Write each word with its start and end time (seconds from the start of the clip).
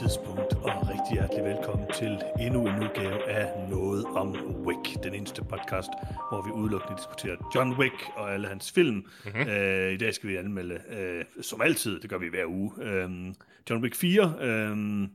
tidspunkt, 0.00 0.52
og 0.52 0.88
rigtig 0.88 1.12
hjertelig 1.12 1.44
velkommen 1.44 1.86
til 1.94 2.22
endnu 2.40 2.60
en 2.68 2.74
udgave 2.82 3.28
af 3.28 3.68
Noget 3.70 4.04
om 4.04 4.28
Wick, 4.66 5.02
den 5.02 5.14
eneste 5.14 5.42
podcast, 5.42 5.88
hvor 6.30 6.42
vi 6.46 6.50
udelukkende 6.50 6.96
diskuterer 6.96 7.36
John 7.54 7.72
Wick 7.72 7.94
og 8.16 8.34
alle 8.34 8.48
hans 8.48 8.72
film. 8.72 8.96
Mm-hmm. 9.24 9.40
Uh, 9.40 9.92
I 9.92 9.96
dag 9.96 10.14
skal 10.14 10.28
vi 10.28 10.36
anmelde, 10.36 10.80
uh, 10.90 11.42
som 11.42 11.60
altid, 11.60 12.00
det 12.00 12.10
gør 12.10 12.18
vi 12.18 12.28
hver 12.28 12.46
uge, 12.46 12.72
uh, 12.76 13.34
John 13.70 13.82
Wick 13.82 13.94
4, 13.94 14.24
uh, 14.72 15.08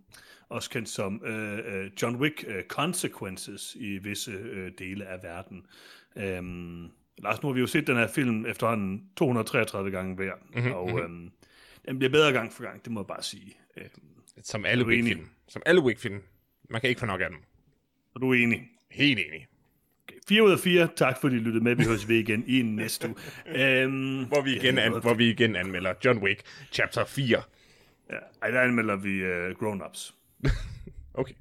også 0.49 0.69
kendt 0.69 0.89
som 0.89 1.21
uh, 1.23 2.01
John 2.01 2.15
Wick 2.15 2.45
uh, 2.47 2.53
Consequences 2.67 3.75
i 3.79 3.97
visse 3.97 4.31
uh, 4.31 4.67
dele 4.79 5.05
af 5.05 5.23
verden. 5.23 5.65
Uh, 6.15 7.23
Lars, 7.23 7.41
nu 7.41 7.49
har 7.49 7.53
vi 7.53 7.59
jo 7.59 7.67
set 7.67 7.87
den 7.87 7.95
her 7.95 8.07
film 8.07 8.45
efterhånden 8.45 9.03
233 9.15 9.91
gange 9.91 10.15
hver, 10.15 10.33
mm-hmm. 10.55 10.71
og 10.71 10.83
um, 10.83 11.31
den 11.87 11.97
bliver 11.97 12.11
bedre 12.11 12.31
gang 12.31 12.53
for 12.53 12.63
gang, 12.63 12.85
det 12.85 12.91
må 12.91 12.99
jeg 12.99 13.07
bare 13.07 13.23
sige. 13.23 13.55
Uh, 13.77 13.83
som 14.43 14.65
alle 14.65 14.85
Wick-film. 14.85 15.29
Som 15.47 15.61
alle 15.65 15.81
Wick-film. 15.81 16.21
Man 16.69 16.81
kan 16.81 16.89
ikke 16.89 16.99
få 16.99 17.05
nok 17.05 17.21
af 17.21 17.29
dem. 17.29 17.39
Er 18.15 18.19
du 18.19 18.33
enig? 18.33 18.69
Helt 18.91 19.19
enig. 19.19 19.47
Okay. 20.07 20.19
4 20.27 20.43
ud 20.43 20.51
af 20.51 20.59
4. 20.59 20.89
Tak 20.95 21.21
fordi 21.21 21.35
I 21.35 21.39
lyttede 21.39 21.63
med. 21.63 21.75
Vi 21.75 21.83
høres 21.83 22.07
ved 22.07 22.15
igen 22.15 22.43
i 22.47 22.61
næste 22.61 23.07
uge. 23.07 23.85
Um, 23.85 24.25
hvor, 24.25 24.41
vi 24.41 24.55
igen 24.55 24.77
an, 24.77 24.91
hvor 25.01 25.13
vi 25.13 25.29
igen 25.29 25.55
anmelder 25.55 25.93
John 26.05 26.23
Wick 26.23 26.41
Chapter 26.71 27.05
4. 27.05 27.41
Ja, 28.09 28.15
ej, 28.41 28.51
der 28.51 28.61
anmelder 28.61 28.95
vi 28.95 29.23
uh, 29.23 29.57
Grown 29.59 29.81
Ups. 29.85 30.15
okay. 31.13 31.33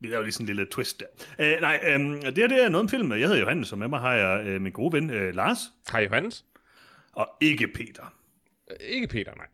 Vi 0.00 0.08
laver 0.08 0.22
lige 0.22 0.32
sådan 0.32 0.44
en 0.44 0.46
lille 0.46 0.66
twist 0.70 1.00
der. 1.00 1.54
Uh, 1.56 1.60
nej, 1.60 1.94
um, 1.96 2.20
det 2.20 2.38
her 2.38 2.48
det 2.48 2.64
er 2.64 2.68
noget 2.68 2.82
om 2.82 2.88
film. 2.88 3.12
Jeg 3.12 3.20
hedder 3.20 3.40
Johannes, 3.40 3.72
og 3.72 3.78
med 3.78 3.88
mig 3.88 4.00
har 4.00 4.14
jeg 4.14 4.54
uh, 4.56 4.62
min 4.62 4.72
gode 4.72 4.92
ven 4.92 5.10
uh, 5.10 5.34
Lars. 5.34 5.58
Hej 5.92 6.00
Johannes. 6.00 6.44
Og 7.12 7.28
ikke 7.40 7.68
Peter. 7.68 8.14
Ikke 8.80 9.06
Peter, 9.06 9.34
nej. 9.34 9.46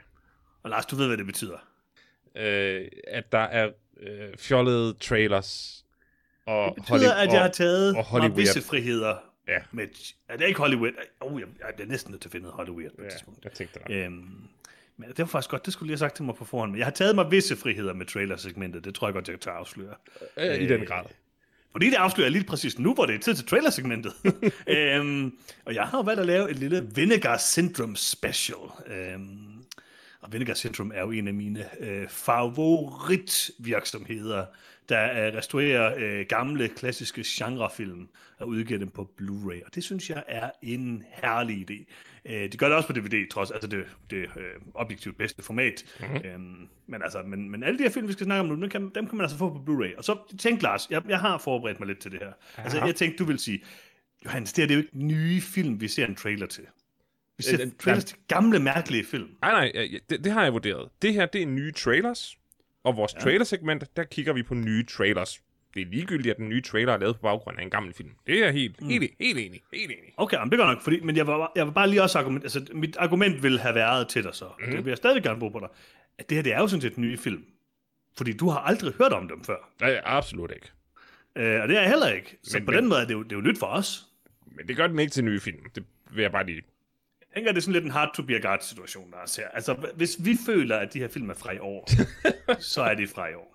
Og 0.62 0.70
Lars, 0.70 0.86
du 0.86 0.96
ved, 0.96 1.06
hvad 1.06 1.16
det 1.16 1.26
betyder 1.26 1.73
øh, 2.36 2.88
at 3.06 3.32
der 3.32 3.38
er 3.38 3.70
øh, 4.00 4.36
fjollede 4.36 4.94
trailers 5.00 5.84
og 6.46 6.74
Det 6.74 6.74
betyder, 6.74 6.98
Hollywood, 6.98 7.26
at 7.28 7.32
jeg 7.32 7.42
har 7.42 7.48
taget 7.48 7.96
og, 7.96 8.06
og 8.10 8.36
visse 8.36 8.62
friheder. 8.62 9.16
Ja. 9.48 9.58
Med, 9.72 9.86
er 10.28 10.36
det 10.36 10.46
ikke 10.46 10.60
Hollywood? 10.60 10.90
Oh, 11.20 11.40
jeg, 11.40 11.48
jeg 11.60 11.84
er 11.84 11.86
næsten 11.86 12.10
nødt 12.10 12.22
til 12.22 12.28
at 12.28 12.32
finde 12.32 12.48
Hollywood 12.48 12.90
på 12.96 13.02
et 13.02 13.04
ja, 13.04 13.10
tidspunkt. 13.10 13.44
jeg 13.44 13.52
tænkte 13.52 13.80
det. 13.86 13.94
Øhm, 13.94 14.12
men 14.96 15.08
det 15.08 15.18
var 15.18 15.24
faktisk 15.24 15.50
godt, 15.50 15.64
det 15.64 15.72
skulle 15.72 15.90
jeg 15.90 15.92
have 15.92 15.98
sagt 15.98 16.16
til 16.16 16.24
mig 16.24 16.34
på 16.34 16.44
forhånd. 16.44 16.70
Men 16.70 16.78
jeg 16.78 16.86
har 16.86 16.92
taget 16.92 17.14
mig 17.14 17.30
visse 17.30 17.56
friheder 17.56 17.92
med 17.92 18.06
trailersegmentet. 18.06 18.84
Det 18.84 18.94
tror 18.94 19.06
jeg 19.06 19.14
godt, 19.14 19.28
jeg 19.28 19.40
tage 19.40 19.56
afsløre. 19.56 19.94
Øh, 20.36 20.62
I 20.62 20.66
den 20.66 20.86
grad. 20.86 21.04
Fordi 21.72 21.86
det 21.86 21.94
afslører 21.94 22.28
lige 22.28 22.44
præcis 22.44 22.78
nu, 22.78 22.94
hvor 22.94 23.06
det 23.06 23.14
er 23.14 23.18
tid 23.18 23.34
til 23.34 23.46
trailersegmentet. 23.46 24.12
øhm, 24.68 25.38
og 25.64 25.74
jeg 25.74 25.84
har 25.84 26.02
valgt 26.02 26.20
at 26.20 26.26
lave 26.26 26.50
et 26.50 26.58
lille 26.58 26.88
Vinegar 26.94 27.38
Syndrome 27.38 27.96
special. 27.96 28.58
Øhm, 28.86 29.63
og 30.24 30.32
Vinegar 30.32 30.54
Syndrome 30.54 30.94
er 30.94 31.00
jo 31.00 31.10
en 31.10 31.28
af 31.28 31.34
mine 31.34 31.66
øh, 31.80 32.08
favoritvirksomheder, 32.08 34.46
der 34.88 35.26
øh, 35.26 35.34
restaurerer 35.34 35.94
øh, 35.98 36.26
gamle, 36.28 36.68
klassiske 36.68 37.24
genrefilm 37.26 38.08
og 38.38 38.48
udgiver 38.48 38.78
dem 38.78 38.88
på 38.88 39.10
Blu-ray. 39.20 39.66
Og 39.66 39.74
det 39.74 39.84
synes 39.84 40.10
jeg 40.10 40.24
er 40.28 40.50
en 40.62 41.04
herlig 41.12 41.70
idé. 41.70 41.84
Øh, 42.24 42.52
de 42.52 42.56
gør 42.56 42.68
det 42.68 42.76
også 42.76 42.86
på 42.86 42.92
DVD, 42.92 43.30
trods 43.30 43.50
altså 43.50 43.68
det, 43.68 43.84
det 44.10 44.16
øh, 44.16 44.28
objektivt 44.74 45.18
bedste 45.18 45.42
format. 45.42 45.84
Mm-hmm. 46.00 46.20
Øhm, 46.24 46.68
men, 46.86 47.02
altså, 47.02 47.22
men, 47.22 47.50
men 47.50 47.62
alle 47.62 47.78
de 47.78 47.82
her 47.82 47.90
film, 47.90 48.08
vi 48.08 48.12
skal 48.12 48.26
snakke 48.26 48.40
om 48.40 48.46
nu, 48.46 48.54
dem 48.54 48.68
kan, 48.70 48.90
dem 48.94 49.06
kan 49.06 49.16
man 49.16 49.24
altså 49.24 49.38
få 49.38 49.50
på 49.50 49.72
Blu-ray. 49.72 49.98
Og 49.98 50.04
så 50.04 50.18
tænk, 50.38 50.62
Lars, 50.62 50.90
jeg, 50.90 51.02
jeg 51.08 51.20
har 51.20 51.38
forberedt 51.38 51.80
mig 51.80 51.86
lidt 51.86 51.98
til 51.98 52.12
det 52.12 52.20
her. 52.20 52.32
Aha. 52.56 52.62
Altså, 52.62 52.84
jeg 52.84 52.94
tænkte, 52.94 53.18
du 53.18 53.24
vil 53.24 53.38
sige, 53.38 53.64
Johannes, 54.24 54.52
det 54.52 54.62
her 54.62 54.66
det 54.66 54.74
er 54.74 54.78
jo 54.78 54.82
ikke 54.82 55.06
nye 55.06 55.40
film, 55.40 55.80
vi 55.80 55.88
ser 55.88 56.06
en 56.06 56.14
trailer 56.14 56.46
til. 56.46 56.64
Vi 57.36 57.42
ser 57.42 57.62
øh, 57.62 57.72
trailers 57.78 58.04
til 58.04 58.16
gamle, 58.28 58.58
mærkelige 58.58 59.04
film. 59.04 59.28
Nej, 59.42 59.72
nej, 59.74 59.88
det, 60.10 60.24
det 60.24 60.32
har 60.32 60.42
jeg 60.42 60.52
vurderet. 60.52 60.88
Det 61.02 61.14
her, 61.14 61.26
det 61.26 61.42
er 61.42 61.46
nye 61.46 61.72
trailers, 61.72 62.38
og 62.84 62.96
vores 62.96 63.14
ja. 63.14 63.20
trailersegment, 63.20 63.96
der 63.96 64.04
kigger 64.04 64.32
vi 64.32 64.42
på 64.42 64.54
nye 64.54 64.84
trailers. 64.86 65.40
Det 65.74 65.82
er 65.82 65.86
ligegyldigt, 65.86 66.30
at 66.30 66.36
den 66.36 66.48
nye 66.48 66.62
trailer 66.62 66.92
er 66.92 66.98
lavet 66.98 67.16
på 67.16 67.22
baggrund 67.22 67.58
af 67.58 67.62
en 67.62 67.70
gammel 67.70 67.94
film. 67.94 68.10
Det 68.26 68.38
er 68.38 68.44
jeg 68.44 68.52
helt, 68.52 68.80
mm. 68.80 68.88
helt, 68.88 69.14
helt 69.20 69.38
enig. 69.38 69.60
Helt 69.72 69.90
enig. 69.90 70.12
Okay, 70.16 70.38
men 70.38 70.50
det 70.50 70.58
gør 70.58 70.66
nok, 70.66 70.82
fordi, 70.82 71.00
men 71.00 71.16
jeg 71.16 71.26
var, 71.26 71.52
jeg 71.56 71.66
var 71.66 71.72
bare 71.72 71.88
lige 71.90 72.02
også 72.02 72.18
argument, 72.18 72.44
altså 72.44 72.66
mit 72.72 72.96
argument 72.96 73.42
ville 73.42 73.58
have 73.58 73.74
været 73.74 74.08
til 74.08 74.24
dig 74.24 74.34
så, 74.34 74.44
mm. 74.44 74.70
det 74.70 74.84
vil 74.84 74.90
jeg 74.90 74.96
stadig 74.96 75.22
gerne 75.22 75.38
bruge 75.38 75.52
på 75.52 75.60
dig, 75.60 75.68
at 76.18 76.28
det 76.28 76.36
her, 76.36 76.42
det 76.42 76.52
er 76.52 76.60
jo 76.60 76.68
sådan 76.68 76.80
set 76.80 76.94
en 76.94 77.02
ny 77.02 77.18
film. 77.18 77.44
Fordi 78.16 78.32
du 78.32 78.48
har 78.48 78.58
aldrig 78.58 78.94
hørt 78.94 79.12
om 79.12 79.28
dem 79.28 79.44
før. 79.44 79.56
Nej, 79.80 80.00
absolut 80.04 80.50
ikke. 80.50 80.66
Øh, 81.36 81.62
og 81.62 81.68
det 81.68 81.76
er 81.76 81.80
jeg 81.80 81.90
heller 81.90 82.08
ikke. 82.08 82.38
Så 82.42 82.58
men, 82.58 82.66
på 82.66 82.70
men, 82.70 82.80
den 82.80 82.88
måde 82.88 83.00
er 83.00 83.06
det, 83.06 83.14
jo, 83.14 83.22
det 83.22 83.32
er 83.32 83.36
jo 83.36 83.42
nyt 83.42 83.58
for 83.58 83.66
os. 83.66 84.06
Men 84.46 84.68
det 84.68 84.76
gør 84.76 84.86
den 84.86 84.98
ikke 84.98 85.10
til 85.10 85.24
nye 85.24 85.40
film. 85.40 85.70
Det 85.74 85.84
vil 86.10 86.22
jeg 86.22 86.32
bare 86.32 86.46
lige 86.46 86.62
tænker, 87.34 87.52
det 87.52 87.58
er 87.58 87.62
sådan 87.62 87.72
lidt 87.72 87.84
en 87.84 87.90
hard 87.90 88.14
to 88.14 88.22
be 88.22 88.34
a 88.36 88.50
god 88.50 88.58
situation, 88.60 89.10
der 89.10 89.16
er 89.16 89.34
her. 89.40 89.48
Altså, 89.48 89.74
hvis 89.96 90.16
vi 90.20 90.36
føler, 90.46 90.76
at 90.76 90.92
de 90.94 90.98
her 90.98 91.08
film 91.08 91.30
er 91.30 91.34
fra 91.34 91.52
i 91.52 91.58
år, 91.58 91.90
så 92.72 92.82
er 92.82 92.94
de 92.94 93.06
fra 93.06 93.28
i 93.28 93.34
år. 93.34 93.50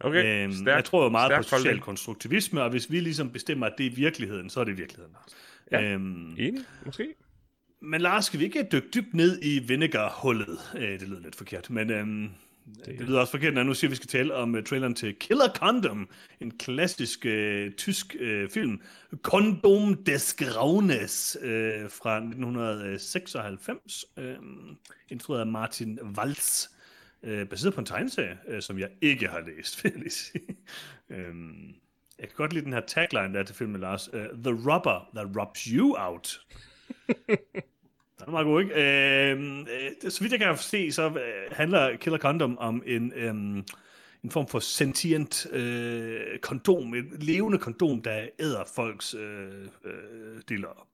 Okay, 0.00 0.44
øhm, 0.44 0.52
stærk, 0.52 0.76
Jeg 0.76 0.84
tror 0.84 1.02
jo 1.04 1.08
meget 1.08 1.32
på 1.36 1.42
social 1.42 1.60
holdning. 1.62 1.82
konstruktivisme, 1.82 2.62
og 2.62 2.70
hvis 2.70 2.90
vi 2.90 3.00
ligesom 3.00 3.30
bestemmer, 3.30 3.66
at 3.66 3.74
det 3.78 3.86
er 3.86 3.90
virkeligheden, 3.90 4.50
så 4.50 4.60
er 4.60 4.64
det 4.64 4.78
virkeligheden. 4.78 5.16
Ja, 5.72 5.82
øhm, 5.82 6.34
enig, 6.38 6.64
måske. 6.86 7.14
Men 7.80 8.00
Lars, 8.00 8.24
skal 8.24 8.40
vi 8.40 8.44
ikke 8.44 8.68
dykke 8.72 8.88
dybt 8.94 9.14
ned 9.14 9.38
i 9.42 9.58
vinegar-hullet? 9.58 10.58
Øh, 10.76 11.00
det 11.00 11.08
lyder 11.08 11.20
lidt 11.20 11.36
forkert, 11.36 11.70
men 11.70 11.90
øhm, 11.90 12.30
det, 12.64 12.86
det 12.86 13.00
lyder 13.00 13.20
også 13.20 13.30
forkert, 13.30 13.54
når 13.54 13.62
nu 13.62 13.74
siger, 13.74 13.88
at 13.88 13.90
vi 13.90 13.96
skal 13.96 14.08
tale 14.08 14.34
om 14.34 14.54
uh, 14.54 14.62
traileren 14.62 14.94
til 14.94 15.14
Killer 15.14 15.48
Condom, 15.48 16.08
en 16.40 16.58
klassisk 16.58 17.26
uh, 17.26 17.72
tysk 17.76 18.16
uh, 18.20 18.50
film. 18.50 18.80
Kondom 19.22 20.04
des 20.04 20.34
Graunes 20.34 21.36
uh, 21.40 21.48
fra 21.90 22.16
1996, 22.16 24.04
uh, 24.16 24.24
instrueret 25.08 25.40
af 25.40 25.46
Martin 25.46 25.98
Waltz, 26.18 26.66
uh, 27.22 27.48
baseret 27.48 27.74
på 27.74 27.80
en 27.80 27.86
tegneserie, 27.86 28.38
uh, 28.54 28.60
som 28.60 28.78
jeg 28.78 28.88
ikke 29.00 29.28
har 29.28 29.40
læst, 29.40 29.78
vil 29.84 29.92
jeg 29.92 30.00
lige 30.00 30.10
sige. 30.10 30.56
um, 31.10 31.74
jeg 32.18 32.28
kan 32.28 32.36
godt 32.36 32.52
lide 32.52 32.64
den 32.64 32.72
her 32.72 32.82
tagline, 32.86 33.34
der 33.34 33.40
er 33.40 33.44
til 33.44 33.56
filmen, 33.56 33.80
Lars. 33.80 34.14
Uh, 34.14 34.20
The 34.20 34.72
rubber 34.72 35.08
that 35.14 35.36
rubs 35.36 35.60
you 35.64 35.94
out. 35.98 36.40
Den 38.24 38.34
er 38.34 38.42
meget 38.42 38.44
god, 38.44 38.62
ikke? 38.62 38.74
Øh, 38.74 39.58
øh, 40.04 40.10
så 40.10 40.20
vidt 40.20 40.32
jeg 40.32 40.40
kan 40.40 40.56
se, 40.56 40.92
så 40.92 41.08
øh, 41.08 41.52
handler 41.52 41.96
Killer 41.96 42.18
Condom 42.18 42.58
om 42.58 42.82
en, 42.86 43.12
øh, 43.16 43.34
en 44.24 44.30
form 44.30 44.48
for 44.48 44.58
sentient 44.58 45.46
øh, 45.52 46.38
kondom, 46.42 46.94
et 46.94 47.22
levende 47.22 47.58
kondom, 47.58 48.02
der 48.02 48.28
æder 48.38 48.64
folks 48.76 49.14
øh, 49.14 49.48
øh, 49.84 50.40
dealer. 50.48 50.86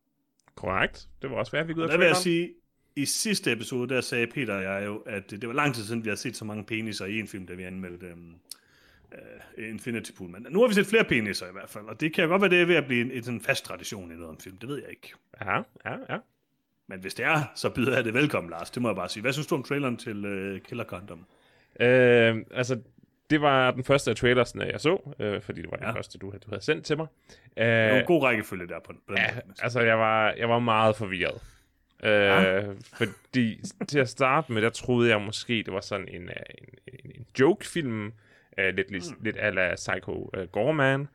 Korrekt. 0.55 1.09
Det 1.23 1.31
var 1.31 1.37
også 1.37 1.53
værd, 1.53 1.67
vi 1.67 1.75
ud 1.75 1.83
af 1.83 1.89
Der 1.89 1.97
vil 1.97 2.07
jeg 2.07 2.17
sige, 2.17 2.51
i 2.97 3.05
sidste 3.05 3.53
episode, 3.53 3.95
der 3.95 4.01
sagde 4.01 4.27
Peter 4.27 4.55
og 4.55 4.63
jeg 4.63 4.87
jo, 4.87 4.97
at 4.97 5.31
det 5.31 5.49
var 5.49 5.55
lang 5.55 5.75
tid 5.75 5.85
siden, 5.85 6.05
vi 6.05 6.09
har 6.09 6.17
set 6.17 6.37
så 6.37 6.45
mange 6.45 6.65
peniser 6.65 7.07
i 7.07 7.19
en 7.19 7.29
film, 7.29 7.47
da 7.47 7.55
vi 7.55 7.63
anmeldte 7.63 8.13
um, 8.13 8.35
uh, 9.13 9.69
Infinity 9.69 10.11
Pool. 10.13 10.31
Men 10.31 10.47
nu 10.51 10.61
har 10.61 10.69
vi 10.69 10.75
set 10.75 10.87
flere 10.87 11.05
peniser 11.05 11.47
i 11.47 11.53
hvert 11.53 11.71
fald, 11.71 11.85
og 11.85 12.01
det 12.01 12.15
kan 12.15 12.29
godt 12.29 12.43
være, 12.43 12.51
det 12.51 12.61
er 12.61 12.65
ved 12.65 12.75
at 12.75 12.87
blive 12.87 13.01
en, 13.01 13.11
en 13.11 13.23
sådan 13.23 13.41
fast 13.41 13.65
tradition 13.65 14.13
i 14.13 14.15
noget 14.15 14.29
om 14.29 14.39
film. 14.41 14.57
Det 14.57 14.69
ved 14.69 14.77
jeg 14.77 14.91
ikke. 14.91 15.13
Ja, 15.41 15.57
ja, 15.85 15.97
ja. 16.09 16.19
Men 16.91 17.01
hvis 17.01 17.15
det 17.15 17.25
er, 17.25 17.43
så 17.55 17.71
byder 17.71 17.95
jeg 17.95 18.05
det 18.05 18.15
velkommen, 18.15 18.51
Lars. 18.51 18.71
Det 18.71 18.83
må 18.83 18.89
jeg 18.89 18.97
bare 18.97 19.09
sige. 19.09 19.21
Hvad 19.21 19.33
synes 19.33 19.47
du 19.47 19.55
om 19.55 19.63
traileren 19.63 19.97
til 19.97 20.27
uh, 20.27 20.61
Killer 20.61 20.85
Condom? 20.85 21.27
Øh, 21.81 22.37
altså, 22.55 22.81
det 23.31 23.41
var 23.41 23.71
den 23.71 23.85
første 23.85 24.11
af 24.11 24.17
trailersne, 24.17 24.65
jeg 24.65 24.81
så, 24.81 25.15
øh, 25.19 25.43
fordi 25.43 25.63
det 25.63 25.71
var 25.71 25.77
den 25.77 25.87
ja. 25.87 25.93
første, 25.93 26.19
du, 26.19 26.31
du 26.31 26.49
havde 26.51 26.65
sendt 26.65 26.85
til 26.85 26.97
mig. 26.97 27.07
Øh, 27.57 27.67
det 27.67 27.93
var 27.93 27.99
en 27.99 28.05
god 28.05 28.23
rækkefølge 28.23 28.69
der 28.69 28.81
på, 28.81 28.93
på 29.07 29.15
den 29.15 29.17
ja, 29.17 29.35
måde. 29.35 29.55
altså, 29.63 29.81
jeg 29.81 29.99
var, 29.99 30.33
jeg 30.33 30.49
var 30.49 30.59
meget 30.59 30.97
forvirret. 30.97 31.41
Øh, 32.03 32.13
ja. 32.13 32.63
Fordi 32.95 33.61
til 33.89 33.99
at 33.99 34.09
starte 34.09 34.53
med, 34.53 34.63
der 34.63 34.71
troede 34.71 35.11
jeg 35.11 35.21
måske, 35.21 35.63
det 35.67 35.73
var 35.73 35.81
sådan 35.81 36.09
en, 36.09 36.23
en, 36.23 36.29
en, 36.87 37.11
en 37.15 37.27
joke-film, 37.41 38.13
øh, 38.59 38.75
lidt, 38.75 38.91
lidt, 38.91 39.11
mm. 39.11 39.25
lidt 39.25 39.37
ala 39.39 39.75
Psycho 39.75 40.31
uh, 40.39 40.43
Gorman. 40.43 41.09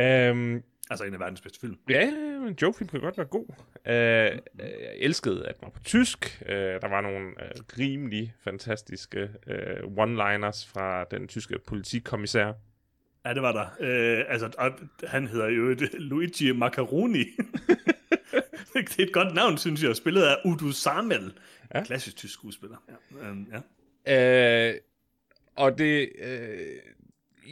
Øh, 0.00 0.60
Altså 0.92 1.04
en 1.04 1.14
af 1.14 1.20
verdens 1.20 1.40
bedste 1.40 1.60
film. 1.60 1.78
Ja, 1.88 2.08
en 2.48 2.58
joke-film 2.62 2.88
kan 2.88 3.00
godt 3.00 3.18
være 3.18 3.26
god. 3.26 3.46
Uh, 3.48 3.92
jeg 3.92 4.96
elskede, 4.96 5.48
at 5.48 5.60
den 5.60 5.64
var 5.64 5.70
på 5.70 5.82
tysk. 5.84 6.42
Uh, 6.42 6.48
der 6.52 6.88
var 6.88 7.00
nogle 7.00 7.26
uh, 7.28 7.78
rimelig 7.78 8.34
fantastiske 8.44 9.28
uh, 9.46 10.04
one-liners 10.04 10.66
fra 10.66 11.04
den 11.04 11.28
tyske 11.28 11.58
politikommissær. 11.66 12.52
Ja, 13.24 13.34
det 13.34 13.42
var 13.42 13.52
der. 13.52 13.66
Uh, 13.80 14.32
altså, 14.32 14.72
han 15.06 15.28
hedder 15.28 15.48
jo 15.48 15.76
Luigi 15.92 16.52
Macaroni. 16.52 17.18
det 18.74 18.98
er 18.98 19.02
et 19.02 19.12
godt 19.12 19.34
navn, 19.34 19.58
synes 19.58 19.82
jeg. 19.82 19.96
Spillet 19.96 20.22
af 20.22 20.36
Udo 20.44 20.72
Samel. 20.72 21.32
Ja. 21.74 21.84
Klassisk 21.84 22.16
tysk 22.16 22.34
skuespiller. 22.34 22.76
Ja. 22.88 23.30
Um, 23.30 23.46
ja. 24.06 24.70
Uh, 24.70 24.76
og 25.56 25.78
det... 25.78 26.08
Uh, 26.24 26.92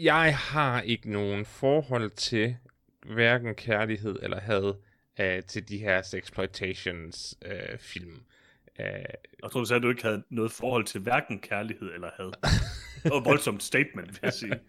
jeg 0.04 0.36
har 0.36 0.80
ikke 0.80 1.10
nogen 1.10 1.44
forhold 1.44 2.10
til 2.10 2.56
hverken 3.06 3.54
kærlighed 3.54 4.18
eller 4.22 4.40
had 4.40 4.74
uh, 5.20 5.44
til 5.46 5.68
de 5.68 5.78
her 5.78 6.02
sexploitations 6.02 7.38
uh, 7.46 7.78
film. 7.78 8.20
Uh, 8.78 8.84
jeg 9.42 9.50
tror, 9.52 9.60
du 9.60 9.66
sagde, 9.66 9.78
at 9.78 9.82
du 9.82 9.88
ikke 9.88 10.02
havde 10.02 10.22
noget 10.30 10.52
forhold 10.52 10.84
til 10.84 11.00
hverken 11.00 11.38
kærlighed 11.38 11.94
eller 11.94 12.10
had. 12.16 12.32
det 13.02 13.10
var 13.10 13.18
et 13.18 13.24
voldsomt 13.24 13.62
statement, 13.62 14.10
vil 14.10 14.20
jeg 14.22 14.32
sige. 14.32 14.60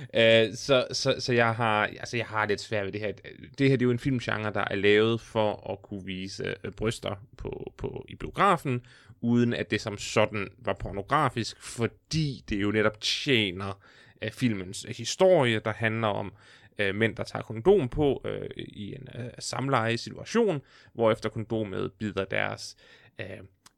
Uh, 0.00 0.54
så, 0.66 0.86
så, 0.92 1.16
så 1.18 1.32
jeg 1.32 1.54
har 1.54 1.86
altså 1.86 2.16
jeg 2.16 2.26
har 2.26 2.46
lidt 2.46 2.60
svært 2.60 2.84
ved 2.84 2.92
det 2.92 3.00
her. 3.00 3.12
Det 3.58 3.68
her 3.68 3.76
det 3.76 3.82
er 3.82 3.86
jo 3.86 3.90
en 3.90 3.98
filmgenre, 3.98 4.52
der 4.52 4.64
er 4.70 4.74
lavet 4.74 5.20
for 5.20 5.72
at 5.72 5.82
kunne 5.82 6.04
vise 6.04 6.54
uh, 6.64 6.72
bryster 6.72 7.26
på, 7.36 7.72
på, 7.76 8.06
i 8.08 8.14
biografen, 8.14 8.86
uden 9.20 9.54
at 9.54 9.70
det 9.70 9.80
som 9.80 9.98
sådan 9.98 10.48
var 10.58 10.72
pornografisk, 10.72 11.62
fordi 11.62 12.44
det 12.48 12.62
jo 12.62 12.70
netop 12.70 13.00
tjener 13.00 13.82
uh, 14.24 14.30
filmens 14.32 14.84
uh, 14.84 14.94
historie, 14.96 15.58
der 15.58 15.72
handler 15.72 16.08
om 16.08 16.32
øh, 16.78 16.94
mænd, 16.94 17.16
der 17.16 17.24
tager 17.24 17.42
kondom 17.42 17.88
på 17.88 18.22
øh, 18.24 18.50
i 18.56 18.94
en 18.94 19.08
øh, 19.14 19.30
samleje-situation, 19.38 20.62
hvorefter 20.92 21.28
kondomet 21.28 21.92
bider 21.92 22.24
deres 22.24 22.76
øh, 23.20 23.26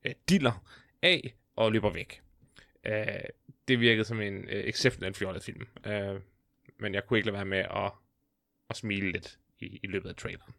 øh, 0.05 0.13
diller 0.29 0.65
af 1.03 1.35
og 1.57 1.73
løber 1.73 1.91
væk. 1.91 2.23
Uh, 2.89 2.95
det 3.69 3.81
virkede 3.81 4.05
som 4.05 4.21
en 4.21 4.49
øh, 4.49 4.65
exceptionelt 4.65 5.17
fjollet 5.17 5.43
film, 5.43 5.67
uh, 5.87 6.21
men 6.79 6.95
jeg 6.95 7.07
kunne 7.07 7.19
ikke 7.19 7.27
lade 7.27 7.37
være 7.37 7.45
med 7.45 7.59
at, 7.59 7.93
at 8.71 8.77
smile 8.77 9.13
lidt 9.13 9.39
i, 9.59 9.81
i 9.83 9.87
løbet 9.87 10.09
af 10.09 10.17
traileren 10.17 10.55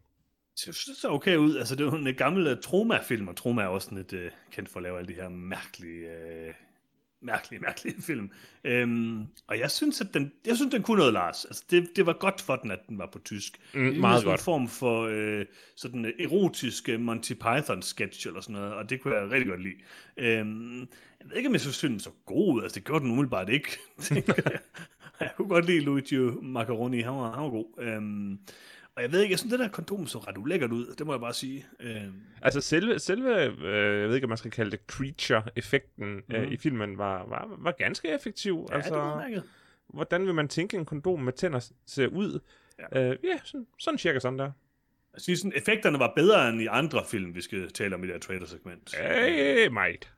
det 0.66 0.74
ser 0.74 1.08
okay 1.08 1.36
ud. 1.36 1.56
Altså, 1.56 1.76
det 1.76 1.86
er 1.86 1.90
jo 1.90 1.96
en 1.96 2.14
gammel 2.14 2.52
uh, 2.52 2.58
Troma-film, 2.58 3.28
og 3.28 3.36
Troma 3.36 3.62
er 3.62 3.66
også 3.66 3.84
sådan 3.84 3.98
lidt 3.98 4.12
uh, 4.12 4.38
kendt 4.50 4.68
for 4.68 4.78
at 4.78 4.82
lave 4.82 4.98
alle 4.98 5.08
de 5.08 5.20
her 5.20 5.28
mærkelige, 5.28 6.08
uh, 6.08 6.54
mærkelige, 7.22 7.60
mærkelige 7.60 8.02
film. 8.08 8.30
Um, 8.82 9.26
og 9.46 9.58
jeg 9.58 9.70
synes, 9.70 10.00
at 10.00 10.14
den, 10.14 10.32
jeg 10.46 10.56
synes, 10.56 10.70
den 10.74 10.82
kunne 10.82 10.98
noget, 10.98 11.12
Lars. 11.12 11.44
Altså, 11.44 11.64
det, 11.70 11.88
det 11.96 12.06
var 12.06 12.12
godt 12.12 12.40
for 12.40 12.56
den, 12.56 12.70
at 12.70 12.78
den 12.88 12.98
var 12.98 13.06
på 13.06 13.18
tysk. 13.18 13.58
Mm, 13.74 13.80
meget 13.80 14.24
godt. 14.24 14.40
en 14.40 14.44
form 14.44 14.68
for 14.68 15.06
uh, 15.06 15.46
sådan 15.76 16.04
en 16.04 16.12
erotisk 16.20 16.88
Monty 16.98 17.32
Python-sketch 17.32 18.26
eller 18.26 18.40
sådan 18.40 18.56
noget, 18.56 18.74
og 18.74 18.90
det 18.90 19.00
kunne 19.00 19.14
jeg 19.14 19.30
rigtig 19.30 19.48
godt 19.48 19.62
lide. 19.62 20.40
Um, 20.40 20.78
jeg 21.20 21.30
ved 21.30 21.36
ikke, 21.36 21.48
om 21.48 21.52
jeg 21.52 21.60
synes, 21.60 21.80
den 21.80 22.00
så 22.00 22.10
god. 22.26 22.62
Altså, 22.62 22.74
det 22.74 22.84
gjorde 22.86 23.02
den 23.04 23.10
umiddelbart 23.10 23.48
ikke. 23.48 23.78
jeg. 24.10 24.58
jeg 25.20 25.30
kunne 25.36 25.48
godt 25.48 25.66
lide 25.66 25.80
Luigi 25.80 26.16
Macaroni. 26.42 27.00
Han 27.00 27.12
var, 27.12 27.34
han 27.34 27.42
var 27.42 27.50
god. 27.50 27.96
Um, 27.96 28.38
og 28.96 29.02
jeg 29.02 29.12
ved 29.12 29.20
ikke, 29.20 29.32
jeg 29.32 29.38
synes, 29.38 29.50
det 29.50 29.60
der 29.60 29.68
kondom 29.68 30.06
så 30.06 30.18
ret 30.18 30.38
ulækkert 30.38 30.72
ud, 30.72 30.94
det 30.98 31.06
må 31.06 31.12
jeg 31.12 31.20
bare 31.20 31.34
sige. 31.34 31.66
Øh. 31.80 32.04
Altså 32.42 32.60
selve, 32.60 32.98
selve 32.98 33.44
øh, 33.44 34.00
jeg 34.00 34.08
ved 34.08 34.14
ikke, 34.14 34.24
om 34.24 34.28
man 34.28 34.38
skal 34.38 34.50
kalde 34.50 34.70
det 34.70 34.80
creature-effekten 34.86 36.06
mm. 36.06 36.34
øh, 36.34 36.42
mhm. 36.42 36.52
i 36.52 36.56
filmen, 36.56 36.98
var, 36.98 37.26
var, 37.26 37.56
var 37.58 37.72
ganske 37.72 38.08
effektiv. 38.08 38.66
Ja, 38.70 38.74
altså, 38.74 38.90
det 38.90 38.98
var 38.98 39.42
hvordan 39.86 40.26
vil 40.26 40.34
man 40.34 40.48
tænke, 40.48 40.76
en 40.76 40.84
kondom 40.84 41.20
med 41.20 41.32
tænder 41.32 41.70
ser 41.86 42.06
ud? 42.06 42.40
Ja, 42.78 43.10
øh, 43.10 43.18
ja 43.24 43.38
sådan, 43.44 43.66
sådan 43.78 43.98
cirka 43.98 44.18
sådan 44.18 44.38
der. 44.38 44.52
Jeg 45.14 45.20
synes, 45.20 45.40
sådan, 45.40 45.52
effekterne 45.56 45.98
var 45.98 46.12
bedre 46.16 46.48
end 46.48 46.62
i 46.62 46.66
andre 46.66 47.04
film, 47.10 47.34
vi 47.34 47.40
skal 47.40 47.72
tale 47.72 47.94
om 47.94 48.04
i 48.04 48.06
det 48.06 48.14
her 48.14 48.20
trailer-segment. 48.20 48.96
Hey, 48.96 49.68
might. 49.68 50.12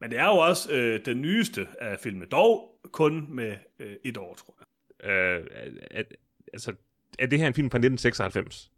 Men 0.00 0.10
det 0.10 0.18
er 0.18 0.26
jo 0.26 0.36
også 0.36 0.72
øh, 0.72 1.04
den 1.04 1.20
nyeste 1.20 1.66
af 1.80 1.98
filmen, 2.00 2.28
dog 2.28 2.80
kun 2.92 3.26
med 3.28 3.56
øh, 3.78 3.96
et 4.04 4.16
år, 4.16 4.34
tror 4.34 4.56
jeg. 4.60 5.10
Øh, 5.10 5.46
at, 5.90 6.14
altså, 6.52 6.74
er 7.20 7.26
det 7.26 7.38
her 7.38 7.46
en 7.46 7.54
film 7.54 7.70
fra 7.70 7.78
1996? 7.78 8.70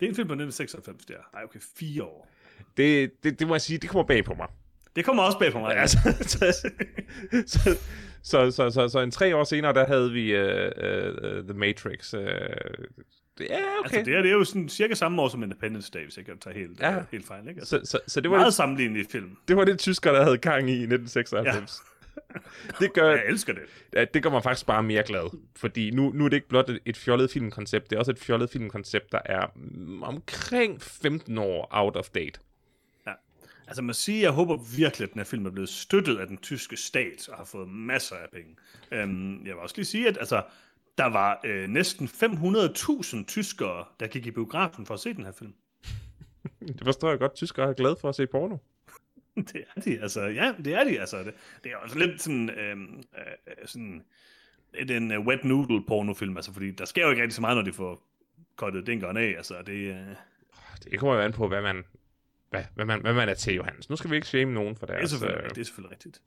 Det 0.00 0.06
er 0.06 0.10
en 0.10 0.16
film 0.16 0.28
fra 0.28 0.34
1996, 0.34 1.04
der. 1.04 1.14
Ej, 1.34 1.44
okay, 1.44 1.60
fire 1.76 2.02
år. 2.02 2.28
Det, 2.76 3.10
det, 3.24 3.38
det 3.38 3.46
må 3.48 3.54
jeg 3.54 3.60
sige, 3.60 3.78
det 3.78 3.90
kommer 3.90 4.04
bag 4.04 4.24
på 4.24 4.34
mig. 4.34 4.46
Det 4.96 5.04
kommer 5.04 5.22
også 5.22 5.38
bag 5.38 5.52
på 5.52 5.58
mig. 5.58 5.74
Ja, 5.74 5.80
altså, 5.80 5.98
så, 6.32 6.70
så, 7.46 7.76
så, 8.22 8.50
så, 8.50 8.70
så, 8.70 8.88
så 8.88 9.00
en 9.00 9.10
tre 9.10 9.36
år 9.36 9.44
senere, 9.44 9.74
der 9.74 9.86
havde 9.86 10.12
vi 10.12 10.36
uh, 10.36 10.44
uh, 10.44 11.44
The 11.44 11.54
Matrix. 11.54 12.14
Uh, 12.14 12.20
Ja, 13.40 13.44
okay. 13.44 13.84
Altså, 13.84 14.10
det, 14.10 14.16
er, 14.16 14.22
det 14.22 14.28
er 14.30 14.34
jo 14.34 14.44
sådan 14.44 14.68
cirka 14.68 14.94
samme 14.94 15.22
år 15.22 15.28
som 15.28 15.42
Independence 15.42 15.90
Day, 15.94 16.04
hvis 16.04 16.16
jeg 16.16 16.24
kan 16.24 16.38
tage 16.38 16.58
helt, 16.58 16.80
ja. 16.80 16.96
uh, 16.96 17.02
helt 17.12 17.26
fejl. 17.26 17.48
Ikke? 17.48 17.60
Altså, 17.60 17.80
så, 17.84 17.90
så, 17.90 18.00
så 18.06 18.20
det 18.20 18.30
var 18.30 18.36
meget 18.36 18.46
det, 18.46 18.54
sammenlignelig 18.54 19.06
film. 19.10 19.36
Det 19.48 19.56
var 19.56 19.64
det 19.64 19.78
tysker, 19.78 20.12
der 20.12 20.22
havde 20.22 20.38
gang 20.38 20.70
i 20.70 20.72
i 20.72 20.82
1996. 20.82 21.82
Ja. 21.82 21.84
det 22.80 22.92
gør, 22.92 23.10
jeg 23.10 23.22
elsker 23.26 23.52
det. 23.52 23.62
Ja, 23.94 24.04
det 24.14 24.22
gør 24.22 24.30
mig 24.30 24.42
faktisk 24.42 24.66
bare 24.66 24.82
mere 24.82 25.02
glad. 25.02 25.38
Fordi 25.56 25.90
nu, 25.90 26.12
nu 26.14 26.24
er 26.24 26.28
det 26.28 26.36
ikke 26.36 26.48
blot 26.48 26.70
et, 26.70 26.80
et 26.86 26.96
fjollet 26.96 27.30
filmkoncept, 27.30 27.90
det 27.90 27.96
er 27.96 28.00
også 28.00 28.10
et 28.10 28.18
fjollet 28.18 28.50
filmkoncept, 28.50 29.12
der 29.12 29.20
er 29.24 29.46
omkring 30.02 30.82
15 30.82 31.38
år 31.38 31.68
out 31.70 31.96
of 31.96 32.08
date. 32.08 32.40
Ja. 33.06 33.12
Altså 33.66 33.82
man 33.82 33.94
siger, 33.94 34.20
jeg 34.20 34.30
håber 34.30 34.56
virkelig, 34.76 35.04
at 35.04 35.12
den 35.12 35.18
her 35.18 35.24
film 35.24 35.46
er 35.46 35.50
blevet 35.50 35.68
støttet 35.68 36.18
af 36.18 36.26
den 36.26 36.36
tyske 36.36 36.76
stat 36.76 37.28
og 37.28 37.36
har 37.36 37.44
fået 37.44 37.68
masser 37.68 38.16
af 38.16 38.28
penge. 38.32 38.56
Um, 39.04 39.46
jeg 39.46 39.54
vil 39.54 39.62
også 39.62 39.74
lige 39.76 39.86
sige, 39.86 40.08
at 40.08 40.18
altså, 40.18 40.42
der 40.98 41.06
var 41.06 41.40
øh, 41.44 41.68
næsten 41.68 42.06
500.000 42.06 43.24
tyskere, 43.24 43.84
der 44.00 44.06
gik 44.06 44.26
i 44.26 44.30
biografen 44.30 44.86
for 44.86 44.94
at 44.94 45.00
se 45.00 45.14
den 45.14 45.24
her 45.24 45.32
film. 45.32 45.54
det 46.78 46.84
forstår 46.84 47.10
jeg 47.10 47.18
godt. 47.18 47.34
Tyskere 47.34 47.68
er 47.68 47.72
glade 47.72 47.96
for 48.00 48.08
at 48.08 48.14
se 48.14 48.26
porno. 48.26 48.56
det 49.52 49.64
er 49.76 49.80
de, 49.80 50.02
altså. 50.02 50.22
Ja, 50.22 50.54
det 50.64 50.74
er 50.74 50.84
de, 50.84 51.00
altså. 51.00 51.18
Det, 51.18 51.34
det 51.64 51.72
er 51.72 51.76
også 51.76 51.98
lidt 51.98 52.22
sådan, 52.22 52.50
øhm, 52.50 53.02
øh, 53.18 53.54
sådan 53.66 54.04
er 54.72 54.96
en 54.96 55.16
uh, 55.16 55.26
wet 55.26 55.44
noodle 55.44 55.84
pornofilm, 55.86 56.36
altså, 56.36 56.52
fordi 56.52 56.70
der 56.70 56.84
sker 56.84 57.04
jo 57.04 57.10
ikke 57.10 57.22
rigtig 57.22 57.34
så 57.34 57.40
meget, 57.40 57.56
når 57.56 57.62
de 57.62 57.72
får 57.72 58.02
kottet 58.56 58.86
dinkeren 58.86 59.16
af, 59.16 59.34
altså, 59.36 59.54
det... 59.66 59.90
Uh... 59.90 60.16
Det 60.90 60.98
kommer 60.98 61.14
jo 61.14 61.20
an 61.20 61.32
på, 61.32 61.48
hvad 61.48 61.62
man, 61.62 61.84
hvad, 62.50 62.64
hvad, 62.74 62.84
man, 62.84 63.00
hvad 63.00 63.14
man 63.14 63.28
er 63.28 63.34
til, 63.34 63.54
Johannes. 63.54 63.90
Nu 63.90 63.96
skal 63.96 64.10
vi 64.10 64.16
ikke 64.16 64.28
shame 64.28 64.52
nogen 64.52 64.76
for 64.76 64.86
deres... 64.86 64.98
Det 64.98 65.04
er 65.04 65.08
selvfølgelig, 65.08 65.44
øh... 65.44 65.50
det 65.50 65.60
er 65.60 65.64
selvfølgelig 65.64 65.90
rigtigt. 65.90 66.22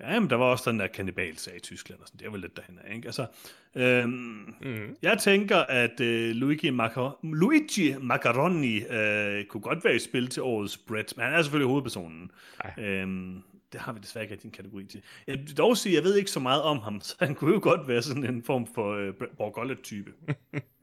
Ja, 0.00 0.20
men 0.20 0.30
der 0.30 0.36
var 0.36 0.44
også 0.44 0.70
den 0.70 0.80
der 0.80 0.86
kannibalsag 0.86 1.56
i 1.56 1.60
Tyskland, 1.60 2.00
og 2.00 2.06
sådan. 2.06 2.18
det 2.18 2.26
er 2.26 2.30
vel 2.30 2.40
lidt 2.40 2.56
derhen 2.56 2.78
af, 2.84 2.94
ikke? 2.94 3.08
Altså, 3.08 3.26
øhm, 3.74 4.54
mm. 4.60 4.96
Jeg 5.02 5.18
tænker, 5.18 5.56
at 5.58 6.00
øh, 6.00 6.30
Luigi, 6.30 6.70
Macar- 6.70 7.18
Luigi 7.22 7.94
Macaroni 8.00 8.76
øh, 8.76 9.44
kunne 9.44 9.60
godt 9.60 9.84
være 9.84 9.94
i 9.94 9.98
spil 9.98 10.28
til 10.28 10.42
årets 10.42 10.78
Brett, 10.78 11.16
men 11.16 11.26
han 11.26 11.34
er 11.34 11.42
selvfølgelig 11.42 11.68
hovedpersonen. 11.68 12.30
Øhm, 12.78 13.42
det 13.72 13.80
har 13.80 13.92
vi 13.92 14.00
desværre 14.00 14.24
ikke 14.24 14.32
rigtig 14.32 14.48
en 14.48 14.52
kategori 14.52 14.84
til. 14.84 15.02
Jeg 15.26 15.38
vil 15.38 15.56
dog 15.56 15.76
sige, 15.76 15.94
jeg 15.94 16.04
ved 16.04 16.16
ikke 16.16 16.30
så 16.30 16.40
meget 16.40 16.62
om 16.62 16.78
ham, 16.78 17.00
så 17.08 17.16
han 17.18 17.34
kunne 17.34 17.54
jo 17.54 17.60
godt 17.62 17.88
være 17.88 18.02
sådan 18.02 18.24
en 18.24 18.42
form 18.42 18.66
for 18.74 18.94
øh, 18.94 19.14
Borgollet-type. 19.36 20.12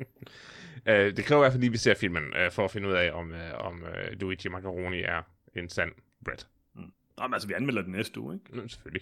øh, 0.89 1.17
det 1.17 1.25
kræver 1.25 1.41
i 1.41 1.43
hvert 1.43 1.51
fald 1.51 1.61
lige, 1.61 1.69
at 1.69 1.73
vi 1.73 1.77
ser 1.77 1.95
filmen, 1.95 2.23
øh, 2.35 2.51
for 2.51 2.65
at 2.65 2.71
finde 2.71 2.87
ud 2.87 2.93
af, 2.93 3.11
om, 3.11 3.31
øh, 3.31 3.53
om 3.53 3.83
øh, 3.83 4.19
Luigi 4.19 4.49
Macaroni 4.49 5.01
er 5.01 5.21
en 5.55 5.69
sand 5.69 5.91
Brett. 6.25 6.47
Nå, 7.21 7.27
men 7.27 7.33
altså, 7.33 7.47
vi 7.47 7.53
anmelder 7.53 7.81
den 7.81 7.91
næste 7.91 8.19
uge, 8.19 8.33
ikke? 8.33 8.61
Mm, 8.61 8.69
selvfølgelig. 8.69 9.01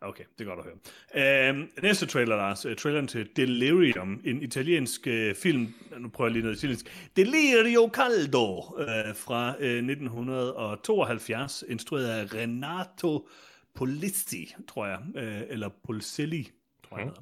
Okay, 0.00 0.24
det 0.38 0.46
er 0.46 0.54
godt 0.54 0.58
at 0.58 0.64
høre. 0.64 1.52
Uh, 1.52 1.58
næste 1.82 2.06
trailer, 2.06 2.36
Lars. 2.36 2.66
Uh, 2.66 2.74
traileren 2.74 3.06
til 3.06 3.28
Delirium, 3.36 4.20
en 4.24 4.42
italiensk 4.42 5.06
uh, 5.06 5.34
film. 5.36 5.74
Nu 5.98 6.08
prøver 6.08 6.28
jeg 6.28 6.32
lige 6.32 6.42
noget 6.42 6.56
italiensk. 6.56 7.10
Delirio 7.16 7.90
Caldo 7.92 8.58
uh, 8.58 8.84
fra 9.14 9.48
uh, 9.48 9.64
1972, 9.64 11.64
instrueret 11.68 12.08
af 12.08 12.34
Renato 12.34 13.28
Polisti, 13.74 14.54
tror 14.68 14.86
jeg. 14.86 14.98
Uh, 15.14 15.52
eller 15.52 15.68
Polselli, 15.84 16.50
tror 16.88 16.98
jeg. 16.98 17.06
Mm. 17.06 17.12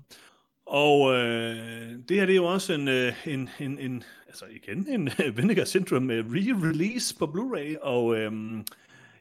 Og 0.66 1.14
øh, 1.14 1.98
det 2.08 2.16
her 2.16 2.26
det 2.26 2.32
er 2.32 2.36
jo 2.36 2.44
også 2.44 2.72
en, 2.72 2.88
en, 2.88 3.50
en, 3.60 3.78
en 3.78 4.02
altså 4.26 4.44
igen, 4.50 4.88
en 4.88 5.10
Vinegar 5.36 5.64
Syndrome 5.64 6.20
re-release 6.20 7.18
på 7.18 7.26
Blu-ray, 7.26 7.76
og 7.82 8.16
øh, 8.16 8.32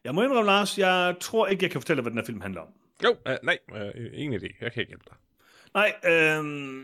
jeg 0.04 0.16
må 0.16 0.24
indrømme, 0.24 0.46
Lars, 0.46 0.78
jeg 0.78 1.16
tror 1.20 1.48
ikke, 1.48 1.64
jeg 1.64 1.72
kan 1.72 1.82
fortælle, 1.82 2.02
hvad 2.02 2.12
den 2.12 2.20
her 2.20 2.26
film 2.26 2.42
handler 2.42 2.62
om. 2.62 2.68
Jo, 3.04 3.10
uh, 3.12 3.36
nej, 3.44 3.58
uh, 3.72 3.80
ingen 4.14 4.42
idé. 4.42 4.56
Jeg 4.62 4.72
kan 4.72 4.82
ikke 4.82 4.90
hjælpe 4.90 5.06
dig. 5.10 5.18
Nej, 5.74 5.94
øh, 6.06 6.84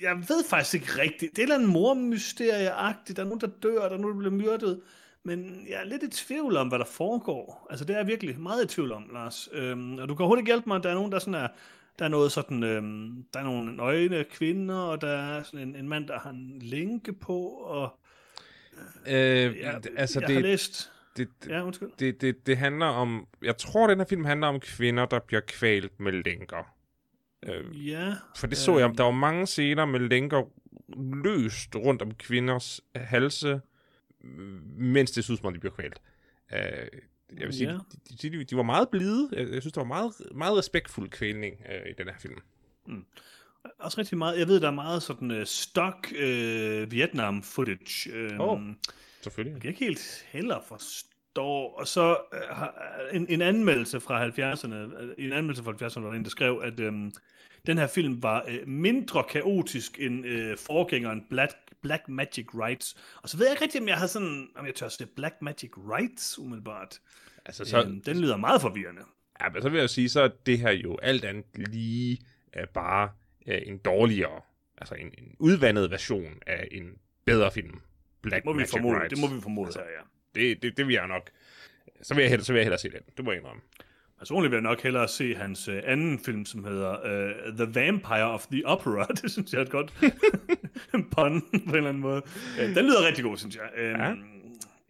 jeg 0.00 0.16
ved 0.28 0.44
faktisk 0.50 0.74
ikke 0.74 1.02
rigtigt. 1.02 1.36
Det 1.36 1.38
er 1.38 1.42
et 1.42 1.42
eller 1.42 1.54
andet 1.54 1.68
mormysterie-agtigt. 1.68 3.16
Der 3.16 3.22
er 3.22 3.26
nogen, 3.26 3.40
der 3.40 3.46
dør, 3.62 3.88
der 3.88 3.96
er 3.96 3.98
nogen, 3.98 4.14
der 4.14 4.18
bliver 4.18 4.32
myrdet. 4.32 4.80
Men 5.22 5.66
jeg 5.68 5.80
er 5.80 5.84
lidt 5.84 6.02
i 6.02 6.08
tvivl 6.08 6.56
om, 6.56 6.68
hvad 6.68 6.78
der 6.78 6.84
foregår. 6.84 7.66
Altså, 7.70 7.84
det 7.84 7.94
er 7.94 7.98
jeg 7.98 8.06
virkelig 8.06 8.40
meget 8.40 8.64
i 8.64 8.66
tvivl 8.66 8.92
om, 8.92 9.10
Lars. 9.12 9.48
Øhm, 9.52 9.98
og 9.98 10.08
du 10.08 10.14
kan 10.14 10.26
hurtigt 10.26 10.46
hjælpe 10.46 10.68
mig. 10.68 10.82
Der 10.82 10.90
er 10.90 10.94
nogen, 10.94 11.12
der 11.12 11.18
sådan 11.18 11.34
er... 11.34 11.48
Der 11.98 12.04
er 12.04 12.08
noget 12.08 12.32
sådan... 12.32 12.62
Øhm, 12.62 13.24
der 13.34 13.40
er 13.40 13.44
nogle 13.44 13.76
nøgne 13.76 14.24
kvinder, 14.24 14.76
og 14.76 15.00
der 15.00 15.08
er 15.08 15.42
sådan 15.42 15.68
en, 15.68 15.76
en 15.76 15.88
mand, 15.88 16.08
der 16.08 16.18
har 16.18 16.30
en 16.30 16.58
lænke 16.62 17.12
på, 17.12 17.40
og... 17.46 17.98
Øh, 19.06 19.14
jeg, 19.58 19.80
altså, 19.96 20.20
jeg 20.20 20.28
det, 20.28 20.36
har 20.36 20.42
læst 20.42 20.92
det, 21.16 21.28
ja, 21.48 21.64
undskyld. 21.64 21.88
Det, 21.98 22.20
det, 22.20 22.46
det 22.46 22.56
handler 22.56 22.86
om... 22.86 23.26
Jeg 23.42 23.56
tror, 23.56 23.86
den 23.86 23.98
her 23.98 24.06
film 24.06 24.24
handler 24.24 24.46
om 24.46 24.60
kvinder, 24.60 25.06
der 25.06 25.18
bliver 25.18 25.40
kvalt 25.40 26.00
med 26.00 26.12
lænker. 26.12 26.74
Øh, 27.46 27.88
ja. 27.88 28.14
For 28.36 28.46
det 28.46 28.58
så 28.58 28.74
øh, 28.74 28.80
jeg. 28.80 28.98
Der 28.98 29.04
var 29.04 29.10
mange 29.10 29.46
scener 29.46 29.84
med 29.84 30.00
lænker 30.00 30.42
løst 31.24 31.76
rundt 31.76 32.02
om 32.02 32.14
kvinders 32.14 32.80
halse, 32.94 33.60
mens 34.76 35.10
det 35.10 35.24
synes 35.24 35.42
man, 35.42 35.54
de 35.54 35.58
bliver 35.58 35.74
kvalt. 35.74 36.00
Øh, 36.52 36.58
jeg 37.38 37.46
vil 37.46 37.54
sige, 37.54 37.70
ja. 37.70 37.78
de, 38.22 38.30
de, 38.30 38.44
de 38.44 38.56
var 38.56 38.62
meget 38.62 38.88
blide. 38.88 39.28
Jeg, 39.32 39.62
synes, 39.62 39.72
der 39.72 39.80
var 39.80 39.88
meget, 39.88 40.12
meget 40.34 40.58
respektfuld 40.58 41.10
kvælning 41.10 41.54
øh, 41.72 41.90
i 41.90 41.94
den 41.98 42.08
her 42.08 42.18
film. 42.18 42.38
Mm. 42.86 43.04
Også 43.78 43.98
rigtig 43.98 44.18
meget, 44.18 44.38
jeg 44.38 44.48
ved, 44.48 44.60
der 44.60 44.66
er 44.66 44.72
meget 44.72 45.02
sådan 45.02 45.30
uh, 45.30 45.44
stock 45.44 46.12
uh, 46.12 46.92
Vietnam 46.92 47.42
footage. 47.42 48.10
Uh, 48.34 48.40
oh. 48.40 48.60
Selvfølgelig. 49.24 49.54
Jeg 49.54 49.60
kan 49.60 49.68
ikke 49.70 49.84
helt 49.84 50.26
heller 50.28 50.60
forstå. 50.68 51.46
Og 51.50 51.88
så 51.88 52.16
uh, 52.32 53.16
en, 53.16 53.26
en 53.28 53.42
anmeldelse 53.42 54.00
fra 54.00 54.26
70'erne, 54.26 54.74
en 55.18 55.32
anmeldelse 55.32 55.62
fra 55.62 55.72
70'erne, 55.72 56.00
var 56.00 56.10
der 56.10 56.16
en, 56.16 56.24
der 56.24 56.30
skrev, 56.30 56.60
at 56.64 56.80
um, 56.80 57.12
den 57.66 57.78
her 57.78 57.86
film 57.86 58.22
var 58.22 58.44
uh, 58.48 58.68
mindre 58.68 59.24
kaotisk 59.30 60.00
end 60.00 60.26
uh, 60.26 60.58
forgængeren 60.58 61.24
Black, 61.30 61.52
Black 61.82 62.08
Magic 62.08 62.46
Rights. 62.54 62.96
Og 63.22 63.28
så 63.28 63.36
ved 63.36 63.46
jeg 63.46 63.52
ikke 63.52 63.64
rigtig, 63.64 63.80
om 63.80 63.88
jeg 63.88 63.96
har 63.96 64.06
sådan, 64.06 64.48
om 64.56 64.66
jeg 64.66 64.74
tør 64.74 64.88
sige 64.88 65.08
Black 65.16 65.34
Magic 65.40 65.70
Rights 65.76 66.38
umiddelbart. 66.38 67.00
Altså, 67.46 67.64
så, 67.64 67.82
um, 67.82 68.00
den 68.00 68.20
lyder 68.20 68.36
meget 68.36 68.60
forvirrende. 68.60 69.02
Ja, 69.40 69.48
men 69.48 69.62
så 69.62 69.68
vil 69.68 69.80
jeg 69.80 69.90
sige, 69.90 70.08
så 70.08 70.20
er 70.20 70.28
det 70.46 70.58
her 70.58 70.70
jo 70.70 70.98
alt 71.02 71.24
andet 71.24 71.68
lige 71.68 72.18
uh, 72.56 72.68
bare 72.74 73.10
uh, 73.46 73.54
en 73.62 73.78
dårligere, 73.78 74.40
altså 74.78 74.94
en, 74.94 75.06
en 75.18 75.36
udvandet 75.38 75.90
version 75.90 76.34
af 76.46 76.68
en 76.72 76.90
bedre 77.24 77.50
film. 77.52 77.80
Black 78.24 78.44
det 78.44 78.44
må 78.44 78.58
vi 78.58 78.64
formode, 78.70 79.00
Det 79.10 79.18
må 79.18 79.26
vi 79.26 79.40
formode 79.40 79.66
altså, 79.66 79.80
her, 79.80 79.86
ja. 79.86 80.40
Det, 80.40 80.62
det, 80.62 80.76
det 80.76 80.86
vil 80.86 80.92
jeg 80.92 81.08
nok 81.08 81.30
Så 82.02 82.14
vil 82.14 82.22
jeg 82.22 82.30
hellere, 82.30 82.44
så 82.44 82.52
vil 82.52 82.58
jeg 82.58 82.64
hellere 82.64 82.78
se 82.78 82.90
den. 82.90 83.00
Det 83.16 83.24
må 83.24 83.30
jeg 83.30 83.40
indrømme. 83.40 83.62
Personligt 84.18 84.50
vil 84.50 84.56
jeg 84.56 84.62
nok 84.62 84.82
hellere 84.82 85.08
se 85.08 85.34
hans 85.34 85.68
øh, 85.68 85.82
anden 85.84 86.18
film, 86.18 86.44
som 86.44 86.64
hedder 86.64 86.90
uh, 86.90 87.56
The 87.56 87.80
Vampire 87.80 88.30
of 88.30 88.46
the 88.46 88.66
Opera. 88.66 89.06
Det 89.22 89.30
synes 89.30 89.52
jeg 89.52 89.58
er 89.58 89.64
et 89.64 89.70
godt 89.70 89.94
pun 90.92 91.10
på 91.12 91.24
en 91.24 91.74
eller 91.74 91.88
anden 91.88 92.02
måde. 92.02 92.22
Uh, 92.58 92.74
den 92.74 92.84
lyder 92.84 93.06
rigtig 93.06 93.24
god, 93.24 93.36
synes 93.36 93.56
jeg. 93.56 93.70
Uh, 93.76 94.00
ja. 94.00 94.14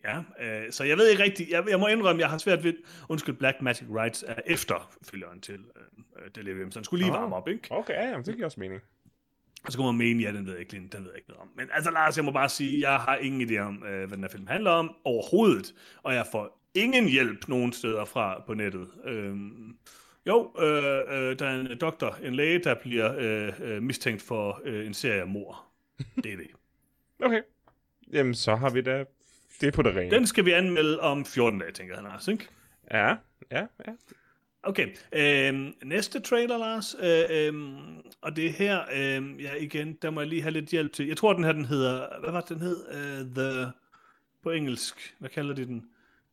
Ja, 0.05 0.19
øh, 0.41 0.73
så 0.73 0.85
jeg 0.85 0.97
ved 0.97 1.11
ikke 1.11 1.23
rigtigt, 1.23 1.51
jeg, 1.51 1.65
jeg 1.69 1.81
må 1.81 1.87
indrømme, 1.87 2.21
jeg 2.21 2.31
har 2.31 2.39
svært 2.39 2.65
ved, 2.65 2.75
undskyld, 3.09 3.35
Black 3.35 3.63
Magic 3.63 3.87
Rights 3.91 4.25
er 4.29 4.35
efterfølgeren 4.47 5.41
til 5.41 5.55
øh, 5.55 6.31
Delirium, 6.35 6.71
så 6.71 6.79
den 6.79 6.85
skulle 6.85 7.05
lige 7.05 7.13
varme 7.13 7.37
op, 7.37 7.49
ikke? 7.49 7.61
Okay, 7.71 7.95
ja, 7.95 8.09
jamen, 8.09 8.25
det 8.25 8.35
giver 8.35 8.47
også 8.47 8.61
mening. 8.61 8.83
Og 9.65 9.73
så 9.73 9.79
kunne 9.79 9.87
man 9.87 9.99
mene, 10.07 10.23
ja, 10.23 10.33
den 10.33 10.47
ved 10.47 10.53
jeg 10.53 10.61
ikke, 10.61 10.89
den 10.93 11.05
ved 11.05 11.11
jeg 11.11 11.17
ikke 11.17 11.29
noget 11.29 11.43
om. 11.43 11.49
Men 11.57 11.69
altså, 11.73 11.91
Lars, 11.91 12.17
jeg 12.17 12.25
må 12.25 12.31
bare 12.31 12.49
sige, 12.49 12.91
jeg 12.91 12.97
har 12.97 13.17
ingen 13.17 13.49
idé 13.49 13.59
om, 13.59 13.85
øh, 13.87 13.99
hvad 13.99 14.17
den 14.17 14.25
her 14.25 14.29
film 14.29 14.47
handler 14.47 14.71
om 14.71 14.97
overhovedet, 15.05 15.75
og 16.03 16.15
jeg 16.15 16.27
får 16.33 16.61
ingen 16.75 17.09
hjælp 17.09 17.49
nogen 17.49 17.73
steder 17.73 18.05
fra 18.05 18.43
på 18.47 18.55
nettet. 18.55 18.89
Øhm, 19.05 19.77
jo, 20.27 20.53
øh, 20.59 20.67
øh, 21.09 21.39
der 21.39 21.47
er 21.47 21.61
en 21.61 21.79
doktor, 21.79 22.19
en 22.23 22.35
læge, 22.35 22.59
der 22.59 22.75
bliver 22.75 23.15
øh, 23.19 23.53
øh, 23.63 23.83
mistænkt 23.83 24.23
for 24.23 24.61
øh, 24.65 24.87
en 24.87 24.95
serie 24.95 25.21
af 25.21 25.27
mor. 25.27 25.65
Det 25.99 26.33
er 26.33 26.37
det. 26.37 26.47
Okay. 27.23 27.43
Jamen, 28.13 28.35
så 28.35 28.55
har 28.55 28.71
vi 28.71 28.81
da 28.81 29.05
det 29.61 29.75
på 29.75 29.83
det 29.83 29.97
rene. 29.97 30.11
Den 30.11 30.27
skal 30.27 30.45
vi 30.45 30.53
anmelde 30.53 31.01
om 31.01 31.25
14 31.25 31.61
dage, 31.61 31.73
tænker 31.73 31.95
jeg, 31.95 32.03
Lars, 32.03 32.29
ikke? 32.29 32.49
Ja, 32.91 33.17
ja, 33.51 33.67
ja. 33.87 33.93
Okay, 34.67 34.89
øhm, 35.13 35.75
næste 35.85 36.21
trailer, 36.21 36.59
Lars, 36.59 36.97
øh, 37.01 37.25
øhm, 37.31 37.77
og 38.21 38.37
det 38.37 38.47
er 38.47 38.51
her, 38.51 38.81
øhm, 38.95 39.41
ja 39.41 39.55
igen, 39.55 39.99
der 40.03 40.11
må 40.11 40.21
jeg 40.21 40.29
lige 40.29 40.43
have 40.43 40.53
lidt 40.53 40.71
hjælp 40.71 40.93
til. 40.93 41.07
Jeg 41.07 41.17
tror, 41.17 41.33
den 41.33 41.45
her, 41.45 41.53
den 41.53 41.65
hedder, 41.65 42.21
hvad 42.21 42.33
var 42.33 42.41
det, 42.41 42.49
den 42.49 42.61
hed? 42.61 42.77
Uh, 42.89 43.35
the, 43.35 43.73
på 44.43 44.51
engelsk, 44.51 45.15
hvad 45.19 45.31
kalder 45.31 45.55
de 45.55 45.67
den? 45.67 45.85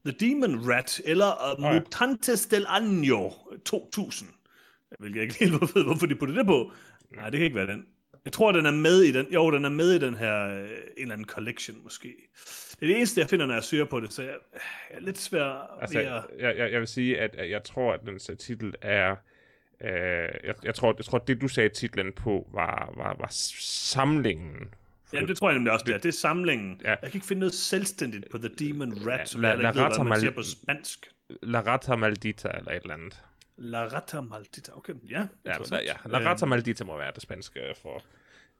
The 0.05 0.15
Demon 0.19 0.69
Rat, 0.69 1.01
eller 1.05 1.55
uh, 1.57 1.63
ja. 1.63 1.73
Mutantes 1.73 2.45
del 2.45 2.65
Año 2.65 3.33
2000. 3.65 4.29
Hvilket 4.99 5.15
jeg 5.15 5.23
ikke 5.23 5.39
helt 5.39 5.75
ved, 5.75 5.83
hvorfor 5.83 6.05
de 6.05 6.15
putter 6.15 6.35
det 6.35 6.45
på. 6.45 6.71
Nej, 7.15 7.29
det 7.29 7.37
kan 7.37 7.45
ikke 7.45 7.55
være 7.55 7.67
den. 7.67 7.85
Jeg 8.25 8.33
tror, 8.33 8.51
den 8.51 8.65
er 8.65 8.71
med 8.71 9.01
i 9.01 9.11
den. 9.11 9.27
Jo, 9.33 9.51
den 9.51 9.65
er 9.65 9.69
med 9.69 9.91
i 9.91 9.99
den 9.99 10.15
her, 10.15 10.47
øh, 10.47 10.63
en 10.63 10.69
eller 10.97 11.13
anden 11.13 11.27
collection 11.27 11.77
måske. 11.83 12.15
Det 12.71 12.81
er 12.81 12.87
det 12.87 12.97
eneste, 12.97 13.21
jeg 13.21 13.29
finder, 13.29 13.45
når 13.45 13.53
jeg 13.53 13.63
søger 13.63 13.85
på 13.85 13.99
det, 13.99 14.13
så 14.13 14.21
jeg, 14.21 14.35
jeg 14.53 14.97
er 14.97 15.01
lidt 15.01 15.17
svær 15.17 15.77
Altså, 15.81 15.97
ved 15.97 16.05
at... 16.05 16.23
jeg, 16.39 16.57
jeg, 16.57 16.71
jeg 16.71 16.79
vil 16.79 16.87
sige, 16.87 17.19
at, 17.19 17.49
jeg 17.49 17.63
tror, 17.63 17.93
at 17.93 17.99
den 18.05 18.19
titel 18.37 18.73
er... 18.81 19.15
Øh, 19.81 19.89
jeg, 20.43 20.55
jeg, 20.63 20.75
tror, 20.75 20.93
jeg 20.97 21.05
tror, 21.05 21.17
det, 21.17 21.41
du 21.41 21.47
sagde 21.47 21.69
titlen 21.69 22.13
på, 22.13 22.49
var, 22.53 22.93
var, 22.97 23.15
var 23.19 23.27
samlingen. 23.31 24.73
Ja, 25.13 25.19
det 25.19 25.37
tror 25.37 25.49
jeg 25.49 25.53
nemlig 25.57 25.73
også, 25.73 25.85
det 25.87 25.93
er. 25.93 25.97
Det 25.97 26.09
er 26.09 26.13
samlingen. 26.13 26.81
Ja. 26.83 26.89
Jeg 26.89 26.99
kan 27.01 27.11
ikke 27.13 27.27
finde 27.27 27.39
noget 27.39 27.53
selvstændigt 27.53 28.29
på 28.31 28.37
The 28.37 28.49
Demon 28.59 28.93
Rat, 29.07 29.29
som 29.29 29.41
La- 29.41 29.47
jeg 29.47 29.53
ikke 29.53 29.63
La 29.63 29.69
ved, 29.69 29.81
Rata 29.81 29.95
hvad 29.95 30.09
man 30.09 30.19
siger 30.19 30.31
på 30.31 30.41
spansk. 30.43 31.11
La 31.43 31.59
Rata 31.59 31.95
Maldita, 31.95 32.47
eller 32.57 32.71
et 32.71 32.81
eller 32.81 32.93
andet. 32.93 33.21
La 33.57 33.85
Rata 33.87 34.21
Maldita. 34.21 34.71
Okay, 34.77 34.93
ja. 35.09 35.27
Ja, 35.45 35.51
interessant. 35.51 35.83
ja. 35.85 35.93
La 36.05 36.29
Rata 36.29 36.45
Maldita 36.45 36.83
må 36.83 36.97
være 36.97 37.11
det 37.15 37.21
spanske 37.21 37.59
for 37.81 38.03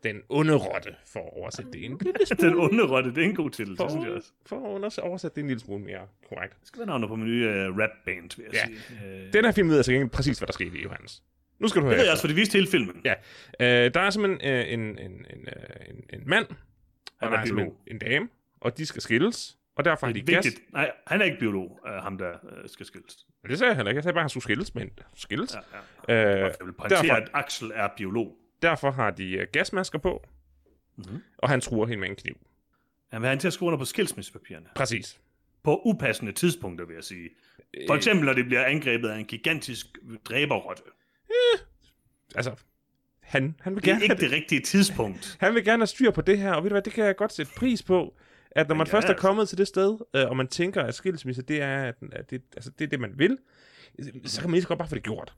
den 0.04 0.22
onde 0.30 0.56
rotte, 0.56 0.96
for 1.06 1.20
at 1.20 1.30
oversætte 1.38 1.72
det 1.72 1.86
en 1.86 1.98
lille 2.02 2.26
smule. 2.28 2.50
Den 2.52 2.60
onde 2.60 2.84
rotte, 2.88 3.10
det 3.10 3.18
er 3.24 3.30
en 3.30 3.36
god 3.36 3.50
titel, 3.50 3.78
det 3.78 3.92
synes 3.92 4.04
jeg 4.06 4.12
For, 4.12 4.16
også. 4.16 4.32
for 4.46 5.02
at 5.02 5.10
oversætte 5.10 5.36
det 5.36 5.42
en 5.42 5.48
lille 5.48 5.62
smule 5.62 5.84
mere 5.84 6.08
korrekt. 6.30 6.60
Det 6.60 6.68
skal 6.68 6.80
være 6.80 6.88
navnet 6.88 7.10
på 7.10 7.16
min 7.16 7.26
nye 7.28 7.46
uh, 7.48 7.78
rap-band, 7.78 8.38
vil 8.38 8.46
jeg 8.46 8.54
Ja. 8.54 8.66
sige. 8.66 9.26
Uh, 9.28 9.34
Den 9.34 9.46
her 9.46 9.52
film 9.52 9.70
ved 9.70 9.78
altså 9.78 9.92
ikke 9.92 10.08
præcis, 10.08 10.38
hvad 10.40 10.48
der 10.48 10.54
skete 10.54 10.78
i 10.78 10.84
Johannes. 10.84 11.24
Nu 11.60 11.68
skal 11.68 11.82
du 11.82 11.86
høre 11.86 11.94
det 11.94 11.98
ved 12.00 12.06
jeg 12.06 12.12
også, 12.12 12.22
for 12.24 12.28
de 12.28 12.34
viste 12.36 12.54
hele 12.54 12.68
filmen. 12.68 13.02
Ja, 13.06 13.14
øh, 13.60 13.94
der 13.94 14.00
er 14.00 14.10
simpelthen 14.10 14.52
øh, 14.54 14.74
en, 14.74 14.80
en, 14.80 15.00
en, 15.00 15.48
øh, 15.48 15.90
en, 15.90 16.04
en 16.20 16.22
mand, 16.26 16.46
og 17.22 17.32
der 17.32 17.38
er 17.38 17.42
er 17.42 17.46
biolog. 17.46 17.78
en 17.88 18.00
dame, 18.00 18.30
og 18.62 18.78
de 18.78 18.86
skal 18.86 19.02
skilles, 19.02 19.58
og 19.76 19.86
derfor 19.86 20.08
har 20.08 20.14
de 20.14 20.22
gas. 20.22 20.46
Vigtigt. 20.46 20.74
Nej, 20.74 20.92
han 21.08 21.22
er 21.22 21.26
ikke 21.26 21.40
biolog, 21.40 21.80
uh, 21.86 21.92
ham 21.92 22.18
der 22.18 22.32
uh, 22.44 22.50
skal 22.66 22.86
skilles. 22.86 23.26
Men 23.44 23.50
Det 23.50 23.60
sagde 23.60 23.76
heller 23.76 23.90
ikke. 23.90 23.98
Jeg 23.98 24.04
sagde 24.04 24.14
bare, 24.14 24.20
at 24.22 24.24
han 24.24 24.30
skulle 24.30 24.44
skilles, 24.44 24.76
men 24.76 24.90
skilles. 25.16 25.56
Ja, 26.08 26.14
ja. 26.16 26.34
Øh, 26.36 26.40
Jeg 26.40 26.56
vil 26.66 26.74
derfor, 26.90 27.14
at 27.14 27.30
Axel 27.34 27.72
er 27.76 27.88
biolog. 27.98 28.36
derfor 28.62 28.92
har 28.92 29.12
de 29.12 29.32
øh, 29.32 29.48
gasmasker 29.52 30.00
på, 30.00 30.24
Mhm. 30.96 31.22
og 31.38 31.50
han 31.50 31.62
truer 31.62 31.88
hende 31.88 32.02
med 32.02 32.10
en 32.10 32.16
kniv. 32.16 32.36
Han 33.12 33.22
vil 33.22 33.26
have 33.28 33.32
hende 33.32 33.44
til 33.44 33.48
at 33.48 33.54
skrive 33.54 33.68
under 33.68 33.78
på 33.80 33.86
skilsmissepapirerne. 33.86 34.66
Præcis. 34.76 35.20
På 35.64 35.82
upassende 35.86 36.32
tidspunkter, 36.32 36.86
vil 36.86 36.94
jeg 36.94 37.04
sige. 37.04 37.30
For 37.88 37.96
eksempel, 37.96 38.26
når 38.26 38.34
det 38.34 38.46
bliver 38.46 38.66
angrebet 38.66 39.10
af 39.10 39.18
en 39.20 39.26
gigantisk 39.26 39.86
dræberrotte. 40.26 40.82
Altså, 42.36 42.56
han, 43.22 43.56
han, 43.62 43.76
vil 43.76 43.84
Det 43.84 43.90
er 43.90 43.94
gerne 43.94 44.04
ikke 44.04 44.16
have, 44.16 44.30
det 44.30 44.36
rigtige 44.36 44.62
tidspunkt. 44.62 45.38
han 45.40 45.56
vil 45.56 45.66
gerne 45.66 45.82
have 45.82 45.88
styr 45.88 46.12
på 46.12 46.22
det 46.22 46.38
her, 46.38 46.54
og 46.54 46.64
ved 46.64 46.70
du 46.70 46.74
hvad, 46.74 46.82
det 46.82 46.94
kan 46.94 47.06
jeg 47.06 47.16
godt 47.16 47.34
sætte 47.34 47.52
pris 47.58 47.84
på, 47.84 48.18
at 48.52 48.68
når 48.68 48.76
man 48.76 48.88
Ja, 48.88 48.94
først 48.94 49.06
er 49.06 49.10
altså. 49.10 49.22
kommet 49.28 49.50
til 49.50 49.58
det 49.58 49.68
sted, 49.68 49.98
øh, 50.16 50.30
og 50.30 50.38
man 50.38 50.48
tænker, 50.48 50.84
at 50.84 50.96
skilsmisse, 50.96 51.42
det 51.42 51.62
er, 51.62 51.84
at, 51.84 51.96
at 52.12 52.30
det, 52.30 52.42
altså, 52.56 52.72
det 52.80 52.86
er 52.86 52.90
det, 52.90 53.00
man 53.00 53.14
vil, 53.16 53.38
så 54.26 54.42
kan 54.42 54.50
man 54.50 54.54
lige 54.54 54.62
så 54.62 54.68
godt 54.68 54.80
bare 54.80 54.90
få 54.90 54.96
det 54.96 55.04
gjort. 55.04 55.34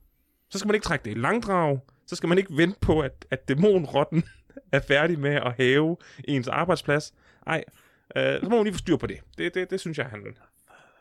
Så 0.50 0.58
skal 0.58 0.66
man 0.68 0.74
ikke 0.74 0.84
trække 0.84 1.04
det 1.04 1.10
i 1.10 1.20
langdrag, 1.20 1.80
så 2.06 2.16
skal 2.16 2.28
man 2.28 2.38
ikke 2.38 2.56
vente 2.56 2.78
på, 2.80 3.00
at, 3.00 3.26
at 3.30 3.48
dæmonrotten 3.48 4.24
er 4.72 4.80
færdig 4.80 5.18
med 5.18 5.34
at 5.34 5.54
hæve 5.56 5.96
ens 6.28 6.48
arbejdsplads. 6.48 7.14
Nej, 7.46 7.64
øh, 8.16 8.40
så 8.40 8.48
må 8.48 8.56
man 8.56 8.64
lige 8.64 8.74
få 8.74 8.78
styr 8.78 8.96
på 8.96 9.06
det. 9.06 9.20
Det, 9.38 9.54
det, 9.54 9.70
det 9.70 9.80
synes 9.80 9.98
jeg, 9.98 10.06
han, 10.06 10.36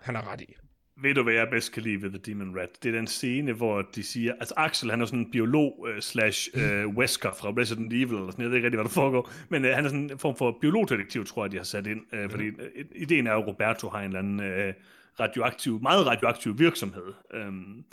han 0.02 0.16
har 0.16 0.32
ret 0.32 0.42
i. 0.42 0.56
Ved 1.02 1.14
du, 1.14 1.24
hvad 1.24 1.34
jeg 1.34 1.48
bedst 1.50 1.72
kan 1.72 1.84
lide 1.84 2.02
ved 2.02 2.10
The 2.10 2.18
Demon 2.18 2.60
Rat? 2.60 2.70
Det 2.84 2.90
er 2.90 2.96
den 2.96 3.08
scene, 3.08 3.54
hvor 3.54 3.82
de 3.82 4.04
siger... 4.04 4.34
Altså, 4.34 4.54
Axel, 4.58 4.90
han 4.90 5.02
er 5.02 5.06
sådan 5.06 5.20
en 5.20 5.32
biolog 5.32 5.80
uh, 5.80 6.00
slash 6.00 6.50
uh, 6.56 6.96
Wesker 6.98 7.34
fra 7.34 7.50
Resident 7.50 7.94
Evil, 7.94 8.16
eller 8.16 8.32
sådan, 8.32 8.44
jeg 8.44 8.50
ved 8.50 8.58
ikke 8.58 8.66
rigtig, 8.66 8.78
hvad 8.78 8.86
der 8.86 8.94
foregår, 8.94 9.32
men 9.50 9.66
uh, 9.66 9.72
han 9.72 9.86
er 9.86 9.90
sådan 9.90 10.12
en 10.12 10.20
form 10.20 10.36
for 10.36 10.58
biologdetektiv, 10.62 11.26
tror 11.26 11.44
jeg, 11.44 11.52
de 11.52 11.58
har 11.58 11.64
sat 11.64 11.88
ind, 11.88 12.02
uh, 12.14 12.32
fordi 12.32 12.50
uh, 12.50 12.56
ideen 12.96 13.28
er 13.28 13.34
jo, 13.34 13.42
at 13.42 13.48
Roberto 13.48 13.90
har 13.90 14.00
en 14.00 14.06
eller 14.06 14.20
anden 14.20 14.40
uh, 14.40 14.74
radioaktiv, 15.20 15.82
meget 15.82 16.06
radioaktiv 16.08 16.60
virksomhed. 16.60 17.14
Um, 17.48 17.86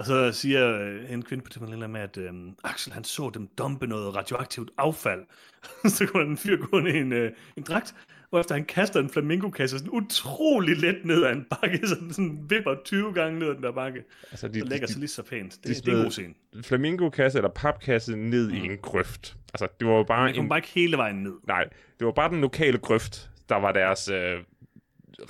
og 0.00 0.06
så 0.06 0.32
siger 0.32 0.80
øh, 0.80 1.12
en 1.12 1.22
kvinde 1.22 1.44
på 1.44 1.50
telefonen 1.50 1.90
med, 1.92 2.00
at 2.00 2.16
øh, 2.16 2.32
Axel 2.64 2.92
han 2.92 3.04
så 3.04 3.30
dem 3.34 3.48
dumpe 3.58 3.86
noget 3.86 4.16
radioaktivt 4.16 4.70
affald. 4.78 5.20
så 5.94 6.06
der 6.12 6.20
en 6.20 6.36
fyr 6.36 6.66
gående 6.66 6.90
i 6.90 6.96
en, 6.96 7.12
øh, 7.12 7.32
en 7.56 7.62
dragt, 7.62 7.94
hvorefter 8.30 8.54
han 8.54 8.64
kaster 8.64 9.00
en 9.00 9.10
flamingokasse 9.10 9.78
sådan 9.78 9.92
utrolig 9.92 10.76
let 10.76 11.04
ned 11.04 11.24
ad 11.24 11.32
en 11.32 11.46
bakke, 11.50 11.80
så 11.88 11.94
den 11.94 12.12
sådan 12.12 12.38
vipper 12.48 12.74
20 12.84 13.12
gange 13.14 13.38
ned 13.38 13.48
ad 13.48 13.54
den 13.54 13.62
der 13.62 13.72
bakke. 13.72 14.04
Altså, 14.30 14.48
Det 14.48 14.68
lægger 14.68 14.86
sig 14.86 14.98
lige 14.98 15.08
så 15.08 15.22
pænt. 15.22 15.52
Det, 15.52 15.76
det, 15.76 15.86
det 15.86 15.92
er 15.92 15.96
en 15.96 16.02
god 16.02 16.10
scene. 16.10 16.34
flamingokasse 16.62 17.38
eller 17.38 17.50
papkasse 17.50 18.16
ned 18.16 18.48
mm. 18.48 18.54
i 18.56 18.58
en 18.58 18.78
grøft. 18.78 19.36
Altså, 19.54 19.68
det 19.80 19.88
var 19.88 19.94
jo 19.94 20.02
bare 20.02 20.24
Man 20.24 20.34
en... 20.42 20.48
bare 20.48 20.58
ikke 20.58 20.68
hele 20.68 20.96
vejen 20.96 21.16
ned. 21.22 21.32
Nej, 21.46 21.64
det 21.98 22.06
var 22.06 22.12
bare 22.12 22.30
den 22.30 22.40
lokale 22.40 22.78
grøft, 22.78 23.30
der 23.48 23.56
var 23.56 23.72
deres 23.72 24.08
øh, 24.08 24.38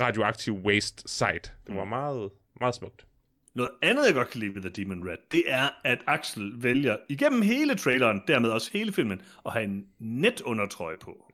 radioaktive 0.01 0.57
waste 0.57 1.03
site. 1.09 1.53
Det 1.67 1.77
var 1.77 1.85
meget, 1.85 2.31
meget 2.61 2.75
smukt. 2.75 3.07
Noget 3.55 3.71
andet, 3.83 4.07
jeg 4.07 4.15
godt 4.15 4.31
kan 4.31 4.41
lide 4.41 4.55
ved 4.55 4.63
The 4.63 4.71
Demon 4.71 5.09
Rat, 5.09 5.19
det 5.33 5.43
er, 5.47 5.69
at 5.85 5.99
Axel 6.07 6.53
vælger 6.63 6.97
igennem 7.09 7.43
hele 7.43 7.75
traileren, 7.75 8.23
dermed 8.29 8.51
også 8.51 8.71
hele 8.73 8.93
filmen, 8.93 9.23
at 9.47 9.53
have 9.53 9.65
en 9.65 9.87
netundertrøje 9.99 10.97
på. 11.01 11.33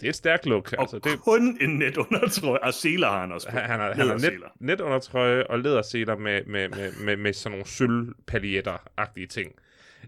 Det 0.00 0.06
er 0.06 0.08
et 0.08 0.16
stærkt 0.16 0.46
look. 0.46 0.72
Og 0.72 0.80
Altså, 0.80 0.98
det, 0.98 1.20
kun 1.20 1.58
en 1.60 1.70
netundertrøje, 1.70 2.58
og 2.58 2.74
seler 2.74 3.08
har 3.08 3.20
han 3.20 3.32
også 3.32 3.50
på. 3.50 3.56
han, 3.56 3.70
han 3.70 3.80
har, 3.80 3.94
han 3.94 4.08
har 4.08 4.14
net, 4.14 4.42
netundertrøje 4.60 5.46
og 5.46 5.58
læderseler 5.58 6.16
med, 6.16 6.44
med, 6.44 6.68
med, 6.68 6.92
med, 7.04 7.16
med 7.16 7.32
sådan 7.32 7.50
nogle 7.50 7.66
sølvpaljetter-agtige 7.66 9.26
ting. 9.26 9.52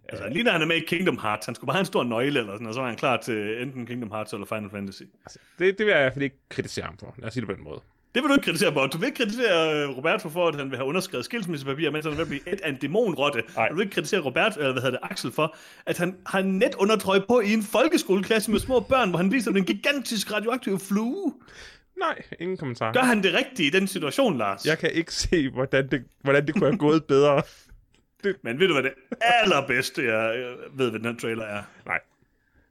Altså, 0.09 0.29
lige 0.29 0.45
da 0.45 0.51
han 0.51 0.63
er 0.63 0.67
med 0.67 0.77
i 0.77 0.85
Kingdom 0.85 1.19
Hearts, 1.23 1.47
han 1.47 1.55
skulle 1.55 1.67
bare 1.67 1.75
have 1.75 1.81
en 1.81 1.87
stor 1.87 2.05
nøgle 2.05 2.41
eller 2.41 2.53
sådan, 2.55 2.67
og 2.67 2.75
så 2.75 2.81
var 2.81 2.89
han 2.89 2.97
klar 2.97 3.17
til 3.17 3.63
enten 3.63 3.87
Kingdom 3.87 4.11
Hearts 4.11 4.33
eller 4.33 4.47
Final 4.47 4.71
Fantasy. 4.71 5.03
Altså, 5.25 5.39
det, 5.59 5.79
det 5.79 5.87
vil 5.87 5.93
jeg 5.93 6.01
i 6.01 6.03
hvert 6.03 6.13
fald 6.13 6.23
ikke 6.23 6.37
kritisere 6.49 6.85
ham 6.85 6.99
for. 6.99 7.15
Lad 7.19 7.27
os 7.27 7.33
sige 7.33 7.41
det 7.41 7.49
på 7.49 7.55
den 7.55 7.65
måde. 7.65 7.81
Det 8.15 8.23
vil 8.23 8.29
du 8.29 8.35
ikke 8.35 8.45
kritisere, 8.45 8.73
Bob. 8.73 8.93
Du 8.93 8.99
vil 8.99 9.07
ikke 9.07 9.17
kritisere 9.17 9.83
øh, 9.83 9.97
Roberto 9.97 10.29
for, 10.29 10.49
at 10.49 10.55
han 10.55 10.71
vil 10.71 10.77
have 10.77 10.87
underskrevet 10.87 11.25
skilsmissepapir, 11.25 11.91
mens 11.91 12.05
han 12.05 12.13
er 12.13 12.17
ved 12.17 12.23
at 12.23 12.29
blive 12.29 12.53
et 12.53 12.61
af 12.61 12.69
en 12.69 12.77
dæmonrotte. 12.77 13.43
Nej. 13.57 13.69
Du 13.69 13.75
vil 13.75 13.83
ikke 13.83 13.95
kritisere 13.95 14.21
Robert, 14.21 14.57
eller 14.57 14.73
hvad 14.73 14.83
hedder 14.83 14.99
det, 14.99 15.11
Axel 15.11 15.33
for, 15.33 15.57
at 15.87 15.99
han 15.99 16.17
har 16.27 16.39
en 16.39 16.59
net 16.59 16.75
undertrøje 16.75 17.21
på 17.29 17.41
i 17.41 17.53
en 17.53 17.63
folkeskoleklasse 17.63 18.51
med 18.51 18.61
små 18.61 18.81
børn, 18.81 19.09
hvor 19.11 19.17
han 19.19 19.33
viser 19.33 19.53
den 19.53 19.65
gigantisk 19.65 20.33
radioaktive 20.33 20.79
flue. 20.79 21.35
Nej, 21.99 22.23
ingen 22.41 22.57
kommentar. 22.57 22.93
Gør 22.93 23.01
han 23.01 23.23
det 23.23 23.35
rigtigt 23.35 23.75
i 23.75 23.79
den 23.79 23.87
situation, 23.87 24.39
Lars? 24.39 24.67
Jeg 24.67 24.79
kan 24.79 24.91
ikke 24.93 25.15
se, 25.15 25.51
hvordan 25.51 25.89
det, 25.91 26.05
hvordan 26.23 26.47
det 26.47 26.55
kunne 26.55 26.67
have 26.67 26.79
gået 26.79 27.05
bedre. 27.05 27.43
Men 28.43 28.61
ved 28.61 28.69
du, 28.69 28.75
hvad 28.75 28.83
det 28.83 28.93
allerbedste, 29.21 30.05
jeg 30.05 30.37
øh, 30.37 30.79
ved, 30.79 30.91
hvad 30.91 31.01
den 31.01 31.09
her 31.09 31.21
trailer 31.21 31.45
er? 31.45 31.63
Nej. 31.87 31.99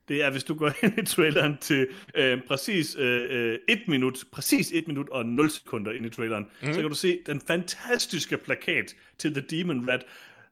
Det 0.07 0.23
er, 0.23 0.29
hvis 0.31 0.43
du 0.43 0.55
går 0.55 0.71
ind 0.83 0.97
i 0.97 1.05
traileren 1.05 1.57
til 1.57 1.87
øh, 2.15 2.41
præcis 2.47 2.95
øh, 2.99 3.21
øh, 3.29 3.59
et 3.67 3.81
minut, 3.87 4.23
præcis 4.31 4.71
et 4.73 4.87
minut 4.87 5.09
og 5.09 5.25
0 5.25 5.49
sekunder 5.49 5.91
ind 5.91 6.05
i 6.05 6.09
traileren, 6.09 6.45
mm. 6.61 6.73
så 6.73 6.79
kan 6.81 6.89
du 6.89 6.95
se 6.95 7.19
den 7.25 7.41
fantastiske 7.41 8.37
plakat 8.37 8.95
til 9.17 9.33
The 9.33 9.41
Demon 9.41 9.89
Rat, 9.89 10.05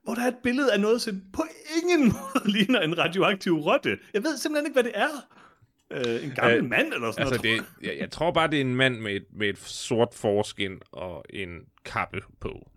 hvor 0.03 0.13
der 0.13 0.21
er 0.24 0.27
et 0.27 0.38
billede 0.43 0.74
af 0.74 0.79
noget, 0.79 1.01
som 1.01 1.21
på 1.33 1.43
ingen 1.83 2.05
måde 2.13 2.51
ligner 2.51 2.81
en 2.81 2.97
radioaktiv 2.97 3.53
rotte. 3.53 3.97
Jeg 4.13 4.24
ved 4.24 4.38
simpelthen 4.38 4.65
ikke, 4.65 4.74
hvad 4.81 4.83
det 4.83 4.91
er. 4.95 5.09
Øh, 5.91 6.24
en 6.25 6.31
gammel 6.31 6.57
Øh, 6.57 6.65
mand 6.69 6.93
eller 6.93 7.12
sådan 7.12 7.27
Altså, 7.27 7.41
noget. 7.43 7.65
det, 7.81 7.88
jeg, 7.88 7.97
jeg 8.00 8.12
tror 8.12 8.31
bare, 8.31 8.47
det 8.47 8.57
er 8.57 8.62
en 8.62 8.75
mand 8.75 9.00
med 9.00 9.15
et, 9.15 9.25
med 9.33 9.50
et 9.50 9.57
sort 9.57 10.13
forskin 10.13 10.79
og 10.91 11.25
en 11.29 11.59
kappe 11.85 12.21
på. 12.39 12.69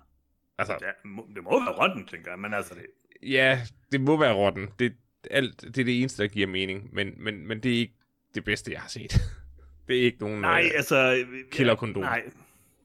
Altså, 0.59 0.73
Ja, 0.81 0.87
det 1.35 1.43
må 1.45 1.65
være 1.65 1.75
rotten, 1.75 2.07
tænker 2.07 2.31
jeg, 2.31 2.39
men 2.39 2.55
altså 2.55 2.75
det... 2.75 2.87
ja, 3.31 3.61
det 3.93 4.01
må 4.01 4.17
være 4.17 4.33
rotten. 4.35 4.69
Det, 4.79 4.93
alt, 5.31 5.61
det 5.61 5.79
er 5.79 5.85
det 5.85 6.01
eneste, 6.01 6.23
der 6.23 6.29
giver 6.29 6.47
mening. 6.47 6.89
Men, 6.93 7.15
men, 7.17 7.47
men 7.47 7.61
det 7.63 7.75
er 7.75 7.79
ikke 7.79 7.95
det 8.35 8.45
bedste, 8.45 8.73
jeg 8.73 8.81
har 8.81 8.89
set. 8.89 9.13
det 9.89 9.99
er 9.99 10.03
ikke 10.03 10.21
nogen... 10.21 10.41
Nej, 10.41 10.63
øh, 10.65 10.71
altså... 10.77 11.25
killerkondom. 11.51 12.03
Nej. 12.03 12.23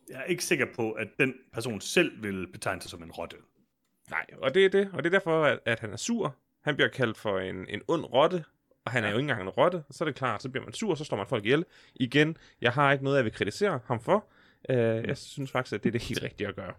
jeg 0.09 0.19
er 0.19 0.23
ikke 0.23 0.43
sikker 0.43 0.65
på, 0.75 0.91
at 0.91 1.07
den 1.19 1.33
person 1.53 1.81
selv 1.81 2.23
vil 2.23 2.47
betegne 2.47 2.81
sig 2.81 2.91
som 2.91 3.03
en 3.03 3.11
rotte. 3.11 3.37
Nej, 4.09 4.25
og 4.37 4.53
det 4.53 4.65
er 4.65 4.69
det. 4.69 4.89
Og 4.93 5.03
det 5.03 5.13
er 5.13 5.19
derfor, 5.19 5.43
at, 5.43 5.59
at 5.65 5.79
han 5.79 5.93
er 5.93 5.97
sur. 5.97 6.35
Han 6.61 6.75
bliver 6.75 6.89
kaldt 6.89 7.17
for 7.17 7.39
en, 7.39 7.65
en 7.69 7.81
ond 7.87 8.03
rotte, 8.05 8.43
og 8.85 8.91
han 8.91 9.03
er 9.03 9.09
jo 9.09 9.17
ikke 9.17 9.21
engang 9.21 9.41
en 9.41 9.49
rotte. 9.49 9.83
Så 9.91 10.03
er 10.03 10.05
det 10.05 10.15
klart, 10.15 10.41
så 10.41 10.49
bliver 10.49 10.65
man 10.65 10.73
sur, 10.73 10.95
så 10.95 11.03
slår 11.03 11.17
man 11.17 11.27
folk 11.27 11.45
ihjel. 11.45 11.65
Igen, 11.95 12.37
jeg 12.61 12.71
har 12.71 12.91
ikke 12.91 13.03
noget, 13.03 13.17
jeg 13.17 13.25
vil 13.25 13.33
kritisere 13.33 13.79
ham 13.85 14.01
for. 14.01 14.27
Uh, 14.69 14.75
jeg 14.75 15.17
synes 15.17 15.51
faktisk, 15.51 15.75
at 15.75 15.83
det 15.83 15.89
er 15.89 15.91
det 15.91 16.01
helt 16.01 16.23
rigtige 16.23 16.47
at 16.47 16.55
gøre. 16.55 16.73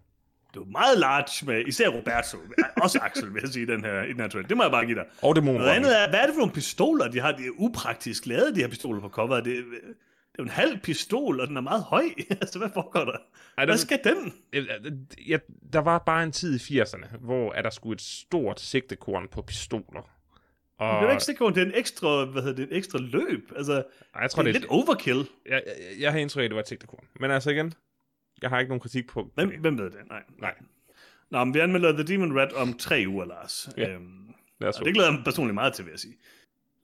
Det 0.54 0.60
er 0.60 0.70
meget 0.70 0.98
large 0.98 1.46
med, 1.46 1.64
især 1.66 1.88
Roberto, 1.88 2.38
også 2.82 2.98
Axel, 3.02 3.34
vil 3.34 3.40
jeg 3.40 3.50
sige, 3.50 3.66
den 3.66 3.84
her, 3.84 4.02
i 4.02 4.08
den 4.08 4.20
her 4.20 4.28
trailer. 4.28 4.48
Det 4.48 4.56
må 4.56 4.62
jeg 4.62 4.72
bare 4.72 4.86
give 4.86 4.98
dig. 4.98 5.04
Og 5.22 5.36
dæmoner. 5.36 5.58
Noget 5.58 5.70
andet 5.70 6.02
er, 6.02 6.08
hvad 6.08 6.20
er 6.20 6.26
det 6.26 6.34
for 6.34 6.40
nogle 6.40 6.52
pistoler, 6.52 7.08
de 7.08 7.20
har? 7.20 7.32
De 7.32 7.46
er 7.46 7.50
upraktisk 7.58 8.26
lavet, 8.26 8.54
de 8.54 8.60
her 8.60 8.68
pistoler 8.68 9.00
på 9.00 9.08
coveret. 9.08 9.44
Det, 9.44 9.56
det 9.56 10.38
er 10.38 10.42
jo 10.42 10.44
en 10.44 10.50
halv 10.50 10.78
pistol, 10.78 11.40
og 11.40 11.48
den 11.48 11.56
er 11.56 11.60
meget 11.60 11.82
høj. 11.82 12.04
altså, 12.42 12.58
hvad 12.58 12.68
foregår 12.74 13.04
der? 13.04 13.16
Ej, 13.58 13.64
hvad 13.64 13.76
skal 13.76 14.00
den? 14.04 14.32
Ja, 15.28 15.38
der 15.72 15.78
var 15.78 15.98
bare 15.98 16.22
en 16.22 16.32
tid 16.32 16.70
i 16.70 16.80
80'erne, 16.80 17.16
hvor 17.20 17.52
er 17.52 17.62
der 17.62 17.70
skulle 17.70 17.94
et 17.94 18.02
stort 18.02 18.60
sigtekorn 18.60 19.28
på 19.28 19.42
pistoler. 19.42 20.10
Og... 20.78 21.02
Det 21.02 21.08
er 21.08 21.10
ikke 21.10 21.24
sikkert, 21.24 21.54
det 21.54 21.62
er 21.62 21.66
en 21.66 21.72
ekstra, 21.74 22.24
hvad 22.24 22.42
hedder 22.42 22.56
det, 22.56 22.70
en 22.70 22.76
ekstra 22.76 22.98
løb. 22.98 23.52
Altså, 23.56 23.72
Ej, 24.14 24.20
jeg 24.22 24.30
tror, 24.30 24.42
det 24.42 24.48
er 24.48 24.52
det... 24.52 24.60
lidt 24.60 24.70
overkill. 24.70 25.28
Jeg, 25.46 25.62
jeg, 25.66 26.00
jeg 26.00 26.12
har 26.12 26.18
indtryk 26.18 26.40
af, 26.40 26.44
at 26.44 26.50
det 26.50 26.54
var 26.54 26.62
et 26.62 26.68
sigtekorn. 26.68 27.04
Men 27.20 27.30
altså 27.30 27.50
igen, 27.50 27.74
jeg 28.42 28.50
har 28.50 28.58
ikke 28.58 28.68
nogen 28.68 28.80
kritik 28.80 29.06
på 29.08 29.30
Hvem, 29.34 29.60
hvem 29.60 29.78
ved 29.78 29.90
det? 29.90 30.08
Nej. 30.08 30.22
Nej. 30.38 30.54
Nå, 31.30 31.44
men 31.44 31.54
vi 31.54 31.58
anmelder 31.58 31.92
The 31.92 32.02
Demon 32.02 32.38
Rat 32.38 32.52
om 32.52 32.74
tre 32.78 33.04
uger, 33.08 33.24
Lars. 33.24 33.68
Ja. 33.76 33.90
Øhm, 33.90 34.28
og 34.60 34.84
det 34.84 34.94
glæder 34.94 35.08
jeg 35.08 35.14
mig 35.14 35.24
personligt 35.24 35.54
meget 35.54 35.74
til, 35.74 35.84
vil 35.84 35.90
jeg 35.90 35.98
sige. 35.98 36.16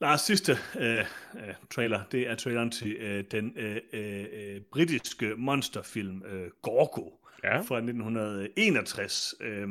Lars 0.01 0.21
sidste 0.21 0.57
øh, 0.79 0.97
øh, 0.99 1.53
trailer, 1.69 2.03
det 2.11 2.29
er 2.29 2.35
traileren 2.35 2.71
til 2.71 2.91
øh, 2.91 3.23
den 3.31 3.53
øh, 3.57 3.77
øh, 3.93 4.61
britiske 4.71 5.33
monsterfilm 5.37 6.23
øh, 6.25 6.49
Gorgo 6.61 7.09
ja. 7.43 7.57
fra 7.57 7.77
1961. 7.77 9.35
Øh, 9.41 9.67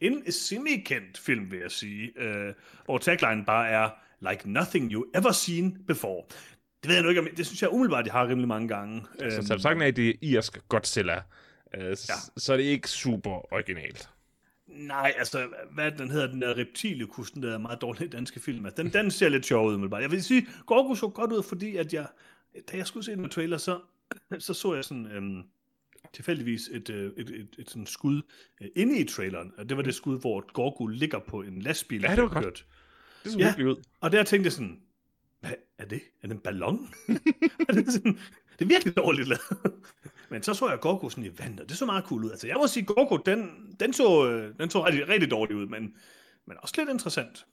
en 0.00 0.32
semi-kendt 0.32 1.18
film, 1.18 1.50
vil 1.50 1.58
jeg 1.58 1.70
sige, 1.70 2.12
øh, 2.16 2.54
hvor 2.84 2.98
tagline 2.98 3.44
bare 3.44 3.68
er 3.68 3.90
Like 4.30 4.50
nothing 4.50 4.92
you 4.92 5.04
ever 5.14 5.32
seen 5.32 5.84
before. 5.86 6.22
Det 6.82 6.88
ved 6.88 6.94
jeg 6.94 7.02
nu 7.02 7.08
ikke, 7.08 7.20
om 7.20 7.28
det 7.36 7.46
synes 7.46 7.62
jeg 7.62 7.72
umiddelbart, 7.72 8.04
de 8.04 8.10
har 8.10 8.28
rimelig 8.28 8.48
mange 8.48 8.68
gange. 8.68 9.02
Så, 9.18 9.46
så 9.46 9.58
sagt 9.58 9.82
af, 9.82 9.86
at 9.86 9.96
det 9.96 10.08
er 10.08 10.12
irsk 10.22 10.68
Godzilla, 10.68 11.22
øh, 11.74 11.82
ja. 11.82 11.96
så 12.36 12.52
er 12.52 12.56
det 12.56 12.64
ikke 12.64 12.88
super 12.88 13.52
originalt. 13.52 14.08
Nej, 14.66 15.14
altså, 15.18 15.48
hvad 15.74 15.92
den 15.92 16.10
hedder, 16.10 16.26
den 16.26 16.42
der 16.42 16.58
reptilikus, 16.58 17.30
den 17.30 17.42
der 17.42 17.58
meget 17.58 17.80
dårlige 17.80 18.08
danske 18.08 18.40
film, 18.40 18.66
altså, 18.66 18.82
den, 18.82 18.92
den 18.92 19.10
ser 19.10 19.28
lidt 19.28 19.46
sjov 19.46 19.68
ud, 19.68 19.88
bare. 19.88 20.00
Jeg 20.00 20.10
vil 20.10 20.24
sige, 20.24 20.46
Gorgo 20.66 20.94
så 20.94 21.08
godt 21.08 21.32
ud, 21.32 21.42
fordi 21.42 21.76
at 21.76 21.94
jeg, 21.94 22.06
da 22.72 22.76
jeg 22.76 22.86
skulle 22.86 23.04
se 23.04 23.16
den 23.16 23.28
trailer, 23.28 23.58
så, 23.58 23.80
så 24.38 24.54
så 24.54 24.74
jeg 24.74 24.84
sådan, 24.84 25.06
øhm, 25.06 25.42
tilfældigvis 26.12 26.68
et, 26.72 26.90
øh, 26.90 27.12
et, 27.16 27.30
et, 27.30 27.30
et, 27.30 27.48
et 27.58 27.70
sådan 27.70 27.86
skud 27.86 28.22
øh, 28.60 28.68
inde 28.76 28.98
i 28.98 29.04
traileren, 29.04 29.52
og 29.58 29.68
det 29.68 29.76
var 29.76 29.82
det 29.82 29.94
skud, 29.94 30.20
hvor 30.20 30.52
Gorgo 30.52 30.86
ligger 30.86 31.18
på 31.18 31.42
en 31.42 31.62
lastbil. 31.62 32.02
Ja, 32.02 32.16
det 32.16 32.22
var 32.22 32.42
godt. 32.42 32.66
Det 33.24 33.32
så 33.32 33.38
ja, 33.38 33.54
ud. 33.64 33.82
Og 34.00 34.12
der 34.12 34.24
tænkte 34.24 34.46
jeg 34.46 34.52
sådan, 34.52 34.80
hvad 35.46 35.56
er 35.78 35.84
det? 35.84 36.00
Er 36.22 36.28
det 36.28 36.34
en 36.34 36.40
ballon? 36.40 36.88
er 37.68 37.72
det, 37.72 37.92
sådan, 37.92 38.18
det 38.58 38.64
er 38.64 38.68
virkelig 38.68 38.96
dårligt 38.96 39.28
lavet. 39.28 39.74
Men 40.30 40.42
så 40.42 40.54
så 40.54 40.68
jeg 40.68 40.80
Gorgo 40.80 41.08
sådan 41.08 41.24
i 41.24 41.38
vandet, 41.38 41.68
det 41.68 41.76
så 41.76 41.86
meget 41.86 42.04
cool 42.04 42.24
ud. 42.24 42.30
Altså, 42.30 42.46
jeg 42.46 42.56
må 42.56 42.66
sige, 42.66 42.86
Gorgo, 42.86 43.16
den, 43.16 43.50
den 43.80 43.92
så, 43.92 44.30
øh, 44.30 44.54
den 44.60 44.70
så 44.70 44.86
rigtig, 44.86 45.08
rigtig 45.08 45.30
dårlig 45.30 45.56
ud, 45.56 45.66
men, 45.66 45.94
men 46.46 46.56
også 46.62 46.74
lidt 46.78 46.90
interessant. 46.90 47.46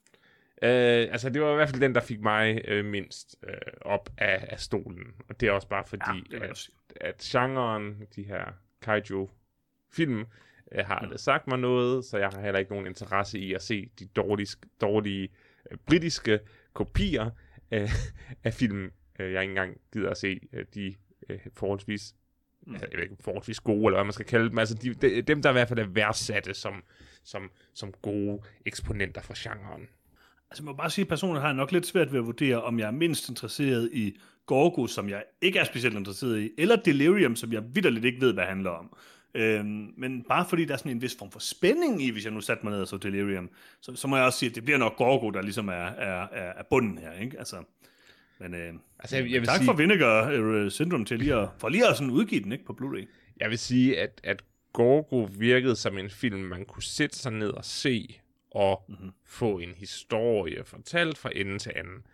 Øh, 0.61 1.07
altså, 1.11 1.29
det 1.29 1.41
var 1.41 1.51
i 1.51 1.55
hvert 1.55 1.69
fald 1.69 1.81
den, 1.81 1.95
der 1.95 2.01
fik 2.01 2.21
mig 2.21 2.61
øh, 2.67 2.85
mindst 2.85 3.35
øh, 3.47 3.53
op 3.81 4.09
af, 4.17 4.47
af 4.49 4.59
stolen. 4.59 5.03
Og 5.29 5.39
det 5.39 5.47
er 5.47 5.51
også 5.51 5.67
bare 5.67 5.83
fordi, 5.87 6.23
ja, 6.31 6.45
at, 6.45 6.69
at 6.95 7.17
genren, 7.17 8.01
de 8.15 8.23
her 8.23 8.45
kaiju-film, 8.81 10.25
øh, 10.71 10.85
har 10.85 11.07
mm. 11.11 11.17
sagt 11.17 11.47
mig 11.47 11.59
noget, 11.59 12.05
så 12.05 12.17
jeg 12.17 12.29
har 12.29 12.41
heller 12.41 12.59
ikke 12.59 12.71
nogen 12.71 12.87
interesse 12.87 13.39
i 13.39 13.53
at 13.53 13.61
se 13.61 13.89
de 13.99 14.05
dårlige, 14.05 14.57
dårlige 14.81 15.29
øh, 15.71 15.77
britiske 15.87 16.39
kopier 16.73 17.29
øh, 17.71 17.89
af 18.43 18.53
film. 18.53 18.91
Øh, 19.19 19.33
jeg 19.33 19.41
ikke 19.41 19.51
engang 19.51 19.77
gider 19.93 20.09
at 20.09 20.17
se 20.17 20.39
øh, 20.53 20.65
de 20.73 20.95
øh, 21.29 21.39
forholdsvis 21.53 22.15
mm. 22.67 22.73
jeg 22.73 22.81
ved 22.93 23.03
ikke, 23.03 23.15
forholdsvis 23.19 23.59
gode, 23.59 23.85
eller 23.85 23.97
hvad 23.97 24.03
man 24.03 24.13
skal 24.13 24.25
kalde 24.25 24.49
dem. 24.49 24.57
Altså 24.57 24.75
de, 24.75 24.93
de, 24.93 25.21
dem, 25.21 25.41
der 25.41 25.49
i 25.49 25.53
hvert 25.53 25.67
fald 25.67 25.79
er 25.79 25.87
værdsatte 25.87 26.53
som, 26.53 26.83
som, 27.23 27.51
som 27.73 27.93
gode 28.01 28.41
eksponenter 28.65 29.21
for 29.21 29.33
genren. 29.43 29.87
Altså, 30.49 30.63
jeg 30.63 30.65
må 30.65 30.73
bare 30.73 30.89
sige, 30.89 31.03
at 31.03 31.09
personen 31.09 31.41
har 31.41 31.53
nok 31.53 31.71
lidt 31.71 31.85
svært 31.85 32.11
ved 32.11 32.19
at 32.19 32.25
vurdere, 32.25 32.61
om 32.61 32.79
jeg 32.79 32.87
er 32.87 32.91
mindst 32.91 33.29
interesseret 33.29 33.89
i 33.93 34.17
Gorgo, 34.45 34.87
som 34.87 35.09
jeg 35.09 35.23
ikke 35.41 35.59
er 35.59 35.63
specielt 35.63 35.95
interesseret 35.95 36.39
i, 36.39 36.51
eller 36.57 36.75
Delirium, 36.75 37.35
som 37.35 37.53
jeg 37.53 37.63
vidderligt 37.75 38.05
ikke 38.05 38.21
ved, 38.21 38.33
hvad 38.33 38.43
det 38.43 38.49
handler 38.49 38.69
om. 38.69 38.97
Øhm, 39.35 39.93
men 39.97 40.23
bare 40.23 40.45
fordi 40.49 40.65
der 40.65 40.73
er 40.73 40.77
sådan 40.77 40.91
en 40.91 41.01
vis 41.01 41.15
form 41.19 41.31
for 41.31 41.39
spænding 41.39 42.01
i, 42.01 42.09
hvis 42.09 42.25
jeg 42.25 42.33
nu 42.33 42.41
satte 42.41 42.65
mig 42.65 42.71
ned 42.71 42.81
og 42.81 42.87
så 42.87 42.97
Delirium, 42.97 43.49
så, 43.81 43.95
så 43.95 44.07
må 44.07 44.15
jeg 44.15 44.25
også 44.25 44.39
sige, 44.39 44.49
at 44.49 44.55
det 44.55 44.63
bliver 44.65 44.77
nok 44.77 44.95
Gorgo, 44.95 45.29
der 45.29 45.41
ligesom 45.41 45.67
er, 45.67 45.73
er, 45.73 46.27
er, 46.31 46.53
er 46.53 46.63
bunden 46.69 46.97
her, 46.97 47.13
ikke? 47.13 47.39
Altså, 47.39 47.63
men 48.39 48.53
øh, 48.53 48.73
altså, 48.99 49.15
jeg, 49.17 49.31
jeg 49.31 49.41
vil 49.41 49.47
tak 49.47 49.57
sige... 49.57 49.65
for 49.65 49.73
Vinegar 49.73 50.39
uh, 50.39 50.69
Syndrome 50.69 51.05
til 51.05 51.19
lige 51.19 51.35
at, 51.35 51.49
for 51.57 51.69
lige 51.69 51.87
at 51.87 51.97
sådan 51.97 52.11
udgive 52.11 52.43
den 52.43 52.51
ikke, 52.51 52.65
på 52.65 52.77
Blu-ray. 52.81 53.05
Jeg 53.39 53.49
vil 53.49 53.59
sige, 53.59 53.99
at, 53.99 54.21
at 54.23 54.43
Gorgo 54.73 55.29
virkede 55.37 55.75
som 55.75 55.97
en 55.97 56.09
film, 56.09 56.39
man 56.39 56.65
kunne 56.65 56.83
sætte 56.83 57.17
sig 57.17 57.31
ned 57.31 57.49
og 57.49 57.65
se, 57.65 58.19
og 58.51 58.85
mm-hmm. 58.89 59.11
få 59.25 59.59
en 59.59 59.73
historie 59.77 60.63
fortalt 60.65 61.17
fra 61.17 61.29
ende 61.35 61.59
til 61.59 61.71
anden. 61.75 62.05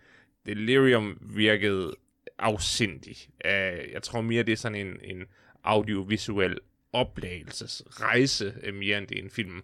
Delirium 0.45 1.17
virkede 1.21 1.95
afsindig. 2.37 3.15
Uh, 3.45 3.91
jeg 3.93 4.03
tror 4.03 4.21
mere, 4.21 4.43
det 4.43 4.51
er 4.51 4.57
sådan 4.57 4.87
en, 4.87 4.97
en 5.03 5.25
audiovisuel 5.63 6.59
oplagelsesrejse, 6.93 8.53
uh, 8.67 8.73
mere 8.73 8.97
end 8.97 9.07
det 9.07 9.17
er 9.17 9.23
en 9.23 9.29
film. 9.29 9.61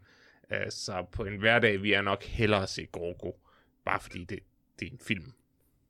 Uh, 0.52 0.58
så 0.70 1.06
på 1.12 1.26
en 1.26 1.40
hverdag 1.40 1.82
vil 1.82 1.90
jeg 1.90 2.04
nok 2.04 2.24
hellere 2.24 2.68
se 2.68 2.86
Gorgo, 2.86 3.32
bare 3.86 4.00
fordi 4.00 4.24
det, 4.24 4.40
det 4.80 4.88
er 4.88 4.92
en 4.92 5.00
film. 5.02 5.34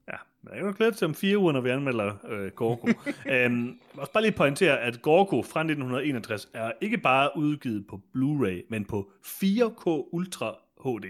Ja, 0.08 0.18
men 0.42 0.54
jeg 0.54 0.64
kan 0.64 0.74
glæde 0.74 0.92
til 0.92 1.06
om 1.06 1.16
fire 1.16 1.38
uger, 1.38 1.52
når 1.52 1.62
vi 1.62 1.70
anmelder 1.70 2.26
øh, 2.30 2.52
Gorgo. 2.52 2.88
øhm, 3.34 3.80
også 3.94 4.12
bare 4.12 4.24
lige 4.24 4.32
pointere, 4.32 4.80
at 4.80 5.02
Gorgo 5.02 5.42
fra 5.42 5.60
1961 5.60 6.50
er 6.54 6.72
ikke 6.82 6.98
bare 6.98 7.32
udgivet 7.36 7.88
på 7.88 8.02
Blu-ray, 8.16 8.66
men 8.70 8.86
på 8.86 9.12
4K 9.26 9.90
Ultra 10.12 10.56
HD. 10.84 11.06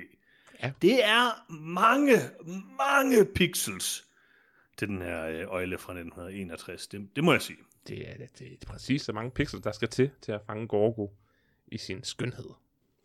Ja. 0.64 0.72
Det 0.82 1.06
er 1.06 1.46
mange, 1.50 2.14
mange 2.78 3.26
pixels 3.36 4.06
til 4.78 4.88
den 4.88 5.02
her 5.02 5.26
øh, 5.26 5.44
øjle 5.48 5.78
fra 5.78 5.94
1961. 5.94 6.88
Det, 6.88 7.10
det 7.16 7.24
må 7.24 7.32
jeg 7.32 7.42
sige. 7.42 7.58
Det 7.88 8.10
er, 8.10 8.14
det, 8.40 8.42
er 8.42 8.66
præcis 8.68 9.02
så 9.02 9.14
mange 9.14 9.32
pixels, 9.32 9.64
der 9.64 9.72
skal 9.72 9.88
til, 9.88 10.12
til 10.22 10.32
at 10.32 10.42
fange 10.48 10.68
Gorgo 10.68 11.08
i 11.68 11.78
sin 11.78 12.04
skønhed. 12.04 12.50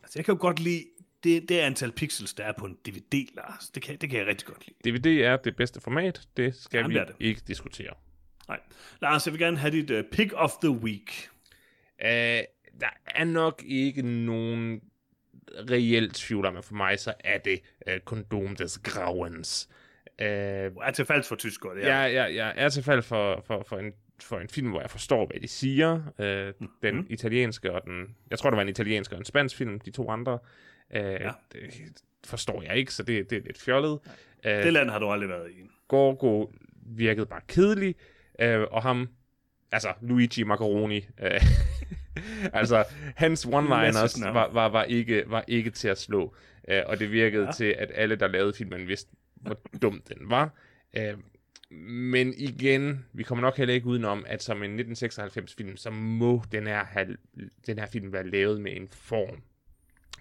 Altså, 0.02 0.18
jeg 0.18 0.24
kan 0.24 0.34
jo 0.34 0.40
godt 0.40 0.60
lide 0.60 0.84
det, 1.24 1.48
det 1.48 1.58
antal 1.58 1.92
pixels, 1.92 2.34
der 2.34 2.44
er 2.44 2.52
på 2.58 2.66
en 2.66 2.78
DVD, 2.86 3.34
Lars. 3.34 3.68
Det 3.68 3.82
kan, 3.82 3.96
det 3.96 4.10
kan 4.10 4.18
jeg 4.18 4.26
rigtig 4.26 4.46
godt 4.46 4.66
lide. 4.66 4.98
DVD 4.98 5.06
er 5.06 5.36
det 5.36 5.56
bedste 5.56 5.80
format. 5.80 6.28
Det 6.36 6.54
skal 6.54 6.78
Jamen, 6.78 6.90
vi 6.90 6.98
det 6.98 7.14
ikke 7.20 7.40
diskutere. 7.46 7.94
Nej. 8.48 8.60
Lars, 9.02 9.26
jeg 9.26 9.32
vil 9.32 9.40
gerne 9.40 9.56
have 9.56 9.72
dit 9.72 9.90
uh, 9.90 10.04
pick 10.12 10.32
of 10.36 10.52
the 10.62 10.70
week. 10.70 11.30
Uh, 12.02 12.06
der 12.80 12.90
er 13.06 13.24
nok 13.24 13.62
ikke 13.66 14.02
nogen 14.02 14.80
reelt 15.70 16.14
tvivl 16.14 16.46
om, 16.46 16.56
at 16.56 16.64
for 16.64 16.74
mig 16.74 17.00
så 17.00 17.14
er 17.20 17.38
det 17.38 17.60
uh, 17.86 17.98
Kondom 18.04 18.56
des 18.56 18.78
Grauens. 18.78 19.68
Uh, 20.20 20.26
er 20.26 20.90
til 20.94 21.04
fald 21.04 21.22
for 21.22 21.36
tysk, 21.36 21.62
det 21.62 21.86
er. 21.86 22.06
Ja, 22.06 22.06
ja, 22.06 22.26
ja, 22.26 22.52
er 22.54 22.68
til 22.68 22.82
fald 22.82 23.02
for, 23.02 23.42
for, 23.46 23.64
for 23.68 23.78
en 23.78 23.92
for 24.22 24.38
en 24.38 24.48
film, 24.48 24.70
hvor 24.70 24.80
jeg 24.80 24.90
forstår, 24.90 25.26
hvad 25.26 25.40
de 25.40 25.48
siger. 25.48 26.00
Øh, 26.18 26.52
mm. 26.60 26.68
Den 26.82 26.96
mm. 26.96 27.06
italienske 27.10 27.72
og 27.72 27.82
den... 27.84 28.16
Jeg 28.30 28.38
tror, 28.38 28.50
der 28.50 28.56
var 28.56 28.62
en 28.62 28.68
italiensk 28.68 29.12
og 29.12 29.18
en 29.18 29.24
spansk 29.24 29.56
film, 29.56 29.80
de 29.80 29.90
to 29.90 30.10
andre. 30.10 30.38
Øh, 30.94 31.02
ja. 31.02 31.30
Det 31.52 32.02
forstår 32.24 32.62
jeg 32.62 32.76
ikke, 32.76 32.94
så 32.94 33.02
det, 33.02 33.30
det 33.30 33.38
er 33.38 33.42
lidt 33.42 33.58
fjollet. 33.58 33.98
Øh, 34.44 34.64
det 34.64 34.72
land 34.72 34.90
har 34.90 34.98
du 34.98 35.10
aldrig 35.10 35.28
været 35.28 35.50
i. 35.50 35.54
Gorgo 35.88 36.46
virkede 36.86 37.26
bare 37.26 37.40
kedelig, 37.48 37.94
øh, 38.38 38.60
og 38.70 38.82
ham, 38.82 39.08
altså 39.72 39.92
Luigi 40.00 40.42
Macaroni, 40.42 41.06
øh, 41.22 41.40
altså 42.60 42.84
hans 43.16 43.46
one-liners 43.46 44.32
var, 44.32 44.52
var, 44.52 44.68
var, 44.68 44.84
ikke, 44.84 45.24
var 45.26 45.44
ikke 45.48 45.70
til 45.70 45.88
at 45.88 45.98
slå, 45.98 46.34
øh, 46.68 46.82
og 46.86 46.98
det 46.98 47.12
virkede 47.12 47.44
ja. 47.44 47.52
til, 47.52 47.74
at 47.78 47.90
alle, 47.94 48.16
der 48.16 48.28
lavede 48.28 48.52
filmen, 48.52 48.88
vidste, 48.88 49.10
hvor 49.34 49.60
dum 49.82 50.02
den 50.08 50.30
var. 50.30 50.50
Øh, 50.96 51.14
men 51.70 52.34
igen, 52.34 53.06
vi 53.12 53.22
kommer 53.22 53.42
nok 53.42 53.56
heller 53.56 53.74
ikke 53.74 53.86
udenom, 53.86 54.24
at 54.28 54.42
som 54.42 54.62
en 54.62 54.80
1996-film, 54.80 55.76
så 55.76 55.90
må 55.90 56.42
den 56.52 56.66
her, 56.66 57.14
den 57.66 57.78
her 57.78 57.86
film 57.86 58.12
være 58.12 58.30
lavet 58.30 58.60
med 58.60 58.76
en 58.76 58.88
form 58.88 59.42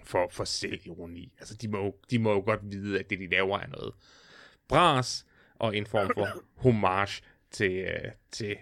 for, 0.04 0.28
for 0.30 0.44
selvironi. 0.44 1.32
Altså, 1.38 1.54
de 1.56 1.68
må, 1.68 2.00
de 2.10 2.18
må 2.18 2.32
jo 2.32 2.40
godt 2.40 2.60
vide, 2.62 2.98
at 2.98 3.10
det, 3.10 3.18
de 3.18 3.26
laver, 3.26 3.58
er 3.58 3.66
noget 3.66 3.94
bras, 4.68 5.26
og 5.54 5.76
en 5.76 5.86
form 5.86 6.10
for 6.14 6.42
homage 6.56 7.22
til, 7.50 7.72
øh, 7.72 8.12
til, 8.30 8.56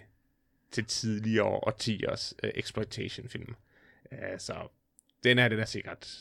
til 0.71 0.85
tidligere 0.85 1.45
årtiers 1.45 2.33
uh, 2.43 2.47
øh, 2.47 2.53
exploitation-film. 2.55 3.55
Uh, 4.11 4.17
så 4.37 4.67
den 5.23 5.39
er 5.39 5.47
det 5.47 5.57
der 5.57 5.65
sikkert... 5.65 6.17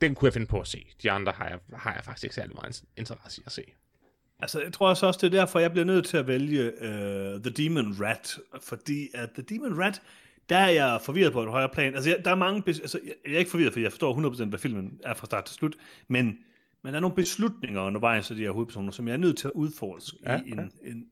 Den 0.00 0.14
kunne 0.14 0.26
jeg 0.26 0.32
finde 0.32 0.46
på 0.46 0.60
at 0.60 0.66
se. 0.66 0.86
De 1.02 1.10
andre 1.10 1.32
har 1.32 1.48
jeg, 1.48 1.58
har 1.72 1.94
jeg 1.94 2.04
faktisk 2.04 2.24
ikke 2.24 2.34
særlig 2.34 2.54
meget 2.54 2.82
interesse 2.96 3.40
i 3.40 3.44
at 3.46 3.52
se. 3.52 3.62
Altså, 4.42 4.60
jeg 4.60 4.72
tror 4.72 4.88
også, 4.88 5.06
også 5.06 5.18
det 5.22 5.34
er 5.34 5.38
derfor, 5.40 5.58
jeg 5.58 5.70
bliver 5.72 5.84
nødt 5.84 6.06
til 6.06 6.16
at 6.16 6.26
vælge 6.26 6.72
uh, 6.80 7.42
The 7.42 7.50
Demon 7.50 7.96
Rat, 8.00 8.38
fordi 8.62 9.08
at 9.14 9.30
The 9.30 9.42
Demon 9.42 9.78
Rat, 9.78 10.02
der 10.48 10.56
er 10.56 10.68
jeg 10.68 11.00
forvirret 11.02 11.32
på 11.32 11.42
et 11.42 11.48
højere 11.48 11.68
plan. 11.68 11.94
Altså, 11.94 12.10
jeg, 12.10 12.24
der 12.24 12.30
er 12.30 12.34
mange... 12.34 12.62
Altså, 12.66 13.00
jeg, 13.04 13.34
er 13.34 13.38
ikke 13.38 13.50
forvirret, 13.50 13.72
fordi 13.72 13.82
jeg 13.82 13.92
forstår 13.92 14.30
100% 14.44 14.44
hvad 14.44 14.58
filmen 14.58 15.00
er 15.04 15.14
fra 15.14 15.26
start 15.26 15.44
til 15.44 15.54
slut, 15.54 15.76
men, 16.08 16.38
men 16.82 16.92
der 16.92 16.96
er 16.96 17.00
nogle 17.00 17.16
beslutninger 17.16 17.82
undervejs 17.82 18.30
af 18.30 18.36
de 18.36 18.42
her 18.42 18.50
hovedpersoner, 18.50 18.92
som 18.92 19.08
jeg 19.08 19.12
er 19.12 19.18
nødt 19.18 19.38
til 19.38 19.48
at 19.48 19.52
udforske 19.54 20.16
ja, 20.26 20.40
i 20.46 20.50
en, 20.50 20.58
ja. 20.58 20.88
en, 20.90 21.06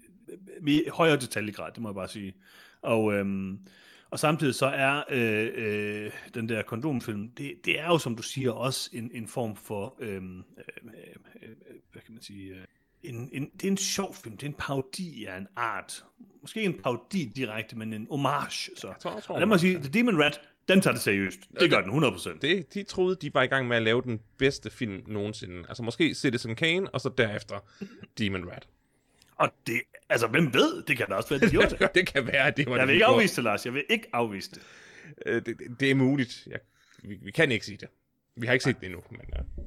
en, 0.60 0.68
i 0.68 0.82
højere 0.92 1.16
detaljegrad, 1.16 1.72
det 1.72 1.82
må 1.82 1.88
jeg 1.88 1.94
bare 1.94 2.08
sige. 2.08 2.34
Og, 2.82 3.14
øhm, 3.14 3.58
og 4.10 4.18
samtidig 4.18 4.54
så 4.54 4.66
er 4.66 5.02
øh, 5.10 5.48
øh, 5.54 6.10
den 6.34 6.48
der 6.48 6.62
kondomfilm, 6.62 7.28
det, 7.28 7.52
det 7.64 7.80
er 7.80 7.86
jo, 7.86 7.98
som 7.98 8.16
du 8.16 8.22
siger, 8.22 8.50
også 8.50 8.90
en, 8.92 9.10
en 9.14 9.26
form 9.26 9.56
for, 9.56 9.96
øhm, 9.98 10.38
øh, 10.38 10.92
øh, 11.42 11.48
hvad 11.92 12.02
kan 12.02 12.14
man 12.14 12.22
sige, 12.22 12.54
øh, 12.54 12.64
en, 13.02 13.28
en, 13.32 13.50
det 13.52 13.64
er 13.64 13.70
en 13.70 13.76
sjov 13.76 14.14
film, 14.14 14.36
det 14.36 14.42
er 14.42 14.50
en 14.50 14.56
parodi 14.58 15.24
af 15.24 15.36
en 15.36 15.46
art. 15.56 16.04
Måske 16.40 16.62
en 16.62 16.80
parodi 16.82 17.32
direkte, 17.36 17.76
men 17.76 17.92
en 17.92 18.06
homage. 18.10 18.70
Så. 18.76 18.86
Jeg 18.86 18.96
tror, 19.00 19.14
jeg 19.14 19.22
tror, 19.22 19.34
og 19.34 19.40
lad 19.40 19.46
mig 19.46 19.60
sige, 19.60 19.78
The 19.78 19.88
Demon 19.88 20.22
Rat, 20.22 20.40
den 20.68 20.80
tager 20.80 20.94
det 20.94 21.02
seriøst. 21.02 21.40
Det 21.60 21.70
gør 21.70 21.80
den 21.80 22.04
100%. 22.04 22.38
Det, 22.38 22.74
de 22.74 22.82
troede, 22.82 23.16
de 23.16 23.34
var 23.34 23.42
i 23.42 23.46
gang 23.46 23.68
med 23.68 23.76
at 23.76 23.82
lave 23.82 24.02
den 24.02 24.20
bedste 24.38 24.70
film 24.70 25.02
nogensinde. 25.06 25.64
Altså 25.68 25.82
måske 25.82 26.14
Citizen 26.14 26.54
Kane, 26.56 26.90
og 26.90 27.00
så 27.00 27.10
derefter 27.18 27.58
Demon 28.18 28.48
Rat. 28.48 28.68
Og 29.36 29.50
det, 29.66 29.80
altså 30.08 30.26
hvem 30.26 30.54
ved, 30.54 30.82
det 30.82 30.96
kan 30.96 31.06
da 31.08 31.14
også 31.14 31.28
være, 31.28 31.40
de 31.40 31.50
gjorde 31.50 31.76
det. 31.78 31.88
det 31.94 32.06
kan 32.06 32.26
være, 32.26 32.50
det 32.50 32.70
var 32.70 32.76
Jeg 32.76 32.80
det, 32.80 32.88
vil 32.88 32.94
ikke 32.94 33.06
afvise 33.06 33.36
det, 33.36 33.44
Lars. 33.44 33.66
Jeg 33.66 33.74
vil 33.74 33.84
ikke 33.90 34.06
afvise 34.12 34.50
det. 34.50 34.62
Øh, 35.26 35.34
det, 35.34 35.46
det, 35.46 35.80
det 35.80 35.90
er 35.90 35.94
muligt. 35.94 36.46
Jeg, 36.46 36.58
vi, 37.02 37.18
vi 37.22 37.30
kan 37.30 37.52
ikke 37.52 37.66
sige 37.66 37.78
det. 37.78 37.88
Vi 38.36 38.46
har 38.46 38.52
ikke 38.52 38.64
set 38.64 38.80
det 38.80 38.86
endnu, 38.86 39.02
men... 39.10 39.20
Uh... 39.20 39.64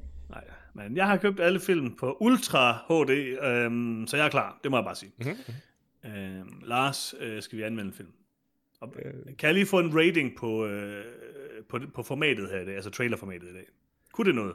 Men 0.74 0.96
jeg 0.96 1.06
har 1.06 1.16
købt 1.16 1.40
alle 1.40 1.60
film 1.60 1.96
på 1.96 2.16
Ultra 2.20 2.72
HD, 2.72 3.10
øhm, 3.42 4.06
så 4.06 4.16
jeg 4.16 4.26
er 4.26 4.30
klar. 4.30 4.58
Det 4.62 4.70
må 4.70 4.76
jeg 4.76 4.84
bare 4.84 4.96
sige. 4.96 5.12
Mm-hmm. 5.18 6.16
Øhm, 6.16 6.62
Lars, 6.64 7.14
øh, 7.20 7.42
skal 7.42 7.58
vi 7.58 7.62
anmelde 7.62 7.88
en 7.88 7.94
film? 7.94 8.12
Og, 8.80 8.94
øh... 9.04 9.14
Kan 9.38 9.46
jeg 9.46 9.54
lige 9.54 9.66
få 9.66 9.78
en 9.78 9.98
rating 9.98 10.36
på, 10.38 10.66
øh, 10.66 11.04
på, 11.68 11.78
på 11.94 12.02
formatet 12.02 12.50
her 12.50 12.60
i 12.60 12.64
dag, 12.64 12.74
altså 12.74 12.90
trailerformatet 12.90 13.48
i 13.48 13.52
dag? 13.52 13.64
Kunne 14.12 14.26
det 14.26 14.34
noget? 14.34 14.54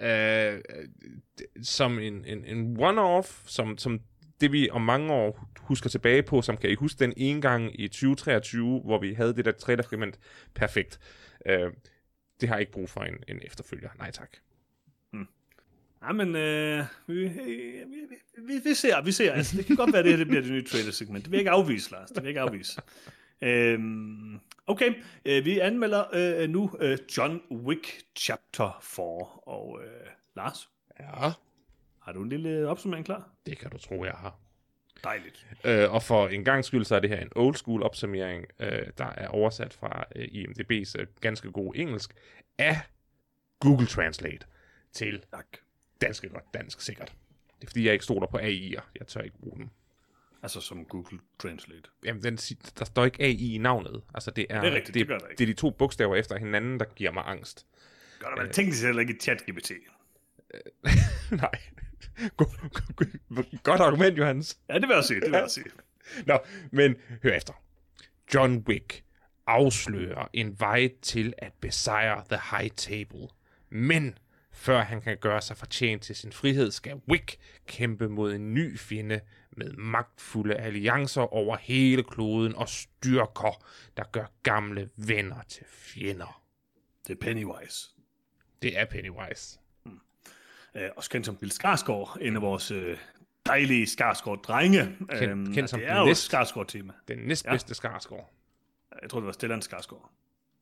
Øh, 0.00 0.60
som 1.62 1.98
en, 1.98 2.24
en, 2.24 2.44
en 2.44 2.76
one-off, 2.80 3.42
som, 3.46 3.78
som 3.78 4.00
det 4.40 4.52
vi 4.52 4.70
om 4.70 4.82
mange 4.82 5.12
år 5.12 5.48
husker 5.60 5.90
tilbage 5.90 6.22
på, 6.22 6.42
som 6.42 6.56
kan 6.56 6.70
I 6.70 6.74
huske 6.74 6.98
den 6.98 7.12
ene 7.16 7.40
gang 7.40 7.80
i 7.80 7.88
2023, 7.88 8.80
hvor 8.80 8.98
vi 8.98 9.12
havde 9.12 9.36
det 9.36 9.44
der 9.44 9.52
trailerfragment 9.52 10.18
perfekt. 10.54 11.00
Øh, 11.46 11.72
det 12.40 12.48
har 12.48 12.56
jeg 12.56 12.60
ikke 12.60 12.72
brug 12.72 12.90
for 12.90 13.00
en, 13.00 13.14
en 13.28 13.40
efterfølger. 13.42 13.90
Nej 13.98 14.10
tak. 14.10 14.36
Ja, 16.06 16.12
men 16.12 16.36
øh, 16.36 16.84
vi, 17.06 17.14
vi, 18.38 18.58
vi, 18.64 18.74
ser, 18.74 19.02
vi 19.02 19.12
ser. 19.12 19.32
Altså, 19.32 19.56
det 19.56 19.66
kan 19.66 19.76
godt 19.76 19.92
være, 19.92 20.02
det 20.02 20.10
her 20.10 20.16
det 20.16 20.26
bliver 20.26 20.42
det 20.42 20.50
nye 20.50 20.64
trailer-segment. 20.64 21.24
Det 21.24 21.30
vil 21.30 21.36
jeg 21.36 21.40
ikke 21.40 21.50
afvise, 21.50 21.90
Lars. 21.90 22.08
Det 22.08 22.16
vil 22.16 22.22
jeg 22.22 22.28
ikke 22.28 22.40
afvise. 22.40 22.80
øhm, 23.42 24.40
okay, 24.66 24.94
øh, 25.24 25.44
vi 25.44 25.58
anmelder 25.58 26.04
øh, 26.12 26.50
nu 26.50 26.70
øh, 26.80 26.98
John 27.16 27.42
Wick 27.50 28.02
Chapter 28.16 28.78
4. 28.82 29.04
Og 29.42 29.80
øh, 29.84 30.06
Lars? 30.36 30.68
Ja? 31.00 31.30
Har 32.02 32.12
du 32.12 32.22
en 32.22 32.28
lille 32.28 32.68
opsummering 32.68 33.06
klar? 33.06 33.28
Det 33.46 33.58
kan 33.58 33.70
du 33.70 33.78
tro, 33.78 34.04
jeg 34.04 34.14
har. 34.14 34.38
Dejligt. 35.04 35.46
Øh, 35.64 35.92
og 35.92 36.02
for 36.02 36.28
en 36.28 36.44
gang 36.44 36.64
skyld, 36.64 36.84
så 36.84 36.96
er 36.96 37.00
det 37.00 37.10
her 37.10 37.20
en 37.20 37.32
old 37.36 37.54
school 37.54 37.82
opsummering, 37.82 38.46
øh, 38.60 38.86
der 38.98 39.10
er 39.16 39.28
oversat 39.28 39.74
fra 39.74 40.04
øh, 40.16 40.24
IMDb's 40.24 40.92
øh, 40.98 41.06
ganske 41.20 41.52
god 41.52 41.74
engelsk 41.76 42.14
af 42.58 42.80
Google 43.60 43.86
Translate 43.86 44.46
til 44.92 45.22
tak. 45.30 45.46
Ganske 45.98 46.28
godt 46.28 46.44
dansk 46.54 46.80
sikkert. 46.80 47.12
Det 47.60 47.66
er 47.66 47.66
fordi, 47.66 47.84
jeg 47.84 47.92
ikke 47.92 48.04
stoler 48.04 48.26
på 48.26 48.38
AI'er. 48.38 48.82
Jeg 48.98 49.06
tør 49.08 49.20
ikke 49.20 49.38
bruge 49.38 49.56
dem. 49.56 49.68
Altså 50.42 50.60
som 50.60 50.84
Google 50.84 51.18
Translate? 51.38 51.82
Jamen, 52.04 52.22
den, 52.22 52.36
der 52.78 52.84
står 52.84 53.04
ikke 53.04 53.22
AI 53.22 53.54
i 53.54 53.58
navnet. 53.58 54.02
Altså, 54.14 54.30
det 54.30 54.46
er, 54.50 54.60
det 54.60 54.70
er, 54.70 54.74
rigtigt, 54.74 54.94
det, 54.94 55.08
det, 55.08 55.20
det, 55.20 55.38
det 55.38 55.44
er 55.44 55.46
de 55.46 55.52
to 55.52 55.70
bogstaver 55.70 56.16
efter 56.16 56.38
hinanden, 56.38 56.80
der 56.80 56.86
giver 56.96 57.12
mig 57.12 57.22
angst. 57.26 57.66
Gør 58.20 58.28
det 58.28 58.44
vel 58.44 58.52
teknisk 58.52 58.84
heller 58.84 59.00
ikke 59.00 59.12
i 59.12 59.16
chat-GPT? 59.22 59.72
Nej. 61.42 61.50
Godt 63.62 63.80
argument, 63.80 64.18
Johannes. 64.18 64.58
Ja, 64.68 64.74
det 64.74 64.88
vil 64.88 64.94
jeg 64.94 65.04
sige, 65.04 65.20
det 65.20 65.30
vil 65.30 65.38
jeg 65.38 65.50
sige. 65.50 65.66
Nå, 66.26 66.38
men 66.70 66.96
hør 67.22 67.32
efter. 67.32 67.52
John 68.34 68.64
Wick 68.68 69.04
afslører 69.46 70.28
en 70.32 70.60
vej 70.60 70.88
til 71.02 71.34
at 71.38 71.52
besejre 71.60 72.24
The 72.30 72.56
High 72.56 72.70
Table. 72.70 73.28
Men 73.70 74.18
før 74.56 74.82
han 74.82 75.00
kan 75.00 75.16
gøre 75.16 75.40
sig 75.40 75.56
fortjent 75.56 76.02
til 76.02 76.16
sin 76.16 76.32
frihed, 76.32 76.70
skal 76.70 77.00
Wick 77.08 77.36
kæmpe 77.66 78.08
mod 78.08 78.34
en 78.34 78.54
ny 78.54 78.78
fjende 78.78 79.20
med 79.50 79.72
magtfulde 79.72 80.54
alliancer 80.54 81.34
over 81.34 81.56
hele 81.56 82.02
kloden 82.02 82.54
og 82.54 82.68
styrker, 82.68 83.64
der 83.96 84.04
gør 84.12 84.26
gamle 84.42 84.88
venner 84.96 85.42
til 85.48 85.64
fjender. 85.68 86.42
Det 87.06 87.12
er 87.12 87.20
Pennywise. 87.20 87.90
Det 88.62 88.78
er 88.78 88.84
Pennywise 88.84 89.58
øh, 90.76 90.90
også 90.96 91.10
kendt 91.10 91.26
som 91.26 91.36
Bill 91.36 91.52
Skarsgård, 91.52 92.18
en 92.20 92.36
af 92.36 92.42
vores 92.42 92.70
øh, 92.70 92.98
dejlige 93.46 93.86
Skarsgård-drenge. 93.86 94.84
Kendt, 94.84 95.22
øhm, 95.22 95.54
kendt 95.54 95.70
som 95.70 95.80
det 95.80 95.88
er 95.88 95.98
jo 95.98 96.04
næst, 96.04 96.34
Skarsgård-tema. 96.34 96.92
Den 97.08 97.18
næstbedste 97.18 97.70
ja. 97.70 97.74
Skarsgård. 97.74 98.32
Jeg 99.02 99.10
tror, 99.10 99.20
det 99.20 99.26
var 99.26 99.32
Stellan 99.32 99.62
Skarsgård. 99.62 100.10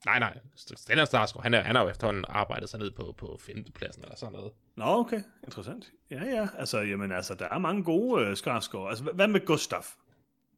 Nej, 0.06 0.18
nej. 0.18 0.38
Stellan 0.56 1.06
Skarsgård, 1.06 1.42
han, 1.42 1.54
er, 1.54 1.62
han 1.62 1.76
har 1.76 1.82
jo 1.82 1.88
efterhånden 1.88 2.24
arbejdet 2.28 2.68
sig 2.68 2.80
ned 2.80 2.90
på, 2.90 3.14
på 3.18 3.38
femtepladsen 3.40 4.02
eller 4.02 4.16
sådan 4.16 4.32
noget. 4.32 4.52
Nå, 4.76 4.84
okay. 4.84 5.22
Interessant. 5.44 5.92
Ja, 6.10 6.24
ja. 6.24 6.48
Altså, 6.58 6.78
jamen, 6.78 7.12
altså, 7.12 7.34
der 7.34 7.48
er 7.48 7.58
mange 7.58 7.84
gode 7.84 8.26
øh, 8.26 8.36
Skarsgård. 8.36 8.88
Altså, 8.88 9.04
hvad 9.04 9.28
med 9.28 9.46
Gustaf? 9.46 9.94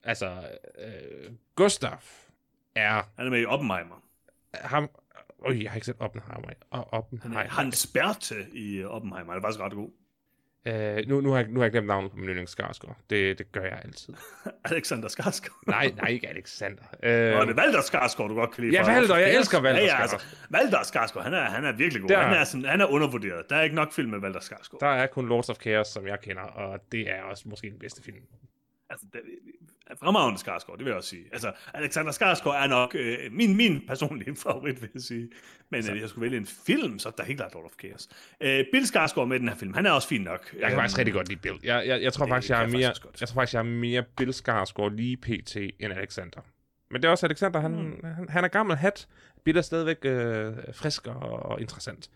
Altså, 0.03 0.49
øh, 0.79 1.33
Gustaf 1.55 2.29
er... 2.75 3.03
Han 3.17 3.27
er 3.27 3.31
med 3.31 3.41
i 3.41 3.47
Oppenheimer. 3.47 4.03
Ham, 4.55 4.91
Øj, 5.47 5.63
jeg 5.63 5.71
har 5.71 5.77
ikke 5.77 5.87
set 5.87 5.97
Oppenheimer. 5.99 6.49
Og 6.71 6.93
Oppenheimer. 6.93 7.39
Han, 7.39 7.51
han 7.51 7.73
spærte 7.73 8.47
i 8.53 8.85
Oppenheimer. 8.85 9.33
Han 9.33 9.39
er 9.39 9.43
faktisk 9.43 9.61
ret 9.61 9.73
god. 9.73 9.91
Uh, 10.67 11.09
nu, 11.09 11.21
nu, 11.21 11.31
har 11.31 11.39
jeg, 11.39 11.49
nu 11.49 11.61
har 11.61 11.65
jeg 11.65 11.73
glemt 11.73 11.87
navnet 11.87 12.11
på 12.11 12.17
min 12.17 12.29
yndlings 12.29 12.53
Skarsgård. 12.53 12.97
Det, 13.11 13.39
det 13.39 13.53
gør 13.53 13.61
jeg 13.61 13.81
altid. 13.85 14.15
Alexander 14.71 15.09
Skarsgård? 15.09 15.63
nej, 15.67 15.93
nej, 15.97 16.09
ikke 16.09 16.29
Alexander. 16.29 16.83
Uh, 16.93 16.99
Nå, 17.03 17.09
det 17.09 17.51
er 17.51 17.55
Valder 17.55 17.81
Skarsgård, 17.81 18.29
du 18.29 18.35
godt 18.35 18.51
kan 18.51 18.65
lide. 18.65 18.77
Ja, 18.77 18.95
Valder, 18.95 19.17
jeg 19.17 19.35
elsker 19.35 19.61
Valder 19.61 19.81
ja, 19.81 19.87
ja, 19.87 20.01
altså, 20.03 20.25
Valder 20.51 20.83
Skarsgård, 20.83 21.23
han 21.25 21.35
er, 21.35 21.45
han 21.45 21.65
er 21.65 21.73
virkelig 21.73 22.03
god. 22.03 22.09
Der, 22.09 22.23
han, 22.23 22.37
er 22.37 22.45
sådan, 22.45 22.65
han 22.65 22.81
er 22.81 22.87
undervurderet. 22.87 23.51
Der 23.51 23.57
er 23.57 23.63
ikke 23.63 23.77
nok 23.77 23.93
film 23.93 24.11
med 24.11 24.19
Valder 24.19 24.41
Skarsgård. 24.41 24.81
Der 24.81 24.87
er 24.87 25.07
kun 25.07 25.29
Lords 25.29 25.49
of 25.49 25.57
Chaos, 25.57 25.87
som 25.87 26.07
jeg 26.07 26.21
kender, 26.21 26.43
og 26.43 26.81
det 26.93 27.11
er 27.11 27.23
også 27.23 27.49
måske 27.49 27.71
den 27.71 27.79
bedste 27.79 28.03
film. 28.03 28.17
Altså, 28.91 29.07
det, 29.13 29.21
fremragende 29.95 30.41
Skarsgård, 30.41 30.79
det 30.79 30.85
vil 30.85 30.91
jeg 30.91 30.97
også 30.97 31.09
sige. 31.09 31.25
Altså, 31.33 31.53
Alexander 31.75 32.13
Skarsgård 32.13 32.55
er 32.55 32.67
nok 32.67 32.95
øh, 32.95 33.19
min, 33.31 33.57
min 33.57 33.87
personlige 33.87 34.37
favorit, 34.47 34.83
vil 34.83 34.91
jeg 34.95 35.03
sige. 35.03 35.31
Men 35.71 35.85
hvis 35.85 36.01
jeg 36.01 36.09
skulle 36.09 36.23
vælge 36.23 36.37
en 36.37 36.47
film, 36.47 36.99
så 36.99 37.09
er 37.09 37.13
der 37.13 37.25
helt 37.25 37.39
klart 37.39 37.55
Lord 37.55 37.65
of 37.65 37.71
Chaos. 37.81 38.09
Øh, 38.41 38.65
Bill 38.73 38.87
Skarsgård 38.87 39.29
med 39.29 39.41
den 39.41 39.49
her 39.49 39.57
film, 39.57 39.75
han 39.75 39.87
er 39.87 39.91
også 39.91 40.09
fin 40.09 40.21
nok. 40.21 40.55
Jeg 40.61 40.69
kan 40.69 40.79
faktisk 40.79 40.99
rigtig 40.99 41.15
godt 41.15 41.29
lide 41.29 41.41
Bill. 41.41 41.59
Jeg, 41.63 41.87
jeg, 41.87 42.03
jeg 42.03 42.13
tror 42.13 42.27
faktisk, 42.27 42.51
jeg 42.51 42.63
er 42.63 42.67
mere, 42.67 42.93
jeg 43.21 43.29
tror 43.29 43.35
faktisk, 43.35 43.55
jeg 43.55 43.59
er 43.59 43.63
mere 43.63 44.03
Bill 44.17 44.33
Skarsgård 44.33 44.93
lige 44.93 45.17
pt. 45.17 45.57
end 45.57 45.93
Alexander. 45.93 46.41
Men 46.91 47.03
det 47.03 47.09
er 47.09 47.13
også 47.13 47.27
Alexander, 47.27 47.61
han, 47.61 47.73
mm. 47.73 48.05
han, 48.05 48.29
han 48.29 48.45
er 48.45 48.49
gammel 48.49 48.77
hat. 48.77 49.09
Bill 49.45 49.59
er 49.59 49.63
stadigvæk 49.63 50.05
øh, 50.05 50.55
frisk 50.75 51.07
og, 51.07 51.21
og 51.21 51.61
interessant. 51.61 52.11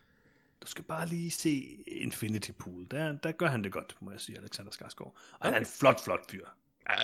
Du 0.62 0.66
skal 0.66 0.84
bare 0.84 1.06
lige 1.06 1.30
se 1.30 1.82
Infinity 1.86 2.50
Pool. 2.58 2.86
Der, 2.90 3.12
der 3.12 3.32
gør 3.32 3.46
han 3.46 3.64
det 3.64 3.72
godt, 3.72 3.96
må 4.00 4.10
jeg 4.10 4.20
sige, 4.20 4.38
Alexander 4.38 4.72
Skarsgård. 4.72 5.08
Og 5.08 5.38
okay. 5.40 5.46
han 5.46 5.54
er 5.54 5.58
en 5.58 5.66
flot, 5.80 6.04
flot 6.04 6.30
fyr. 6.30 6.46
Ja, 6.88 6.94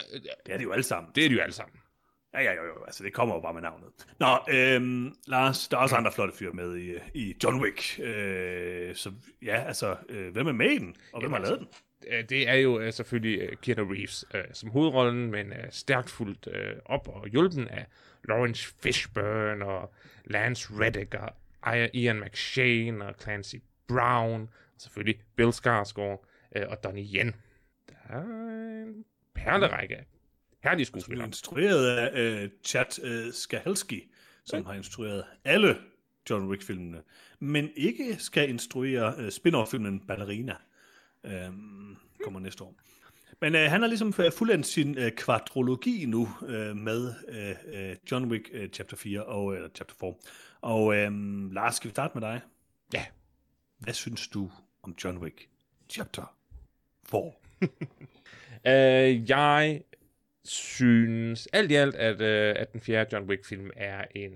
det 0.47 0.55
er 0.55 0.59
de 0.59 0.63
jo 0.63 0.73
alle 0.73 0.83
sammen. 0.83 1.13
Det 1.15 1.25
er 1.25 1.29
de 1.29 1.35
jo 1.35 1.41
alle 1.41 1.55
sammen. 1.55 1.81
Ja, 2.35 2.43
ja, 2.43 2.55
jo, 2.55 2.65
jo, 2.65 2.85
altså 2.85 3.05
det 3.05 3.13
kommer 3.13 3.35
jo 3.35 3.41
bare 3.41 3.55
med 3.55 3.63
navnet. 3.63 3.89
Nå, 4.19 4.39
øhm, 4.51 5.15
Lars, 5.27 5.69
der 5.69 5.77
er 5.77 5.81
også 5.81 5.97
andre 5.97 6.13
flotte 6.13 6.37
fyre 6.37 6.53
med 6.53 6.77
i, 6.77 6.95
i 7.15 7.37
John 7.45 7.63
Wick. 7.63 8.01
Øh, 8.01 8.95
så 8.95 9.13
ja, 9.43 9.63
altså, 9.67 9.97
øh, 10.09 10.33
hvem 10.33 10.47
er 10.47 10.53
med 10.53 10.71
i 10.71 10.79
den, 10.79 10.97
og 11.13 11.21
hvem 11.21 11.33
Jamen, 11.33 11.45
har 11.45 11.51
lavet 11.51 11.61
altså, 11.61 11.81
den? 12.11 12.29
Det 12.29 12.49
er 12.49 12.55
jo 12.55 12.81
øh, 12.81 12.93
selvfølgelig 12.93 13.41
øh, 13.41 13.57
Keanu 13.63 13.93
Reeves 13.93 14.25
øh, 14.35 14.45
som 14.53 14.71
hovedrollen, 14.71 15.31
men 15.31 15.53
øh, 15.53 15.65
stærkt 15.71 16.11
fuldt 16.11 16.49
øh, 16.53 16.77
op 16.85 17.09
og 17.09 17.29
hjulpen 17.29 17.69
af 17.69 17.87
Lawrence 18.25 18.75
Fishburne 18.83 19.65
og 19.65 19.95
Lance 20.25 20.69
Reddick 20.81 21.15
og 21.15 21.31
Ian 21.95 22.21
McShane 22.21 23.07
og 23.07 23.15
Clancy 23.23 23.57
Brown, 23.89 24.43
og 24.43 24.81
selvfølgelig 24.81 25.21
Bill 25.37 25.53
Skarsgård 25.53 26.27
øh, 26.57 26.65
og 26.69 26.85
Donnie 26.85 27.05
Yen. 27.15 27.35
Der 27.89 28.17
er 28.17 28.23
en 28.23 29.05
perlerække 29.37 30.05
herlige 30.63 30.87
skuespillere. 30.87 31.25
Som 31.25 31.29
instrueret 31.29 31.87
af 31.87 32.45
uh, 32.45 32.51
Chad 32.65 33.27
uh, 33.27 33.33
Stahelski, 33.33 34.11
som 34.45 34.61
ja. 34.61 34.67
har 34.67 34.75
instrueret 34.75 35.25
alle 35.45 35.77
John 36.31 36.49
Wick-filmene, 36.49 37.03
men 37.39 37.71
ikke 37.77 38.17
skal 38.19 38.49
instruere 38.49 39.15
uh, 39.19 39.29
spin-off-filmen 39.29 40.01
Ballerina. 40.01 40.57
Um, 41.25 41.99
kommer 42.25 42.41
næste 42.41 42.65
år. 42.65 42.75
Men 43.41 43.55
uh, 43.55 43.61
han 43.61 43.81
har 43.81 43.89
ligesom 43.89 44.13
fuldendt 44.13 44.67
sin 44.67 44.99
uh, 44.99 45.09
kvadrologi 45.09 46.07
nu 46.07 46.29
uh, 46.43 46.77
med 46.77 47.15
uh, 47.29 48.11
John 48.13 48.25
Wick 48.25 48.51
uh, 48.55 48.69
Chapter 48.73 48.97
4 48.97 49.25
og 49.25 49.45
uh, 49.45 49.59
Chapter 49.75 49.95
4. 50.01 50.15
Og 50.61 50.87
um, 50.87 51.51
Lars, 51.51 51.75
skal 51.75 51.89
vi 51.89 51.93
starte 51.93 52.19
med 52.19 52.29
dig? 52.29 52.41
Ja. 52.95 53.07
Hvad 53.79 53.95
synes 53.95 54.29
du 54.29 54.51
om 54.83 54.95
John 55.05 55.19
Wick 55.19 55.49
Chapter 55.89 56.37
4? 57.11 57.33
Uh, 58.67 59.31
jeg 59.31 59.83
synes 60.45 61.49
alt 61.53 61.71
i 61.71 61.75
alt, 61.75 61.95
at, 61.95 62.21
øh, 62.21 62.55
at 62.59 62.73
den 62.73 62.81
fjerde 62.81 63.11
John 63.13 63.29
Wick-film 63.31 63.71
er 63.77 64.05
en 64.15 64.33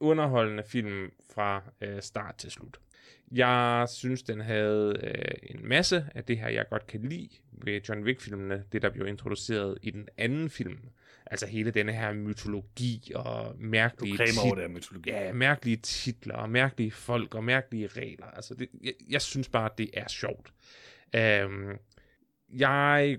underholdende 0.00 0.62
film 0.66 1.12
fra 1.34 1.62
øh, 1.80 2.02
start 2.02 2.34
til 2.36 2.50
slut. 2.50 2.80
Jeg 3.32 3.86
synes, 3.90 4.22
den 4.22 4.40
havde 4.40 5.00
øh, 5.02 5.54
en 5.56 5.68
masse 5.68 6.06
af 6.14 6.24
det 6.24 6.38
her, 6.38 6.48
jeg 6.48 6.64
godt 6.70 6.86
kan 6.86 7.02
lide 7.02 7.28
ved 7.52 7.80
John 7.88 8.02
Wick-filmene, 8.04 8.64
det 8.72 8.82
der 8.82 8.90
blev 8.90 9.06
introduceret 9.06 9.78
i 9.82 9.90
den 9.90 10.08
anden 10.16 10.50
film. 10.50 10.78
Altså 11.26 11.46
hele 11.46 11.70
denne 11.70 11.92
her 11.92 12.12
mytologi 12.12 13.12
og 13.14 13.54
mærkelige, 13.58 14.18
tit- 14.18 14.56
det 14.56 14.70
mytologi. 14.70 15.10
ja, 15.10 15.32
mærkelige 15.32 15.76
titler 15.76 16.34
og 16.34 16.50
mærkelige 16.50 16.90
folk 16.90 17.34
og 17.34 17.44
mærkelige 17.44 17.86
regler. 17.86 18.26
Altså 18.26 18.54
det, 18.54 18.68
jeg, 18.82 18.92
jeg 19.10 19.22
synes 19.22 19.48
bare, 19.48 19.70
det 19.78 19.90
er 19.94 20.08
sjovt. 20.08 20.52
Øhm, 21.16 21.78
jeg 22.48 23.18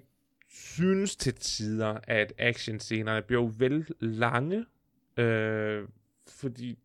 synes 0.52 1.16
til 1.16 1.34
tider, 1.34 2.00
at 2.04 2.34
actionscenerne 2.38 3.22
blev 3.22 3.54
vel 3.58 3.88
lange, 4.00 4.66
øh, 5.18 5.88
fordi 6.28 6.80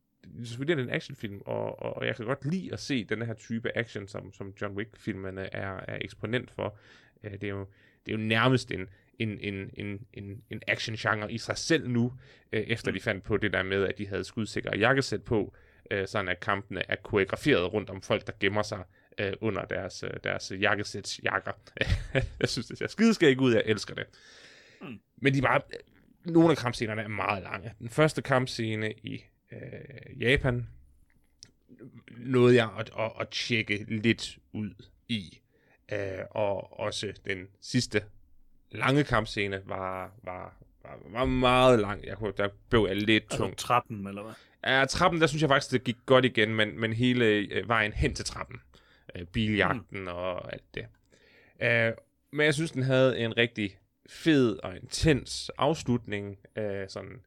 selvfølgelig 0.45 0.73
er 0.73 0.77
det 0.77 0.89
en 0.89 0.95
actionfilm, 0.95 1.41
og, 1.47 1.83
og, 1.83 2.07
jeg 2.07 2.17
kan 2.17 2.27
godt 2.27 2.45
lide 2.45 2.73
at 2.73 2.81
se 2.81 3.05
den 3.05 3.23
her 3.23 3.35
type 3.35 3.77
action, 3.79 4.09
som, 4.09 4.33
som 4.33 4.55
John 4.61 4.77
Wick-filmene 4.77 5.55
er, 5.55 5.81
er 5.89 5.99
eksponent 6.01 6.51
for. 6.51 6.79
Øh, 7.25 7.33
det, 7.33 7.45
er 7.45 7.49
jo, 7.49 7.67
det 8.07 8.15
er 8.15 8.19
jo 8.19 8.25
nærmest 8.25 8.71
en, 8.71 8.89
en, 9.19 9.39
en, 9.41 9.71
en, 9.75 10.07
en, 10.13 10.43
en 10.51 10.63
action-genre 10.69 11.33
i 11.33 11.39
sig 11.39 11.59
selv 11.59 11.89
nu, 11.89 12.13
øh, 12.53 12.61
efter 12.61 12.91
de 12.91 13.01
fandt 13.01 13.25
på 13.25 13.37
det 13.37 13.53
der 13.53 13.63
med, 13.63 13.85
at 13.85 13.99
de 13.99 14.07
havde 14.07 14.25
skudsikre 14.25 14.79
jakkesæt 14.79 15.23
på, 15.23 15.55
øh, 15.91 16.07
sådan 16.07 16.29
at 16.29 16.41
kampene 16.41 16.83
er 16.91 16.97
koreograferet 16.97 17.73
rundt 17.73 17.91
om 17.91 18.03
folk, 18.03 18.27
der 18.27 18.33
gemmer 18.41 18.63
sig 18.63 18.85
øh, 19.19 19.33
under 19.41 19.65
deres, 19.65 20.03
øh, 20.03 20.11
deres 20.25 20.53
jakkesæts 20.61 21.21
jakker. 21.25 21.53
jeg 22.41 22.49
synes, 22.49 22.67
det 22.67 22.79
ser 22.79 22.87
skideskægt 22.87 23.41
ud, 23.41 23.55
jeg 23.55 23.63
elsker 23.67 23.95
det. 23.95 24.05
Mm. 24.83 25.01
Men 25.17 25.35
de 25.35 25.43
bare, 25.43 25.61
nogle 26.25 26.51
af 26.51 26.57
kampscenerne 26.57 27.03
er 27.03 27.09
meget 27.09 27.43
lange. 27.43 27.73
Den 27.79 27.89
første 27.89 28.23
kampscene 28.23 28.93
i 28.93 29.25
øh, 29.53 30.21
Japan 30.23 30.67
nåede 32.17 32.55
jeg 32.55 32.69
at, 32.79 32.91
at, 32.99 33.13
at 33.21 33.29
tjekke 33.29 33.87
lidt 33.89 34.39
ud 34.53 34.71
i. 35.09 35.41
Øh, 35.93 36.19
og 36.31 36.81
også 36.81 37.13
den 37.27 37.47
sidste 37.61 38.03
lange 38.71 39.05
kampscene 39.05 39.63
var, 39.65 40.13
var, 40.25 40.57
var, 40.83 40.99
var 41.11 41.25
meget 41.25 41.79
lang. 41.79 42.07
Jeg 42.07 42.17
kunne, 42.17 42.33
der 42.37 42.49
blev 42.71 42.87
jeg 42.89 42.97
lidt 42.97 43.25
Altså 43.25 43.39
tung. 43.39 43.57
trappen, 43.57 44.07
eller 44.07 44.23
hvad? 44.23 44.35
Ja, 44.67 44.85
trappen, 44.85 45.21
der 45.21 45.27
synes 45.27 45.43
jeg 45.43 45.51
faktisk, 45.51 45.73
det 45.73 45.85
gik 45.85 45.97
godt 46.07 46.25
igen, 46.25 46.55
men, 46.55 46.81
men 46.81 46.93
hele 46.93 47.25
øh, 47.25 47.69
vejen 47.69 47.93
hen 47.93 48.15
til 48.15 48.25
trappen. 48.25 48.61
Øh, 49.19 49.27
biljagten 49.27 50.01
mm. 50.01 50.07
og 50.07 50.53
alt 50.53 50.75
det. 50.75 50.87
Øh, 51.63 51.93
men 52.31 52.47
jeg 52.47 52.55
synes, 52.55 52.71
den 52.71 52.83
havde 52.83 53.19
en 53.19 53.37
rigtig 53.37 53.79
fed 54.09 54.59
og 54.63 54.77
intens 54.77 55.51
afslutning, 55.59 56.39
øh, 56.57 56.89
sådan, 56.89 57.21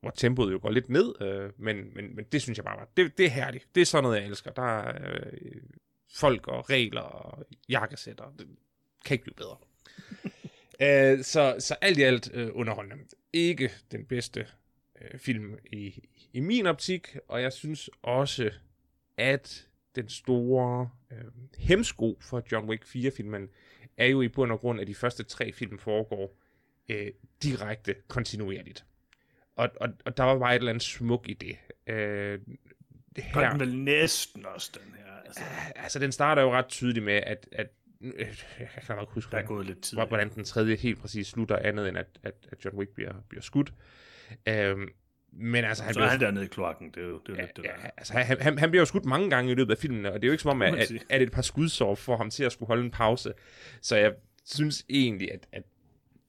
hvor 0.00 0.10
tempoet 0.10 0.52
jo 0.52 0.58
går 0.62 0.70
lidt 0.70 0.88
ned, 0.88 1.22
øh, 1.22 1.50
men, 1.56 1.94
men, 1.94 2.16
men 2.16 2.24
det 2.32 2.42
synes 2.42 2.58
jeg 2.58 2.64
bare 2.64 2.76
var, 2.76 2.88
det, 2.96 3.18
det 3.18 3.26
er 3.26 3.30
herligt. 3.30 3.68
Det 3.74 3.80
er 3.80 3.84
sådan 3.84 4.02
noget, 4.02 4.16
jeg 4.16 4.26
elsker. 4.26 4.50
Der 4.50 4.62
er 4.62 5.10
øh, 5.10 5.62
folk 6.14 6.48
og 6.48 6.70
regler 6.70 7.00
og 7.00 7.44
jakkesætter. 7.68 8.32
Det 8.38 8.46
kan 9.04 9.14
ikke 9.14 9.24
blive 9.24 9.34
bedre. 9.34 9.56
øh, 11.18 11.24
så, 11.24 11.56
så 11.58 11.76
alt 11.80 11.98
i 11.98 12.02
alt 12.02 12.30
øh, 12.34 12.50
underholdende. 12.54 13.04
Ikke 13.32 13.72
den 13.92 14.04
bedste 14.04 14.46
øh, 15.00 15.18
film 15.18 15.58
i, 15.72 16.08
i 16.32 16.40
min 16.40 16.66
optik, 16.66 17.16
og 17.28 17.42
jeg 17.42 17.52
synes 17.52 17.90
også, 18.02 18.50
at 19.16 19.65
den 19.96 20.08
store 20.08 20.90
øh, 21.12 21.18
hemsko 21.58 22.18
for 22.20 22.42
John 22.52 22.68
Wick 22.68 22.84
4-filmen 22.84 23.48
er 23.96 24.06
jo 24.06 24.22
i 24.22 24.28
bund 24.28 24.52
og 24.52 24.58
grund, 24.60 24.80
at 24.80 24.86
de 24.86 24.94
første 24.94 25.22
tre 25.22 25.52
film 25.52 25.78
foregår 25.78 26.38
øh, 26.88 27.06
direkte 27.42 27.94
kontinuerligt. 28.08 28.84
Og, 29.56 29.70
og, 29.80 29.88
og 30.04 30.16
der 30.16 30.22
var 30.24 30.38
bare 30.38 30.54
et 30.54 30.58
eller 30.58 30.70
andet 30.70 30.82
smuk 30.82 31.28
i 31.28 31.34
det. 31.34 31.56
Øh, 31.94 32.38
det 33.16 33.24
her, 33.24 33.50
den 33.50 33.60
vel 33.60 33.78
næsten 33.78 34.46
også, 34.46 34.70
den 34.74 34.94
her. 34.98 35.12
Altså, 35.26 35.42
altså, 35.76 35.98
den 35.98 36.12
starter 36.12 36.42
jo 36.42 36.52
ret 36.52 36.68
tydeligt 36.68 37.04
med, 37.04 37.14
at, 37.14 37.48
at 37.52 37.66
øh, 38.00 38.44
jeg 38.60 38.68
kan 38.86 38.96
nok 38.96 39.10
huske, 39.10 39.30
der 39.30 39.36
er 39.38 39.42
hvordan- 39.42 39.56
gået 39.56 39.66
lidt 39.66 39.80
tid. 39.82 39.96
hvor- 39.96 40.06
hvordan 40.06 40.30
den 40.34 40.44
tredje 40.44 40.76
helt 40.76 40.98
præcis 41.00 41.26
slutter, 41.26 41.56
andet 41.58 41.88
end 41.88 41.98
at, 41.98 42.06
at, 42.22 42.34
at 42.52 42.64
John 42.64 42.76
Wick 42.78 42.90
bliver, 42.90 43.12
bliver 43.28 43.42
skudt. 43.42 43.72
Øhm, 44.48 44.88
men 45.38 45.64
altså, 45.64 45.84
han 45.84 45.94
Så 45.94 45.98
bliver, 45.98 46.06
er 46.06 46.10
han 46.10 46.20
dernede 46.20 46.44
i 46.44 46.48
kloakken, 46.48 46.90
det 46.90 47.02
er 47.02 47.06
jo, 47.06 47.18
det 47.18 47.28
er 47.28 47.32
jo 47.32 47.34
ja, 47.34 47.42
lidt 47.42 47.56
det 47.56 47.64
ja, 47.64 47.68
der. 47.68 47.90
altså, 47.96 48.12
han, 48.12 48.40
han, 48.40 48.58
han 48.58 48.70
bliver 48.70 48.80
jo 48.80 48.86
skudt 48.86 49.04
mange 49.04 49.30
gange 49.30 49.52
i 49.52 49.54
løbet 49.54 49.70
af 49.70 49.78
filmene, 49.78 50.12
og 50.12 50.14
det 50.14 50.24
er 50.24 50.28
jo 50.28 50.32
ikke 50.32 50.42
som 50.42 50.50
om, 50.50 50.62
at, 50.62 50.74
at, 50.74 50.92
at 51.08 51.22
et 51.22 51.32
par 51.32 51.42
skudsår 51.42 51.94
får 51.94 52.16
ham 52.16 52.30
til 52.30 52.44
at 52.44 52.52
skulle 52.52 52.66
holde 52.66 52.84
en 52.84 52.90
pause. 52.90 53.32
Så 53.80 53.96
jeg 53.96 54.12
synes 54.44 54.84
egentlig, 54.88 55.32
at, 55.32 55.46
at 55.52 55.62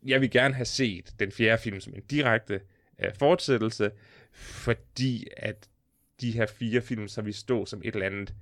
jeg 0.05 0.21
vil 0.21 0.31
gerne 0.31 0.53
have 0.53 0.65
set 0.65 1.13
den 1.19 1.31
fjerde 1.31 1.61
film 1.61 1.79
som 1.79 1.93
en 1.95 2.01
direkte 2.01 2.61
uh, 2.99 3.13
fortsættelse, 3.19 3.91
fordi 4.31 5.27
at 5.37 5.69
de 6.21 6.31
her 6.31 6.45
fire 6.45 6.81
film, 6.81 7.07
så 7.07 7.21
vi 7.21 7.31
stå 7.31 7.65
som 7.65 7.81
et 7.83 7.93
eller 7.93 8.05
andet 8.05 8.33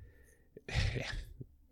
ja, 0.68 1.06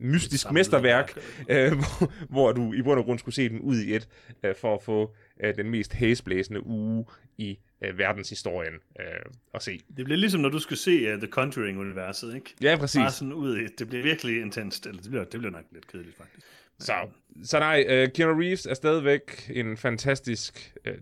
mystisk 0.04 0.52
mesterværk, 0.52 1.16
værk. 1.48 1.72
øh, 1.72 1.72
hvor, 1.78 2.12
hvor 2.28 2.52
du 2.52 2.72
i 2.72 2.82
bund 2.82 2.98
og 2.98 3.04
grund 3.04 3.18
skulle 3.18 3.34
se 3.34 3.48
den 3.48 3.60
ud 3.60 3.76
i 3.76 3.94
et, 3.94 4.08
øh, 4.42 4.54
for 4.54 4.74
at 4.74 4.82
få 4.82 5.14
øh, 5.42 5.56
den 5.56 5.70
mest 5.70 5.92
hæsblæsende 5.92 6.66
uge 6.66 7.04
i 7.38 7.58
øh, 7.84 7.98
verdenshistorien 7.98 8.74
øh, 9.00 9.06
at 9.54 9.62
se. 9.62 9.80
Det 9.96 10.04
bliver 10.04 10.18
ligesom, 10.18 10.40
når 10.40 10.48
du 10.48 10.58
skal 10.58 10.76
se 10.76 11.12
uh, 11.12 11.18
The 11.18 11.28
Conjuring-universet, 11.28 12.34
ikke? 12.34 12.54
Ja, 12.62 12.76
præcis. 12.76 12.98
Bare 12.98 13.10
sådan 13.10 13.32
ud 13.32 13.58
i, 13.58 13.66
det 13.78 13.88
bliver 13.88 14.02
virkelig 14.02 14.40
intenst, 14.40 14.86
eller 14.86 15.02
det 15.02 15.10
bliver, 15.10 15.24
det 15.24 15.40
bliver 15.40 15.52
nok 15.52 15.64
lidt 15.72 15.86
kedeligt, 15.86 16.16
faktisk. 16.16 16.46
Så, 16.78 16.92
så 17.42 17.58
nej, 17.58 17.84
øh, 17.88 18.08
Keanu 18.12 18.40
Reeves 18.40 18.66
er 18.66 18.74
stadigvæk 18.74 19.50
en 19.54 19.76
fantastisk 19.76 20.74
øh, 20.84 20.94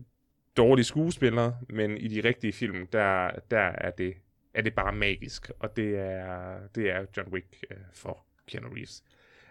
dårlig 0.56 0.84
skuespiller, 0.84 1.52
men 1.68 1.96
i 1.96 2.08
de 2.08 2.28
rigtige 2.28 2.52
film, 2.52 2.86
der, 2.86 3.30
der 3.50 3.58
er, 3.58 3.90
det, 3.90 4.14
er 4.54 4.62
det 4.62 4.74
bare 4.74 4.92
magisk, 4.92 5.50
og 5.58 5.76
det 5.76 5.98
er, 5.98 6.58
det 6.74 6.90
er 6.90 7.06
John 7.16 7.32
Wick 7.32 7.46
øh, 7.70 7.76
for 7.94 8.26
Keanu 8.48 8.68
Reeves. 8.68 9.04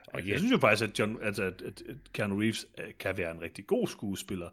Og 0.07 0.27
Jeg 0.27 0.37
synes 0.37 0.51
jo 0.51 0.57
faktisk, 0.57 0.89
at, 0.89 0.99
John, 0.99 1.17
altså, 1.21 1.43
at, 1.43 1.83
Keanu 2.13 2.39
Reeves 2.39 2.65
øh, 2.77 2.85
kan 2.99 3.17
være 3.17 3.31
en 3.31 3.41
rigtig 3.41 3.67
god 3.67 3.87
skuespiller. 3.87 4.49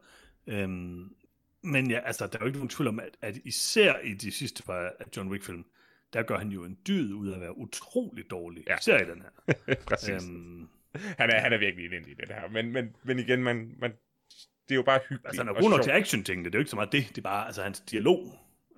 Øhm, 0.46 1.14
men 1.62 1.90
ja, 1.90 1.98
altså, 1.98 2.26
der 2.26 2.38
er 2.38 2.40
jo 2.40 2.46
ikke 2.46 2.58
nogen 2.58 2.68
tvivl 2.68 2.88
om, 2.88 3.00
at, 3.00 3.16
at 3.22 3.36
især 3.44 3.98
i 3.98 4.14
de 4.14 4.32
sidste 4.32 4.62
par 4.62 4.92
af 5.00 5.04
John 5.16 5.30
Wick-film, 5.30 5.64
der 6.12 6.22
gør 6.22 6.38
han 6.38 6.48
jo 6.48 6.64
en 6.64 6.78
dyd 6.86 7.12
ud 7.12 7.28
af 7.28 7.34
at 7.34 7.40
være 7.40 7.58
utrolig 7.58 8.30
dårlig. 8.30 8.64
Ja. 8.66 8.76
Især 8.80 8.98
i 8.98 9.10
den 9.10 9.22
her. 9.22 9.54
præcis. 9.88 10.28
øhm, 10.28 10.68
Han 10.94 11.30
er, 11.30 11.40
han 11.40 11.52
er 11.52 11.58
virkelig 11.58 11.92
ind 11.92 12.06
i 12.06 12.14
det 12.14 12.28
her, 12.28 12.48
men, 12.48 12.72
men, 12.72 12.96
men 13.04 13.18
igen, 13.18 13.42
man, 13.42 13.74
man, 13.78 13.90
det 14.68 14.70
er 14.70 14.74
jo 14.74 14.82
bare 14.82 14.98
hyggeligt. 14.98 15.26
altså, 15.26 15.42
han 15.42 15.48
er 15.56 15.60
god 15.60 15.70
nok 15.70 15.82
til 15.82 15.90
action-tingene. 15.90 16.44
Det 16.44 16.54
er 16.54 16.58
jo 16.58 16.60
ikke 16.60 16.70
så 16.70 16.76
meget 16.76 16.92
det. 16.92 17.08
Det 17.08 17.18
er 17.18 17.22
bare 17.22 17.46
altså, 17.46 17.62
hans 17.62 17.80
dialog. 17.80 18.32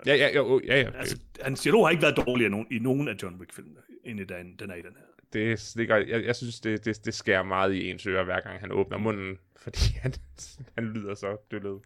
Ja, 0.07 0.15
ja, 0.15 0.35
jo, 0.35 0.61
ja, 0.67 0.81
ja. 0.81 0.91
Altså, 0.91 1.19
hans 1.41 1.61
dialog 1.63 1.87
har 1.87 1.91
ikke 1.91 2.03
været 2.03 2.17
dårligere 2.17 2.49
i 2.49 2.51
nogen, 2.51 2.67
i 2.71 2.79
nogen 2.79 3.09
af 3.09 3.15
John 3.23 3.37
Wick-filmene, 3.37 3.81
end 4.05 4.21
i 4.21 4.25
den, 4.25 4.57
den 4.59 4.71
er 4.71 4.75
i 4.75 4.83
den 4.83 4.97
her. 4.97 5.05
Det 5.33 5.61
stikker, 5.61 5.97
jeg, 5.97 6.25
jeg 6.25 6.37
synes, 6.37 6.61
det, 6.61 6.85
det, 6.85 7.05
det 7.05 7.15
skærer 7.15 7.43
meget 7.43 7.75
i 7.75 7.91
ens 7.91 8.07
ører, 8.07 8.25
hver 8.25 8.41
gang 8.41 8.61
han 8.61 8.73
åbner 8.73 8.99
munden, 8.99 9.39
fordi 9.63 9.99
han, 10.03 10.15
han 10.75 10.85
lyder 10.85 11.15
så 11.15 11.37
døllet. 11.51 11.81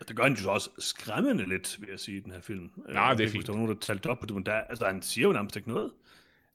Og 0.00 0.08
det 0.08 0.16
gør 0.16 0.22
han 0.22 0.32
jo 0.32 0.38
så 0.38 0.50
også 0.50 0.70
skræmmende 0.78 1.48
lidt, 1.48 1.76
vil 1.80 1.88
jeg 1.90 2.00
sige, 2.00 2.16
i 2.16 2.20
den 2.20 2.32
her 2.32 2.40
film. 2.40 2.70
det 2.86 2.96
er 2.96 3.08
Jeg 3.08 3.18
ved 3.18 3.24
ikke, 3.24 3.32
fint. 3.32 3.46
Der 3.46 3.52
var 3.52 3.58
nogen, 3.58 3.74
der 3.74 3.80
talte 3.80 4.06
op 4.06 4.18
på 4.18 4.26
det, 4.26 4.34
men 4.34 4.46
der, 4.46 4.52
altså, 4.52 4.86
han 4.86 5.02
siger 5.02 5.26
jo 5.26 5.32
nærmest 5.32 5.56
ikke 5.56 5.68
noget. 5.68 5.90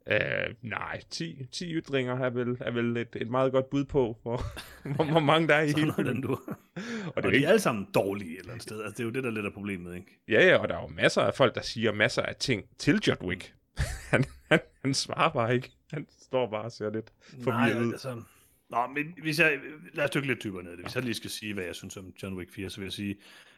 Øh, 0.08 0.56
nej, 0.62 1.02
10, 1.10 1.48
10 1.52 1.74
ytringer 1.74 2.20
er 2.20 2.30
vel, 2.30 2.58
er 2.60 2.72
vel 2.72 2.98
et, 2.98 3.16
et 3.16 3.30
meget 3.30 3.52
godt 3.52 3.70
bud 3.70 3.86
på, 3.86 4.18
hvor, 4.22 4.42
hvor, 4.96 5.04
hvor 5.12 5.20
mange 5.20 5.48
der 5.48 5.56
er 5.56 5.62
i 5.62 5.72
hele 5.80 5.94
den 5.98 6.22
du. 6.22 6.32
Og 6.32 6.40
Og 7.16 7.24
det 7.24 7.26
er 7.26 7.30
de 7.30 7.36
ikke, 7.36 7.46
er 7.46 7.50
alle 7.50 7.60
sammen 7.60 7.88
dårlige 7.96 8.34
et 8.34 8.40
eller 8.40 8.52
andet 8.52 8.64
sted. 8.64 8.84
Altså, 8.84 8.94
det 8.94 9.00
er 9.00 9.04
jo 9.04 9.12
det, 9.12 9.24
der 9.24 9.32
lidt 9.32 9.46
er 9.46 9.50
problemet, 9.50 9.96
ikke? 9.96 10.20
ja, 10.30 10.48
ja, 10.48 10.58
og 10.58 10.70
der 10.70 10.76
er 10.76 10.82
jo 10.82 10.88
masser 10.88 11.22
af 11.22 11.34
folk, 11.34 11.56
der 11.56 11.62
siger 11.62 11.92
masser 11.92 12.22
af 12.22 12.36
ting 12.36 12.64
til 12.78 13.00
John 13.08 13.26
Wick. 13.26 13.54
han, 14.12 14.26
han, 14.52 14.60
han 14.82 14.94
svarer 14.94 15.30
bare 15.30 15.56
ikke. 15.56 15.72
Han 15.94 16.08
står 16.20 16.50
bare 16.50 16.64
og 16.64 16.72
ser 16.72 16.90
lidt 16.90 17.14
forvirret 17.44 17.86
ud. 17.86 17.92
altså... 17.92 18.22
Nå, 18.70 18.88
men 18.96 19.14
hvis 19.22 19.40
jeg... 19.40 19.60
Lad 19.94 20.04
os 20.04 20.12
dykke 20.12 20.28
lidt 20.28 20.44
dybere 20.44 20.64
ned 20.64 20.72
i 20.72 20.76
det. 20.76 20.86
Hvis 20.86 20.96
jeg 20.96 21.04
lige 21.04 21.14
skal 21.14 21.30
sige, 21.30 21.54
hvad 21.54 21.64
jeg 21.64 21.76
synes 21.76 21.98
om 21.98 22.14
John 22.24 22.38
Wick 22.38 22.52
4, 22.52 22.70
så 22.70 22.78
vil 22.78 22.86
jeg 22.86 22.94
sige, 22.94 23.16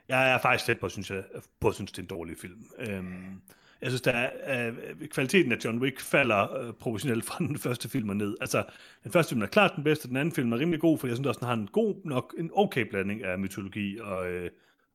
jeg 0.07 0.31
er 0.31 0.37
faktisk 0.37 0.65
tæt 0.65 0.79
på, 0.79 0.89
synes 0.89 1.11
jeg, 1.11 1.23
på 1.59 1.67
at 1.67 1.75
synes, 1.75 1.91
det 1.91 1.97
er 1.97 2.01
en 2.01 2.07
dårlig 2.07 2.37
film. 2.37 2.65
Øhm, 2.79 3.41
jeg 3.81 3.89
synes, 3.91 4.01
der 4.01 4.11
er, 4.11 4.67
øh, 4.67 5.07
kvaliteten 5.07 5.51
af 5.51 5.57
John 5.65 5.79
Wick 5.79 5.99
falder 5.99 6.57
øh, 6.57 6.73
proportionelt 6.73 7.25
fra 7.25 7.37
den 7.37 7.57
første 7.57 7.89
film 7.89 8.09
og 8.09 8.15
ned. 8.15 8.37
Altså, 8.41 8.63
den 9.03 9.11
første 9.11 9.29
film 9.29 9.41
er 9.41 9.45
klart 9.47 9.71
den 9.75 9.83
bedste, 9.83 10.07
den 10.07 10.17
anden 10.17 10.31
film 10.31 10.53
er 10.53 10.59
rimelig 10.59 10.79
god, 10.79 10.97
for 10.97 11.07
jeg 11.07 11.15
synes 11.15 11.27
også, 11.27 11.39
den 11.39 11.47
har 11.47 11.53
en 11.53 11.67
god 11.67 11.95
nok, 12.05 12.35
en 12.37 12.51
okay 12.53 12.89
blanding 12.89 13.23
af 13.23 13.39
mytologi 13.39 13.97
og, 13.99 14.31
øh, 14.31 14.49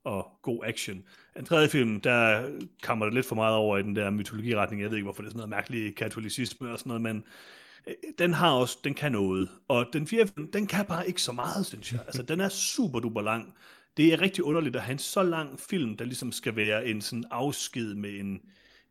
og 0.05 0.39
god 0.43 0.61
action. 0.65 1.03
Den 1.37 1.45
tredje 1.45 1.69
film, 1.69 2.01
der 2.01 2.49
kommer 2.83 3.07
det 3.07 3.15
lidt 3.15 3.27
for 3.27 3.35
meget 3.35 3.57
over 3.57 3.79
i 3.79 3.83
den 3.83 3.97
der 3.97 4.11
mytologiretning. 4.11 4.83
Jeg 4.83 4.91
ved 4.91 4.97
ikke, 4.97 5.05
hvorfor 5.05 5.23
det 5.23 5.27
er 5.27 5.31
sådan 5.31 5.39
noget 5.39 5.51
mærkelig 5.51 5.97
katolicisme 5.97 6.73
og 6.73 6.79
sådan 6.79 6.89
noget, 6.89 7.03
men 7.03 7.25
øh, 7.87 7.95
den 8.19 8.35
har 8.35 8.51
også, 8.51 8.79
den 8.85 8.95
kan 8.95 9.13
noget. 9.13 9.49
Og 9.69 9.87
den 9.93 10.07
fjerde 10.07 10.33
film, 10.35 10.53
den 10.53 10.67
kan 10.67 10.87
bare 10.87 11.09
ikke 11.09 11.23
så 11.23 11.33
meget, 11.33 11.67
synes 11.67 11.93
jeg. 11.93 12.01
Altså, 12.07 12.23
den 12.23 12.41
er 12.41 12.49
super 12.49 13.01
duper 13.01 13.23
lang. 13.23 13.55
Det 13.97 14.13
er 14.13 14.21
rigtig 14.21 14.45
underligt 14.45 14.77
at 14.77 14.83
have 14.83 14.93
en 14.93 14.99
så 14.99 15.23
lang 15.23 15.61
film, 15.61 15.97
der 15.97 16.05
ligesom 16.05 16.33
skal 16.33 16.57
være 16.57 16.87
en 16.87 17.01
sådan 17.01 17.25
afsked 17.31 17.95
med 17.95 18.21
en, 18.21 18.41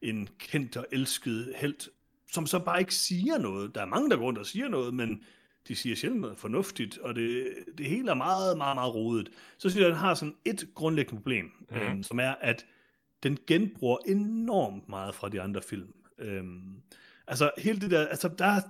en 0.02 0.30
kendt 0.40 0.78
og 0.78 0.86
elsket 0.92 1.54
held, 1.56 1.90
som 2.32 2.48
så 2.48 2.60
bare 2.60 2.80
ikke 2.80 2.96
siger 2.96 3.38
noget. 3.38 3.76
Der 3.76 3.82
er 3.82 3.86
mange, 3.86 4.10
der 4.10 4.18
går 4.18 4.24
rundt 4.24 4.40
og 4.40 4.46
siger 4.46 4.68
noget, 4.68 4.94
men 4.94 5.24
de 5.70 5.76
siger 5.76 5.96
sjældent 5.96 6.22
noget 6.22 6.38
fornuftigt, 6.38 6.98
og 6.98 7.16
det, 7.16 7.48
det 7.78 7.86
hele 7.86 8.12
er 8.12 8.16
meget, 8.16 8.58
meget, 8.58 8.76
meget 8.76 8.96
rodet. 8.96 9.30
Så 9.58 9.70
synes 9.70 9.82
jeg, 9.82 9.88
at 9.88 9.92
den 9.92 10.00
har 10.00 10.14
sådan 10.14 10.36
et 10.46 10.70
grundlæggende 10.76 11.18
problem, 11.18 11.52
mm. 11.70 11.78
øhm, 11.78 12.04
som 12.04 12.20
er, 12.20 12.36
at 12.42 12.66
den 13.24 13.38
genbruger 13.48 13.98
enormt 14.08 14.90
meget 14.90 15.16
fra 15.16 15.30
de 15.30 15.42
andre 15.42 15.62
film. 15.62 15.94
Øhm, 16.18 16.82
altså 17.28 17.52
hele 17.58 17.80
det 17.80 17.92
der, 17.92 18.08
altså 18.08 18.28
der, 18.28 18.62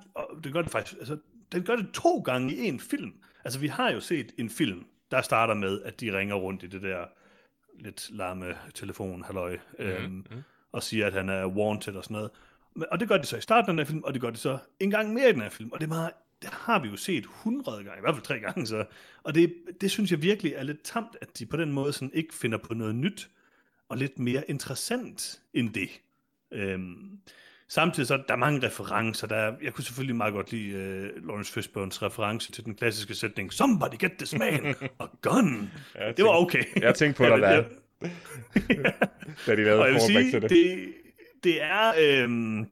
det 0.43 0.53
gør 0.53 0.61
det 0.61 0.71
faktisk, 0.71 0.99
altså 0.99 1.17
den 1.51 1.63
gør 1.63 1.75
det 1.75 1.91
to 1.93 2.19
gange 2.19 2.55
i 2.55 2.67
en 2.67 2.79
film. 2.79 3.13
Altså 3.43 3.59
vi 3.59 3.67
har 3.67 3.91
jo 3.91 3.99
set 3.99 4.31
en 4.37 4.49
film, 4.49 4.85
der 5.11 5.21
starter 5.21 5.53
med, 5.53 5.81
at 5.81 5.99
de 5.99 6.17
ringer 6.17 6.35
rundt 6.35 6.63
i 6.63 6.67
det 6.67 6.81
der 6.81 7.05
lidt 7.79 8.09
larme 8.11 8.55
telefon, 8.73 9.23
halløj, 9.23 9.57
mm. 9.79 9.85
øhm, 9.85 10.11
mm. 10.11 10.43
og 10.71 10.83
siger, 10.83 11.07
at 11.07 11.13
han 11.13 11.29
er 11.29 11.47
wanted 11.47 11.95
og 11.95 12.03
sådan 12.03 12.15
noget. 12.15 12.31
Og 12.91 12.99
det 12.99 13.07
gør 13.07 13.17
det 13.17 13.27
så 13.27 13.37
i 13.37 13.41
starten 13.41 13.69
af 13.69 13.73
den 13.73 13.79
her 13.79 13.85
film, 13.85 14.03
og 14.03 14.13
det 14.13 14.21
gør 14.21 14.29
det 14.29 14.39
så 14.39 14.57
en 14.79 14.91
gang 14.91 15.13
mere 15.13 15.29
i 15.29 15.33
den 15.33 15.41
her 15.41 15.49
film. 15.49 15.71
Og 15.71 15.79
det, 15.79 15.85
er 15.85 15.89
meget, 15.89 16.11
det 16.41 16.49
har 16.49 16.79
vi 16.79 16.87
jo 16.87 16.95
set 16.95 17.25
hundrede 17.25 17.83
gange, 17.83 17.97
i 17.97 18.01
hvert 18.01 18.15
fald 18.15 18.25
tre 18.25 18.39
gange 18.39 18.67
så. 18.67 18.85
Og 19.23 19.35
det, 19.35 19.53
det 19.81 19.91
synes 19.91 20.11
jeg 20.11 20.21
virkelig 20.21 20.53
er 20.53 20.63
lidt 20.63 20.83
tamt, 20.83 21.17
at 21.21 21.39
de 21.39 21.45
på 21.45 21.57
den 21.57 21.71
måde 21.71 21.93
sådan 21.93 22.11
ikke 22.13 22.33
finder 22.33 22.57
på 22.57 22.73
noget 22.73 22.95
nyt, 22.95 23.29
og 23.89 23.97
lidt 23.97 24.19
mere 24.19 24.49
interessant 24.49 25.41
end 25.53 25.73
det. 25.73 25.89
Øhm, 26.51 27.19
samtidig 27.67 28.07
så 28.07 28.17
der 28.27 28.33
er 28.33 28.37
mange 28.37 28.67
referencer. 28.67 29.27
Der, 29.27 29.53
jeg 29.61 29.73
kunne 29.73 29.83
selvfølgelig 29.83 30.15
meget 30.15 30.33
godt 30.33 30.51
lide 30.51 30.75
uh, 30.75 31.27
Lawrence 31.27 31.59
Fishburne's 31.59 32.01
reference 32.05 32.51
til 32.51 32.65
den 32.65 32.75
klassiske 32.75 33.15
sætning, 33.15 33.53
Somebody 33.53 33.97
get 33.99 34.11
this 34.11 34.33
man, 34.37 34.75
a 34.99 35.05
gun. 35.21 35.71
Ja, 35.95 36.11
det 36.11 36.25
var 36.25 36.41
okay. 36.41 36.63
Jeg 36.81 36.95
tænkte 36.95 37.17
på 37.17 37.25
dig 37.29 37.41
der. 37.41 37.63
da 39.47 39.55
de 39.55 39.63
lavede 39.63 39.95
og 39.95 40.01
sige, 40.01 40.31
til 40.31 40.41
det. 40.41 40.49
det. 40.49 40.93
Det 41.43 41.61
er... 41.61 41.93
Øhm, 41.99 42.65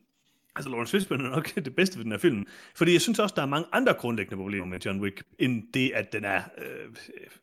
altså, 0.58 0.70
Lawrence 0.70 0.92
Fishburne 0.92 1.24
er 1.24 1.30
nok 1.30 1.56
det 1.56 1.76
bedste 1.76 1.98
ved 1.98 2.04
den 2.04 2.12
her 2.12 2.20
film. 2.20 2.46
Fordi 2.76 2.94
jeg 2.94 3.02
synes 3.02 3.20
også, 3.20 3.34
der 3.36 3.42
er 3.42 3.46
mange 3.46 3.68
andre 3.72 3.94
grundlæggende 3.94 4.38
problemer 4.38 4.66
med 4.66 4.80
John 4.80 5.02
Wick, 5.02 5.24
end 5.40 5.64
det, 5.74 5.92
at 5.96 6.14
den 6.14 6.26
er, 6.26 6.42
øh, 6.58 6.90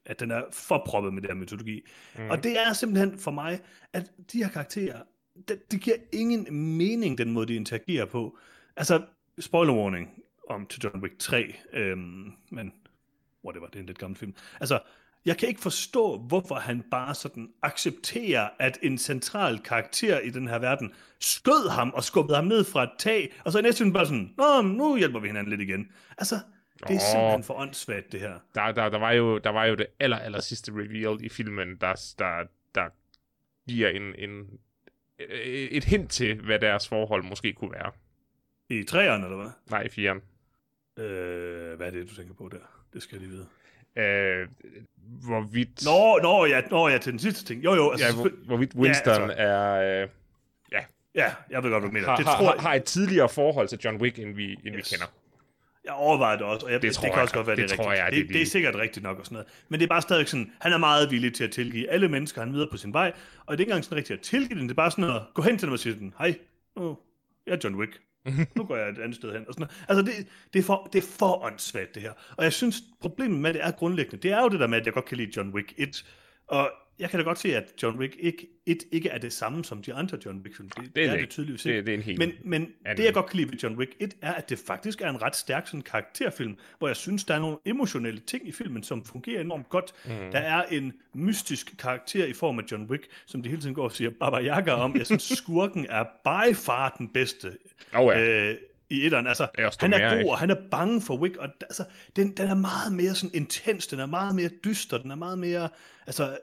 at 0.06 0.20
den 0.20 0.30
er 0.30 0.42
forproppet 0.52 1.14
med 1.14 1.22
den 1.22 1.30
her 1.30 1.36
metodologi. 1.36 1.82
Mm. 2.18 2.30
Og 2.30 2.44
det 2.44 2.60
er 2.60 2.72
simpelthen 2.72 3.18
for 3.18 3.30
mig, 3.30 3.60
at 3.92 4.10
de 4.32 4.38
her 4.38 4.48
karakterer, 4.48 4.98
det, 5.48 5.72
det 5.72 5.80
giver 5.80 5.96
ingen 6.12 6.54
mening, 6.78 7.18
den 7.18 7.30
måde, 7.30 7.46
de 7.46 7.54
interagerer 7.54 8.04
på. 8.04 8.38
Altså, 8.76 9.02
spoiler 9.38 9.74
warning 9.74 10.10
om 10.50 10.66
til 10.66 10.80
John 10.84 11.02
Wick 11.02 11.18
3, 11.18 11.54
øhm, 11.72 12.32
men 12.50 12.72
whatever, 13.44 13.66
det 13.66 13.76
er 13.76 13.80
en 13.80 13.86
lidt 13.86 13.98
gammel 13.98 14.18
film. 14.18 14.34
Altså, 14.60 14.80
jeg 15.24 15.38
kan 15.38 15.48
ikke 15.48 15.60
forstå, 15.60 16.18
hvorfor 16.18 16.54
han 16.54 16.84
bare 16.90 17.14
sådan 17.14 17.48
accepterer, 17.62 18.48
at 18.58 18.78
en 18.82 18.98
central 18.98 19.58
karakter 19.58 20.18
i 20.18 20.30
den 20.30 20.48
her 20.48 20.58
verden 20.58 20.92
skød 21.20 21.70
ham 21.70 21.90
og 21.90 22.04
skubbede 22.04 22.36
ham 22.36 22.44
ned 22.44 22.64
fra 22.64 22.82
et 22.82 22.90
tag, 22.98 23.32
og 23.44 23.52
så 23.52 23.58
i 23.58 23.62
næste 23.62 23.92
bare 23.92 24.06
sådan, 24.06 24.34
Nå, 24.36 24.62
nu 24.62 24.96
hjælper 24.96 25.20
vi 25.20 25.26
hinanden 25.26 25.50
lidt 25.50 25.60
igen. 25.60 25.92
Altså, 26.18 26.34
det 26.78 26.90
er 26.90 26.94
oh, 26.94 27.00
simpelthen 27.00 27.44
for 27.44 27.54
åndssvagt, 27.54 28.12
det 28.12 28.20
her. 28.20 28.38
Der, 28.54 28.72
der, 28.72 28.88
der, 28.88 28.98
var 28.98 29.12
jo, 29.12 29.38
der 29.38 29.50
var 29.50 29.64
jo 29.64 29.74
det 29.74 29.86
aller, 30.00 30.18
aller 30.18 30.40
sidste 30.40 30.72
reveal 30.72 31.24
i 31.24 31.28
filmen, 31.28 31.76
der, 31.80 32.14
der, 32.18 32.44
der 32.74 32.88
giver 33.68 33.88
en, 33.88 34.14
en, 34.18 34.58
et 35.70 35.84
hint 35.84 36.10
til, 36.10 36.40
hvad 36.40 36.58
deres 36.58 36.88
forhold 36.88 37.22
måske 37.22 37.52
kunne 37.52 37.72
være. 37.72 37.92
I 38.68 38.84
træerne, 38.84 39.24
eller 39.24 39.36
hvad? 39.36 39.50
Nej, 39.70 39.82
i 39.82 39.88
firen. 39.88 40.20
Øh, 40.98 41.76
hvad 41.76 41.86
er 41.86 41.90
det, 41.90 42.10
du 42.10 42.14
tænker 42.14 42.34
på 42.34 42.48
der? 42.52 42.58
Det 42.92 43.02
skal 43.02 43.16
jeg 43.16 43.20
lige 43.20 43.30
vide. 43.30 43.46
Øh, 43.96 44.48
hvorvidt... 45.26 45.84
Nå, 45.84 46.18
nå, 46.22 46.44
ja, 46.46 46.60
nå, 46.70 46.88
ja, 46.88 46.98
til 46.98 47.12
den 47.12 47.18
sidste 47.18 47.44
ting. 47.44 47.64
Jo, 47.64 47.74
jo. 47.74 47.90
Altså, 47.90 48.06
ja, 48.06 48.14
hvor, 48.14 48.30
hvorvidt 48.46 48.74
Winston 48.74 49.14
ja, 49.14 49.22
altså, 49.22 49.42
er... 49.42 50.02
Øh, 50.02 50.08
ja. 50.72 50.80
ja, 51.14 51.32
jeg 51.50 51.62
ved 51.62 51.70
godt, 51.70 51.82
hvad 51.82 51.90
du 51.90 51.94
mener. 51.94 52.08
Har, 52.08 52.16
det 52.16 52.26
tror 52.26 52.52
har, 52.52 52.60
har 52.60 52.74
et 52.74 52.84
tidligere 52.84 53.28
forhold 53.28 53.68
til 53.68 53.78
John 53.84 53.96
Wick, 54.00 54.18
end 54.18 54.34
vi, 54.34 54.52
end 54.52 54.76
yes. 54.76 54.76
vi 54.76 54.82
kender. 54.82 55.06
Jeg 55.84 55.92
overvejer 55.92 56.36
det 56.36 56.46
også, 56.46 56.66
og 56.66 56.72
jeg, 56.72 56.82
det, 56.82 56.94
det, 56.94 57.02
det 57.02 57.12
kan 57.12 57.22
også 57.22 57.34
godt 57.34 57.46
være, 57.46 57.56
det, 57.56 57.70
det 57.70 57.78
er 57.78 57.82
tror 57.82 57.90
rigtigt. 57.90 58.04
Jeg, 58.04 58.12
det, 58.12 58.26
det, 58.28 58.34
det, 58.34 58.42
er 58.42 58.46
sikkert 58.46 58.74
rigtigt 58.74 59.02
nok 59.02 59.18
og 59.18 59.24
sådan 59.24 59.34
noget. 59.34 59.48
Men 59.68 59.80
det 59.80 59.86
er 59.86 59.88
bare 59.88 60.02
stadig 60.02 60.28
sådan, 60.28 60.52
han 60.60 60.72
er 60.72 60.78
meget 60.78 61.10
villig 61.10 61.34
til 61.34 61.44
at 61.44 61.50
tilgive 61.50 61.90
alle 61.90 62.08
mennesker, 62.08 62.40
han 62.40 62.52
møder 62.52 62.66
på 62.70 62.76
sin 62.76 62.92
vej, 62.92 63.12
og 63.46 63.52
det 63.52 63.56
er 63.56 63.60
ikke 63.60 63.70
engang 63.70 63.84
sådan 63.84 63.96
rigtigt 63.96 64.18
at 64.18 64.24
tilgive 64.24 64.58
den, 64.58 64.68
det 64.68 64.70
er 64.70 64.74
bare 64.74 64.90
sådan 64.90 65.04
at 65.04 65.22
gå 65.34 65.42
hen 65.42 65.58
til 65.58 65.66
dem 65.66 65.72
og 65.72 65.78
sige 65.78 65.92
sådan, 65.92 66.14
hej, 66.18 66.34
oh, 66.76 66.96
jeg 67.46 67.52
er 67.52 67.58
John 67.64 67.74
Wick. 67.74 68.00
nu 68.56 68.64
går 68.64 68.76
jeg 68.76 68.88
et 68.88 68.98
andet 68.98 69.16
sted 69.16 69.32
hen. 69.32 69.48
Og 69.48 69.54
sådan 69.54 69.66
noget. 69.66 69.84
Altså, 69.88 70.02
det, 70.02 70.28
det, 70.52 70.58
er 70.58 70.62
for, 70.62 70.88
det 70.92 70.98
er 71.04 71.08
for 71.18 71.44
åndssvagt, 71.44 71.94
det 71.94 72.02
her. 72.02 72.12
Og 72.36 72.44
jeg 72.44 72.52
synes, 72.52 72.82
problemet 73.00 73.40
med 73.40 73.54
det 73.54 73.64
er 73.64 73.70
grundlæggende. 73.70 74.22
Det 74.22 74.32
er 74.32 74.42
jo 74.42 74.48
det 74.48 74.60
der 74.60 74.66
med, 74.66 74.78
at 74.78 74.86
jeg 74.86 74.94
godt 74.94 75.04
kan 75.04 75.16
lide 75.16 75.32
John 75.36 75.54
Wick 75.54 75.74
1. 75.76 76.04
Og 76.46 76.70
jeg 76.98 77.10
kan 77.10 77.18
da 77.18 77.24
godt 77.24 77.38
se, 77.38 77.56
at 77.56 77.64
John 77.82 77.98
Wick 77.98 78.16
ikke, 78.18 78.48
et, 78.66 78.82
ikke 78.92 79.08
er 79.08 79.18
det 79.18 79.32
samme 79.32 79.64
som 79.64 79.82
de 79.82 79.94
andre 79.94 80.18
John 80.26 80.38
Wick-film. 80.38 80.68
Det, 80.68 80.96
det, 80.96 81.04
er 81.04 81.10
det, 81.10 81.20
det 81.20 81.30
tydeligvis 81.30 81.66
ikke. 81.66 81.76
Det, 81.76 81.86
det 81.86 81.94
er 81.94 81.98
en 81.98 82.02
helt 82.02 82.18
men 82.18 82.32
men 82.44 82.74
det, 82.96 83.04
jeg 83.04 83.14
godt 83.14 83.26
kan 83.26 83.36
lide 83.36 83.50
ved 83.50 83.58
John 83.58 83.76
Wick 83.76 83.92
1, 84.00 84.14
er, 84.22 84.32
at 84.32 84.48
det 84.48 84.58
faktisk 84.58 85.00
er 85.00 85.10
en 85.10 85.22
ret 85.22 85.36
stærk 85.36 85.66
sådan, 85.66 85.82
karakterfilm, 85.82 86.56
hvor 86.78 86.88
jeg 86.88 86.96
synes, 86.96 87.24
der 87.24 87.34
er 87.34 87.38
nogle 87.38 87.56
emotionelle 87.64 88.20
ting 88.20 88.48
i 88.48 88.52
filmen, 88.52 88.82
som 88.82 89.04
fungerer 89.04 89.40
enormt 89.40 89.68
godt. 89.68 89.92
Mm. 90.04 90.10
Der 90.32 90.38
er 90.38 90.62
en 90.62 90.92
mystisk 91.14 91.74
karakter 91.78 92.26
i 92.26 92.32
form 92.32 92.58
af 92.58 92.62
John 92.72 92.84
Wick, 92.90 93.06
som 93.26 93.42
de 93.42 93.48
hele 93.48 93.62
tiden 93.62 93.74
går 93.74 93.84
og 93.84 93.92
siger 93.92 94.10
Baba 94.20 94.42
Yaga 94.42 94.72
om. 94.72 94.96
Jeg 94.96 95.06
synes, 95.06 95.22
skurken 95.38 95.86
er 95.88 96.04
by 96.24 96.54
far 96.54 96.94
den 96.98 97.08
bedste. 97.08 97.52
Oh, 97.94 98.12
ja. 98.14 98.50
øh, 98.50 98.56
i 98.90 99.06
etteren. 99.06 99.26
Altså, 99.26 99.46
han 99.80 99.92
er 99.92 100.22
god, 100.22 100.30
og 100.30 100.38
han 100.38 100.50
er 100.50 100.56
bange 100.70 101.00
for 101.00 101.16
Wick, 101.16 101.36
og 101.36 101.48
altså, 101.60 101.84
den, 102.16 102.36
den 102.36 102.48
er 102.48 102.54
meget 102.54 102.92
mere 102.92 103.14
sådan 103.14 103.30
intens, 103.34 103.86
den 103.86 104.00
er 104.00 104.06
meget 104.06 104.34
mere 104.34 104.50
dyster, 104.64 104.98
den 104.98 105.10
er 105.10 105.14
meget 105.14 105.38
mere, 105.38 105.68
altså, 106.06 106.38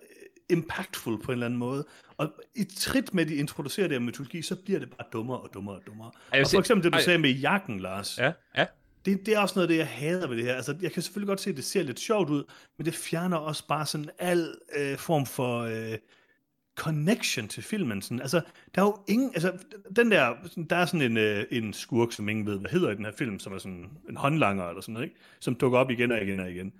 impactful 0.51 1.21
på 1.23 1.31
en 1.31 1.33
eller 1.33 1.45
anden 1.45 1.59
måde. 1.59 1.85
Og 2.17 2.33
i 2.55 2.63
trit 2.63 3.13
med, 3.13 3.23
at 3.23 3.29
de 3.29 3.35
introducerer 3.35 3.87
det 3.87 3.95
her 3.95 4.05
mytologi, 4.05 4.41
så 4.41 4.55
bliver 4.55 4.79
det 4.79 4.89
bare 4.89 5.07
dummere 5.13 5.39
og 5.39 5.49
dummere 5.53 5.75
og 5.75 5.81
dummere. 5.87 6.11
Og 6.31 6.37
for 6.51 6.59
eksempel 6.59 6.83
det, 6.83 6.93
du 6.93 7.03
sagde 7.03 7.19
med 7.19 7.29
jakken, 7.29 7.79
Lars. 7.79 8.17
Ja, 8.17 8.31
ja. 8.57 8.65
Det, 9.05 9.25
det 9.25 9.33
er 9.33 9.39
også 9.39 9.55
noget 9.55 9.67
af 9.67 9.71
det, 9.71 9.77
jeg 9.77 9.87
hader 9.87 10.27
ved 10.27 10.37
det 10.37 10.45
her. 10.45 10.55
Altså, 10.55 10.75
jeg 10.81 10.91
kan 10.91 11.01
selvfølgelig 11.01 11.27
godt 11.27 11.41
se, 11.41 11.49
at 11.49 11.55
det 11.55 11.65
ser 11.65 11.83
lidt 11.83 11.99
sjovt 11.99 12.29
ud, 12.29 12.43
men 12.77 12.85
det 12.85 12.93
fjerner 12.93 13.37
også 13.37 13.67
bare 13.67 13.85
sådan 13.85 14.09
al 14.19 14.55
øh, 14.77 14.97
form 14.97 15.25
for 15.25 15.59
øh, 15.59 15.97
connection 16.75 17.47
til 17.47 17.63
filmen. 17.63 18.01
Sådan. 18.01 18.21
Altså, 18.21 18.41
der 18.75 18.81
er 18.81 18.85
jo 18.85 18.97
ingen... 19.07 19.31
Altså, 19.33 19.53
den 19.95 20.11
der... 20.11 20.35
Der 20.69 20.75
er 20.75 20.85
sådan 20.85 21.01
en, 21.01 21.17
øh, 21.17 21.45
en 21.51 21.73
skurk, 21.73 22.11
som 22.11 22.29
ingen 22.29 22.45
ved, 22.45 22.59
hvad 22.59 22.71
hedder 22.71 22.91
i 22.91 22.95
den 22.95 23.05
her 23.05 23.11
film, 23.17 23.39
som 23.39 23.53
er 23.53 23.57
sådan 23.57 23.89
en 24.09 24.17
håndlanger 24.17 24.67
eller 24.67 24.81
sådan 24.81 24.93
noget, 24.93 25.07
ikke? 25.07 25.19
Som 25.39 25.55
dukker 25.55 25.79
op 25.79 25.91
igen 25.91 26.11
og 26.11 26.21
igen 26.21 26.39
og 26.39 26.51
igen 26.51 26.73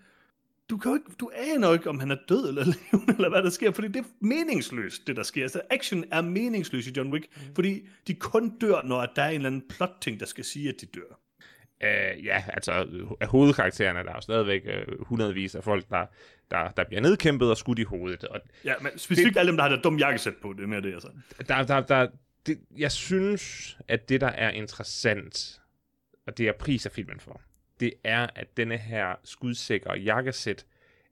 du, 0.72 0.78
kan 0.78 0.92
jo 0.92 0.96
ikke, 0.96 1.12
du 1.20 1.32
aner 1.36 1.74
ikke, 1.74 1.90
om 1.90 2.00
han 2.00 2.12
er 2.12 2.18
død 2.30 2.50
eller 2.50 2.66
levende, 2.76 3.14
eller 3.14 3.30
hvad 3.30 3.44
der 3.44 3.50
sker, 3.50 3.72
fordi 3.72 3.88
det 3.88 4.00
er 4.00 4.06
meningsløst, 4.20 5.08
det 5.08 5.16
der 5.16 5.24
sker. 5.24 5.44
Altså, 5.44 5.62
action 5.70 6.06
er 6.12 6.22
meningsløs 6.22 6.88
i 6.88 6.94
John 6.98 7.14
Wick, 7.14 7.28
mm. 7.36 7.56
fordi 7.56 7.88
de 8.08 8.14
kun 8.14 8.60
dør, 8.60 8.82
når 8.84 9.06
der 9.16 9.22
er 9.22 9.30
en 9.30 9.36
eller 9.36 9.48
anden 9.48 9.64
plot-ting, 9.70 10.20
der 10.20 10.26
skal 10.26 10.44
sige, 10.44 10.70
at 10.70 10.76
de 10.82 10.86
dør. 10.86 11.20
Uh, 11.84 12.26
ja, 12.26 12.44
altså 12.48 12.88
af 13.22 13.28
hovedkaraktererne, 13.28 14.00
der 14.00 14.10
er 14.10 14.16
jo 14.16 14.22
stadigvæk 14.22 14.62
uh, 14.66 15.08
hundredvis 15.08 15.56
af 15.56 15.64
folk, 15.64 15.90
der, 15.90 16.06
der, 16.52 16.70
der 16.70 16.84
bliver 16.84 17.02
nedkæmpet 17.02 17.50
og 17.50 17.58
skudt 17.58 17.80
i 17.80 17.84
hovedet. 17.84 18.24
Og 18.24 18.40
ja, 18.66 18.74
men 18.82 18.92
specifikt 18.98 19.34
det, 19.34 19.40
alle 19.40 19.50
dem, 19.50 19.58
der 19.58 19.64
har 19.64 19.70
der 19.70 19.82
dum 19.82 19.98
jakkesæt 19.98 20.34
på, 20.42 20.54
det 20.54 20.64
er 20.64 20.68
mere 20.68 20.82
det, 20.82 20.94
altså. 20.94 21.10
Der, 21.48 21.64
der, 21.64 21.82
der, 21.82 22.08
det, 22.46 22.60
jeg 22.78 22.92
synes, 22.92 23.78
at 23.88 24.10
det, 24.10 24.22
der 24.22 24.28
er 24.28 24.50
interessant, 24.50 25.62
og 26.28 26.38
det 26.38 26.48
er 26.48 26.54
pris 26.60 26.86
af 26.86 26.92
filmen 26.92 27.20
for, 27.20 27.42
det 27.82 27.94
er, 28.04 28.28
at 28.36 28.58
denne 28.58 28.78
her 28.78 29.15
skudsikre 29.24 29.94
jakkesæt 29.94 30.65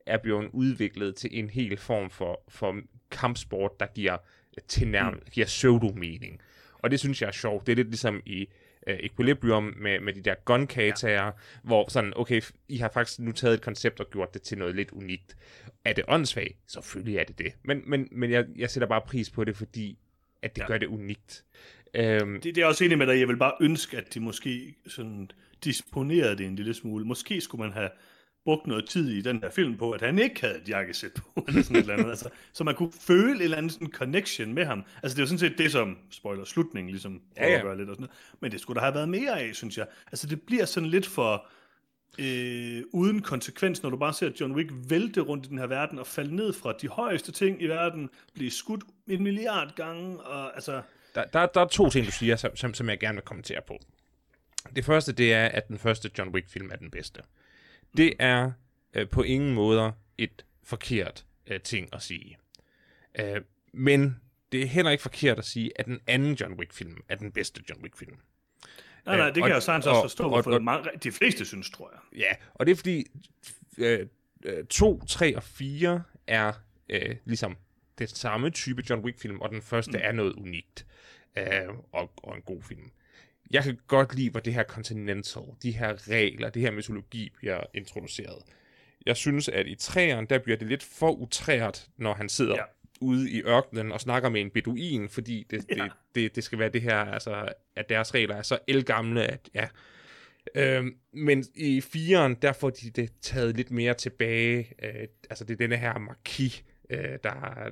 er 0.05 0.17
blevet 0.17 0.49
udviklet 0.53 1.15
til 1.15 1.29
en 1.33 1.49
hel 1.49 1.77
form 1.77 2.09
for, 2.09 2.41
for 2.49 2.81
kampsport, 3.11 3.79
der 3.79 3.85
giver 3.95 4.17
tilnærm, 4.67 5.13
mm. 5.13 5.21
giver 5.31 5.45
pseudo-mening. 5.45 6.41
Og 6.73 6.91
det 6.91 6.99
synes 6.99 7.21
jeg 7.21 7.27
er 7.27 7.31
sjovt. 7.31 7.67
Det 7.67 7.71
er 7.71 7.75
lidt 7.75 7.87
ligesom 7.87 8.21
i 8.25 8.47
uh, 8.87 8.93
Equilibrium 8.93 9.73
med, 9.77 9.99
med 9.99 10.13
de 10.13 10.21
der 10.21 10.35
gun 10.45 10.67
ja. 10.77 11.31
hvor 11.63 11.89
sådan, 11.89 12.13
okay, 12.15 12.41
I 12.67 12.77
har 12.77 12.89
faktisk 12.93 13.19
nu 13.19 13.31
taget 13.31 13.53
et 13.53 13.61
koncept 13.61 13.99
og 13.99 14.09
gjort 14.11 14.33
det 14.33 14.41
til 14.41 14.57
noget 14.57 14.75
lidt 14.75 14.91
unikt. 14.91 15.35
Er 15.85 15.93
det 15.93 16.03
åndssvagt? 16.07 16.57
Selvfølgelig 16.67 17.17
er 17.17 17.23
det 17.23 17.39
det. 17.39 17.53
Men, 17.63 17.83
men, 17.85 18.07
men 18.11 18.31
jeg, 18.31 18.45
jeg 18.55 18.69
sætter 18.69 18.87
bare 18.87 19.01
pris 19.01 19.29
på 19.29 19.43
det, 19.43 19.55
fordi 19.55 19.97
at 20.41 20.55
det 20.55 20.61
ja. 20.61 20.67
gør 20.67 20.77
det 20.77 20.87
unikt. 20.87 21.45
Um, 21.97 22.41
det, 22.41 22.55
det 22.55 22.57
er 22.57 22.65
også 22.65 22.83
enig 22.83 22.97
med 22.97 23.07
dig. 23.07 23.19
Jeg 23.19 23.27
vil 23.27 23.37
bare 23.37 23.53
ønske, 23.61 23.97
at 23.97 24.13
de 24.13 24.19
måske 24.19 24.75
sådan 24.87 25.31
disponerede 25.63 26.37
det 26.37 26.45
en 26.45 26.55
lille 26.55 26.73
smule. 26.73 27.05
Måske 27.05 27.41
skulle 27.41 27.63
man 27.63 27.73
have 27.73 27.89
brugt 28.43 28.67
noget 28.67 28.89
tid 28.89 29.09
i 29.09 29.21
den 29.21 29.39
her 29.43 29.49
film 29.51 29.77
på, 29.77 29.91
at 29.91 30.01
han 30.01 30.19
ikke 30.19 30.41
havde 30.41 30.57
et 30.57 30.69
jakkesæt 30.69 31.11
på, 31.13 31.23
eller 31.47 31.61
sådan 31.61 31.75
et 31.75 31.81
eller 31.81 31.93
andet. 31.93 32.09
Altså, 32.09 32.29
så 32.53 32.63
man 32.63 32.75
kunne 32.75 32.91
føle 33.01 33.35
en 33.35 33.41
eller 33.41 33.57
anden 33.57 33.69
sådan 33.69 33.91
connection 33.91 34.53
med 34.53 34.65
ham. 34.65 34.83
Altså 35.03 35.15
det 35.15 35.19
er 35.19 35.23
jo 35.23 35.27
sådan 35.27 35.39
set 35.39 35.57
det, 35.57 35.71
som, 35.71 35.97
spoiler, 36.09 36.45
slutningen 36.45 36.91
ligesom 36.91 37.21
ja, 37.37 37.49
ja. 37.49 37.55
lidt 37.55 37.89
og 37.89 37.95
sådan 37.95 38.01
noget. 38.01 38.11
Men 38.39 38.51
det 38.51 38.61
skulle 38.61 38.75
der 38.75 38.81
have 38.81 38.95
været 38.95 39.09
mere 39.09 39.41
af, 39.41 39.55
synes 39.55 39.77
jeg. 39.77 39.87
Altså 40.07 40.27
det 40.27 40.41
bliver 40.41 40.65
sådan 40.65 40.89
lidt 40.89 41.07
for 41.07 41.47
øh, 42.19 42.83
uden 42.91 43.21
konsekvens, 43.21 43.83
når 43.83 43.89
du 43.89 43.97
bare 43.97 44.13
ser 44.13 44.31
John 44.41 44.53
Wick 44.55 44.71
vælte 44.89 45.21
rundt 45.21 45.45
i 45.45 45.49
den 45.49 45.57
her 45.57 45.67
verden 45.67 45.99
og 45.99 46.07
falde 46.07 46.35
ned 46.35 46.53
fra 46.53 46.73
de 46.81 46.87
højeste 46.87 47.31
ting 47.31 47.61
i 47.61 47.67
verden, 47.67 48.09
blive 48.33 48.51
skudt 48.51 48.83
en 49.07 49.23
milliard 49.23 49.75
gange, 49.75 50.19
og 50.19 50.55
altså... 50.55 50.81
Der, 51.15 51.23
der, 51.23 51.45
der 51.45 51.61
er 51.61 51.67
to 51.67 51.89
ting, 51.89 52.05
du 52.05 52.11
siger, 52.11 52.51
som, 52.55 52.73
som 52.73 52.89
jeg 52.89 52.99
gerne 52.99 53.15
vil 53.15 53.23
kommentere 53.23 53.61
på. 53.67 53.79
Det 54.75 54.85
første, 54.85 55.11
det 55.11 55.33
er, 55.33 55.45
at 55.45 55.67
den 55.67 55.77
første 55.77 56.11
John 56.17 56.29
Wick-film 56.29 56.71
er 56.71 56.75
den 56.75 56.91
bedste. 56.91 57.21
Det 57.97 58.13
er 58.19 58.51
øh, 58.93 59.09
på 59.09 59.23
ingen 59.23 59.53
måder 59.53 59.91
et 60.17 60.45
forkert 60.63 61.25
øh, 61.47 61.61
ting 61.61 61.89
at 61.93 62.01
sige. 62.01 62.37
Øh, 63.19 63.41
men 63.73 64.19
det 64.51 64.61
er 64.61 64.65
heller 64.65 64.91
ikke 64.91 65.01
forkert 65.01 65.39
at 65.39 65.45
sige, 65.45 65.71
at 65.79 65.85
den 65.85 65.99
anden 66.07 66.33
John 66.33 66.53
Wick-film 66.53 67.03
er 67.09 67.15
den 67.15 67.31
bedste 67.31 67.63
John 67.69 67.83
Wick-film. 67.83 68.17
Nej, 69.05 69.17
nej, 69.17 69.25
det 69.25 69.35
kan 69.35 69.43
og, 69.43 69.49
jeg 69.49 69.55
jo 69.55 69.61
sagtens 69.61 69.85
også 69.87 70.01
forstå, 70.01 70.27
hvorfor 70.27 70.53
og, 70.53 70.63
mange, 70.63 70.89
de 71.03 71.11
fleste 71.11 71.45
synes, 71.45 71.69
tror 71.69 71.91
jeg. 71.91 72.19
Ja, 72.19 72.31
og 72.53 72.65
det 72.65 72.71
er 72.71 72.75
fordi, 72.75 73.05
øh, 73.77 74.07
2, 74.69 75.05
3 75.05 75.35
og 75.35 75.43
4 75.43 76.03
er 76.27 76.53
øh, 76.89 77.15
ligesom 77.25 77.57
det 77.97 78.09
samme 78.09 78.49
type 78.49 78.83
John 78.89 79.05
Wick-film, 79.05 79.39
og 79.39 79.49
den 79.49 79.61
første 79.61 79.91
mm. 79.91 80.03
er 80.03 80.11
noget 80.11 80.33
unikt 80.33 80.85
øh, 81.37 81.45
og, 81.91 82.11
og 82.17 82.35
en 82.35 82.41
god 82.41 82.61
film. 82.63 82.91
Jeg 83.51 83.63
kan 83.63 83.79
godt 83.87 84.15
lide, 84.15 84.29
hvor 84.29 84.39
det 84.39 84.53
her 84.53 84.63
Continental, 84.63 85.43
de 85.63 85.71
her 85.71 86.09
regler, 86.09 86.49
det 86.49 86.61
her 86.61 86.71
mytologi 86.71 87.29
bliver 87.37 87.63
introduceret. 87.73 88.43
Jeg 89.05 89.17
synes, 89.17 89.49
at 89.49 89.67
i 89.67 89.75
træerne, 89.75 90.27
der 90.27 90.39
bliver 90.39 90.57
det 90.57 90.67
lidt 90.67 90.83
for 90.83 91.11
utræret, 91.11 91.89
når 91.97 92.13
han 92.13 92.29
sidder 92.29 92.55
ja. 92.55 92.63
ude 93.01 93.31
i 93.31 93.41
ørkenen 93.41 93.91
og 93.91 94.01
snakker 94.01 94.29
med 94.29 94.41
en 94.41 94.49
beduin, 94.49 95.09
fordi 95.09 95.45
det, 95.49 95.65
ja. 95.69 95.83
det, 95.83 95.91
det, 96.15 96.35
det 96.35 96.43
skal 96.43 96.59
være 96.59 96.69
det 96.69 96.81
her, 96.81 96.97
altså, 96.97 97.53
at 97.75 97.89
deres 97.89 98.13
regler 98.13 98.35
er 98.35 98.41
så 98.41 98.57
elgamle, 98.67 99.23
at 99.23 99.49
ja, 99.53 99.67
Øhm, 100.55 100.95
men 101.13 101.45
i 101.55 101.81
firen, 101.81 102.35
der 102.35 102.53
får 102.53 102.69
de 102.69 102.89
det 102.89 103.11
taget 103.21 103.55
lidt 103.55 103.71
mere 103.71 103.93
tilbage. 103.93 104.73
Øh, 104.83 105.07
altså 105.29 105.43
det 105.43 105.53
er 105.53 105.57
denne 105.57 105.77
her 105.77 105.97
marki, 105.97 106.63
øh, 106.89 107.17
der 107.23 107.69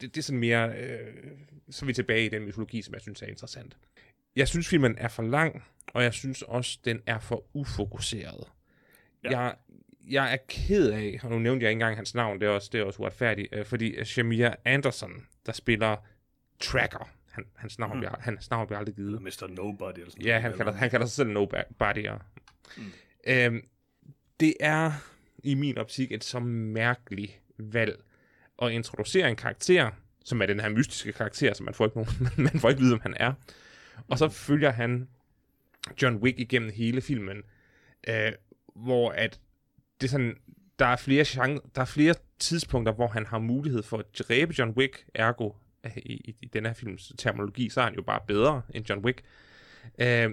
det, 0.00 0.14
det 0.14 0.18
er 0.18 0.22
sådan 0.22 0.40
mere, 0.40 0.72
øh, 0.78 1.14
så 1.70 1.84
er 1.84 1.86
vi 1.86 1.92
tilbage 1.92 2.26
i 2.26 2.28
den 2.28 2.44
mytologi, 2.44 2.82
som 2.82 2.94
jeg 2.94 3.00
synes 3.00 3.22
er 3.22 3.26
interessant. 3.26 3.76
Jeg 4.38 4.48
synes, 4.48 4.68
filmen 4.68 4.94
er 4.98 5.08
for 5.08 5.22
lang, 5.22 5.64
og 5.86 6.02
jeg 6.02 6.14
synes 6.14 6.42
også, 6.42 6.78
den 6.84 7.00
er 7.06 7.18
for 7.18 7.44
ufokuseret. 7.54 8.44
Ja. 9.24 9.40
Jeg, 9.40 9.54
jeg 10.06 10.32
er 10.32 10.36
ked 10.48 10.90
af, 10.90 11.20
og 11.22 11.30
nu 11.30 11.38
nævnte 11.38 11.64
jeg 11.64 11.70
ikke 11.70 11.76
engang 11.76 11.96
hans 11.96 12.14
navn, 12.14 12.40
det 12.40 12.46
er 12.46 12.50
også, 12.50 12.68
det 12.72 12.80
er 12.80 12.84
også 12.84 13.02
uretfærdigt, 13.02 13.48
øh, 13.52 13.66
fordi 13.66 14.04
Shamir 14.04 14.50
Anderson, 14.64 15.26
der 15.46 15.52
spiller 15.52 15.96
Tracker, 16.60 17.10
han, 17.30 17.44
hans, 17.56 17.78
navn 17.78 17.92
mm. 17.92 17.98
bliver, 17.98 18.14
hans 18.20 18.50
navn 18.50 18.66
bliver 18.66 18.78
aldrig 18.78 18.94
givet. 18.94 19.22
Mr. 19.22 19.46
Nobody 19.48 19.98
eller 19.98 20.10
sådan 20.10 20.26
Ja, 20.26 20.38
han 20.38 20.56
kalder, 20.56 20.72
han 20.72 20.90
kalder 20.90 21.06
sig 21.06 21.16
selv 21.16 21.28
Nobody. 21.28 22.08
Mm. 22.76 22.92
Øhm, 23.26 23.68
det 24.40 24.54
er 24.60 24.92
i 25.44 25.54
min 25.54 25.78
optik 25.78 26.12
et 26.12 26.24
så 26.24 26.40
mærkeligt 26.40 27.40
valg 27.58 28.00
at 28.62 28.70
introducere 28.70 29.30
en 29.30 29.36
karakter, 29.36 29.90
som 30.24 30.42
er 30.42 30.46
den 30.46 30.60
her 30.60 30.68
mystiske 30.68 31.12
karakter, 31.12 31.54
som 31.54 31.64
man 31.64 31.74
får 31.74 31.84
ikke, 31.84 31.96
nogen, 31.96 32.28
man 32.52 32.60
får 32.60 32.68
ikke 32.68 32.80
vide, 32.80 32.94
om 32.94 33.00
han 33.00 33.14
er. 33.16 33.32
Og 34.08 34.18
så 34.18 34.26
mm. 34.26 34.32
følger 34.32 34.70
han 34.70 35.08
John 36.02 36.16
Wick 36.16 36.38
igennem 36.38 36.70
hele 36.74 37.00
filmen, 37.00 37.42
øh, 38.08 38.32
hvor 38.74 39.10
at 39.10 39.40
det 40.00 40.06
er 40.06 40.10
sådan, 40.10 40.36
der 40.78 40.86
er 40.86 40.96
flere 40.96 41.24
genre, 41.26 41.60
der 41.74 41.80
er 41.80 41.84
flere 41.84 42.14
tidspunkter, 42.38 42.92
hvor 42.92 43.08
han 43.08 43.26
har 43.26 43.38
mulighed 43.38 43.82
for 43.82 43.98
at 43.98 44.04
dræbe 44.18 44.54
John 44.58 44.70
Wick, 44.70 45.04
ergo 45.14 45.52
i, 45.96 46.12
i, 46.12 46.36
i 46.42 46.46
den 46.46 46.66
her 46.66 46.72
films 46.72 47.12
terminologi, 47.18 47.68
så 47.68 47.80
er 47.80 47.84
han 47.84 47.94
jo 47.94 48.02
bare 48.02 48.20
bedre 48.26 48.62
end 48.74 48.88
John 48.88 49.04
Wick. 49.04 49.22
Øh, 49.98 50.30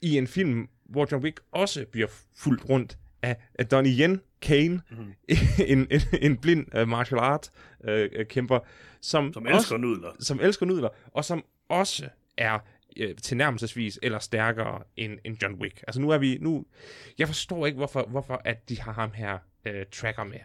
I 0.00 0.18
en 0.18 0.26
film, 0.26 0.68
hvor 0.84 1.08
John 1.12 1.24
Wick 1.24 1.40
også 1.52 1.86
bliver 1.92 2.08
fuldt 2.36 2.68
rundt 2.68 2.98
af, 3.22 3.36
af 3.54 3.66
Donnie 3.66 3.98
Yen 3.98 4.20
Kane, 4.40 4.80
mm-hmm. 4.90 5.12
en, 5.66 5.86
en, 5.90 6.00
en 6.20 6.36
blind 6.36 6.78
uh, 6.80 6.88
martial 6.88 7.18
art 7.18 7.50
uh, 7.88 8.26
kæmper, 8.28 8.58
som, 9.00 9.32
som 9.32 9.46
elsker 9.46 9.56
også, 9.56 9.76
nudler. 9.76 10.10
Som 10.20 10.40
elsker 10.40 10.66
nudler, 10.66 10.88
og 11.06 11.24
som 11.24 11.44
også 11.68 12.08
er 12.36 12.58
uh, 13.00 13.16
tilnærmelsesvis 13.22 13.98
eller 14.02 14.18
stærkere 14.18 14.82
end, 14.96 15.18
end 15.24 15.36
John 15.42 15.54
Wick. 15.54 15.84
Altså 15.86 16.00
nu 16.00 16.10
er 16.10 16.18
vi, 16.18 16.38
nu, 16.40 16.66
jeg 17.18 17.26
forstår 17.26 17.66
ikke, 17.66 17.76
hvorfor, 17.76 18.06
hvorfor 18.08 18.42
at 18.44 18.68
de 18.68 18.80
har 18.80 18.92
ham 18.92 19.12
her 19.12 19.38
uh, 19.66 19.72
tracker 19.92 20.24
med. 20.24 20.38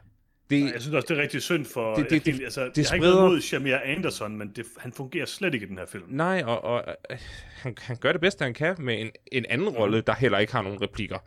Det, 0.49 0.73
jeg 0.73 0.81
synes 0.81 0.95
også, 0.95 1.05
det 1.09 1.17
er 1.17 1.21
rigtig 1.21 1.41
synd 1.41 1.65
for... 1.65 1.95
Det, 1.95 2.09
det, 2.09 2.25
det, 2.25 2.43
altså, 2.43 2.65
det 2.65 2.77
jeg 2.77 2.85
har 2.89 2.95
ikke 2.95 3.07
noget 3.07 3.31
mod 3.31 3.41
Shamir 3.41 3.77
Anderson, 3.83 4.37
men 4.37 4.51
det, 4.55 4.65
han 4.77 4.93
fungerer 4.93 5.25
slet 5.25 5.53
ikke 5.53 5.65
i 5.65 5.69
den 5.69 5.77
her 5.77 5.85
film. 5.85 6.03
Nej, 6.07 6.43
og, 6.45 6.63
og 6.63 6.83
øh, 7.09 7.17
han, 7.55 7.75
han 7.81 7.97
gør 7.97 8.11
det 8.11 8.21
bedste, 8.21 8.43
han 8.43 8.53
kan 8.53 8.75
med 8.79 9.01
en, 9.01 9.11
en 9.31 9.45
anden 9.49 9.69
mm. 9.69 9.75
rolle, 9.75 10.01
der 10.01 10.15
heller 10.15 10.37
ikke 10.37 10.53
har 10.53 10.61
nogen 10.61 10.81
replikker. 10.81 11.19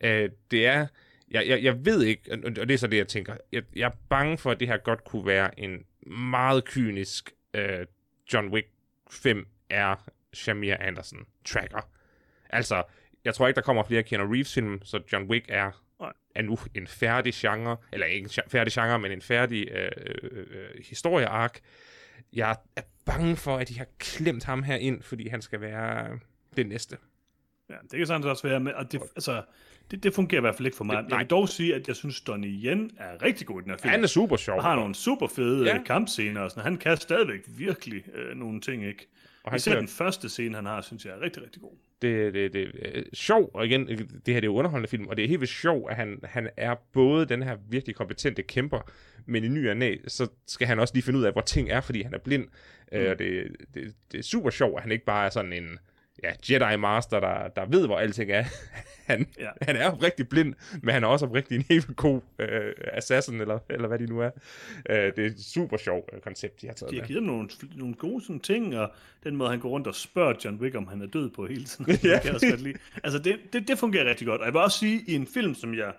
Øh, 0.00 0.30
det 0.50 0.66
er... 0.66 0.86
Jeg, 1.30 1.48
jeg, 1.48 1.62
jeg 1.62 1.84
ved 1.84 2.02
ikke, 2.02 2.38
og 2.44 2.68
det 2.68 2.70
er 2.70 2.78
så 2.78 2.86
det, 2.86 2.96
jeg 2.96 3.08
tænker. 3.08 3.36
Jeg, 3.52 3.62
jeg 3.76 3.86
er 3.86 3.96
bange 4.08 4.38
for, 4.38 4.50
at 4.50 4.60
det 4.60 4.68
her 4.68 4.76
godt 4.76 5.04
kunne 5.04 5.26
være 5.26 5.60
en 5.60 5.84
meget 6.06 6.64
kynisk 6.64 7.30
øh, 7.54 7.86
John 8.32 8.48
Wick 8.48 8.68
5 9.10 9.46
er 9.70 10.10
Shamir 10.32 10.76
Anderson 10.80 11.26
tracker. 11.44 11.88
Altså, 12.50 12.82
jeg 13.24 13.34
tror 13.34 13.48
ikke, 13.48 13.56
der 13.56 13.62
kommer 13.62 13.82
flere 13.82 14.02
Keanu 14.02 14.32
Reeves-film, 14.32 14.80
så 14.84 15.00
John 15.12 15.30
Wick 15.30 15.46
er 15.48 15.82
er 16.34 16.42
nu 16.42 16.58
en 16.74 16.86
færdig 16.86 17.32
genre, 17.34 17.76
eller 17.92 18.06
ikke 18.06 18.24
en 18.24 18.50
færdig 18.50 18.72
genre, 18.72 18.98
men 18.98 19.12
en 19.12 19.22
færdig 19.22 19.68
øh, 19.70 19.90
øh, 20.06 20.46
øh, 20.50 20.84
historieark. 20.84 21.60
Jeg 22.32 22.56
er 22.76 22.82
bange 23.04 23.36
for, 23.36 23.56
at 23.56 23.68
de 23.68 23.78
har 23.78 23.86
klemt 23.98 24.44
ham 24.44 24.62
her 24.62 24.76
ind, 24.76 25.02
fordi 25.02 25.28
han 25.28 25.42
skal 25.42 25.60
være 25.60 26.18
det 26.56 26.66
næste. 26.66 26.96
Ja, 27.70 27.74
det 27.90 27.98
kan 27.98 28.06
sandt 28.06 28.26
også 28.26 28.48
være, 28.48 28.60
med, 28.60 28.72
og 28.72 28.92
det, 28.92 29.02
altså, 29.02 29.42
det, 29.90 30.02
det 30.02 30.14
fungerer 30.14 30.40
i 30.40 30.44
hvert 30.44 30.54
fald 30.54 30.66
ikke 30.66 30.76
for 30.76 30.84
mig. 30.84 31.04
Det, 31.04 31.10
jeg 31.10 31.18
vil 31.18 31.26
dog 31.26 31.48
sige, 31.48 31.74
at 31.74 31.88
jeg 31.88 31.96
synes, 31.96 32.20
Donnie 32.20 32.50
Yen 32.50 32.90
er 32.98 33.22
rigtig 33.22 33.46
god 33.46 33.60
i 33.60 33.62
den 33.62 33.70
her 33.70 33.78
film. 33.78 33.90
Han 33.90 34.02
er 34.02 34.08
super 34.08 34.36
sjov. 34.36 34.56
Og 34.56 34.62
har 34.62 34.76
nogle 34.76 34.94
super 34.94 35.26
fede 35.26 35.66
ja. 35.66 35.82
kampscener 35.82 36.40
og 36.40 36.50
sådan. 36.50 36.62
Han 36.62 36.76
kan 36.76 36.96
stadigvæk 36.96 37.40
virkelig 37.46 38.04
øh, 38.14 38.36
nogle 38.36 38.60
ting, 38.60 38.84
ikke? 38.86 39.08
Og 39.44 39.52
han 39.52 39.56
Især 39.56 39.78
den 39.78 39.88
første 39.88 40.28
scene, 40.28 40.56
han 40.56 40.66
har, 40.66 40.80
synes 40.80 41.04
jeg 41.04 41.12
er 41.12 41.20
rigtig, 41.20 41.42
rigtig 41.42 41.62
god. 41.62 41.72
Det, 42.02 42.34
det, 42.34 42.52
det 42.52 42.62
er 42.62 42.90
øh, 42.94 43.04
sjov, 43.12 43.50
og 43.54 43.66
igen, 43.66 43.88
det 43.88 43.98
her 43.98 44.08
det 44.24 44.34
er 44.34 44.40
jo 44.44 44.54
underholdende 44.54 44.88
film, 44.88 45.06
og 45.06 45.16
det 45.16 45.24
er 45.24 45.28
helt 45.28 45.40
vildt 45.40 45.52
sjov, 45.52 45.90
at 45.90 45.96
han, 45.96 46.20
han 46.24 46.50
er 46.56 46.74
både 46.92 47.26
den 47.26 47.42
her 47.42 47.56
virkelig 47.68 47.96
kompetente 47.96 48.42
kæmper, 48.42 48.90
men 49.26 49.44
i 49.44 49.48
ny 49.48 49.70
og 49.70 49.76
næ, 49.76 49.96
så 50.06 50.28
skal 50.46 50.66
han 50.66 50.78
også 50.78 50.94
lige 50.94 51.04
finde 51.04 51.18
ud 51.18 51.24
af, 51.24 51.32
hvor 51.32 51.40
ting 51.40 51.70
er, 51.70 51.80
fordi 51.80 52.02
han 52.02 52.14
er 52.14 52.18
blind. 52.18 52.44
Mm. 52.92 52.98
Øh, 52.98 53.10
og 53.10 53.18
det, 53.18 53.56
det, 53.74 53.94
det 54.12 54.18
er 54.18 54.22
super 54.22 54.50
sjov, 54.50 54.76
at 54.76 54.82
han 54.82 54.92
ikke 54.92 55.04
bare 55.04 55.26
er 55.26 55.30
sådan 55.30 55.52
en 55.52 55.78
ja, 56.22 56.32
Jedi 56.50 56.76
Master, 56.76 57.20
der, 57.20 57.48
der 57.48 57.66
ved, 57.66 57.86
hvor 57.86 57.98
alting 57.98 58.30
er. 58.30 58.44
han, 59.12 59.26
ja. 59.38 59.50
han 59.62 59.76
er 59.76 60.02
rigtig 60.02 60.28
blind, 60.28 60.54
men 60.82 60.94
han 60.94 61.04
er 61.04 61.08
også 61.08 61.26
rigtig 61.26 61.56
en 61.56 61.64
helt 61.68 61.96
god 61.96 62.20
øh, 62.38 62.74
assassin, 62.92 63.40
eller, 63.40 63.58
eller 63.70 63.88
hvad 63.88 63.98
de 63.98 64.06
nu 64.06 64.20
er. 64.20 64.30
Øh, 64.90 64.96
det 64.96 65.18
er 65.18 65.26
et 65.26 65.40
super 65.40 65.76
sjovt 65.76 66.10
øh, 66.12 66.20
koncept, 66.20 66.60
de 66.62 66.66
har 66.66 66.74
taget 66.74 66.92
De 66.92 67.00
har 67.00 67.06
givet 67.06 67.22
nogle, 67.22 67.48
nogle 67.74 67.94
gode 67.94 68.24
sådan 68.24 68.40
ting, 68.40 68.78
og 68.78 68.92
den 69.24 69.36
måde, 69.36 69.50
han 69.50 69.60
går 69.60 69.68
rundt 69.68 69.86
og 69.86 69.94
spørger 69.94 70.34
John 70.44 70.56
Wick, 70.56 70.74
om 70.74 70.86
han 70.86 71.02
er 71.02 71.06
død 71.06 71.30
på 71.30 71.46
hele 71.46 71.64
tiden. 71.64 71.98
ja. 72.04 72.20
det 72.22 72.34
også 72.34 72.50
godt 72.50 72.62
lide. 72.62 72.78
Altså, 73.04 73.18
det, 73.18 73.38
det, 73.52 73.68
det 73.68 73.78
fungerer 73.78 74.04
rigtig 74.04 74.26
godt. 74.26 74.40
Og 74.40 74.46
jeg 74.46 74.54
vil 74.54 74.60
også 74.60 74.78
sige, 74.78 75.04
i 75.06 75.14
en 75.14 75.26
film, 75.26 75.54
som 75.54 75.74
jeg 75.74 75.92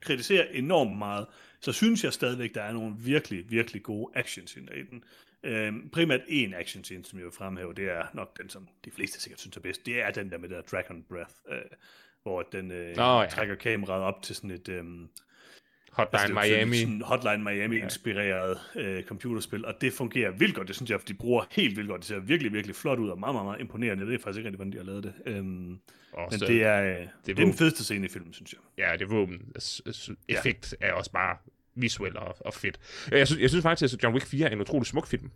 kritiserer 0.00 0.44
enormt 0.52 0.98
meget, 0.98 1.26
så 1.60 1.72
synes 1.72 2.04
jeg 2.04 2.12
stadigvæk, 2.12 2.54
der 2.54 2.62
er 2.62 2.72
nogle 2.72 2.94
virkelig, 2.98 3.50
virkelig 3.50 3.82
gode 3.82 4.10
actionscener 4.14 4.72
i 4.72 4.82
den. 4.90 5.02
Øhm, 5.42 5.90
primært 5.90 6.20
en 6.28 6.54
action 6.54 6.84
scene, 6.84 7.04
som 7.04 7.18
jeg 7.18 7.24
vil 7.24 7.32
fremhæve, 7.32 7.74
det 7.74 7.90
er 7.90 8.02
nok 8.14 8.38
den, 8.38 8.48
som 8.48 8.68
de 8.84 8.90
fleste 8.90 9.20
sikkert 9.20 9.40
synes 9.40 9.56
er 9.56 9.60
bedst. 9.60 9.86
Det 9.86 10.02
er 10.02 10.10
den 10.10 10.30
der 10.30 10.38
med 10.38 10.48
der 10.48 10.60
Dragon 10.60 11.04
Breath, 11.08 11.34
øh, 11.50 11.58
hvor 12.22 12.42
den 12.42 12.70
øh, 12.70 12.88
oh, 12.88 13.22
ja. 13.22 13.26
trækker 13.30 13.54
kameraet 13.54 14.02
op 14.02 14.22
til 14.22 14.36
sådan 14.36 14.50
et... 14.50 14.68
Øh, 14.68 14.84
Hotline 15.92 16.40
altså, 16.40 16.54
Miami. 16.56 16.76
Sådan 16.76 17.02
Hotline 17.02 17.44
Miami-inspireret 17.44 18.58
øh, 18.76 19.04
computerspil, 19.04 19.64
og 19.64 19.80
det 19.80 19.92
fungerer 19.92 20.30
vildt 20.30 20.54
godt. 20.54 20.68
Det 20.68 20.76
synes 20.76 20.90
jeg, 20.90 21.08
de 21.08 21.14
bruger 21.14 21.44
helt 21.50 21.76
vildt 21.76 21.88
godt. 21.88 22.00
Det 22.00 22.08
ser 22.08 22.18
virkelig, 22.18 22.52
virkelig 22.52 22.76
flot 22.76 22.98
ud, 22.98 23.08
og 23.08 23.18
meget, 23.18 23.34
meget, 23.34 23.46
meget 23.46 23.60
imponerende. 23.60 24.04
Jeg 24.04 24.10
ved 24.12 24.18
faktisk 24.18 24.38
ikke 24.38 24.48
rigtig, 24.48 24.56
hvordan 24.56 24.72
de 24.72 24.78
har 24.78 24.84
lavet 24.84 25.04
det. 25.04 25.14
Øhm, 25.26 25.80
men 26.30 26.40
det 26.40 26.64
er, 26.64 26.82
øh, 26.82 27.00
det, 27.00 27.10
det 27.26 27.32
er 27.32 27.44
den 27.44 27.54
fedeste 27.54 27.84
scene 27.84 28.06
i 28.06 28.08
filmen, 28.08 28.32
synes 28.32 28.52
jeg. 28.52 28.60
Ja, 28.78 28.96
det 28.96 29.10
våben 29.10 29.52
effekt 30.28 30.74
ja. 30.80 30.86
er 30.86 30.92
også 30.92 31.12
bare 31.12 31.36
visuelt 31.80 32.16
og, 32.16 32.36
og 32.40 32.54
fedt. 32.54 32.78
Jeg 33.10 33.26
synes, 33.26 33.42
jeg 33.42 33.50
synes 33.50 33.62
faktisk, 33.62 33.94
at 33.94 34.02
John 34.02 34.14
Wick 34.14 34.26
4 34.26 34.46
er 34.46 34.52
en 34.52 34.60
utrolig 34.60 34.86
smuk 34.86 35.06
film. 35.06 35.30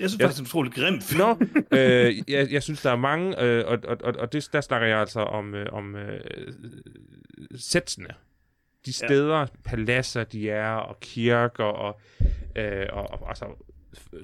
Jeg 0.00 0.10
synes 0.10 0.20
jeg, 0.20 0.28
faktisk, 0.28 0.42
det 0.42 0.48
er 0.48 0.50
utrolig 0.50 0.72
grimt 0.72 1.04
film. 1.04 1.20
Nå, 1.20 1.36
øh, 1.78 2.30
jeg, 2.30 2.52
jeg 2.52 2.62
synes, 2.62 2.82
der 2.82 2.90
er 2.90 2.96
mange, 2.96 3.42
øh, 3.42 3.64
og, 3.66 3.78
og, 3.84 3.96
og, 4.00 4.14
og 4.18 4.32
det, 4.32 4.48
der 4.52 4.60
snakker 4.60 4.88
jeg 4.88 4.98
altså 4.98 5.20
om, 5.20 5.54
øh, 5.54 5.66
om 5.72 5.96
øh, 5.96 6.20
sætsene. 7.56 8.08
De 8.86 8.92
steder, 8.92 9.38
ja. 9.38 9.46
paladser 9.64 10.24
de 10.24 10.50
er, 10.50 10.74
og 10.74 11.00
kirker, 11.00 11.64
og, 11.64 12.00
øh, 12.56 12.86
og, 12.92 13.10
og 13.10 13.28
altså, 13.28 13.46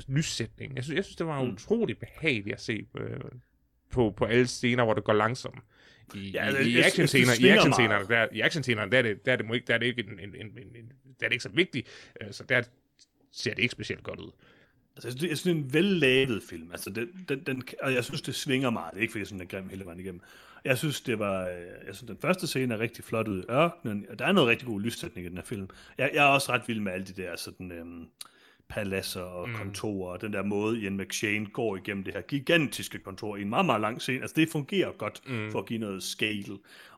lyssætning. 0.08 0.76
Jeg 0.76 0.84
synes, 0.84 0.96
jeg 0.96 1.04
synes, 1.04 1.16
det 1.16 1.26
var 1.26 1.42
mm. 1.42 1.50
utrolig 1.52 1.98
behageligt 1.98 2.54
at 2.54 2.60
se 2.60 2.86
øh, 2.98 3.20
på, 3.90 4.14
på 4.16 4.24
alle 4.24 4.46
scener, 4.46 4.84
hvor 4.84 4.94
det 4.94 5.04
går 5.04 5.12
langsomt 5.12 5.58
i, 6.14 6.30
ja, 6.30 6.44
altså, 6.44 6.62
i, 6.62 6.70
i 6.70 6.78
actionscener, 6.78 7.32
i 7.40 7.48
actionscener, 7.48 8.02
der, 8.02 8.26
i 8.32 8.40
actionscener, 8.40 8.86
der 8.86 8.98
er 8.98 9.02
det, 9.02 9.26
der 9.26 9.32
er 9.32 9.36
det, 9.36 9.68
der 9.68 9.74
er 9.74 9.78
det 9.78 9.86
ikke 9.86 10.00
en, 10.00 10.20
en, 10.20 10.34
en, 10.34 10.58
en, 10.76 10.92
der 11.20 11.26
er 11.26 11.28
det 11.28 11.32
ikke 11.32 11.42
så 11.42 11.48
vigtigt, 11.48 11.88
øh, 12.20 12.32
så 12.32 12.44
der 12.44 12.62
ser 13.32 13.54
det 13.54 13.62
ikke 13.62 13.72
specielt 13.72 14.02
godt 14.02 14.20
ud. 14.20 14.30
Altså, 14.96 15.08
jeg 15.08 15.12
synes, 15.12 15.30
jeg 15.30 15.38
synes, 15.38 15.42
det 15.42 15.50
er 15.50 15.64
en 15.64 15.74
vellavet 15.74 16.42
film. 16.50 16.70
Altså, 16.72 16.90
den, 16.90 17.08
den, 17.28 17.42
den, 17.46 17.62
og 17.82 17.94
jeg 17.94 18.04
synes, 18.04 18.22
det 18.22 18.34
svinger 18.34 18.70
meget. 18.70 18.90
Det 18.92 18.98
er 18.98 19.02
ikke, 19.02 19.12
fordi 19.12 19.20
jeg 19.20 19.26
synes, 19.26 19.40
den 19.40 19.48
er 19.48 19.60
grim 19.60 19.68
hele 19.68 19.84
vejen 19.84 20.00
igennem. 20.00 20.20
Jeg 20.64 20.78
synes, 20.78 21.00
det 21.00 21.18
var, 21.18 21.48
øh, 21.48 21.86
jeg 21.86 21.96
synes, 21.96 22.08
den 22.08 22.18
første 22.20 22.46
scene 22.46 22.74
er 22.74 22.78
rigtig 22.78 23.04
flot 23.04 23.28
ud 23.28 23.42
i 23.42 23.44
ørkenen, 23.50 24.06
og 24.10 24.18
der 24.18 24.26
er 24.26 24.32
noget 24.32 24.48
rigtig 24.48 24.68
god 24.68 24.80
lyssætning 24.80 25.26
i 25.26 25.28
den 25.28 25.38
her 25.38 25.44
film. 25.44 25.68
Jeg, 25.98 26.10
jeg 26.14 26.24
er 26.24 26.28
også 26.28 26.52
ret 26.52 26.62
vild 26.66 26.80
med 26.80 26.92
alle 26.92 27.06
de 27.06 27.22
der 27.22 27.36
sådan, 27.36 27.72
øhm, 27.72 28.06
paladser 28.68 29.20
og 29.20 29.48
kontorer, 29.54 30.12
og 30.12 30.20
den 30.20 30.32
der 30.32 30.42
måde, 30.42 30.80
Ian 30.80 30.96
McShane 30.96 31.46
går 31.46 31.76
igennem 31.76 32.04
det 32.04 32.14
her 32.14 32.20
gigantiske 32.20 32.98
kontor 32.98 33.36
i 33.36 33.42
en 33.42 33.48
meget, 33.48 33.66
meget 33.66 33.80
lang 33.80 34.00
scene. 34.00 34.20
Altså, 34.20 34.34
det 34.36 34.48
fungerer 34.48 34.92
godt 34.92 35.22
mm. 35.26 35.50
for 35.50 35.58
at 35.58 35.66
give 35.66 35.78
noget 35.78 36.02
scale. 36.02 36.52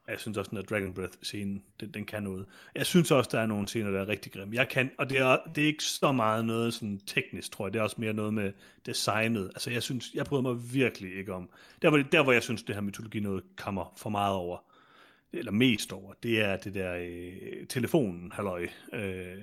Og 0.07 0.13
jeg 0.13 0.21
synes 0.21 0.39
også, 0.39 0.57
at 0.57 0.71
Dragon 0.71 0.95
Breath-scenen, 0.95 1.63
den, 1.81 1.91
den 1.91 2.05
kan 2.05 2.23
noget. 2.23 2.47
Jeg 2.75 2.87
synes 2.87 3.11
også, 3.11 3.31
der 3.33 3.41
er 3.41 3.47
nogle 3.47 3.69
scener, 3.69 3.91
der 3.91 4.01
er 4.01 4.09
rigtig 4.09 4.33
grimme. 4.33 4.57
Jeg 4.57 4.69
kan, 4.69 4.91
og 4.99 5.11
det 5.11 5.19
er, 5.19 5.37
det 5.55 5.63
er 5.63 5.67
ikke 5.67 5.85
så 5.85 6.13
meget 6.13 6.45
noget 6.45 6.75
sådan 6.75 7.01
teknisk, 7.07 7.53
tror 7.53 7.67
jeg. 7.67 7.73
Det 7.73 7.79
er 7.79 7.83
også 7.83 7.97
mere 7.99 8.13
noget 8.13 8.35
med 8.35 8.53
designet. 8.87 9.45
Altså, 9.45 9.71
jeg 9.71 9.83
synes, 9.83 10.11
jeg 10.15 10.25
bryder 10.25 10.43
mig 10.43 10.75
virkelig 10.75 11.19
ikke 11.19 11.35
om. 11.35 11.51
Der, 11.83 11.89
hvor, 11.89 11.99
der, 11.99 12.23
hvor 12.23 12.33
jeg 12.33 12.43
synes, 12.43 12.63
det 12.63 12.75
her 12.75 12.83
mytologi 12.83 13.21
noget 13.21 13.43
kommer 13.57 13.95
for 13.97 14.11
meget 14.11 14.35
over, 14.35 14.59
eller 15.33 15.53
mest 15.53 15.93
over, 15.93 16.13
det 16.23 16.41
er 16.41 16.57
det 16.57 16.75
der 16.75 16.95
øh, 16.95 17.67
telefonen, 17.69 18.33
halløj. 18.33 18.69
Øh, 18.93 19.39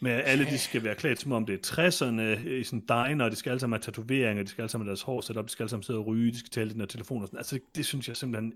med 0.00 0.12
alle 0.12 0.44
de 0.44 0.58
skal 0.58 0.84
være 0.84 0.94
klædt 0.94 1.20
som 1.20 1.32
om 1.32 1.46
det 1.46 1.54
er 1.54 1.88
60'erne 1.88 2.20
øh, 2.20 2.60
i 2.60 2.64
sådan 2.64 2.80
diner, 2.80 3.24
og 3.24 3.30
de 3.30 3.36
skal 3.36 3.50
alle 3.50 3.60
sammen 3.60 3.74
have 3.76 3.84
tatoveringer, 3.92 4.42
de 4.42 4.48
skal 4.48 4.62
alle 4.62 4.70
sammen 4.70 4.86
have 4.86 4.90
deres 4.90 5.02
hår 5.02 5.20
sat 5.20 5.36
op, 5.36 5.44
de 5.44 5.50
skal 5.50 5.62
alle 5.62 5.70
sammen 5.70 5.82
sidde 5.82 5.98
og 5.98 6.06
ryge, 6.06 6.32
de 6.32 6.38
skal 6.38 6.50
tale 6.50 6.70
den 6.70 6.80
her 6.80 6.86
telefon 6.86 7.22
og 7.22 7.28
sådan. 7.28 7.38
Altså 7.38 7.54
det, 7.54 7.76
det 7.76 7.86
synes 7.86 8.08
jeg 8.08 8.16
simpelthen 8.16 8.54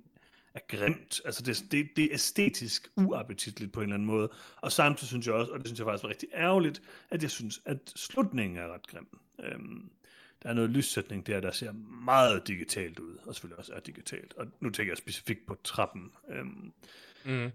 er 0.55 0.61
grimt. 0.69 1.21
Altså 1.25 1.43
det, 1.43 1.65
det, 1.71 1.89
det 1.97 2.05
er 2.05 2.09
æstetisk 2.13 2.89
uappetitligt 2.97 3.73
på 3.73 3.81
en 3.81 3.85
eller 3.85 3.95
anden 3.95 4.07
måde. 4.07 4.31
Og 4.57 4.73
samtidig 4.73 5.09
synes 5.09 5.27
jeg 5.27 5.35
også, 5.35 5.53
og 5.53 5.59
det 5.59 5.67
synes 5.69 5.79
jeg 5.79 5.87
faktisk 5.87 6.03
var 6.05 6.11
rigtig 6.11 6.29
ærgerligt, 6.35 6.83
at 7.11 7.23
jeg 7.23 7.31
synes, 7.31 7.61
at 7.65 7.79
slutningen 7.97 8.59
er 8.59 8.75
ret 8.75 8.87
grim. 8.87 9.09
Øhm, 9.45 9.91
der 10.43 10.49
er 10.49 10.55
noget 10.55 10.71
lyssætning 10.71 11.27
der, 11.27 11.41
der 11.41 11.53
ser 11.53 11.73
meget 12.05 12.49
digitalt 12.49 12.99
ud, 12.99 13.17
og 13.27 13.35
selvfølgelig 13.35 13.59
også 13.59 13.73
er 13.73 13.81
digitalt. 13.81 14.35
Og 14.37 14.47
nu 14.61 14.71
tænker 14.71 14.91
jeg 14.91 14.99
specifikt 14.99 15.47
på 15.47 15.57
trappen. 15.65 16.11
Øhm, 16.31 16.73
Mm 17.25 17.51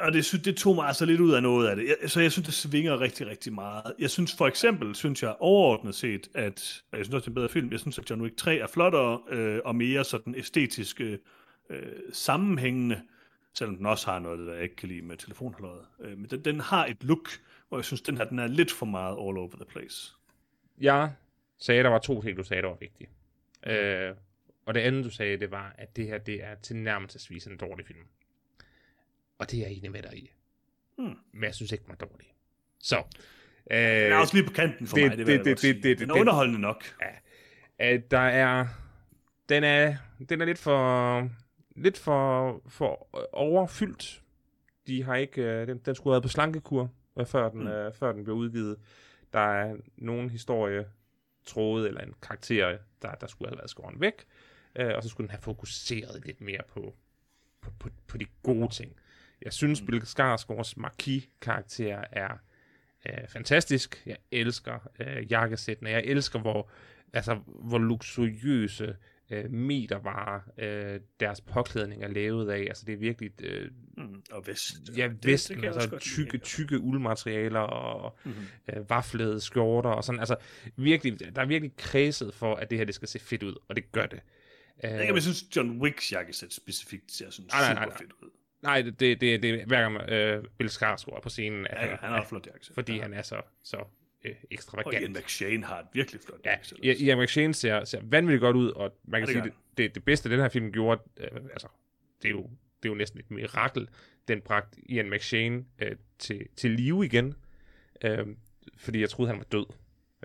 og 0.00 0.12
det, 0.12 0.40
det 0.44 0.56
tog 0.56 0.74
mig 0.74 0.86
altså 0.86 1.04
lidt 1.04 1.20
ud 1.20 1.32
af 1.32 1.42
noget 1.42 1.68
af 1.68 1.76
det. 1.76 1.94
Jeg, 2.02 2.10
så 2.10 2.20
jeg 2.20 2.32
synes, 2.32 2.46
det 2.46 2.54
svinger 2.54 3.00
rigtig, 3.00 3.26
rigtig 3.26 3.52
meget. 3.52 3.94
Jeg 3.98 4.10
synes 4.10 4.36
for 4.36 4.46
eksempel, 4.46 4.94
synes 4.94 5.22
jeg 5.22 5.36
overordnet 5.38 5.94
set, 5.94 6.28
at, 6.34 6.82
og 6.92 6.98
jeg 6.98 7.04
synes 7.04 7.14
også, 7.14 7.24
det 7.24 7.26
er 7.26 7.30
en 7.30 7.34
bedre 7.34 7.48
film, 7.48 7.72
jeg 7.72 7.80
synes, 7.80 7.98
at 7.98 8.10
John 8.10 8.22
Wick 8.22 8.36
3 8.36 8.56
er 8.56 8.66
flottere 8.66 9.20
øh, 9.30 9.60
og 9.64 9.76
mere 9.76 10.04
sådan 10.04 10.34
æstetisk 10.34 11.00
øh, 11.00 11.16
sammenhængende, 12.12 13.00
selvom 13.54 13.76
den 13.76 13.86
også 13.86 14.10
har 14.10 14.18
noget, 14.18 14.46
der 14.46 14.54
jeg 14.54 14.62
ikke 14.62 14.76
kan 14.76 14.88
lide 14.88 15.02
med 15.02 15.16
telefonhalløjet. 15.16 15.86
Øh, 16.00 16.18
men 16.18 16.30
den, 16.30 16.44
den 16.44 16.60
har 16.60 16.86
et 16.86 17.04
look, 17.04 17.28
hvor 17.68 17.78
jeg 17.78 17.84
synes, 17.84 18.00
den 18.00 18.16
her 18.16 18.24
den 18.24 18.38
er 18.38 18.46
lidt 18.46 18.72
for 18.72 18.86
meget 18.86 19.12
all 19.12 19.38
over 19.38 19.56
the 19.56 19.64
place. 19.68 20.12
Jeg 20.80 21.12
sagde, 21.58 21.82
der 21.82 21.88
var 21.88 21.98
to 21.98 22.22
ting, 22.22 22.36
du 22.36 22.44
sagde, 22.44 22.62
der 22.62 22.68
var 22.68 22.78
vigtige. 22.80 23.08
Øh, 23.66 24.14
og 24.66 24.74
det 24.74 24.80
andet, 24.80 25.04
du 25.04 25.10
sagde, 25.10 25.36
det 25.36 25.50
var, 25.50 25.74
at 25.78 25.96
det 25.96 26.06
her, 26.06 26.18
det 26.18 26.44
er 26.44 26.54
tilnærmelsesvis 26.54 27.46
en 27.46 27.56
dårlig 27.56 27.86
film. 27.86 28.06
Og 29.38 29.50
det 29.50 29.58
er 29.58 29.62
jeg 29.62 29.72
enig 29.76 29.90
med 29.90 30.02
dig 30.02 30.16
i. 30.18 30.30
Hmm. 30.98 31.14
Men 31.32 31.44
jeg 31.44 31.54
synes 31.54 31.72
ikke, 31.72 31.82
den 31.82 31.88
var 31.88 32.06
dårlig. 32.06 32.26
Så. 32.80 32.96
Øh, 33.70 33.78
Den 33.78 34.12
er 34.12 34.16
også 34.16 34.34
lige 34.36 34.46
på 34.46 34.52
kanten 34.52 34.86
for 34.86 34.96
det- 34.96 35.08
mig, 35.08 35.18
det, 35.18 35.26
det- 35.26 35.44
det- 35.44 35.62
det- 35.62 35.82
det- 35.82 35.98
Den 35.98 36.10
er 36.10 36.14
det- 36.14 36.20
underholdende 36.20 36.60
nok. 36.60 36.84
at 37.78 38.10
der 38.10 38.18
er 38.18 38.66
den 39.48 39.64
er 39.64 39.96
den 40.28 40.40
er 40.40 40.44
lidt 40.44 40.58
for 40.58 41.30
lidt 41.76 41.98
for 41.98 42.62
for 42.68 43.08
overfyldt. 43.32 44.22
De 44.86 45.02
har 45.02 45.16
ikke 45.16 45.42
øh, 45.42 45.66
den, 45.66 45.78
den 45.78 45.94
skulle 45.94 46.12
have 46.12 46.14
været 46.14 46.22
på 46.22 46.28
slankekur 46.28 46.90
øh, 47.20 47.26
før 47.26 47.48
den 47.48 47.60
Mm. 47.60 47.66
øh, 47.66 47.92
før 47.94 48.12
den 48.12 48.24
blev 48.24 48.36
udgivet. 48.36 48.76
Der 49.32 49.38
er 49.40 49.76
nogen 49.96 50.30
historie 50.30 50.86
tråde 51.44 51.88
eller 51.88 52.00
en 52.00 52.14
karakter 52.22 52.78
der 53.02 53.14
der 53.14 53.26
skulle 53.26 53.48
have 53.48 53.58
været 53.58 53.70
skåret 53.70 54.00
væk. 54.00 54.24
Øh, 54.76 54.92
og 54.96 55.02
så 55.02 55.08
skulle 55.08 55.26
den 55.26 55.30
have 55.30 55.42
fokuseret 55.42 56.26
lidt 56.26 56.40
mere 56.40 56.60
på 56.68 56.94
på, 57.60 57.70
på, 57.78 57.88
på 58.08 58.18
de 58.18 58.26
gode 58.42 58.68
ting. 58.68 58.92
Jeg 59.42 59.52
synes, 59.52 59.80
Mm. 59.80 59.86
Bill 59.86 60.02
Skarsgårds 60.02 60.72
Marquis-karakter 60.76 62.04
er 62.12 62.38
øh, 63.08 63.28
fantastisk. 63.28 64.02
Jeg 64.06 64.16
elsker 64.32 64.88
øh, 65.00 65.32
jakkesættene. 65.32 65.90
Jeg 65.90 66.02
elsker, 66.04 66.38
hvor, 66.38 66.70
altså, 67.12 67.34
hvor 67.46 67.78
luksuriøse 67.78 68.96
øh, 69.30 69.50
metervarer 69.50 70.40
øh, 70.58 71.00
deres 71.20 71.40
påklædning 71.40 72.04
er 72.04 72.08
lavet 72.08 72.50
af. 72.50 72.60
Altså, 72.60 72.84
det 72.86 72.92
er 72.92 72.96
virkelig 72.96 73.30
øh, 73.42 73.70
Mm. 73.98 74.22
Og 74.32 74.46
vest. 74.46 74.74
ja, 74.96 75.08
det- 75.08 75.26
vesten, 75.26 75.54
det 75.56 75.62
kan 75.62 75.64
jeg 75.64 75.74
også 75.74 75.88
altså 75.94 76.10
tykke, 76.10 76.38
tykke 76.38 76.78
uldmaterialer 76.80 77.60
og 77.60 78.18
Mhm. 78.24 78.34
øh, 78.72 78.90
vaflede 78.90 79.40
skjorter 79.40 79.90
og 79.90 80.04
sådan. 80.04 80.18
Altså, 80.18 80.36
virkelig, 80.76 81.36
der 81.36 81.42
er 81.42 81.46
virkelig 81.46 81.72
kredset 81.76 82.34
for, 82.34 82.54
at 82.54 82.70
det 82.70 82.78
her 82.78 82.84
det 82.84 82.94
skal 82.94 83.08
se 83.08 83.18
fedt 83.18 83.42
ud, 83.42 83.54
og 83.68 83.76
det 83.76 83.92
gør 83.92 84.06
det. 84.06 84.20
Jeg, 84.82 84.92
ved 84.92 85.00
ikke, 85.00 85.12
om 85.12 85.14
jeg 85.16 85.22
synes, 85.22 85.56
John 85.56 85.82
Wicks 85.82 86.12
jakkesæt 86.12 86.52
specifikt 86.52 87.12
ser 87.12 87.30
sådan 87.30 87.48
Nej, 87.52 87.60
nej, 87.60 87.68
super 87.68 87.80
nej, 87.80 87.88
nej. 87.88 87.98
fedt 87.98 88.12
ud. 88.22 88.30
Nej, 88.62 88.82
det, 88.82 89.00
det, 89.00 89.20
det, 89.20 89.42
det 89.42 89.50
er 89.60 89.66
hver 89.66 89.80
gang 89.80 90.10
øh, 90.10 90.44
Bill 90.58 90.70
Skarsgård 90.70 91.16
er 91.16 91.20
på 91.20 91.28
scenen, 91.28 91.66
at 91.66 91.76
Ja, 91.76 91.86
ja, 91.90 91.96
han 92.00 92.08
har 92.10 92.24
flot 92.24 92.46
jakkesæt. 92.46 92.74
fordi 92.74 92.94
ja. 92.96 93.02
han 93.02 93.14
er 93.14 93.22
så, 93.22 93.40
så 93.62 93.76
øh, 94.24 94.32
Og 94.42 94.48
ekstravagant. 94.50 95.02
Ian 95.02 95.12
McShane 95.12 95.64
har 95.64 95.78
et 95.80 95.86
virkelig 95.92 96.20
flot 96.20 96.40
Ja, 96.44 96.50
jakkesæt. 96.50 96.78
ja, 96.82 96.94
Ian 96.98 97.18
McShane 97.22 97.54
ser, 97.54 97.84
ser 97.84 98.00
vanvittigt 98.02 98.40
godt 98.40 98.56
ud, 98.56 98.70
og 98.70 98.98
man 99.04 99.20
kan 99.20 99.28
Ja, 99.28 99.34
det 99.34 99.42
sige, 99.44 99.54
det, 99.76 99.78
det, 99.78 99.94
det 99.94 100.04
bedste, 100.04 100.30
den 100.30 100.40
her 100.40 100.48
film 100.48 100.72
gjorde, 100.72 101.00
øh, 101.16 101.28
altså, 101.52 101.68
det 102.22 102.28
er, 102.28 102.32
jo, 102.32 102.42
det 102.82 102.88
er 102.88 102.92
jo 102.92 102.94
næsten 102.94 103.20
et 103.20 103.30
mirakel, 103.30 103.88
den 104.28 104.40
bragte 104.40 104.80
Ian 104.88 105.10
McShane 105.10 105.64
øh, 105.78 105.96
til, 106.18 106.46
til 106.56 106.70
live 106.70 107.04
igen, 107.04 107.34
øh, 108.04 108.26
fordi 108.76 109.00
jeg 109.00 109.10
troede, 109.10 109.28
han 109.30 109.38
var 109.38 109.44
død. 109.44 109.66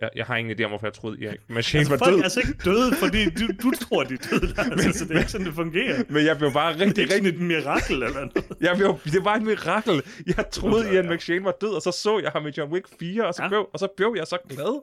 Jeg, 0.01 0.09
jeg 0.15 0.25
har 0.25 0.35
ingen 0.35 0.59
idé 0.59 0.63
om, 0.63 0.69
hvorfor 0.71 0.85
jeg 0.85 0.93
troede, 0.93 1.17
Ian 1.19 1.35
McShane 1.49 1.79
Altså, 1.79 1.89
var 1.93 1.97
folk 1.97 2.11
død. 2.11 2.19
er 2.19 2.23
altså 2.23 2.39
ikke 2.39 2.53
døde, 2.65 2.95
fordi 2.95 3.29
du, 3.29 3.47
du 3.63 3.71
tror, 3.71 4.03
de 4.03 4.13
er 4.13 4.17
døde. 4.31 4.53
Altså, 4.71 4.99
så 4.99 5.05
det 5.05 5.15
er 5.15 5.19
ikke 5.19 5.31
sådan, 5.31 5.47
det 5.47 5.55
fungerer. 5.55 6.03
Men 6.13 6.25
jeg 6.25 6.37
blev 6.37 6.51
bare 6.53 6.73
Det 6.73 6.81
er 6.81 6.85
rigtig, 6.85 7.01
ikke 7.01 7.13
rigtig... 7.15 7.33
sådan 7.33 7.41
et 7.41 7.47
mirakel 7.47 7.95
eller 8.03 8.09
noget. 8.13 8.31
Jeg 8.67 8.77
blev, 8.77 8.99
det 9.05 9.25
var 9.25 9.35
et 9.35 9.41
mirakel. 9.41 10.01
Jeg 10.37 10.45
troede, 10.51 10.85
Ja, 10.87 10.91
Ian 10.93 11.05
ja. 11.05 11.13
McShane 11.13 11.43
var 11.43 11.55
død, 11.61 11.69
og 11.69 11.81
så 11.81 11.91
så 11.91 12.19
jeg 12.19 12.31
ham 12.31 12.47
i 12.47 12.51
John 12.57 12.71
Wick 12.73 12.87
4, 12.99 13.27
og 13.27 13.33
så, 13.33 13.43
Ja. 13.43 13.47
blev, 13.47 13.69
og 13.73 13.79
så 13.79 13.87
blev 13.97 14.13
jeg 14.17 14.27
så 14.27 14.37
glad, 14.49 14.81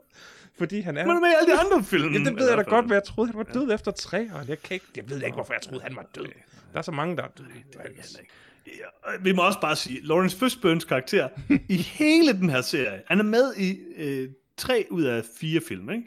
fordi 0.57 0.79
han 0.81 0.97
er... 0.97 1.05
Men 1.05 1.21
med 1.21 1.29
alle 1.41 1.53
de 1.53 1.59
andre 1.59 1.83
film. 1.83 2.13
Ja, 2.13 2.19
det 2.29 2.39
ved 2.39 2.47
jeg 2.49 2.57
da 2.57 2.61
godt, 2.63 2.85
men 2.85 2.93
jeg 2.93 3.03
troede, 3.03 3.31
han 3.31 3.37
var 3.37 3.43
død 3.53 3.71
efter 3.73 3.91
tre 3.91 4.29
år. 4.35 4.43
Jeg, 4.47 4.61
kan 4.63 4.73
ikke, 4.73 4.85
jeg 4.95 5.09
ved 5.09 5.21
ikke, 5.23 5.35
hvorfor 5.35 5.53
jeg 5.53 5.61
troede, 5.61 5.83
han 5.83 5.95
var 5.95 6.05
død. 6.15 6.25
Der 6.73 6.77
er 6.77 6.81
så 6.81 6.91
mange, 6.91 7.17
der 7.17 7.23
er 7.23 7.27
døde. 7.37 7.47
Det 7.47 7.75
jeg 7.75 7.81
heller 7.85 8.19
ikke. 8.19 8.33
Ja, 8.67 9.09
og 9.11 9.13
vi 9.25 9.31
må 9.31 9.41
også 9.41 9.59
bare 9.61 9.75
sige, 9.75 9.99
Lawrence 10.03 10.37
Fishburnes 10.37 10.85
karakter 10.85 11.27
i 11.69 11.75
hele 11.77 12.33
den 12.33 12.49
her 12.49 12.61
serie, 12.61 13.01
han 13.07 13.19
er 13.19 13.23
med 13.23 13.53
i 13.57 13.77
øh, 13.97 14.29
tre 14.59 14.87
ud 14.89 15.03
af 15.03 15.23
fire 15.39 15.61
film, 15.67 15.89
ikke? 15.89 16.03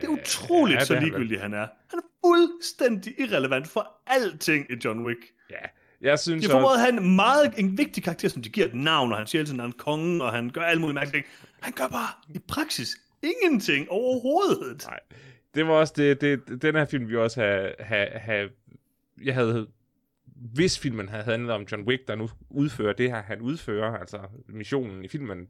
Det 0.00 0.04
er 0.04 0.08
utroligt, 0.08 0.80
ja, 0.80 0.84
så 0.84 0.94
det 0.94 1.00
han 1.00 1.08
ligegyldig 1.08 1.40
han 1.40 1.54
er. 1.54 1.66
Han 1.90 1.98
er 1.98 2.26
fuldstændig 2.26 3.14
irrelevant 3.20 3.68
for 3.68 4.00
alting 4.06 4.66
i 4.70 4.74
John 4.84 5.06
Wick. 5.06 5.20
Ja, 5.50 5.56
jeg 6.00 6.18
synes 6.18 6.46
De 6.46 6.54
også... 6.54 6.74
at 6.74 6.80
have 6.80 7.02
en 7.02 7.16
meget 7.16 7.54
en 7.58 7.78
vigtig 7.78 8.02
karakter, 8.02 8.28
som 8.28 8.42
de 8.42 8.48
giver 8.48 8.66
et 8.66 8.74
navn, 8.74 9.12
og 9.12 9.18
han 9.18 9.26
siger 9.26 9.40
altid, 9.42 9.54
at 9.54 9.60
han 9.60 9.70
er 9.70 9.72
en 9.74 9.78
konge, 9.78 10.24
og 10.24 10.32
han 10.32 10.50
gør 10.50 10.60
alle 10.60 10.80
mulige 10.80 10.94
mærkelige 10.94 11.22
ting. 11.22 11.32
Han 11.60 11.72
gør 11.72 11.88
bare 11.88 12.08
i 12.34 12.38
praksis 12.48 12.96
ingenting 13.22 13.90
overhovedet. 13.90 14.84
Nej, 14.86 15.00
det 15.54 15.66
var 15.66 15.72
også 15.72 15.92
det, 15.96 16.20
det, 16.20 16.62
den 16.62 16.74
her 16.74 16.84
film, 16.84 17.08
vi 17.08 17.16
også 17.16 17.40
have, 17.40 17.72
have, 17.78 18.08
have 18.08 18.50
jeg 19.24 19.34
havde, 19.34 19.66
hvis 20.54 20.78
filmen 20.78 21.08
havde 21.08 21.24
handlet 21.24 21.50
om 21.50 21.66
John 21.72 21.82
Wick, 21.82 22.08
der 22.08 22.14
nu 22.14 22.30
udfører 22.50 22.92
det 22.92 23.10
her, 23.10 23.22
han 23.22 23.40
udfører, 23.40 23.98
altså 23.98 24.18
missionen 24.48 25.04
i 25.04 25.08
filmen, 25.08 25.48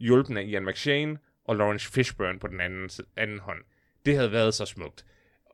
hjulpen 0.00 0.36
af 0.36 0.42
Ian 0.42 0.66
McShane 0.66 1.18
og 1.44 1.56
Lawrence 1.56 1.92
Fishburne 1.92 2.38
på 2.38 2.46
den 2.46 2.60
anden, 2.60 2.90
anden 3.16 3.38
hånd. 3.38 3.58
Det 4.06 4.16
havde 4.16 4.32
været 4.32 4.54
så 4.54 4.64
smukt. 4.64 5.04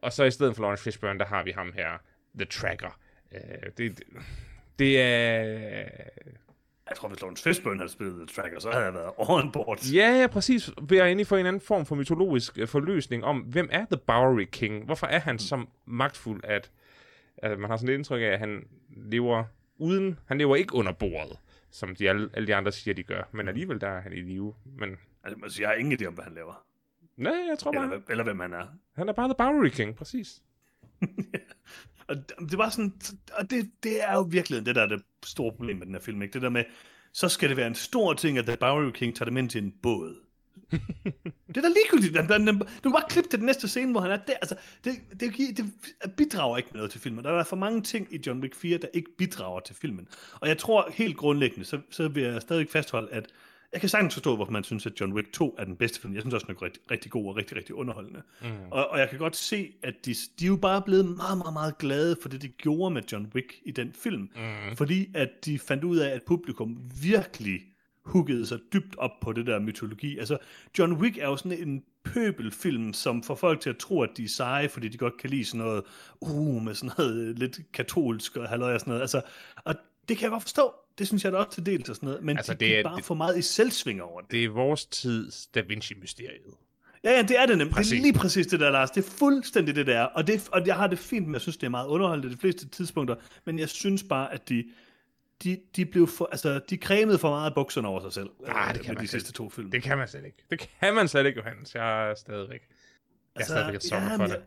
Og 0.03 0.12
så 0.12 0.24
i 0.24 0.30
stedet 0.30 0.55
for 0.55 0.62
Lawrence 0.62 0.84
Fishburne, 0.84 1.18
der 1.18 1.24
har 1.24 1.42
vi 1.42 1.51
ham 1.51 1.72
her, 1.72 1.90
The 2.38 2.44
Tracker. 2.44 2.99
Uh, 3.32 3.38
det, 3.78 3.78
det, 3.78 4.03
det 4.78 5.01
er... 5.01 5.88
Jeg 6.88 6.97
tror, 6.97 7.09
hvis 7.09 7.20
Lawrence 7.20 7.42
Fishburne 7.42 7.78
havde 7.78 7.92
spillet 7.92 8.28
The 8.28 8.42
Tracker, 8.42 8.61
så 8.61 8.70
havde 8.70 8.84
jeg 8.84 8.94
været 8.94 9.12
on 9.16 9.53
board. 9.53 9.84
Ja, 9.84 10.20
ja, 10.20 10.26
præcis. 10.26 10.68
At 10.68 10.92
egentlig 10.92 11.26
få 11.26 11.36
en 11.36 11.47
anden 11.47 11.61
form 11.61 11.86
for 11.86 11.94
mytologisk 11.94 12.59
øh, 12.59 12.68
forløsning 12.68 13.24
om, 13.24 13.38
hvem 13.38 13.68
er 13.72 13.84
The 13.84 14.01
Bowery 14.07 14.47
King? 14.53 14.84
Hvorfor 14.84 15.07
er 15.07 15.18
han 15.18 15.38
så 15.38 15.64
magtfuld, 15.86 16.40
at, 16.44 16.70
at 17.36 17.59
man 17.59 17.70
har 17.70 17.76
sådan 17.76 17.88
et 17.88 17.94
indtryk 17.94 18.22
af, 18.22 18.26
at 18.26 18.38
han 18.38 18.66
lever 18.97 19.44
uden, 19.78 20.18
han 20.26 20.38
lever 20.38 20.57
ikke 20.57 20.74
under 20.74 20.92
bordet, 20.92 21.38
som 21.70 21.96
de 21.96 22.08
alle, 22.08 22.30
alle 22.34 22.46
de 22.46 22.54
andre 22.54 22.72
siger, 22.72 22.94
de 22.94 23.02
gør. 23.02 23.28
Men 23.32 23.48
alligevel, 23.48 23.80
der 23.80 23.88
er 23.88 24.00
han 24.00 24.12
i 24.12 24.20
live. 24.20 24.54
Men 24.64 24.96
Altså, 25.24 25.62
jeg 25.62 25.68
har 25.68 25.74
ingen 25.76 25.98
idé 26.00 26.06
om, 26.06 26.14
hvad 26.14 26.24
han 26.24 26.34
laver. 26.34 26.66
nej, 27.16 27.32
jeg 27.48 27.58
tror 27.58 27.70
Eller, 27.70 27.80
bare, 27.80 27.88
hvem- 27.88 28.06
eller 28.10 28.24
hvem 28.24 28.40
han 28.40 28.52
er. 28.52 28.66
han 28.96 29.08
er 29.08 29.12
bare 29.12 29.28
The 29.28 29.34
Bowery 29.38 29.68
King, 29.68 29.96
præcis. 29.96 30.42
Og 32.08 32.16
det- 32.16 32.50
det 32.50 32.58
var 32.58 32.68
sådan, 32.68 32.92
og 33.38 33.50
det, 33.50 33.70
det 33.82 34.02
er 34.02 34.12
jo 34.14 34.20
virkelig 34.30 34.66
det 34.66 34.74
der 34.74 34.82
er 34.82 34.86
det 34.86 35.02
store 35.24 35.52
problem 35.52 35.76
med 35.76 35.86
den 35.86 35.94
her 35.94 36.00
film, 36.02 36.22
ikke? 36.22 36.32
Det 36.32 36.42
der 36.42 36.48
med, 36.48 36.64
så 37.12 37.28
skal 37.28 37.48
det 37.48 37.56
være 37.56 37.66
en 37.66 37.74
stor 37.74 38.14
ting, 38.14 38.38
at 38.38 38.46
The 38.46 38.56
Bowery 38.56 38.90
King 38.90 39.16
tager 39.16 39.24
dem 39.24 39.36
ind 39.36 39.50
til 39.50 39.62
en 39.64 39.72
båd. 39.82 40.26
det 41.48 41.56
er 41.56 41.60
da 41.60 41.68
ligegyldigt. 41.68 42.14
Den, 42.14 42.28
den, 42.28 42.46
den, 42.46 42.58
du 42.58 42.64
kan 42.82 42.92
bare 42.92 43.08
klippe 43.08 43.30
til 43.30 43.38
den 43.38 43.46
næste 43.46 43.68
scene, 43.68 43.92
hvor 43.92 44.00
han 44.00 44.10
er 44.10 44.16
der. 44.16 44.34
Altså, 44.34 44.56
det, 44.84 44.92
det, 45.20 45.32
giver- 45.34 45.52
det 45.52 45.72
bidrager 46.16 46.56
ikke 46.56 46.68
med 46.72 46.78
noget 46.78 46.90
til 46.90 47.00
filmen. 47.00 47.24
Der 47.24 47.30
er 47.32 47.44
for 47.44 47.56
mange 47.56 47.82
ting 47.82 48.08
i 48.14 48.18
John 48.26 48.40
Wick 48.40 48.54
4, 48.54 48.78
der 48.78 48.88
ikke 48.94 49.10
bidrager 49.18 49.60
til 49.60 49.74
filmen. 49.76 50.08
Og 50.40 50.48
jeg 50.48 50.58
tror 50.58 50.90
helt 50.94 51.16
grundlæggende, 51.16 51.64
så, 51.64 51.80
så 51.90 52.08
vil 52.08 52.22
jeg 52.22 52.42
stadig 52.42 52.68
fastholde, 52.70 53.08
at 53.12 53.26
jeg 53.72 53.80
kan 53.80 53.88
sagtens 53.90 54.14
forstå, 54.14 54.36
hvorfor 54.36 54.52
man 54.52 54.64
synes, 54.64 54.86
at 54.86 55.00
John 55.00 55.12
Wick 55.12 55.32
2 55.32 55.54
er 55.58 55.64
den 55.64 55.76
bedste 55.76 56.00
film. 56.00 56.14
Jeg 56.14 56.22
synes 56.22 56.34
også, 56.34 56.46
den 56.46 56.56
er 56.56 56.62
rigtig, 56.62 56.82
rigtig 56.90 57.10
god 57.10 57.28
og 57.28 57.36
rigtig, 57.36 57.56
rigtig 57.56 57.74
underholdende. 57.74 58.22
Mm. 58.42 58.48
Og, 58.70 58.88
og 58.90 58.98
jeg 58.98 59.10
kan 59.10 59.18
godt 59.18 59.36
se, 59.36 59.72
at 59.82 59.94
de, 60.06 60.14
de 60.38 60.44
er 60.44 60.48
jo 60.48 60.56
bare 60.56 60.82
blevet 60.82 61.04
meget, 61.16 61.38
meget, 61.38 61.52
meget 61.52 61.78
glade 61.78 62.16
for 62.22 62.28
det, 62.28 62.42
de 62.42 62.48
gjorde 62.48 62.94
med 62.94 63.02
John 63.12 63.30
Wick 63.34 63.54
i 63.64 63.70
den 63.70 63.92
film. 63.92 64.22
Mm. 64.22 64.76
Fordi 64.76 65.08
at 65.14 65.28
de 65.44 65.58
fandt 65.58 65.84
ud 65.84 65.96
af, 65.96 66.08
at 66.14 66.22
publikum 66.22 66.78
virkelig 67.02 67.60
huggede 68.07 68.46
sig 68.46 68.59
dybt 68.72 68.96
op 68.98 69.11
på 69.20 69.32
det 69.32 69.46
der 69.46 69.59
mytologi. 69.59 70.18
Altså, 70.18 70.38
John 70.78 70.92
Wick 70.92 71.18
er 71.18 71.26
jo 71.26 71.36
sådan 71.36 71.68
en 71.68 71.82
pøbelfilm, 72.04 72.92
som 72.92 73.22
får 73.22 73.34
folk 73.34 73.61
til 73.61 73.70
at 73.70 73.76
tro, 73.76 74.02
at 74.02 74.11
de 74.16 74.24
er 74.24 74.28
seje, 74.28 74.68
fordi 74.68 74.88
de 74.88 74.98
godt 74.98 75.16
kan 75.16 75.30
lide 75.30 75.44
sådan 75.44 75.66
noget, 75.66 75.82
uh, 76.20 76.62
med 76.62 76.74
sådan 76.74 76.90
noget 76.98 77.38
lidt 77.38 77.61
katolsk 77.72 78.36
og 78.36 78.48
halløj 78.48 78.74
og 78.74 78.80
sådan 78.80 78.90
noget. 78.90 79.00
Altså, 79.00 79.22
og 79.64 79.74
det 80.09 80.16
kan 80.16 80.24
jeg 80.24 80.30
godt 80.30 80.42
forstå. 80.42 80.74
Det 80.98 81.07
synes 81.07 81.24
jeg 81.24 81.32
da 81.32 81.36
også 81.36 81.50
til 81.50 81.66
dels 81.66 81.88
og 81.88 81.96
sådan 81.96 82.07
noget. 82.07 82.22
Men 82.22 82.36
altså, 82.36 82.54
de 82.54 82.59
det 82.59 82.78
er 82.78 82.82
bare 82.82 82.96
det, 82.96 83.04
for 83.04 83.14
meget 83.14 83.38
i 83.38 83.42
selvsving 83.42 84.02
over 84.02 84.20
det. 84.20 84.30
Det 84.30 84.44
er 84.44 84.48
vores 84.48 84.86
tids 84.86 85.46
Da 85.46 85.61
Vinci-mysteriet. 85.61 86.54
Ja, 87.04 87.11
ja, 87.11 87.22
det 87.22 87.38
er 87.40 87.46
det 87.46 87.59
nemlig. 87.59 87.74
Præcis. 87.74 87.90
Det 87.90 87.98
er 87.98 88.02
lige 88.02 88.12
præcis 88.12 88.46
det 88.46 88.61
der, 88.61 88.70
Lars. 88.70 88.90
Det 88.90 89.07
er 89.07 89.11
fuldstændig 89.11 89.74
det 89.74 89.86
der. 89.86 90.02
Og, 90.02 90.26
det, 90.26 90.48
og 90.52 90.66
jeg 90.66 90.76
har 90.76 90.86
det 90.86 90.98
fint 90.98 91.26
med, 91.26 91.34
jeg 91.34 91.40
synes, 91.40 91.57
det 91.57 91.66
er 91.66 91.70
meget 91.70 91.86
underholdende 91.86 92.34
de 92.34 92.36
fleste 92.36 92.68
tidspunkter. 92.68 93.16
Men 93.44 93.59
jeg 93.59 93.68
synes 93.68 94.02
bare, 94.02 94.32
at 94.32 94.48
de, 94.48 94.64
de, 95.45 95.61
de 95.76 95.87
blev 95.87 96.07
for, 96.07 96.28
altså, 96.32 96.61
de 96.70 96.76
cremede 96.76 97.18
for 97.18 97.30
meget 97.30 97.55
bukserne 97.55 97.89
over 97.89 98.01
sig 98.01 98.12
selv. 98.12 98.30
Nej, 98.47 98.72
det 98.72 98.82
kan 98.82 98.91
med 98.91 98.95
man 98.95 99.05
de 99.05 99.09
sidste 99.09 99.32
to 99.32 99.51
film. 99.51 99.70
Det 99.70 99.82
kan 99.82 99.99
man 99.99 100.09
slet 100.09 100.24
ikke. 100.24 100.45
Det 100.51 100.68
kan 100.80 100.95
man 100.95 101.09
slet 101.09 101.26
ikke, 101.26 101.39
Johannes. 101.39 101.74
Jeg 101.74 102.11
er 102.11 102.14
stadigvæk. 102.14 102.61
Jeg 102.61 103.41
altså, 103.41 103.55
er 103.55 103.59
stadigvæk 103.59 103.80
et 103.80 103.91
ja, 103.91 104.16
for 104.16 104.26
det. 104.26 104.43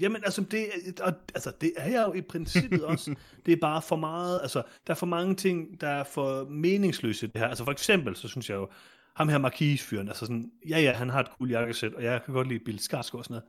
Jamen, 0.00 0.24
altså 0.24 0.40
det, 0.40 0.66
og, 1.00 1.12
altså, 1.34 1.52
det 1.60 1.72
er 1.76 1.90
jeg 1.90 2.04
jo 2.06 2.12
i 2.12 2.20
princippet 2.20 2.84
også. 2.92 3.14
Det 3.46 3.52
er 3.52 3.56
bare 3.60 3.82
for 3.82 3.96
meget, 3.96 4.40
altså, 4.42 4.62
der 4.86 4.90
er 4.90 4.94
for 4.94 5.06
mange 5.06 5.34
ting, 5.34 5.80
der 5.80 5.88
er 5.88 6.04
for 6.04 6.44
meningsløse 6.44 7.26
det 7.26 7.40
her. 7.40 7.48
Altså 7.48 7.64
for 7.64 7.72
eksempel, 7.72 8.16
så 8.16 8.28
synes 8.28 8.50
jeg 8.50 8.56
jo, 8.56 8.68
ham 9.14 9.28
her 9.28 9.38
marquis 9.38 9.92
altså 9.92 10.26
sådan, 10.26 10.52
ja 10.68 10.80
ja, 10.80 10.92
han 10.92 11.10
har 11.10 11.20
et 11.20 11.26
cool 11.38 11.50
jakkesæt, 11.50 11.94
og 11.94 12.02
jeg 12.02 12.22
kan 12.24 12.34
godt 12.34 12.48
lide 12.48 12.64
Bill 12.64 12.78
Skarsgård 12.78 13.18
og 13.18 13.24
sådan 13.24 13.34
noget. 13.34 13.44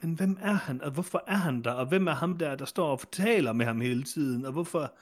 Men 0.00 0.14
hvem 0.14 0.38
er 0.40 0.52
han, 0.52 0.82
og 0.82 0.90
hvorfor 0.90 1.24
er 1.26 1.36
han 1.36 1.62
der, 1.62 1.70
og 1.70 1.86
hvem 1.86 2.06
er 2.06 2.14
ham 2.14 2.38
der, 2.38 2.54
der 2.54 2.64
står 2.64 2.90
og 2.90 3.00
fortaler 3.00 3.52
med 3.52 3.66
ham 3.66 3.80
hele 3.80 4.02
tiden, 4.02 4.44
og 4.44 4.52
hvorfor, 4.52 4.94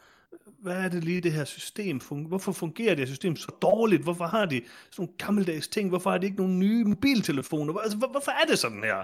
hvad 0.58 0.76
er 0.76 0.88
det 0.88 1.04
lige 1.04 1.20
det 1.20 1.32
her 1.32 1.44
system, 1.44 2.00
hvorfor 2.26 2.52
fungerer 2.52 2.94
det 2.94 2.98
her 2.98 3.06
system 3.06 3.36
så 3.36 3.52
dårligt, 3.62 4.02
hvorfor 4.02 4.24
har 4.24 4.46
de 4.46 4.62
sådan 4.90 5.02
nogle 5.02 5.12
gammeldags 5.18 5.68
ting, 5.68 5.88
hvorfor 5.88 6.10
har 6.10 6.18
de 6.18 6.26
ikke 6.26 6.38
nogle 6.38 6.54
nye 6.54 6.84
mobiltelefoner, 6.84 7.78
altså 7.78 7.98
hvorfor 7.98 8.30
er 8.30 8.46
det 8.48 8.58
sådan 8.58 8.84
her? 8.84 9.02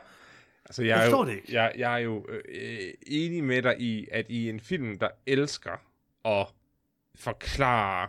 Altså, 0.64 0.82
jeg, 0.82 0.98
jeg 0.98 1.12
jo, 1.12 1.24
det 1.24 1.32
ikke. 1.32 1.54
Jeg, 1.54 1.72
jeg 1.76 1.94
er 1.94 1.98
jo 1.98 2.26
øh, 2.48 2.92
enig 3.06 3.44
med 3.44 3.62
dig 3.62 3.80
i, 3.80 4.08
at 4.12 4.26
i 4.28 4.48
en 4.48 4.60
film, 4.60 4.98
der 4.98 5.08
elsker 5.26 5.72
at 6.24 6.46
forklare 7.14 8.08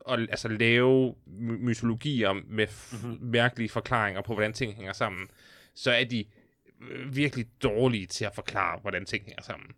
og 0.00 0.18
altså 0.18 0.48
lave 0.48 1.14
mytologier 1.36 2.32
med 2.32 2.66
mm-hmm. 2.92 3.18
mærkelige 3.20 3.68
forklaringer 3.68 4.22
på, 4.22 4.34
hvordan 4.34 4.52
ting 4.52 4.74
hænger 4.74 4.92
sammen, 4.92 5.28
så 5.74 5.90
er 5.90 6.04
de 6.04 6.24
øh, 6.90 7.16
virkelig 7.16 7.46
dårlige 7.62 8.06
til 8.06 8.24
at 8.24 8.34
forklare, 8.34 8.78
hvordan 8.80 9.04
ting 9.04 9.24
hænger 9.24 9.42
sammen. 9.42 9.70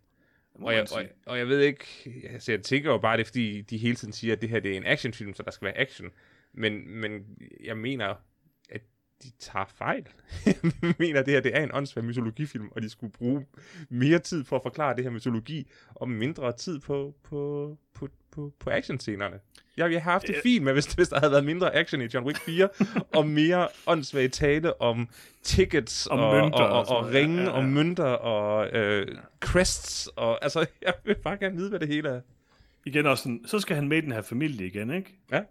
Og 0.55 0.73
jeg, 0.73 0.87
og, 0.91 1.03
og 1.25 1.37
jeg 1.37 1.47
ved 1.47 1.59
ikke, 1.59 1.85
altså 2.29 2.51
jeg 2.51 2.61
tænker 2.61 2.91
jo 2.91 2.97
bare, 2.97 3.17
det 3.17 3.23
er 3.23 3.25
fordi, 3.25 3.61
de 3.61 3.77
hele 3.77 3.95
tiden 3.95 4.13
siger, 4.13 4.33
at 4.33 4.41
det 4.41 4.49
her 4.49 4.59
det 4.59 4.71
er 4.71 4.77
en 4.77 4.85
actionfilm, 4.85 5.33
så 5.33 5.43
der 5.43 5.51
skal 5.51 5.65
være 5.65 5.77
action. 5.77 6.09
Men, 6.53 7.01
men 7.01 7.25
jeg 7.63 7.77
mener, 7.77 8.15
de 9.23 9.31
tager 9.39 9.65
fejl. 9.65 10.07
jeg 10.45 10.95
mener, 10.99 11.19
at 11.19 11.25
det 11.25 11.33
her 11.33 11.41
det 11.41 11.57
er 11.57 11.63
en 11.63 11.71
åndssvær 11.73 12.01
mytologifilm, 12.01 12.69
og 12.71 12.81
de 12.81 12.89
skulle 12.89 13.13
bruge 13.13 13.45
mere 13.89 14.19
tid 14.19 14.43
for 14.43 14.55
at 14.55 14.61
forklare 14.63 14.95
det 14.95 15.03
her 15.03 15.11
mytologi, 15.11 15.71
og 15.89 16.09
mindre 16.09 16.51
tid 16.51 16.79
på, 16.79 17.15
på, 17.23 17.77
på, 17.93 18.09
på, 18.31 18.53
på 18.59 18.69
actionscenerne. 18.69 19.39
Jeg, 19.77 19.91
jeg 19.91 20.03
har 20.03 20.11
haft 20.11 20.27
det 20.27 20.35
fint 20.43 20.63
med, 20.63 20.73
hvis, 20.73 20.85
hvis 20.85 21.09
der 21.09 21.19
havde 21.19 21.31
været 21.31 21.45
mindre 21.45 21.75
action 21.75 22.01
i 22.01 22.07
John 22.13 22.25
Wick 22.25 22.39
4, 22.39 22.69
og 23.17 23.27
mere 23.27 23.67
åndssvag 23.87 24.31
tale 24.31 24.81
om 24.81 25.07
tickets, 25.43 26.07
og, 26.07 26.19
og, 26.19 26.35
mønter, 26.35 26.57
og, 26.57 26.87
og, 26.87 26.97
og 26.97 27.13
ringe, 27.13 27.37
ja, 27.37 27.43
ja, 27.43 27.49
ja. 27.49 27.55
og 27.57 27.65
mønter, 27.65 28.03
og 28.03 28.67
øh, 28.67 29.07
crests, 29.39 30.09
og 30.15 30.43
altså, 30.43 30.59
jeg 30.81 30.93
vil 31.03 31.15
bare 31.15 31.37
gerne 31.37 31.55
vide, 31.55 31.69
hvad 31.69 31.79
det 31.79 31.87
hele 31.87 32.09
er. 32.09 32.21
Igen 32.85 33.05
også 33.05 33.23
sådan, 33.23 33.41
så 33.45 33.59
skal 33.59 33.75
han 33.75 33.87
med 33.87 34.01
den 34.01 34.11
her 34.11 34.21
familie 34.21 34.67
igen, 34.67 34.93
ikke? 34.93 35.17
Ja. 35.31 35.41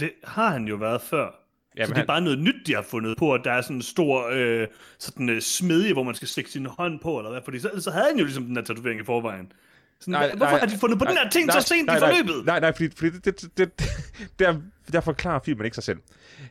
Det 0.00 0.12
har 0.24 0.48
han 0.48 0.64
jo 0.64 0.76
været 0.76 1.00
før. 1.00 1.40
Jamen, 1.76 1.86
så 1.86 1.90
det 1.90 1.96
er 1.96 2.00
han... 2.00 2.06
bare 2.06 2.20
noget 2.20 2.38
nyt, 2.38 2.66
de 2.66 2.74
har 2.74 2.82
fundet 2.82 3.16
på, 3.18 3.34
at 3.34 3.40
der 3.44 3.52
er 3.52 3.60
sådan 3.60 3.76
en 3.76 3.82
stor 3.82 4.28
øh, 4.32 4.66
sådan, 4.98 5.28
øh, 5.28 5.40
smedje, 5.40 5.92
hvor 5.92 6.02
man 6.02 6.14
skal 6.14 6.28
stikke 6.28 6.50
sin 6.50 6.66
hånd 6.66 7.00
på, 7.00 7.18
eller 7.18 7.30
hvad, 7.30 7.40
fordi 7.44 7.58
så, 7.58 7.70
så 7.78 7.90
havde 7.90 8.06
han 8.06 8.18
jo 8.18 8.24
ligesom 8.24 8.44
den 8.44 8.56
her 8.56 8.62
tatovering 8.62 9.00
i 9.00 9.04
forvejen. 9.04 9.52
Sådan, 10.00 10.12
nej, 10.12 10.34
hvorfor 10.36 10.50
nej, 10.50 10.60
har 10.60 10.66
de 10.66 10.78
fundet 10.78 10.98
på 10.98 11.04
nej, 11.04 11.12
den 11.12 11.22
her 11.22 11.30
ting 11.30 11.46
nej, 11.46 11.60
så 11.60 11.68
sent 11.68 11.86
nej, 11.86 11.96
i 11.96 12.00
forløbet? 12.00 12.46
Nej, 12.46 12.60
nej, 12.60 12.72
fordi, 12.72 12.90
fordi 12.96 13.10
det, 13.10 13.24
det, 13.24 13.58
det, 13.58 13.78
det, 13.78 13.88
der, 14.38 14.60
der 14.92 15.00
forklarer 15.00 15.40
filmen 15.44 15.64
ikke 15.64 15.74
sig 15.74 15.84
selv. 15.84 15.98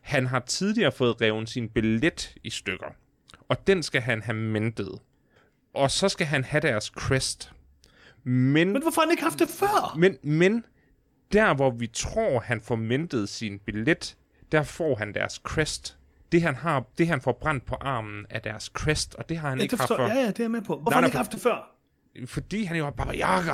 Han 0.02 0.26
har 0.26 0.40
tidligere 0.40 0.92
fået 0.92 1.22
revet 1.22 1.50
sin 1.50 1.70
billet 1.70 2.36
i 2.44 2.50
stykker, 2.50 2.88
og 3.50 3.68
den 3.68 3.84
skal 3.84 4.02
han 4.02 4.22
have 4.22 4.36
mentet. 4.36 5.00
Og 5.74 5.92
så 5.92 6.10
skal 6.10 6.28
han 6.28 6.44
have 6.44 6.62
deres 6.62 6.86
crest. 6.86 7.52
Men, 8.24 8.74
men 8.74 8.82
hvorfor 8.82 9.02
har 9.02 9.06
han 9.06 9.12
ikke 9.12 9.24
haft 9.24 9.40
det 9.40 9.50
før? 9.50 9.96
Men, 9.98 10.18
men 10.24 10.66
der, 11.34 11.54
hvor 11.54 11.72
vi 11.72 11.88
tror, 11.88 12.40
han 12.40 12.62
får 12.62 12.76
mentet 12.76 13.30
sin 13.30 13.60
billet, 13.60 14.18
der 14.52 14.64
får 14.64 14.96
han 14.96 15.14
deres 15.14 15.34
crest. 15.34 15.98
Det 16.32 16.42
han, 16.42 16.56
har, 16.56 16.84
det 16.98 17.08
han 17.08 17.22
får 17.22 17.32
brændt 17.42 17.66
på 17.66 17.76
armen 17.76 18.26
er 18.30 18.40
deres 18.40 18.64
crest, 18.64 19.16
og 19.16 19.30
det 19.30 19.38
har 19.38 19.50
han 19.50 19.58
ja, 19.58 19.64
ikke 19.64 19.78
haft 19.78 19.88
før. 19.88 20.08
Ja, 20.08 20.14
ja, 20.14 20.28
det 20.28 20.40
er 20.40 20.48
med 20.48 20.62
på. 20.62 20.76
Hvorfor 20.76 20.92
har 20.92 21.02
han 21.02 21.06
ikke 21.08 21.18
haft 21.18 21.32
det 21.32 21.42
før? 21.42 21.79
Fordi 22.28 22.64
han 22.64 22.78
jo 22.78 22.86
er 22.86 22.92
Baba 22.92 23.14
Yaga. 23.14 23.54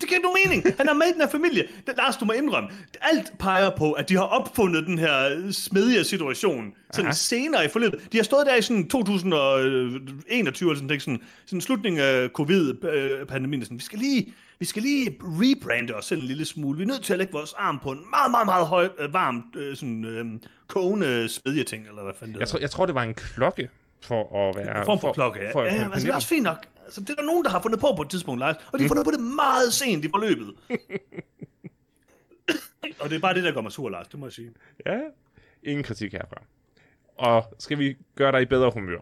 Det 0.00 0.08
giver 0.08 0.20
nogen 0.22 0.38
mening. 0.44 0.76
Han 0.78 0.88
er 0.88 0.94
med 0.94 1.06
i 1.06 1.12
den 1.12 1.20
her 1.20 1.28
familie. 1.28 1.68
Det, 1.86 1.96
Lars, 1.96 2.16
du 2.16 2.24
må 2.24 2.32
indrømme. 2.32 2.70
Alt 3.00 3.32
peger 3.38 3.70
på, 3.76 3.92
at 3.92 4.08
de 4.08 4.14
har 4.14 4.22
opfundet 4.22 4.86
den 4.86 4.98
her 4.98 5.52
smedige 5.52 6.04
situation. 6.04 6.72
Sådan 6.92 7.06
Aha. 7.06 7.14
senere 7.14 7.64
i 7.64 7.68
forløbet. 7.68 8.12
De 8.12 8.16
har 8.16 8.24
stået 8.24 8.46
der 8.46 8.54
i 8.54 8.62
sådan 8.62 8.88
2021, 8.88 10.70
eller 10.70 10.80
sådan, 10.80 11.00
sådan, 11.00 11.20
sådan 11.46 11.60
slutning 11.60 11.98
af 11.98 12.28
covid-pandemien. 12.28 13.64
Sådan, 13.64 13.78
vi 13.78 13.82
skal 13.82 13.98
lige 13.98 14.34
vi 14.58 14.64
skal 14.64 14.82
lige 14.82 15.16
rebrande 15.22 15.94
os 15.94 16.04
selv 16.04 16.20
en 16.20 16.26
lille 16.26 16.44
smule. 16.44 16.76
Vi 16.76 16.82
er 16.82 16.86
nødt 16.86 17.04
til 17.04 17.12
at 17.12 17.18
lægge 17.18 17.32
vores 17.32 17.52
arm 17.58 17.78
på 17.78 17.90
en 17.90 18.00
meget, 18.10 18.30
meget, 18.30 18.46
meget 18.46 18.66
høj, 18.66 18.88
øh, 18.98 19.12
varm, 19.12 19.44
øh, 19.56 19.76
sådan, 19.76 20.04
øh, 20.04 20.24
kogende 20.68 21.28
spedjeting, 21.28 21.88
eller 21.88 22.02
hvad 22.02 22.12
fanden 22.18 22.34
det 22.34 22.40
jeg 22.40 22.48
tror, 22.48 22.58
jeg 22.58 22.70
tror, 22.70 22.86
det 22.86 22.94
var 22.94 23.02
en 23.02 23.14
klokke 23.14 23.68
for 24.02 24.48
at 24.48 24.56
være... 24.56 24.78
En 24.78 24.84
form 24.84 25.00
for, 25.00 25.08
for 25.08 25.12
klokke, 25.12 25.40
ja. 25.42 25.52
For, 25.52 25.62
ja, 25.62 25.74
ja 25.74 25.84
altså, 25.84 26.06
det 26.06 26.10
er 26.10 26.14
også 26.14 26.28
fint 26.28 26.42
nok. 26.42 26.66
Altså, 26.84 27.00
det 27.00 27.10
er 27.10 27.14
der 27.14 27.22
nogen, 27.22 27.44
der 27.44 27.50
har 27.50 27.62
fundet 27.62 27.80
på 27.80 27.92
på 27.96 28.02
et 28.02 28.10
tidspunkt, 28.10 28.40
Lars. 28.40 28.56
Og 28.72 28.78
de 28.78 28.84
har 28.84 28.88
fundet 28.88 29.04
på 29.04 29.10
det 29.10 29.20
meget 29.20 29.72
sent 29.72 30.04
i 30.04 30.08
forløbet. 30.08 30.48
og 33.00 33.10
det 33.10 33.16
er 33.16 33.20
bare 33.20 33.34
det, 33.34 33.44
der 33.44 33.52
går 33.52 33.60
mig 33.60 33.72
sur, 33.72 33.90
Lars, 33.90 34.08
det 34.08 34.18
må 34.18 34.26
jeg 34.26 34.32
sige. 34.32 34.52
Ja, 34.86 35.00
ingen 35.62 35.84
kritik 35.84 36.12
herfra. 36.12 36.42
Og 37.18 37.54
skal 37.58 37.78
vi 37.78 37.96
gøre 38.14 38.32
dig 38.32 38.42
i 38.42 38.44
bedre 38.44 38.70
humør, 38.70 38.98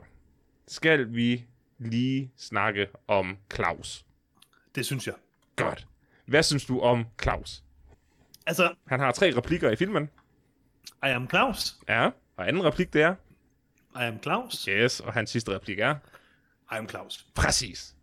skal 0.68 1.14
vi 1.14 1.44
lige 1.78 2.32
snakke 2.36 2.88
om 3.08 3.36
Claus. 3.54 4.04
Det 4.74 4.86
synes 4.86 5.06
jeg. 5.06 5.14
Godt. 5.56 5.86
Hvad 6.26 6.42
synes 6.42 6.64
du 6.64 6.80
om 6.80 7.04
Claus? 7.22 7.62
Altså... 8.46 8.74
Han 8.86 9.00
har 9.00 9.12
tre 9.12 9.36
replikker 9.36 9.70
i 9.70 9.76
filmen. 9.76 10.10
I 11.02 11.06
am 11.06 11.30
Claus. 11.30 11.74
Ja, 11.88 12.10
og 12.36 12.48
anden 12.48 12.64
replik 12.64 12.92
det 12.92 13.02
er... 13.02 13.14
I 13.96 14.02
am 14.02 14.22
Claus. 14.22 14.64
Yes, 14.64 15.00
og 15.00 15.12
hans 15.12 15.30
sidste 15.30 15.54
replik 15.54 15.78
er... 15.78 15.96
I 16.74 16.78
am 16.78 16.88
Claus. 16.88 17.26
Præcis. 17.34 17.94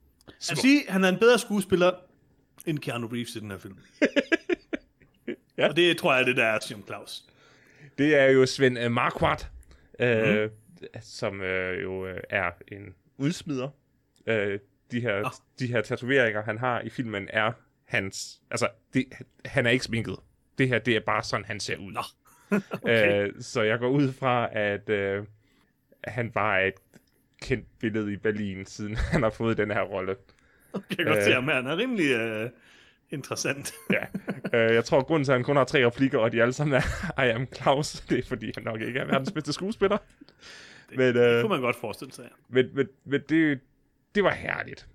Jeg 0.49 0.57
sige, 0.57 0.83
han 0.89 1.03
er 1.03 1.09
en 1.09 1.19
bedre 1.19 1.39
skuespiller 1.39 1.91
end 2.65 2.79
Keanu 2.79 3.07
Reeves 3.07 3.35
i 3.35 3.39
den 3.39 3.51
her 3.51 3.57
film. 3.57 3.77
ja. 5.57 5.69
Og 5.69 5.75
det 5.75 5.97
tror 5.97 6.15
jeg, 6.15 6.25
det 6.25 6.37
der 6.37 6.45
er 6.45 6.55
at 6.55 6.73
Claus. 6.85 7.23
Det 7.97 8.15
er 8.15 8.25
jo 8.25 8.45
Svend 8.45 8.85
uh, 8.85 8.91
Marquardt, 8.91 9.49
øh, 9.99 10.43
mm. 10.43 10.87
som 11.01 11.41
øh, 11.41 11.83
jo 11.83 12.07
øh, 12.07 12.21
er 12.29 12.51
en 12.67 12.95
udsmider. 13.17 13.69
Øh, 14.27 14.59
de 14.91 15.01
her, 15.01 15.25
oh. 15.25 15.31
de 15.59 15.67
her 15.67 15.81
tatoveringer, 15.81 16.43
han 16.43 16.57
har 16.57 16.81
i 16.81 16.89
filmen, 16.89 17.27
er 17.29 17.51
hans... 17.85 18.41
Altså, 18.51 18.67
det, 18.93 19.05
han 19.45 19.65
er 19.65 19.69
ikke 19.69 19.85
sminket. 19.85 20.15
Det 20.57 20.67
her, 20.67 20.79
det 20.79 20.95
er 20.95 20.99
bare 21.05 21.23
sådan, 21.23 21.45
han 21.45 21.59
ser 21.59 21.77
ud. 21.77 21.95
okay. 22.71 23.27
øh, 23.27 23.33
så 23.41 23.61
jeg 23.61 23.79
går 23.79 23.89
ud 23.89 24.11
fra, 24.13 24.49
at 24.51 24.89
øh, 24.89 25.25
han 26.03 26.31
bare 26.31 26.61
er 26.61 26.67
et 26.67 26.73
kendt 27.41 27.79
billede 27.79 28.13
i 28.13 28.17
Berlin, 28.17 28.65
siden 28.65 28.95
han 29.13 29.23
har 29.23 29.29
fået 29.29 29.57
den 29.57 29.71
her 29.71 29.81
rolle. 29.81 30.15
Okay, 30.73 30.83
jeg 30.89 30.97
kan 30.97 31.05
godt 31.05 31.23
se 31.23 31.33
ham 31.33 31.47
Han 31.47 31.67
er 31.67 31.77
rimelig 31.77 32.11
øh, 32.11 32.49
interessant. 33.09 33.73
ja. 33.95 34.03
Øh, 34.53 34.75
jeg 34.75 34.85
tror, 34.85 35.03
grunden 35.03 35.25
til, 35.25 35.31
at 35.31 35.37
han 35.37 35.43
kun 35.43 35.55
har 35.55 35.63
tre 35.63 35.85
replikker, 35.85 36.19
og 36.19 36.31
de 36.31 36.41
alle 36.41 36.53
sammen 36.53 36.81
er 36.81 37.21
I 37.25 37.29
am 37.29 37.47
Claus, 37.55 37.91
det 38.01 38.19
er, 38.19 38.23
fordi 38.23 38.51
han 38.55 38.63
nok 38.63 38.81
ikke 38.81 38.99
er 38.99 39.05
verdens 39.05 39.31
bedste 39.31 39.53
skuespiller. 39.53 39.97
Det, 40.89 40.97
men, 40.97 41.17
øh, 41.17 41.23
det 41.23 41.41
kunne 41.43 41.49
man 41.49 41.61
godt 41.61 41.75
forestille 41.75 42.13
sig, 42.13 42.23
ja. 42.23 42.29
Men, 42.49 42.75
men, 42.75 42.87
men 43.05 43.21
det, 43.29 43.59
det 44.15 44.23
var 44.23 44.33
herligt. 44.33 44.87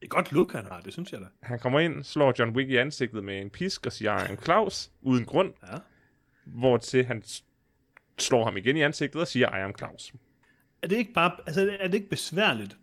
Det 0.00 0.04
er 0.04 0.08
godt 0.08 0.32
look, 0.32 0.52
han 0.52 0.64
har, 0.64 0.80
det 0.80 0.92
synes 0.92 1.12
jeg 1.12 1.20
da. 1.20 1.26
Han 1.42 1.58
kommer 1.58 1.80
ind, 1.80 2.04
slår 2.04 2.34
John 2.38 2.56
Wick 2.56 2.70
i 2.70 2.76
ansigtet 2.76 3.24
med 3.24 3.40
en 3.40 3.50
pisk 3.50 3.86
og 3.86 3.92
siger, 3.92 4.24
I 4.24 4.30
am 4.30 4.38
Claus, 4.42 4.90
uden 5.02 5.24
grund. 5.24 5.52
Ja. 5.72 5.78
Hvor 6.44 6.76
til 6.76 7.04
han 7.04 7.22
slår 8.18 8.44
ham 8.44 8.56
igen 8.56 8.76
i 8.76 8.82
ansigtet 8.82 9.20
og 9.20 9.28
siger, 9.28 9.56
I 9.56 9.62
am 9.62 9.74
Claus. 9.78 10.12
Er 10.82 10.88
det 10.88 10.96
ikke 10.96 11.12
bare, 11.12 11.32
altså 11.46 11.76
er 11.80 11.86
det 11.86 11.94
ikke 11.94 12.08
besværligt 12.08 12.76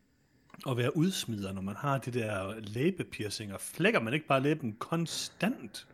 at 0.70 0.78
være 0.78 0.98
udsmider, 0.98 1.54
når 1.54 1.62
man 1.62 1.76
har 1.76 1.98
de 1.98 2.12
der 2.12 2.54
læbepiercinger? 2.60 3.58
Flækker 3.58 4.00
man 4.00 4.14
ikke 4.14 4.28
bare 4.28 4.42
læben 4.42 4.76
konstant? 4.80 5.88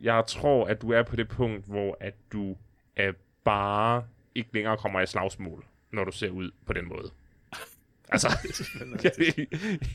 Jeg 0.00 0.24
tror, 0.26 0.66
at 0.66 0.82
du 0.82 0.90
er 0.90 1.02
på 1.02 1.16
det 1.16 1.28
punkt, 1.28 1.66
hvor 1.66 1.96
at 2.00 2.14
du 2.32 2.56
er 2.96 3.12
bare 3.44 4.04
ikke 4.34 4.50
længere 4.52 4.76
kommer 4.76 5.00
i 5.00 5.06
slagsmål, 5.06 5.64
når 5.92 6.04
du 6.04 6.12
ser 6.12 6.30
ud 6.30 6.50
på 6.66 6.72
den 6.72 6.88
måde. 6.88 7.10
Altså, 8.08 8.28
jeg, 9.04 9.46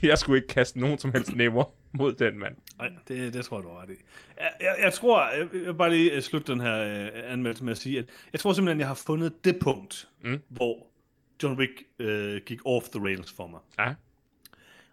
jeg 0.04 0.18
skulle 0.18 0.38
ikke 0.38 0.48
kaste 0.48 0.80
nogen 0.80 0.98
som 0.98 1.12
helst 1.12 1.36
næver 1.36 1.64
mod 1.92 2.14
den 2.14 2.40
mand. 2.40 2.56
Nej, 2.78 2.92
det, 3.08 3.34
det 3.34 3.46
tror 3.46 3.62
du 3.62 3.70
ret 3.70 3.90
i. 3.90 3.94
Jeg, 4.40 4.52
jeg, 4.60 4.76
jeg 4.82 4.94
tror, 4.94 5.30
jeg, 5.30 5.48
vil 5.52 5.74
bare 5.74 5.90
lige 5.90 6.12
øh, 6.12 6.22
slutte 6.22 6.52
den 6.52 6.62
her 6.62 7.06
uh, 7.06 7.32
anmeldelse 7.32 7.64
med 7.64 7.72
at 7.72 7.78
sige, 7.78 8.00
at 8.00 8.06
jeg 8.34 8.40
tror 8.40 8.54
simpelthen, 8.54 8.80
jeg 8.80 8.88
har 8.88 8.96
fundet 8.96 9.46
det 9.46 9.60
punkt, 9.60 10.10
mm. 10.24 10.40
hvor 10.48 10.89
John 11.44 11.58
Wick 11.60 11.72
uh, 12.00 12.36
gik 12.46 12.60
off 12.66 12.90
the 12.90 13.04
rails 13.06 13.32
for 13.32 13.48
mig. 13.48 13.60
Ja. 13.80 13.94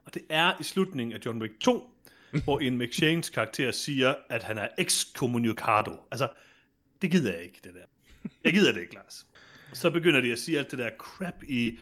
Og 0.05 0.15
det 0.15 0.23
er 0.31 0.53
i 0.61 0.63
slutningen 0.63 1.17
af 1.17 1.27
John 1.27 1.43
Wick 1.43 1.61
2, 1.61 1.91
hvor 2.45 2.59
en 2.61 2.79
McShanes 2.79 3.31
karakter 3.31 3.71
siger, 3.71 4.15
at 4.31 4.43
han 4.45 4.59
er 4.59 4.69
excommunicado. 4.79 5.93
Altså, 6.11 6.29
det 7.03 7.11
gider 7.11 7.33
jeg 7.33 7.43
ikke, 7.43 7.61
det 7.65 7.75
der. 7.75 8.29
Jeg 8.45 8.53
gider 8.53 8.73
det 8.73 8.81
ikke, 8.81 8.95
Lars. 8.95 9.27
Så 9.73 9.91
begynder 9.91 10.21
de 10.21 10.33
at 10.33 10.39
sige 10.39 10.59
alt 10.59 10.71
det 10.71 10.79
der 10.79 10.91
crap 10.99 11.43
i 11.43 11.79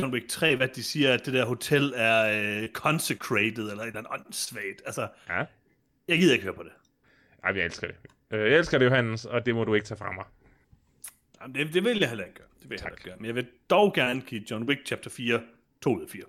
John 0.00 0.12
Wick 0.12 0.28
3, 0.28 0.56
hvad 0.56 0.68
de 0.68 0.82
siger, 0.82 1.14
at 1.14 1.26
det 1.26 1.34
der 1.34 1.44
hotel 1.44 1.92
er 1.96 2.62
uh, 2.62 2.68
consecrated, 2.68 3.70
eller 3.70 3.82
andet 3.82 4.06
åndssvagt. 4.10 4.82
Altså, 4.86 5.08
Ja. 5.28 5.44
jeg 6.08 6.18
gider 6.18 6.32
ikke 6.32 6.44
høre 6.44 6.54
på 6.54 6.62
det. 6.62 6.72
Ej, 7.44 7.52
jeg 7.56 7.64
elsker 7.64 7.86
det. 7.86 7.96
Øh, 8.30 8.50
Jeg 8.50 8.58
elsker 8.58 8.78
det, 8.78 8.86
Johannes, 8.86 9.24
og 9.24 9.46
det 9.46 9.54
må 9.54 9.64
du 9.64 9.74
ikke 9.74 9.86
tage 9.86 9.98
fra 9.98 10.12
mig. 10.12 10.24
Jamen, 11.44 11.54
det, 11.66 11.74
det 11.74 11.84
vil 11.84 11.98
jeg 11.98 12.08
heller 12.08 12.24
ikke 12.24 12.36
gøre. 12.36 12.46
Det 12.62 12.70
vil 12.70 12.76
jeg 12.76 12.82
heller 12.82 12.96
ikke 12.96 13.04
gøre. 13.04 13.16
Men 13.16 13.26
jeg 13.26 13.34
vil 13.34 13.46
dog 13.70 13.94
gerne 13.94 14.20
give 14.20 14.42
John 14.50 14.64
Wick 14.64 14.86
Chapter 14.86 15.10
4 15.10 15.42
2 15.82 15.96
ud 15.96 16.02
af 16.02 16.08
4. 16.08 16.22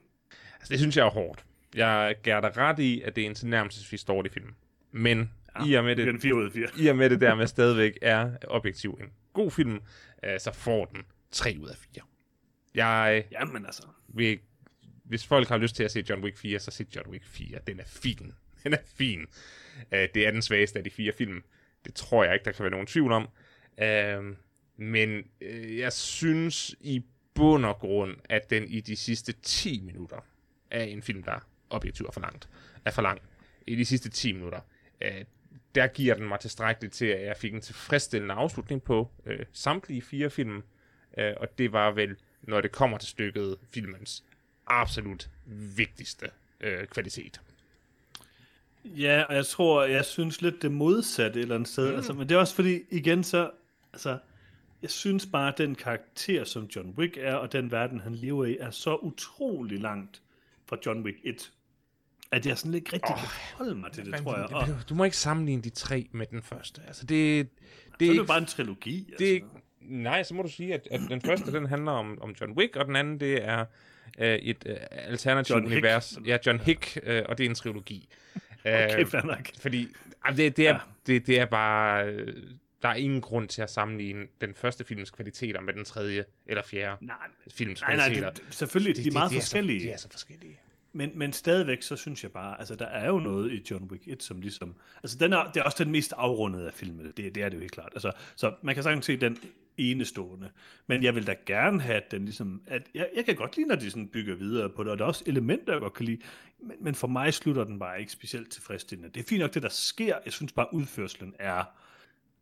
Altså, 0.53 0.70
det 0.70 0.80
synes 0.80 0.97
jeg 0.97 1.05
er 1.05 1.09
hårdt. 1.09 1.45
Jeg 1.76 2.16
giver 2.24 2.41
dig 2.41 2.57
ret 2.57 2.80
i, 2.80 3.01
at 3.01 3.16
det 3.16 3.22
er 3.22 3.26
en 3.26 3.36
tilnærmelsesvis 3.36 4.03
dårlig 4.03 4.32
film. 4.32 4.53
Men 4.91 5.32
ja, 5.59 5.66
i, 5.66 5.74
og 5.74 5.84
med 5.84 5.95
Det 5.95 6.05
det, 6.07 6.13
en 6.13 6.22
4 6.22 6.36
ud 6.36 6.45
af 6.45 6.51
4. 6.51 6.68
i 6.78 6.88
og 6.88 6.95
med 6.95 7.09
det 7.09 7.22
dermed 7.22 7.47
stadigvæk 7.47 7.97
er 8.01 8.32
objektiv 8.47 8.97
en 9.01 9.09
god 9.34 9.51
film, 9.51 9.80
øh, 10.24 10.39
så 10.39 10.51
får 10.53 10.86
den 10.86 11.01
3 11.32 11.57
ud 11.61 11.70
af 11.70 11.76
4. 11.78 12.03
Jeg 12.76 13.26
Jamen 13.32 13.66
altså. 13.66 13.84
vil, 14.07 14.39
hvis 15.03 15.28
folk 15.28 15.47
har 15.47 15.57
lyst 15.57 15.76
til 15.76 15.84
at 15.84 15.91
se 15.91 16.03
John 16.09 16.24
Wick 16.24 16.38
4, 16.38 16.59
så 16.59 16.72
se 16.72 16.86
John 16.95 17.09
Wick 17.09 17.26
4. 17.26 17.59
Den 17.68 17.80
er 17.80 17.86
fin. 17.86 18.34
Den 18.63 18.74
er 18.74 18.78
fin. 18.95 19.26
Øh, 19.91 20.07
det 20.13 20.28
er 20.28 20.32
den 20.32 20.41
svageste 20.41 20.78
af 20.78 20.84
de 20.84 20.89
fire 20.89 21.13
film. 21.18 21.43
Det 21.86 21.93
tror 21.93 22.24
jeg 22.24 22.34
ikke, 22.34 22.45
der 22.45 22.51
kan 22.51 22.63
være 22.63 22.72
nogen 22.72 22.88
tvivl 22.88 23.11
om. 23.11 23.28
Øh, 23.82 24.36
men 24.78 25.23
øh, 25.41 25.78
jeg 25.78 25.93
synes 25.93 26.76
i 26.80 27.03
bund 27.34 27.65
og 27.65 27.80
grund, 27.80 28.15
at 28.30 28.49
den 28.49 28.63
i 28.67 28.82
de 28.82 28.95
sidste 28.95 29.34
10 29.41 29.82
minutter 29.82 30.17
er 30.71 30.84
en 30.84 31.01
film, 31.01 31.23
der 31.23 31.47
objektivt 31.69 32.07
er 32.07 32.11
for 32.11 32.21
langt. 32.21 32.49
Er 32.86 32.91
for 32.91 33.01
lang. 33.01 33.21
I 33.67 33.76
de 33.76 33.86
sidste 33.86 34.09
10 34.09 34.32
minutter. 34.32 34.59
Øh, 35.01 35.26
der 35.76 35.88
giver 35.88 36.15
den 36.15 36.28
mig 36.28 36.39
tilstrækkeligt 36.39 36.93
til, 36.93 37.05
at 37.05 37.26
jeg 37.26 37.38
fik 37.38 37.53
en 37.53 37.61
tilfredsstillende 37.61 38.34
afslutning 38.34 38.84
på 38.84 39.09
øh, 39.26 39.39
samtlige 39.53 40.01
fire 40.01 40.30
film. 40.30 40.63
Øh, 41.17 41.34
og 41.38 41.57
det 41.57 41.71
var 41.71 41.91
vel, 41.91 42.15
når 42.41 42.61
det 42.61 42.71
kommer 42.71 42.97
til 42.97 43.09
stykket, 43.09 43.57
filmens 43.71 44.23
absolut 44.67 45.30
vigtigste 45.76 46.30
øh, 46.61 46.88
kvalitet. 46.88 47.41
Ja, 48.86 49.23
og 49.23 49.36
jeg 49.36 49.45
tror, 49.45 49.84
jeg 49.84 50.05
synes 50.05 50.41
lidt 50.41 50.61
det 50.61 50.71
modsatte 50.71 51.39
et 51.39 51.41
eller 51.41 51.55
andet 51.55 51.69
sted. 51.69 51.89
Mm. 51.89 51.95
Altså, 51.95 52.13
men 52.13 52.30
det 52.30 52.36
er 52.36 52.39
også 52.39 52.55
fordi, 52.55 52.82
igen 52.89 53.23
så, 53.23 53.51
altså, 53.93 54.17
jeg 54.86 54.92
synes 54.92 55.26
bare, 55.32 55.48
at 55.52 55.58
den 55.58 55.76
karakter, 55.76 56.44
som 56.44 56.64
John 56.76 56.94
Wick 56.98 57.18
er, 57.18 57.34
og 57.36 57.52
den 57.52 57.72
verden, 57.72 58.00
han 58.00 58.16
lever 58.16 58.46
i, 58.46 58.58
er 58.58 58.70
så 58.70 58.96
utrolig 58.96 59.80
langt 59.80 60.22
fra 60.66 60.78
John 60.86 61.02
Wick 61.04 61.18
1, 61.24 61.52
at 62.32 62.46
jeg 62.46 62.58
sådan 62.58 62.74
ikke 62.74 62.94
rigtig 62.94 63.12
oh, 63.14 63.20
kan 63.20 63.28
forholde 63.30 63.76
mig 63.76 63.92
til 63.92 64.06
det, 64.06 64.16
tror 64.16 64.38
jeg. 64.38 64.46
Og, 64.54 64.68
Du, 64.90 64.96
må 64.96 65.04
ikke 65.04 65.18
sammenligne 65.18 65.62
de 65.62 65.70
tre 65.70 66.08
med 66.12 66.26
den 66.26 66.42
første. 66.44 66.82
Altså, 66.88 67.06
det, 67.06 67.50
det, 67.50 67.50
så 68.00 68.06
er 68.06 68.10
det 68.10 68.18
jo 68.18 68.24
bare 68.24 68.38
en 68.38 68.46
trilogi. 68.46 69.14
det 69.20 69.34
altså. 69.34 69.48
nej, 69.82 70.24
så 70.24 70.34
må 70.34 70.42
du 70.42 70.50
sige, 70.50 70.74
at, 70.74 70.88
at 70.92 71.02
den 71.10 71.22
første, 71.22 71.52
den 71.52 71.66
handler 71.66 71.92
om, 71.92 72.22
om 72.22 72.36
John 72.42 72.52
Wick, 72.58 72.76
og 72.76 72.86
den 72.86 72.96
anden, 72.96 73.20
det 73.20 73.44
er 73.48 73.66
øh, 74.20 74.36
et 74.36 74.64
øh, 74.66 74.76
alternativt 74.92 75.56
John 75.56 75.68
Hick. 75.68 75.74
univers. 75.74 76.18
Ja, 76.26 76.38
John 76.46 76.60
Hick, 76.60 77.00
øh, 77.04 77.24
og 77.30 77.38
det 77.38 77.46
er 77.46 77.50
en 77.50 77.56
trilogi. 77.56 78.08
Okay, 78.66 79.00
Øh, 79.00 79.06
fair 79.08 79.26
nok. 79.26 79.50
fordi 79.60 79.88
ah, 80.24 80.38
det, 80.38 80.58
det, 80.58 80.68
er, 80.68 80.74
Ja. 80.74 80.80
det, 81.08 81.28
det 81.28 81.40
er 81.40 81.46
bare... 81.46 82.06
øh, 82.08 82.44
Der 82.86 82.92
er 82.92 82.96
ingen 82.96 83.22
grund 83.22 83.48
til 83.48 83.62
at 83.62 83.70
sammenligne 83.70 84.28
den 84.42 84.54
første 84.54 84.84
films 84.84 85.12
kvaliteter 85.12 85.62
med 85.62 85.74
den 85.74 85.86
tredje 85.86 86.26
eller 86.46 86.64
fjerde 86.64 87.06
Nej, 87.06 87.16
films 87.52 87.82
nej, 87.82 87.96
nej 87.96 88.06
kvaliteter. 88.06 88.30
det, 88.30 88.44
det, 88.48 88.54
selvfølgelig, 88.54 89.04
de 89.04 89.08
er 89.08 89.14
meget 89.14 89.32
de 89.32 89.36
forskellige. 89.36 89.78
Er 89.78 89.82
så, 89.82 89.88
de 89.88 89.94
er 89.94 89.98
så 89.98 90.08
forskellige. 90.12 90.60
Men, 90.94 91.12
men 91.16 91.34
stadigvæk, 91.34 91.82
så 91.82 91.96
synes 91.96 92.24
jeg 92.24 92.32
bare, 92.32 92.60
altså 92.60 92.76
der 92.76 92.86
er 92.86 93.08
jo 93.08 93.20
noget 93.20 93.52
i 93.52 93.64
John 93.72 93.84
Wick 93.92 94.08
1, 94.08 94.24
som 94.24 94.42
ligesom, 94.42 94.76
altså 95.04 95.18
den 95.18 95.34
er, 95.34 95.52
det 95.52 95.60
er 95.60 95.64
også 95.64 95.84
den 95.84 95.92
mest 95.92 96.14
afrundede 96.18 96.68
af 96.68 96.74
filmene, 96.74 97.12
det, 97.18 97.36
det 97.36 97.44
er 97.44 97.50
det 97.50 97.56
jo 97.56 97.60
helt 97.60 97.72
klart. 97.72 97.90
Altså, 97.94 98.12
så 98.36 98.54
man 98.62 98.76
kan 98.76 98.84
sagtens 98.84 99.06
se 99.06 99.18
den 99.18 99.38
enestående, 99.78 100.50
men 100.88 101.04
jeg 101.04 101.16
vil 101.16 101.28
da 101.28 101.36
gerne 101.46 101.82
have 101.82 101.98
at 101.98 102.12
den 102.12 102.26
ligesom, 102.26 102.62
at 102.68 102.82
jeg, 102.94 103.10
jeg 103.16 103.26
kan 103.26 103.36
godt 103.36 103.58
lide, 103.58 103.68
når 103.68 103.76
de 103.76 103.92
sådan 103.92 104.08
bygger 104.08 104.36
videre 104.36 104.70
på 104.70 104.84
det, 104.84 104.92
og 104.92 104.98
der 104.98 105.04
er 105.04 105.08
også 105.08 105.24
elementer, 105.28 105.74
jeg 105.74 105.82
godt 105.82 105.94
kan 105.94 106.06
lide, 106.06 106.22
men, 106.60 106.78
men 106.80 106.96
for 106.96 107.08
mig 107.08 107.34
slutter 107.34 107.64
den 107.64 107.80
bare 107.80 108.00
ikke 108.00 108.12
specielt 108.12 108.52
tilfredsstillende. 108.52 109.14
Det 109.14 109.20
er 109.20 109.28
fint 109.30 109.40
nok, 109.40 109.54
det 109.54 109.64
der 109.64 109.70
sker, 109.70 110.18
jeg 110.26 110.34
synes 110.34 110.52
bare, 110.54 110.74
udførselen 110.74 111.34
er 111.40 111.64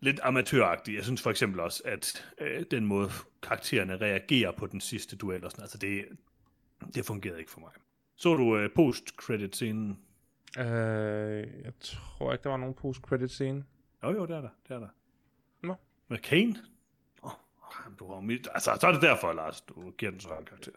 lidt 0.03 0.19
amatøragtig. 0.23 0.95
Jeg 0.95 1.03
synes 1.03 1.21
for 1.21 1.29
eksempel 1.29 1.59
også, 1.59 1.81
at 1.85 2.25
øh, 2.37 2.65
den 2.71 2.85
måde 2.85 3.09
karaktererne 3.41 3.97
reagerer 3.97 4.51
på 4.51 4.67
den 4.67 4.81
sidste 4.81 5.15
duel 5.15 5.45
og 5.45 5.51
sådan, 5.51 5.63
altså 5.63 5.77
det, 5.77 6.05
det 6.95 7.05
fungerede 7.05 7.39
ikke 7.39 7.51
for 7.51 7.59
mig. 7.59 7.71
Så 8.15 8.35
du 8.35 8.57
øh, 8.57 8.69
post-credit-scenen? 8.75 9.99
Øh, 10.57 10.65
jeg 11.63 11.73
tror 11.79 12.33
ikke, 12.33 12.43
der 12.43 12.49
var 12.49 12.57
nogen 12.57 12.75
post-credit-scene. 12.75 13.65
Jo, 14.03 14.11
jo, 14.11 14.25
det 14.25 14.35
er 14.35 14.41
der. 14.41 14.49
Det 14.67 14.75
er 14.75 14.79
der. 14.79 14.87
Nå. 15.61 15.75
Med 16.07 16.17
Kane? 16.17 16.55
Oh, 17.21 17.31
du 17.99 18.13
har 18.13 18.19
mit... 18.21 18.47
Altså, 18.53 18.77
så 18.81 18.87
er 18.87 18.91
det 18.91 19.01
derfor, 19.01 19.33
Lars, 19.33 19.61
du 19.61 19.91
giver 19.91 20.11
den 20.11 20.19
så 20.19 20.27
høj 20.27 20.43
karakter. 20.43 20.71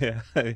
Ja, 0.00 0.20
ja, 0.34 0.52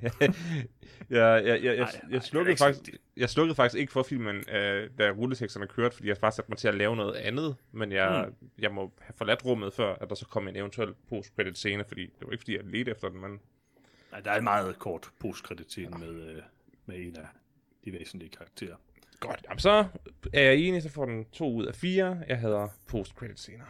ja, 1.11 1.27
jeg, 1.35 1.65
jeg, 1.65 1.89
jeg, 2.11 2.23
slukkede 2.23 2.57
faktisk, 2.57 2.91
jeg 3.17 3.31
slukkede 3.31 3.55
faktisk 3.55 3.81
ikke 3.81 3.93
for 3.93 4.03
filmen, 4.03 4.37
øh, 4.37 4.91
da 4.99 5.11
rulleteksterne 5.11 5.67
kørte, 5.67 5.97
fordi 5.97 6.09
jeg 6.09 6.17
bare 6.17 6.33
satte 6.33 6.51
mig 6.51 6.59
til 6.59 6.69
at 6.69 6.75
lave 6.75 6.97
noget 6.97 7.15
andet, 7.15 7.57
men 7.73 7.93
jeg, 7.93 8.27
mm. 8.29 8.49
jeg 8.59 8.73
må 8.73 8.93
have 9.01 9.15
forladt 9.17 9.45
rummet, 9.45 9.73
før 9.73 9.95
at 9.95 10.09
der 10.09 10.15
så 10.15 10.27
kom 10.27 10.49
en 10.49 10.57
eventuel 10.57 10.95
post-credit 11.09 11.59
scene, 11.59 11.85
fordi 11.89 12.03
det 12.03 12.27
var 12.27 12.33
ikke, 12.33 12.43
fordi 12.43 12.57
jeg 12.57 12.65
ledte 12.65 12.91
efter 12.91 13.09
den, 13.09 13.21
men 13.21 13.41
Nej, 14.11 14.21
der 14.21 14.31
er 14.31 14.39
en 14.39 14.45
meget 14.45 14.79
kort 14.79 15.11
post-credit-scene 15.19 15.99
med, 15.99 16.09
øh, 16.09 16.43
med 16.87 16.97
en 16.97 17.17
af 17.17 17.27
de 17.85 17.93
væsentlige 17.93 18.31
karakterer. 18.31 18.77
godt. 19.21 19.41
Jamen, 19.49 19.59
så 19.59 19.87
er 20.33 20.43
jeg 20.43 20.57
enig, 20.57 20.83
så 20.83 20.89
får 20.89 21.05
den 21.05 21.25
to 21.25 21.53
ud 21.53 21.67
af 21.67 21.75
fire. 21.75 22.23
Jeg 22.29 22.39
hader 22.39 22.69
post-credit 22.87 23.41
scener. 23.41 23.65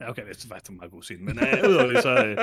Ja, 0.00 0.08
okay, 0.10 0.22
det 0.28 0.44
er 0.44 0.48
faktisk 0.48 0.70
en 0.70 0.76
meget 0.76 0.92
god 0.92 1.02
scene. 1.02 1.22
Men 1.22 1.38
øh, 1.38 1.70
udover 1.70 1.86
det, 1.86 2.02
så 2.02 2.24
øh, 2.24 2.36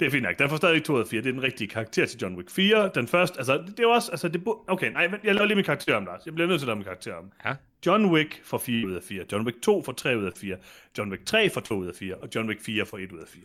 det 0.00 0.06
er 0.06 0.10
fint 0.10 0.22
nok. 0.22 0.38
Den 0.38 0.48
får 0.48 0.56
stadig 0.56 0.84
2 0.84 0.94
ud 0.94 1.00
af 1.00 1.06
4. 1.06 1.22
Det 1.22 1.28
er 1.28 1.32
den 1.32 1.42
rigtige 1.42 1.68
karakter 1.68 2.06
til 2.06 2.20
John 2.20 2.36
Wick 2.36 2.50
4. 2.50 2.90
Den 2.94 3.08
første, 3.08 3.38
altså, 3.38 3.52
det 3.52 3.78
er 3.78 3.82
jo 3.82 3.90
også, 3.90 4.10
altså, 4.10 4.28
det 4.28 4.42
okay, 4.66 4.92
nej, 4.92 5.10
jeg 5.24 5.34
laver 5.34 5.46
lige 5.46 5.56
min 5.56 5.64
karakter 5.64 5.96
om, 5.96 6.04
Lars. 6.04 6.26
Jeg 6.26 6.34
bliver 6.34 6.48
nødt 6.48 6.60
til 6.60 6.64
at 6.64 6.66
lave 6.66 6.76
min 6.76 6.84
karakter 6.84 7.14
om. 7.14 7.32
Ja. 7.44 7.54
John 7.86 8.06
Wick 8.06 8.40
får 8.44 8.58
4 8.58 8.86
ud 8.86 8.92
af 8.92 9.02
4. 9.02 9.24
John 9.32 9.46
Wick 9.46 9.62
2 9.62 9.82
får 9.82 9.92
3 9.92 10.18
ud 10.18 10.24
af 10.24 10.32
4. 10.36 10.56
John 10.98 11.10
Wick 11.10 11.24
3 11.26 11.50
får 11.50 11.60
2 11.60 11.74
ud 11.74 11.86
af 11.86 11.94
4. 11.94 12.14
Og 12.14 12.28
John 12.34 12.48
Wick 12.48 12.60
4 12.60 12.86
får 12.86 12.98
1 12.98 13.12
ud 13.12 13.18
af 13.18 13.28
4. 13.28 13.42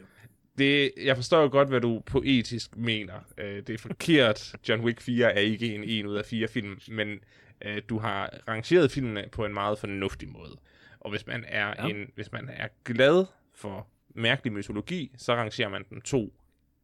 Det, 0.58 0.92
jeg 0.98 1.16
forstår 1.16 1.42
jo 1.42 1.48
godt, 1.48 1.70
hvad 1.70 1.82
du 1.82 2.02
poetisk 2.06 2.78
mener. 2.78 3.14
Øh, 3.38 3.58
det 3.68 3.70
er 3.70 3.78
forkert. 3.78 4.56
John 4.70 4.84
Wick 4.84 5.02
4 5.02 5.34
er 5.34 5.40
ikke 5.40 5.76
en 5.76 5.84
1 5.84 6.06
ud 6.06 6.16
af 6.16 6.26
4 6.26 6.48
film, 6.48 6.80
men 6.88 7.20
øh, 7.66 7.82
du 7.90 7.98
har 7.98 8.34
rangeret 8.48 8.92
filmene 8.92 9.26
på 9.32 9.46
en 9.46 9.54
meget 9.54 9.80
fornuftig 9.80 10.30
måde. 10.30 10.58
Og 11.00 11.10
hvis 11.10 11.28
man 11.28 11.44
er, 11.48 11.74
ja. 11.80 11.88
en, 11.88 12.12
hvis 12.16 12.32
man 12.32 12.50
er 12.54 12.68
glad 12.84 13.26
for 13.56 13.88
mærkelig 14.16 14.54
mytologi, 14.54 15.16
så 15.18 15.36
rangerer 15.36 15.70
man 15.70 15.84
den 15.90 16.02
2, 16.02 16.34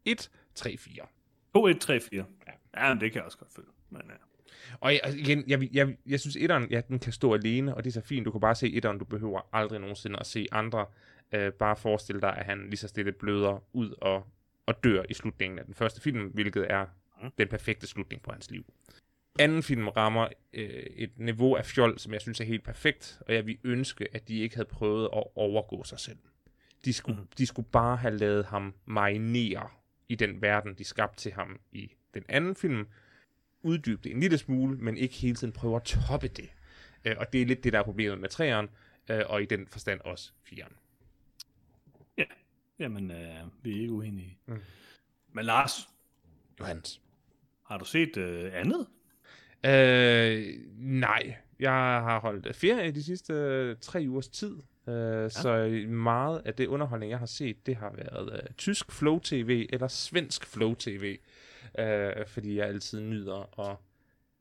1, 0.06 0.32
3, 0.56 0.78
4. 0.78 1.06
2, 1.54 1.68
1, 1.68 1.80
3, 1.80 2.00
4. 2.00 2.26
Ja, 2.78 2.94
men 2.94 3.02
det 3.02 3.12
kan 3.12 3.20
jeg 3.20 3.26
også 3.26 3.38
godt 3.38 3.54
følge. 3.54 3.70
Men, 3.90 4.02
ja. 4.10 4.14
Og 4.80 4.94
jeg, 4.94 5.02
igen, 5.18 5.44
jeg, 5.48 5.70
jeg, 5.74 5.96
jeg 6.06 6.20
synes, 6.20 6.36
etteren, 6.36 6.68
ja, 6.72 6.82
den 6.88 7.00
kan 7.00 7.14
stå 7.14 7.34
alene, 7.34 7.76
og 7.76 7.84
det 7.84 7.90
er 7.90 7.94
så 7.94 8.02
fint. 8.02 8.26
Du 8.26 8.32
kan 8.32 8.42
bare 8.42 8.56
se 8.56 8.74
etteren, 8.74 8.98
du 8.98 9.06
behøver 9.06 9.42
aldrig 9.54 9.80
nogensinde 9.80 10.20
at 10.20 10.28
se 10.28 10.48
andre. 10.52 10.86
Øh, 11.32 11.54
bare 11.54 11.76
forestil 11.76 12.22
dig, 12.22 12.38
at 12.38 12.46
han 12.46 12.64
lige 12.66 12.78
så 12.78 12.88
stille 12.88 13.12
bløder 13.12 13.64
ud 13.74 13.94
og, 14.02 14.28
og 14.66 14.84
dør 14.84 15.04
i 15.10 15.14
slutningen 15.14 15.60
af 15.60 15.66
den 15.66 15.74
første 15.74 16.02
film, 16.02 16.28
hvilket 16.28 16.72
er 16.72 16.86
den 17.38 17.48
perfekte 17.48 17.88
slutning 17.88 18.22
på 18.22 18.32
hans 18.32 18.52
liv. 18.52 18.66
Anden 19.40 19.64
film 19.64 19.88
rammer 19.88 20.28
øh, 20.54 20.86
et 20.96 21.12
niveau 21.18 21.56
af 21.56 21.66
fjol, 21.66 22.00
som 22.00 22.14
jeg 22.14 22.22
synes 22.22 22.40
er 22.40 22.46
helt 22.46 22.64
perfekt, 22.64 23.22
og 23.28 23.34
jeg 23.34 23.46
vil 23.46 23.58
ønske, 23.64 24.08
at 24.12 24.28
de 24.28 24.40
ikke 24.40 24.56
havde 24.56 24.68
prøvet 24.68 25.04
at 25.04 25.24
overgå 25.36 25.84
sig 25.84 26.00
selv. 26.00 26.18
De 26.86 26.94
skulle, 26.94 27.22
mm. 27.22 27.28
de 27.38 27.46
skulle 27.46 27.68
bare 27.72 27.98
have 27.98 28.18
lavet 28.18 28.46
ham 28.46 28.74
marinere 28.86 29.70
i 30.10 30.16
den 30.16 30.42
verden, 30.42 30.74
de 30.74 30.84
skabte 30.84 31.22
til 31.22 31.32
ham 31.32 31.60
i 31.72 31.92
den 32.14 32.24
anden 32.30 32.56
film, 32.56 32.88
uddybe 33.62 34.02
det 34.04 34.12
en 34.12 34.20
lille 34.20 34.38
smule, 34.38 34.78
men 34.78 34.98
ikke 34.98 35.16
hele 35.16 35.36
tiden 35.36 35.54
prøve 35.54 35.76
at 35.76 35.84
toppe 35.84 36.28
det. 36.28 36.50
Øh, 37.06 37.16
og 37.18 37.34
det 37.34 37.42
er 37.42 37.46
lidt 37.46 37.64
det, 37.64 37.74
der 37.74 37.80
er 37.80 37.84
problemet 37.84 38.20
med 38.20 38.30
træeren, 38.30 38.70
øh, 39.10 39.22
og 39.26 39.42
i 39.42 39.46
den 39.46 39.68
forstand 39.68 40.02
også 40.02 40.32
fireren. 40.44 40.74
ja. 42.18 42.24
Jamen, 42.80 43.12
øh, 43.12 43.36
vi 43.64 43.78
er 43.78 43.82
ikke 43.82 43.94
uenige. 43.94 44.38
Mm. 44.46 44.62
Men 45.32 45.46
Lars, 45.46 45.90
Johannes. 46.60 47.02
har 47.66 47.78
du 47.78 47.86
set 47.86 48.18
øh, 48.18 48.52
andet? 48.54 48.88
Øh, 49.66 50.60
nej, 50.78 51.36
jeg 51.60 51.72
har 51.72 52.20
holdt 52.20 52.56
ferie 52.56 52.92
de 52.92 53.04
sidste 53.04 53.34
øh, 53.34 53.76
tre 53.82 54.06
ugers 54.08 54.28
tid, 54.28 54.58
øh, 54.92 55.24
ja. 55.24 55.30
så 55.30 55.86
meget 55.88 56.42
af 56.46 56.54
det 56.54 56.68
underholdning, 56.68 57.10
jeg 57.10 57.20
har 57.20 57.26
set, 57.26 57.66
det 57.66 57.76
har 57.76 57.94
været 57.96 58.34
øh, 58.34 58.50
tysk 58.58 58.92
Flow 58.92 59.20
TV 59.20 59.68
eller 59.74 59.88
svensk 59.88 60.46
Flow 60.46 60.74
TV. 60.74 61.18
øh, 61.80 62.28
fordi 62.28 62.58
jeg 62.58 62.68
altid 62.68 63.02
nyder 63.02 63.70
at 63.70 63.78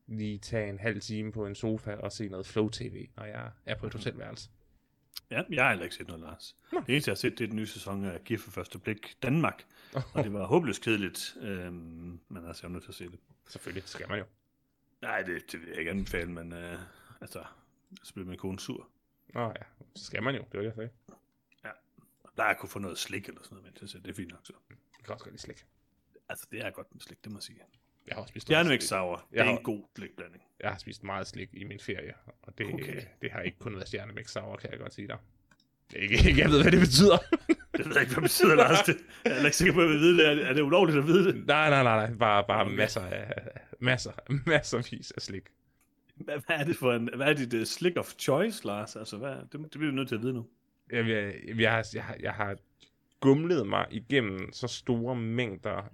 lige 0.06 0.38
tage 0.38 0.68
en 0.68 0.78
halv 0.78 1.00
time 1.00 1.32
på 1.32 1.46
en 1.46 1.54
sofa 1.54 1.94
og 1.94 2.12
se 2.12 2.28
noget 2.28 2.46
Flow-TV, 2.46 3.08
når 3.16 3.24
jeg 3.24 3.50
er 3.66 3.74
på 3.74 3.86
et 3.86 3.92
hotelværelse. 3.92 4.50
Ja, 5.30 5.42
jeg 5.50 5.64
har 5.64 5.70
heller 5.70 5.84
ikke 5.84 5.96
set 5.96 6.06
noget, 6.06 6.22
Lars. 6.22 6.56
Det 6.70 6.88
eneste, 6.88 7.08
jeg 7.08 7.12
har 7.12 7.16
set, 7.16 7.38
det 7.38 7.44
er 7.44 7.48
den 7.48 7.56
nye 7.56 7.66
sæson 7.66 8.04
af 8.04 8.24
Gift 8.24 8.42
for 8.42 8.50
første 8.50 8.78
blik 8.78 9.16
Danmark. 9.22 9.64
Og 10.14 10.24
det 10.24 10.32
var 10.32 10.46
håbløst 10.46 10.82
kedeligt, 10.82 11.36
øhm, 11.40 12.20
men 12.28 12.46
altså, 12.46 12.60
jeg 12.62 12.68
er 12.68 12.72
nødt 12.72 12.84
til 12.84 12.90
at 12.90 12.94
se 12.94 13.04
det. 13.04 13.18
Selvfølgelig, 13.48 13.82
skal 13.86 14.08
man 14.08 14.18
jo. 14.18 14.24
Nej, 15.02 15.22
det, 15.22 15.52
det 15.52 15.60
vil 15.60 15.68
jeg 15.68 15.78
ikke 15.78 15.90
anbefale, 15.90 16.30
men 16.30 16.52
øh, 16.52 16.78
altså, 17.20 17.44
så 18.02 18.14
bliver 18.14 18.28
min 18.28 18.38
kone 18.38 18.60
sur. 18.60 18.88
Nå 19.34 19.46
ja, 19.46 19.62
så 19.96 20.04
skal 20.04 20.22
man 20.22 20.34
jo, 20.34 20.40
det 20.40 20.52
var 20.54 20.58
det, 20.60 20.66
jeg 20.66 20.74
sagde. 20.74 20.90
Der 22.36 22.44
er 22.44 22.54
kunne 22.54 22.68
få 22.68 22.78
noget 22.78 22.98
slik 22.98 23.28
eller 23.28 23.40
sådan 23.42 23.56
noget, 23.58 23.64
men 23.80 23.88
det, 23.88 24.04
det 24.04 24.10
er 24.10 24.14
fint 24.14 24.30
nok 24.30 24.40
så. 24.44 24.52
Jeg 24.70 25.04
kan 25.04 25.12
også 25.12 25.24
godt 25.24 25.32
lide 25.32 25.42
slik. 25.42 25.64
Altså, 26.28 26.46
det 26.50 26.66
er 26.66 26.70
godt 26.70 26.86
med 26.94 27.00
slik, 27.00 27.24
det 27.24 27.32
må 27.32 27.38
jeg 27.38 27.42
sige. 27.42 27.60
Jeg 28.06 28.14
har 28.14 28.22
også 28.22 28.32
spist 28.32 28.48
meget 28.48 28.56
Stjernemix 28.56 28.80
slik. 28.82 28.88
Sour, 28.88 29.16
det 29.16 29.36
Jeg 29.36 29.40
er 29.40 29.44
har- 29.50 29.58
en 29.58 29.64
god 29.64 29.84
slikblanding. 29.96 30.42
Jeg 30.60 30.70
har 30.70 30.78
spist 30.78 31.02
meget 31.04 31.26
slik 31.26 31.48
i 31.52 31.64
min 31.64 31.80
ferie, 31.80 32.14
og 32.42 32.58
det, 32.58 32.66
Okay. 32.74 33.02
det 33.22 33.30
har 33.32 33.40
ikke 33.40 33.58
kun 33.58 33.74
været 33.74 33.88
stjernemix 33.88 34.30
sour, 34.30 34.56
kan 34.56 34.70
jeg 34.70 34.78
godt 34.78 34.94
sige 34.94 35.08
dig. 35.08 35.18
Ikke, 35.94 36.14
ikke, 36.28 36.40
jeg 36.40 36.50
ved, 36.50 36.62
hvad 36.62 36.72
det 36.72 36.80
betyder. 36.80 37.18
Det 37.76 37.86
ved 37.88 37.94
jeg 37.94 38.02
ikke, 38.02 38.12
hvad 38.14 38.22
det 38.22 38.30
betyder, 38.30 38.54
Lars. 38.54 38.84
Det, 38.86 38.96
jeg 39.24 39.32
er 39.40 39.44
ikke 39.44 39.56
sikker 39.56 39.74
på, 39.74 39.80
at 39.80 39.90
jeg 39.90 39.94
vide 39.98 40.18
det. 40.18 40.28
Er 40.28 40.34
det, 40.34 40.46
er 40.48 40.52
det 40.52 40.62
ulovligt 40.62 40.98
at 40.98 41.06
vide 41.06 41.24
det? 41.24 41.46
nej, 41.46 41.70
nej, 41.70 41.82
nej, 41.82 42.06
nej. 42.06 42.16
Bare, 42.18 42.44
bare 42.48 42.66
okay. 42.66 42.76
masser 42.76 43.00
af, 43.00 43.32
masser, 43.78 44.12
masservis 44.46 45.10
af 45.10 45.22
slik. 45.22 45.42
Hvad, 46.24 46.34
hvad 46.46 46.56
er 46.56 46.64
det 46.64 46.76
for 46.76 46.92
en, 46.92 47.08
hvad 47.16 47.26
er 47.26 47.32
dit 47.32 47.54
uh, 47.54 47.62
slik 47.62 47.96
of 47.96 48.12
choice, 48.18 48.66
Lars? 48.66 48.96
Altså, 48.96 49.16
hvad, 49.16 49.34
det, 49.52 49.52
det 49.52 49.70
bliver 49.70 49.90
vi 49.90 49.96
nødt 49.96 50.08
til 50.08 50.14
at 50.14 50.22
vide 50.22 50.32
nu. 50.32 50.46
Jeg, 50.92 51.08
jeg, 51.08 51.34
jeg, 51.58 51.72
har, 51.72 51.86
jeg, 51.94 52.04
har, 52.04 52.16
jeg 52.20 52.32
har 52.32 52.56
gumlet 53.20 53.66
mig 53.66 53.86
igennem 53.90 54.52
så 54.52 54.66
store 54.66 55.16
mængder 55.16 55.90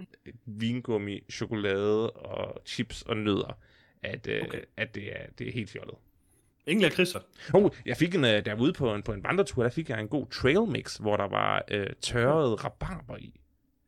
vingummi, 0.47 1.21
chokolade 1.31 2.11
og 2.11 2.63
chips 2.67 3.03
og 3.03 3.17
nødder, 3.17 3.59
at, 4.03 4.21
okay. 4.21 4.47
Okay. 4.47 4.61
at 4.77 4.95
det, 4.95 5.21
er, 5.21 5.27
det 5.39 5.49
er 5.49 5.53
helt 5.53 5.71
fjollet. 5.71 5.95
Ingen 6.67 6.83
lakridser. 6.83 7.21
Oh, 7.55 7.71
jeg 7.87 7.97
fik 7.97 8.15
en, 8.15 8.25
øh, 8.25 8.45
der 8.45 8.55
var 8.55 8.63
ude 8.63 8.73
på 8.73 8.95
en, 8.95 9.03
på 9.03 9.13
en 9.13 9.25
vandretur, 9.25 9.63
der 9.63 9.71
fik 9.71 9.91
jeg 9.91 10.01
en 10.01 10.09
god 10.09 10.27
trail 10.27 10.61
mix, 10.69 10.97
hvor 10.97 11.17
der 11.17 11.29
var 11.29 11.65
øh, 11.71 11.87
tørret 12.01 12.65
rabarber 12.65 13.17
i. 13.17 13.41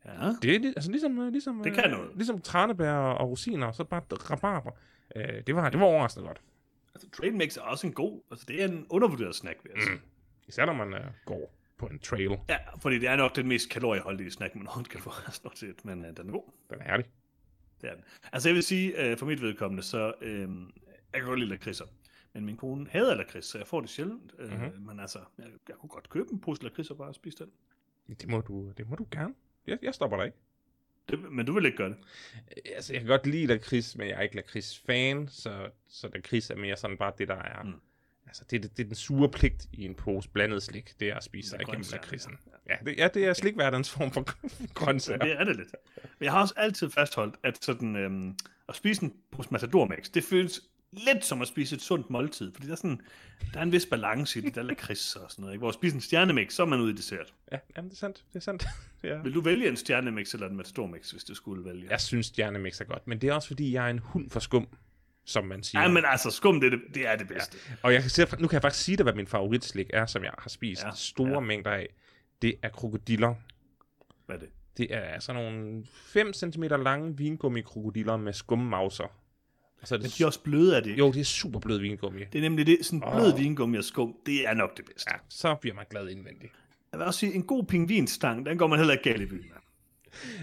Ja. 0.04 0.32
Det 0.42 0.64
er 0.64 0.72
altså 0.76 0.90
ligesom, 0.90 1.18
øh, 1.18 1.32
ligesom, 1.32 1.62
Det 1.62 1.72
kan 1.72 1.90
noget. 1.90 2.10
ligesom 2.14 2.40
tranebær 2.40 2.92
og 2.92 3.30
rosiner, 3.30 3.72
så 3.72 3.84
bare 3.84 4.02
rabarber. 4.10 4.70
Øh, 5.16 5.42
det, 5.46 5.54
var, 5.54 5.70
det 5.70 5.80
var 5.80 5.86
overraskende 5.86 6.26
godt. 6.26 6.40
Altså, 6.94 7.10
trade 7.10 7.32
mix 7.32 7.56
er 7.56 7.62
også 7.62 7.86
en 7.86 7.92
god, 7.92 8.20
altså 8.30 8.44
det 8.48 8.62
er 8.62 8.68
en 8.68 8.86
undervurderet 8.90 9.34
snack, 9.34 9.58
vil 9.64 9.72
jeg 9.74 9.82
sige. 9.82 9.94
Mm. 9.94 10.00
Især 10.48 10.66
når 10.66 10.72
man 10.72 10.94
øh, 10.94 11.04
går 11.24 11.54
på 11.78 11.86
en 11.86 11.98
trail. 11.98 12.38
Ja, 12.48 12.58
fordi 12.82 12.98
det 12.98 13.08
er 13.08 13.16
nok 13.16 13.36
den 13.36 13.48
mest 13.48 13.70
kalorieholdige 13.70 14.30
snack, 14.30 14.54
man 14.54 14.66
overhovedet 14.66 14.92
kan 14.92 15.00
få, 15.00 15.10
stort 15.30 15.58
set, 15.58 15.84
men 15.84 15.98
uh, 16.04 16.10
den 16.16 16.28
er 16.28 16.32
god. 16.32 16.52
Den 16.70 16.80
er 16.80 16.84
herlig. 16.84 17.06
Det 17.80 17.90
er 17.90 17.94
den. 17.94 18.04
Altså 18.32 18.48
jeg 18.48 18.54
vil 18.54 18.62
sige, 18.62 19.12
uh, 19.12 19.18
for 19.18 19.26
mit 19.26 19.42
vedkommende, 19.42 19.82
så 19.82 20.12
uh, 20.22 20.28
jeg 21.12 21.20
kan 21.20 21.24
godt 21.24 21.38
lide 21.38 21.50
lakridser. 21.50 21.84
Men 22.32 22.44
min 22.44 22.56
kone 22.56 22.86
hader 22.90 23.14
lakrids, 23.14 23.44
så 23.44 23.58
jeg 23.58 23.66
får 23.66 23.80
det 23.80 23.90
sjældent. 23.90 24.38
Mhm. 24.38 24.50
mm-hmm. 24.50 24.82
Men 24.86 25.00
altså, 25.00 25.18
jeg, 25.38 25.46
jeg 25.68 25.76
kunne 25.76 25.88
godt 25.88 26.08
købe 26.08 26.28
en 26.32 26.40
pose 26.40 26.70
og 26.90 26.96
bare 26.96 27.14
spise 27.14 27.38
den. 27.38 27.50
Det 28.16 28.28
må 28.28 28.40
du, 28.40 28.72
det 28.76 28.88
må 28.88 28.96
du 28.96 29.06
gerne. 29.10 29.34
Jeg, 29.66 29.78
jeg 29.82 29.94
stopper 29.94 30.16
dig 30.16 30.26
ikke. 30.26 30.38
Det, 31.10 31.32
men 31.32 31.46
du 31.46 31.52
vil 31.52 31.64
ikke 31.64 31.76
gøre 31.76 31.88
det. 31.88 31.96
Øh, 32.56 32.72
Altså, 32.76 32.92
jeg 32.92 33.00
kan 33.00 33.08
godt 33.08 33.26
lide 33.26 33.46
lakrids, 33.46 33.96
men 33.96 34.08
jeg 34.08 34.16
er 34.16 34.20
ikke 34.20 34.36
lakrids-fan, 34.36 35.28
så, 35.28 35.70
så 35.88 36.08
lakrids 36.14 36.50
er 36.50 36.56
mere 36.56 36.76
sådan 36.76 36.96
bare 36.96 37.12
det, 37.18 37.28
der 37.28 37.36
er... 37.36 37.62
Mm. 37.62 37.74
Altså, 38.26 38.44
det, 38.50 38.62
det, 38.62 38.76
det 38.76 38.82
er 38.82 38.86
den 38.86 38.94
sure 38.94 39.28
pligt 39.28 39.66
i 39.72 39.84
en 39.84 39.94
pose 39.94 40.28
blandet 40.28 40.62
slik, 40.62 41.00
det 41.00 41.08
er 41.08 41.16
at 41.16 41.24
spise 41.24 41.50
sig 41.50 41.60
igennem 41.62 41.84
lakridsen. 41.92 42.38
Ja, 42.68 42.76
det, 42.84 42.98
ja, 42.98 43.08
det 43.08 43.24
er 43.24 43.32
slikverdens 43.32 43.90
form 43.90 44.10
for 44.10 44.28
grøntsager. 44.74 45.18
Det 45.18 45.32
er 45.32 45.44
det 45.44 45.56
lidt. 45.56 45.74
Men 45.96 46.24
jeg 46.24 46.32
har 46.32 46.40
også 46.40 46.54
altid 46.56 46.90
fastholdt, 46.90 47.36
at 47.42 47.64
sådan, 47.64 47.96
øhm, 47.96 48.34
at 48.68 48.76
spise 48.76 49.02
en 49.02 49.14
pose 49.30 49.48
Matador 49.52 49.84
Mix, 49.86 50.10
det 50.10 50.24
føles 50.24 50.60
lidt 50.92 51.24
som 51.24 51.42
at 51.42 51.48
spise 51.48 51.76
et 51.76 51.82
sundt 51.82 52.10
måltid, 52.10 52.52
fordi 52.52 52.66
der 52.66 52.72
er, 52.72 52.76
sådan, 52.76 53.00
der 53.54 53.58
er 53.58 53.62
en 53.62 53.72
vis 53.72 53.86
balance 53.86 54.38
i 54.38 54.42
det, 54.42 54.54
der 54.54 54.60
er 54.60 54.64
lakrids 54.64 55.16
og 55.16 55.30
sådan 55.30 55.42
noget. 55.42 55.54
Ikke? 55.54 55.60
Hvor 55.60 55.68
at 55.68 55.74
spise 55.74 55.94
en 55.94 56.00
stjernemix, 56.00 56.52
så 56.52 56.62
er 56.62 56.66
man 56.66 56.80
ude 56.80 56.92
i 56.92 56.96
dessert. 56.96 57.34
Ja, 57.52 57.58
jamen, 57.76 57.88
det 57.88 57.96
er 57.96 57.98
sandt. 57.98 58.24
Det 58.32 58.36
er 58.36 58.40
sandt. 58.40 58.66
ja. 59.02 59.22
Vil 59.22 59.34
du 59.34 59.40
vælge 59.40 59.68
en 59.68 59.76
stjernemix 59.76 60.34
eller 60.34 60.48
en 60.48 60.56
Matador 60.56 60.86
Mix, 60.86 61.10
hvis 61.10 61.24
du 61.24 61.34
skulle 61.34 61.64
vælge? 61.64 61.86
Jeg 61.90 62.00
synes, 62.00 62.26
stjernemix 62.26 62.80
er 62.80 62.84
godt, 62.84 63.06
men 63.06 63.20
det 63.20 63.28
er 63.28 63.34
også, 63.34 63.48
fordi 63.48 63.72
jeg 63.72 63.86
er 63.86 63.90
en 63.90 63.98
hund 63.98 64.30
for 64.30 64.40
skum, 64.40 64.68
som 65.24 65.44
man 65.44 65.62
siger. 65.62 65.82
Ja, 65.82 65.88
men 65.88 66.04
altså, 66.06 66.30
skum, 66.30 66.60
det 66.60 66.66
er 66.66 66.76
det, 66.76 66.80
det, 66.94 67.06
er 67.06 67.16
det 67.16 67.28
bedste. 67.28 67.58
Og 67.82 67.92
jeg 67.92 68.02
kan 68.02 68.26
nu 68.38 68.48
kan 68.48 68.54
jeg 68.54 68.62
faktisk 68.62 68.84
sige 68.84 68.96
dig, 68.96 69.02
hvad 69.04 69.14
min 69.14 69.26
favoritslik 69.26 69.90
er, 69.92 70.06
som 70.06 70.24
jeg 70.24 70.32
har 70.38 70.48
spist 70.48 70.82
Ja, 70.82 70.88
ja, 70.88 70.94
store 70.94 71.28
ja. 71.28 71.34
ja. 71.34 71.40
mængder 71.40 71.70
af. 71.70 71.88
Det 72.42 72.54
er 72.62 72.68
krokodiller. 72.68 73.34
Hvad 74.26 74.36
er 74.36 74.40
det? 74.40 74.48
Det 74.76 74.94
er 74.94 75.20
sådan 75.20 75.42
nogle 75.42 75.84
5 75.86 76.32
cm 76.32 76.62
lange 76.62 77.16
vingummi-krokodiller 77.16 78.16
med 78.16 78.32
skummauser. 78.32 79.12
Så 79.84 79.94
er 79.94 79.98
Men 79.98 80.04
det, 80.06 80.18
de 80.18 80.22
er 80.22 80.26
også 80.26 80.40
bløde 80.40 80.76
af 80.76 80.82
det. 80.82 80.90
ikke? 80.90 80.98
jo, 80.98 81.12
det 81.12 81.20
er 81.20 81.24
super 81.24 81.58
blød 81.60 81.78
vingummi. 81.78 82.24
Det 82.32 82.38
er 82.38 82.42
nemlig 82.42 82.66
det, 82.66 82.78
sådan 82.82 83.00
blød 83.00 83.32
Åh. 83.32 83.38
vingummi 83.38 83.78
og 83.78 83.84
skum, 83.84 84.16
det 84.26 84.48
er 84.48 84.54
nok 84.54 84.76
det 84.76 84.84
bedste. 84.84 85.10
Ja, 85.12 85.18
så 85.28 85.54
bliver 85.54 85.74
man 85.74 85.84
glad 85.90 86.08
indvendigt. 86.08 86.52
Jeg 86.92 86.98
vil 86.98 87.06
også 87.06 87.20
sige, 87.20 87.34
en 87.34 87.42
god 87.42 87.64
pingvinstang, 87.64 88.46
den 88.46 88.58
går 88.58 88.66
man 88.66 88.78
heller 88.78 88.92
ikke 88.92 89.04
galt 89.10 89.22
i 89.22 89.26
byen 89.26 89.46
med. 89.48 89.56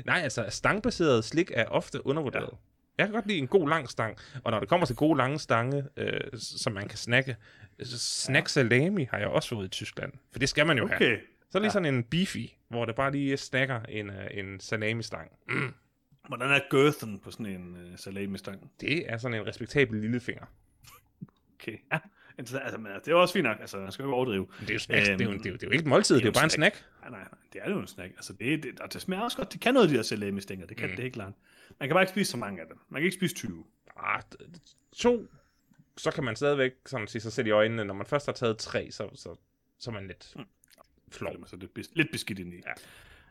Nej, 0.05 0.19
altså 0.19 0.45
stangbaseret 0.49 1.25
slik 1.25 1.51
er 1.53 1.65
ofte 1.65 2.05
undervurderet. 2.07 2.49
Ja. 2.51 2.57
Jeg 2.97 3.05
kan 3.07 3.13
godt 3.13 3.27
lide 3.27 3.37
en 3.39 3.47
god 3.47 3.69
lang 3.69 3.89
stang, 3.89 4.17
og 4.43 4.51
når 4.51 4.59
det 4.59 4.69
kommer 4.69 4.85
til 4.85 4.95
gode 4.95 5.17
lange 5.17 5.39
stange, 5.39 5.83
øh, 5.97 6.19
som 6.39 6.73
man 6.73 6.87
kan 6.87 6.97
snakke, 6.97 7.35
så 7.83 7.99
snack 7.99 8.49
salami 8.49 9.03
har 9.11 9.17
jeg 9.17 9.27
også 9.27 9.49
fået 9.49 9.65
i 9.65 9.69
Tyskland, 9.69 10.13
for 10.31 10.39
det 10.39 10.49
skal 10.49 10.67
man 10.67 10.77
jo 10.77 10.87
have. 10.87 10.95
Okay. 10.95 11.17
Så 11.51 11.57
er 11.57 11.59
det 11.59 11.61
lige 11.61 11.71
sådan 11.71 11.95
en 11.95 12.03
beefy, 12.03 12.47
hvor 12.69 12.85
det 12.85 12.95
bare 12.95 13.11
lige 13.11 13.37
snakker 13.37 13.79
en, 13.89 14.09
øh, 14.09 14.27
en 14.31 14.59
salami-stang. 14.59 15.31
Mm. 15.49 15.73
Hvordan 16.27 16.51
er 16.51 16.59
girthen 16.69 17.19
på 17.19 17.31
sådan 17.31 17.45
en 17.45 17.75
uh, 17.75 17.97
salami-stang? 17.97 18.71
Det 18.81 19.11
er 19.11 19.17
sådan 19.17 19.39
en 19.39 19.47
respektabel 19.47 20.01
lillefinger. 20.01 20.45
Okay, 21.59 21.77
ja. 21.91 21.99
Altså, 22.37 22.77
men 22.77 22.91
det 22.91 23.07
er 23.07 23.11
jo 23.11 23.21
også 23.21 23.33
fint 23.33 23.43
nok. 23.43 23.57
Altså, 23.59 23.77
man 23.77 23.91
skal 23.91 24.03
jo 24.03 24.09
ikke 24.09 24.15
overdrive. 24.15 24.47
Men 24.59 24.67
det 24.67 24.69
er 24.69 24.73
jo, 24.73 24.79
snack, 24.79 25.09
Øhm, 25.09 25.17
det 25.17 25.27
er 25.27 25.31
jo, 25.31 25.37
det 25.37 25.45
er 25.45 25.49
jo, 25.49 25.55
det 25.55 25.63
er 25.63 25.67
jo 25.67 25.71
ikke 25.71 25.81
et 25.81 25.87
måltid, 25.87 26.15
det 26.15 26.21
er 26.21 26.25
jo 26.25 26.29
en 26.29 26.33
bare 26.33 26.43
en 26.43 26.49
snack. 26.49 26.85
Nej, 27.01 27.09
nej, 27.09 27.19
nej. 27.19 27.37
Det 27.53 27.61
er 27.63 27.69
jo 27.69 27.79
en 27.79 27.87
snack. 27.87 28.11
Altså, 28.15 28.33
det, 28.33 28.63
det, 28.63 28.93
det 28.93 29.01
smager 29.01 29.23
også 29.23 29.37
godt. 29.37 29.53
Det 29.53 29.61
kan 29.61 29.73
noget 29.73 29.89
de 29.89 29.95
der 29.95 30.01
salami-stænger. 30.01 30.65
Det 30.65 30.77
kan 30.77 30.89
mm. 30.89 30.95
det 30.95 31.03
helt 31.03 31.13
klart. 31.13 31.33
Man 31.79 31.89
kan 31.89 31.95
bare 31.95 32.03
ikke 32.03 32.11
spise 32.11 32.31
så 32.31 32.37
mange 32.37 32.61
af 32.61 32.67
dem. 32.67 32.77
Man 32.89 33.01
kan 33.01 33.05
ikke 33.05 33.17
spise 33.17 33.35
20. 33.35 33.63
Ah, 33.97 34.21
to, 34.95 35.27
så 35.97 36.11
kan 36.11 36.23
man 36.23 36.35
stadigvæk 36.35 36.71
sådan 36.85 37.07
se 37.07 37.19
sig 37.19 37.31
selv 37.31 37.47
i 37.47 37.51
øjnene. 37.51 37.85
Når 37.85 37.93
man 37.93 38.05
først 38.05 38.25
har 38.25 38.33
taget 38.33 38.57
tre, 38.57 38.91
så, 38.91 39.09
så, 39.13 39.35
så 39.79 39.89
er 39.89 39.93
man 39.93 40.07
lidt 40.07 40.35
flov. 41.11 41.47
Så 41.47 41.55
er 41.55 41.59
lidt 41.93 42.11
beskidt 42.11 42.39
ind 42.39 42.53
i. 42.53 42.57
Ja. 42.57 42.71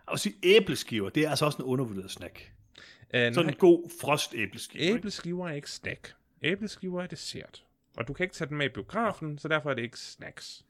Og 0.07 0.19
sige 0.19 0.35
æbleskiver, 0.43 1.09
det 1.09 1.25
er 1.25 1.31
altså 1.31 1.45
også 1.45 1.59
en 1.59 1.65
undervurderet 1.65 2.11
snack. 2.11 2.53
Uh, 3.05 3.35
Sådan 3.35 3.51
en 3.51 3.57
god 3.57 3.91
frost 4.01 4.35
æbleskiver. 4.35 5.49
er 5.49 5.53
ikke 5.53 5.71
snack. 5.71 6.15
Æbleskiver 6.43 7.03
er 7.03 7.07
dessert. 7.07 7.65
Og 7.97 8.09
du 8.09 8.13
kan 8.13 8.25
ikke 8.25 8.35
tage 8.35 8.49
den 8.49 8.57
med 8.57 8.67
i 8.67 8.69
biografen, 8.69 9.39
så 9.39 9.49
derfor 9.49 9.71
er 9.71 9.75
det 9.75 9.83
ikke 9.83 9.99
snacks. 9.99 10.65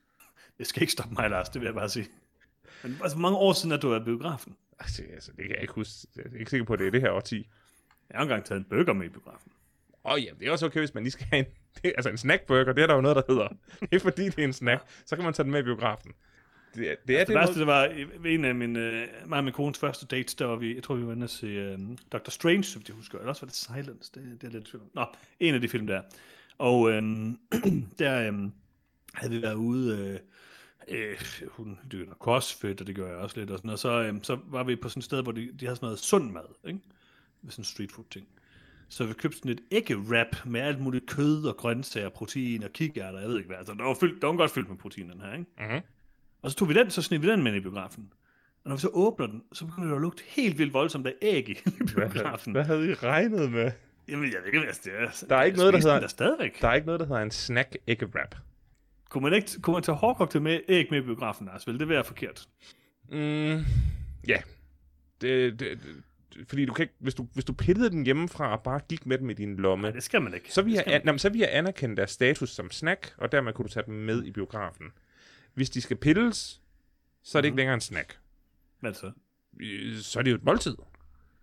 Det 0.59 0.67
skal 0.67 0.83
ikke 0.83 0.93
stoppe 0.93 1.15
mig, 1.15 1.31
Lars, 1.31 1.49
det 1.49 1.61
vil 1.61 1.67
jeg 1.67 1.75
bare 1.75 1.89
sige. 1.89 2.07
Men 2.83 2.99
altså, 3.03 3.19
mange 3.19 3.39
år 3.39 3.53
siden 3.53 3.73
er 3.73 3.77
du 3.77 3.89
været 3.89 4.01
i 4.01 4.05
biografen? 4.05 4.57
Altså, 4.79 5.03
altså, 5.15 5.33
det 5.37 5.45
kan 5.45 5.51
jeg 5.51 5.63
ikke 5.63 5.75
huske. 5.75 6.09
Jeg 6.17 6.25
er 6.25 6.39
ikke 6.39 6.51
sikker 6.51 6.65
på, 6.67 6.73
at 6.73 6.79
det 6.79 6.87
er 6.87 6.91
det 6.91 7.01
her 7.01 7.11
årti. 7.11 7.49
Jeg 8.11 8.19
har 8.19 8.23
engang 8.23 8.45
taget 8.45 8.59
en 8.59 8.65
burger 8.65 8.93
med 8.93 9.07
i 9.07 9.09
biografen. 9.09 9.53
Åh 10.05 10.13
oh, 10.13 10.25
ja, 10.25 10.31
det 10.41 10.49
er 10.49 10.53
også 10.53 10.67
okay, 10.67 10.81
hvis 10.81 10.95
man 10.95 11.03
lige 11.03 11.11
skal 11.11 11.27
have 11.27 11.39
en... 11.39 11.47
Det, 11.83 11.93
altså 11.97 12.11
en 12.11 12.19
snackburger, 12.19 12.73
det 12.73 12.83
er 12.83 12.87
der 12.87 12.95
jo 12.95 13.01
noget, 13.01 13.17
der 13.17 13.23
hedder. 13.29 13.49
Det 13.81 13.93
er 13.93 13.99
fordi, 13.99 14.25
det 14.25 14.39
er 14.39 14.45
en 14.45 14.53
snack. 14.53 14.83
Så 15.07 15.17
kan 15.17 15.25
man 15.25 15.35
tage 15.35 15.45
den 15.45 15.53
med 15.53 15.61
i 15.61 15.63
biografen. 15.63 16.13
Det, 16.75 16.91
er- 16.91 16.95
det 17.07 17.15
er 17.15 17.19
Det 17.19 17.29
det, 17.29 17.35
værste, 17.35 17.65
noget... 17.65 17.91
det 17.91 18.07
var 18.13 18.19
ved 18.21 18.35
en 18.35 18.45
af 18.45 18.55
min, 18.55 18.77
øh, 18.77 19.09
mig 19.27 19.39
og 19.39 19.45
min 19.45 19.53
kones 19.53 19.79
første 19.79 20.07
dates, 20.07 20.35
der 20.35 20.47
var 20.47 20.57
vi, 20.57 20.75
jeg 20.75 20.83
tror, 20.83 20.95
vi 20.95 21.07
var 21.07 21.13
inde 21.13 21.25
og 21.25 21.31
se 21.31 21.47
øh, 21.47 21.79
Dr. 22.13 22.31
Strange, 22.31 22.63
som 22.65 22.83
jeg 22.89 22.97
husker, 22.97 23.19
eller 23.19 23.29
også 23.29 23.43
var 23.43 23.47
det 23.47 23.57
Silence, 23.57 24.11
det, 24.15 24.39
det 24.41 24.47
er 24.47 24.53
lidt 24.53 24.67
tvivl. 24.67 24.85
Nå, 24.95 25.07
en 25.41 25.55
af 25.55 25.61
de 25.61 25.69
film 25.69 25.87
der. 25.87 26.03
Og 26.59 26.91
øh, 26.91 27.03
der 27.99 28.33
øh, 28.33 28.39
havde 29.15 29.33
vi 29.35 29.43
været 29.43 29.55
ude, 29.55 30.21
øh, 30.89 30.99
øh, 31.11 31.17
hun 31.49 31.79
dyrker 31.93 32.15
crossfit, 32.15 32.81
og 32.81 32.87
det 32.87 32.95
gør 32.97 33.07
jeg 33.09 33.17
også 33.17 33.41
lidt, 33.41 33.51
og 33.51 33.59
sådan, 33.59 33.71
og 33.71 33.79
så, 33.79 34.03
øh, 34.03 34.15
så 34.23 34.39
var 34.47 34.65
vi 34.65 34.77
på 34.77 34.89
sådan 34.89 35.01
et 35.01 35.05
sted, 35.05 35.23
hvor 35.23 35.33
de, 35.33 35.41
de 35.61 35.67
havde 35.67 35.77
sådan 35.77 35.87
noget 35.87 35.99
sund 35.99 36.31
mad, 36.31 36.43
ikke? 36.67 36.81
Med 37.43 37.51
sådan 37.53 37.61
en 37.61 37.65
street 37.65 37.93
food 37.93 38.07
ting. 38.11 38.27
Så 38.89 39.05
vi 39.07 39.13
købte 39.13 39.39
sådan 39.39 39.51
et 39.53 39.61
ægge-wrap 39.71 40.47
med 40.47 40.61
alt 40.61 40.81
muligt 40.81 41.07
kød 41.07 41.45
og 41.45 41.57
grøntsager, 41.57 42.09
protein 42.09 42.63
og 42.63 42.71
kikærter, 42.73 43.19
jeg 43.21 43.29
ved 43.29 43.37
ikke 43.37 43.47
hvad. 43.47 43.57
Altså, 43.57 43.75
der 43.75 43.85
var, 43.85 43.95
fyldt, 44.01 44.23
der 44.23 44.29
var 44.29 44.37
godt 44.37 44.51
fyldt 44.51 44.69
med 44.69 44.77
protein, 44.77 45.11
den 45.11 45.21
her, 45.21 45.33
ikke? 45.33 45.47
Mhm. 45.59 45.81
Og 46.45 46.51
så 46.51 46.57
tog 46.57 46.69
vi 46.69 46.75
den, 46.75 46.91
så 46.91 47.03
sned 47.03 47.19
vi 47.19 47.29
den 47.29 47.43
med 47.43 47.55
i 47.55 47.61
biografen. 47.61 48.09
Og 48.65 48.69
når 48.69 48.77
vi 48.77 48.81
så 48.81 48.89
åbner 48.93 49.27
den, 49.27 49.43
så 49.53 49.67
begynder 49.67 49.89
det 49.89 49.95
at 49.95 50.01
lugte 50.01 50.23
helt 50.27 50.59
vildt 50.59 50.73
voldsomt 50.75 51.07
af 51.07 51.15
æg 51.23 51.49
i 51.51 51.57
biografen. 51.97 52.53
Hvad 52.53 52.65
havde 52.65 52.91
I 52.91 52.95
regnet 52.95 53.53
med? 53.53 53.71
Jamen, 54.09 54.25
jeg 54.33 54.39
ved 54.41 54.47
ikke, 54.47 54.59
hvad 54.59 54.73
det 54.85 54.93
er. 55.23 55.27
Der 55.29 55.37
er 55.37 55.43
ikke 55.43 55.59
noget, 55.59 55.73
der 55.73 55.79
den 55.81 55.87
hedder- 55.87 56.01
Der 56.01 56.07
stadigvæk. 56.09 56.61
Der 56.61 56.69
er 56.69 56.75
ikke 56.75 56.87
noget, 56.87 57.01
der 57.01 57.07
hedder 57.07 57.23
en 57.23 57.31
snack 57.31 57.77
ægge 57.87 58.07
wrap. 58.07 58.35
Kunne 59.09 59.23
man, 59.23 59.33
ikke, 59.35 59.51
kunne 59.63 59.75
man 59.75 59.83
tage 59.83 59.97
hårdkogte 59.97 60.41
med 60.41 60.61
æg 60.69 60.87
med 60.91 60.99
i 60.99 61.03
biografen, 61.03 61.47
Lars? 61.47 61.67
Vil 61.67 61.79
det 61.81 61.89
være 61.89 62.05
forkert? 62.05 62.49
Mm, 63.11 63.17
ja. 64.29 64.37
Det, 65.21 65.61
det, 65.61 65.61
det, 65.61 65.79
fordi 66.49 66.65
du 66.65 66.73
kan 66.73 66.83
ikke, 66.83 66.95
hvis 66.99 67.15
du, 67.15 67.27
hvis 67.35 67.45
du 67.45 67.53
pillede 67.53 67.91
den 67.91 68.05
hjemmefra 68.05 68.53
og 68.57 68.63
bare 68.63 68.81
gik 68.89 69.07
med 69.07 69.19
dem 69.19 69.31
i 69.31 69.35
din 69.35 69.57
lomme, 69.57 69.83
Nej, 69.83 69.91
det 69.91 70.03
skal 70.03 70.23
man 70.23 70.35
ikke. 70.35 70.53
så 70.53 70.61
jeg, 70.61 70.71
skal 70.77 70.85
man 70.91 70.95
an, 70.95 71.03
jamen, 71.07 71.19
så 71.19 71.29
vil 71.29 71.39
jeg 71.39 71.49
anerkende 71.53 71.97
deres 71.97 72.11
status 72.11 72.51
som 72.51 72.71
snack, 72.71 73.15
og 73.19 73.33
dermed 73.33 73.53
kunne 73.53 73.65
du 73.69 73.73
tage 73.73 73.87
dem 73.87 73.95
med 73.95 74.25
i 74.25 74.31
biografen. 74.31 74.87
Hvis 75.55 75.71
de 75.71 75.81
skal 75.81 75.97
pilles, 75.97 76.61
så 77.23 77.39
er 77.39 77.43
det 77.43 77.47
ikke 77.47 77.57
længere 77.57 77.75
en 77.75 77.81
snack. 77.81 78.19
Hvad 78.81 78.95
så? 78.95 79.13
Så 80.03 80.19
er 80.19 80.23
det 80.23 80.31
jo 80.31 80.37
et 80.37 80.45
måltid. 80.45 80.77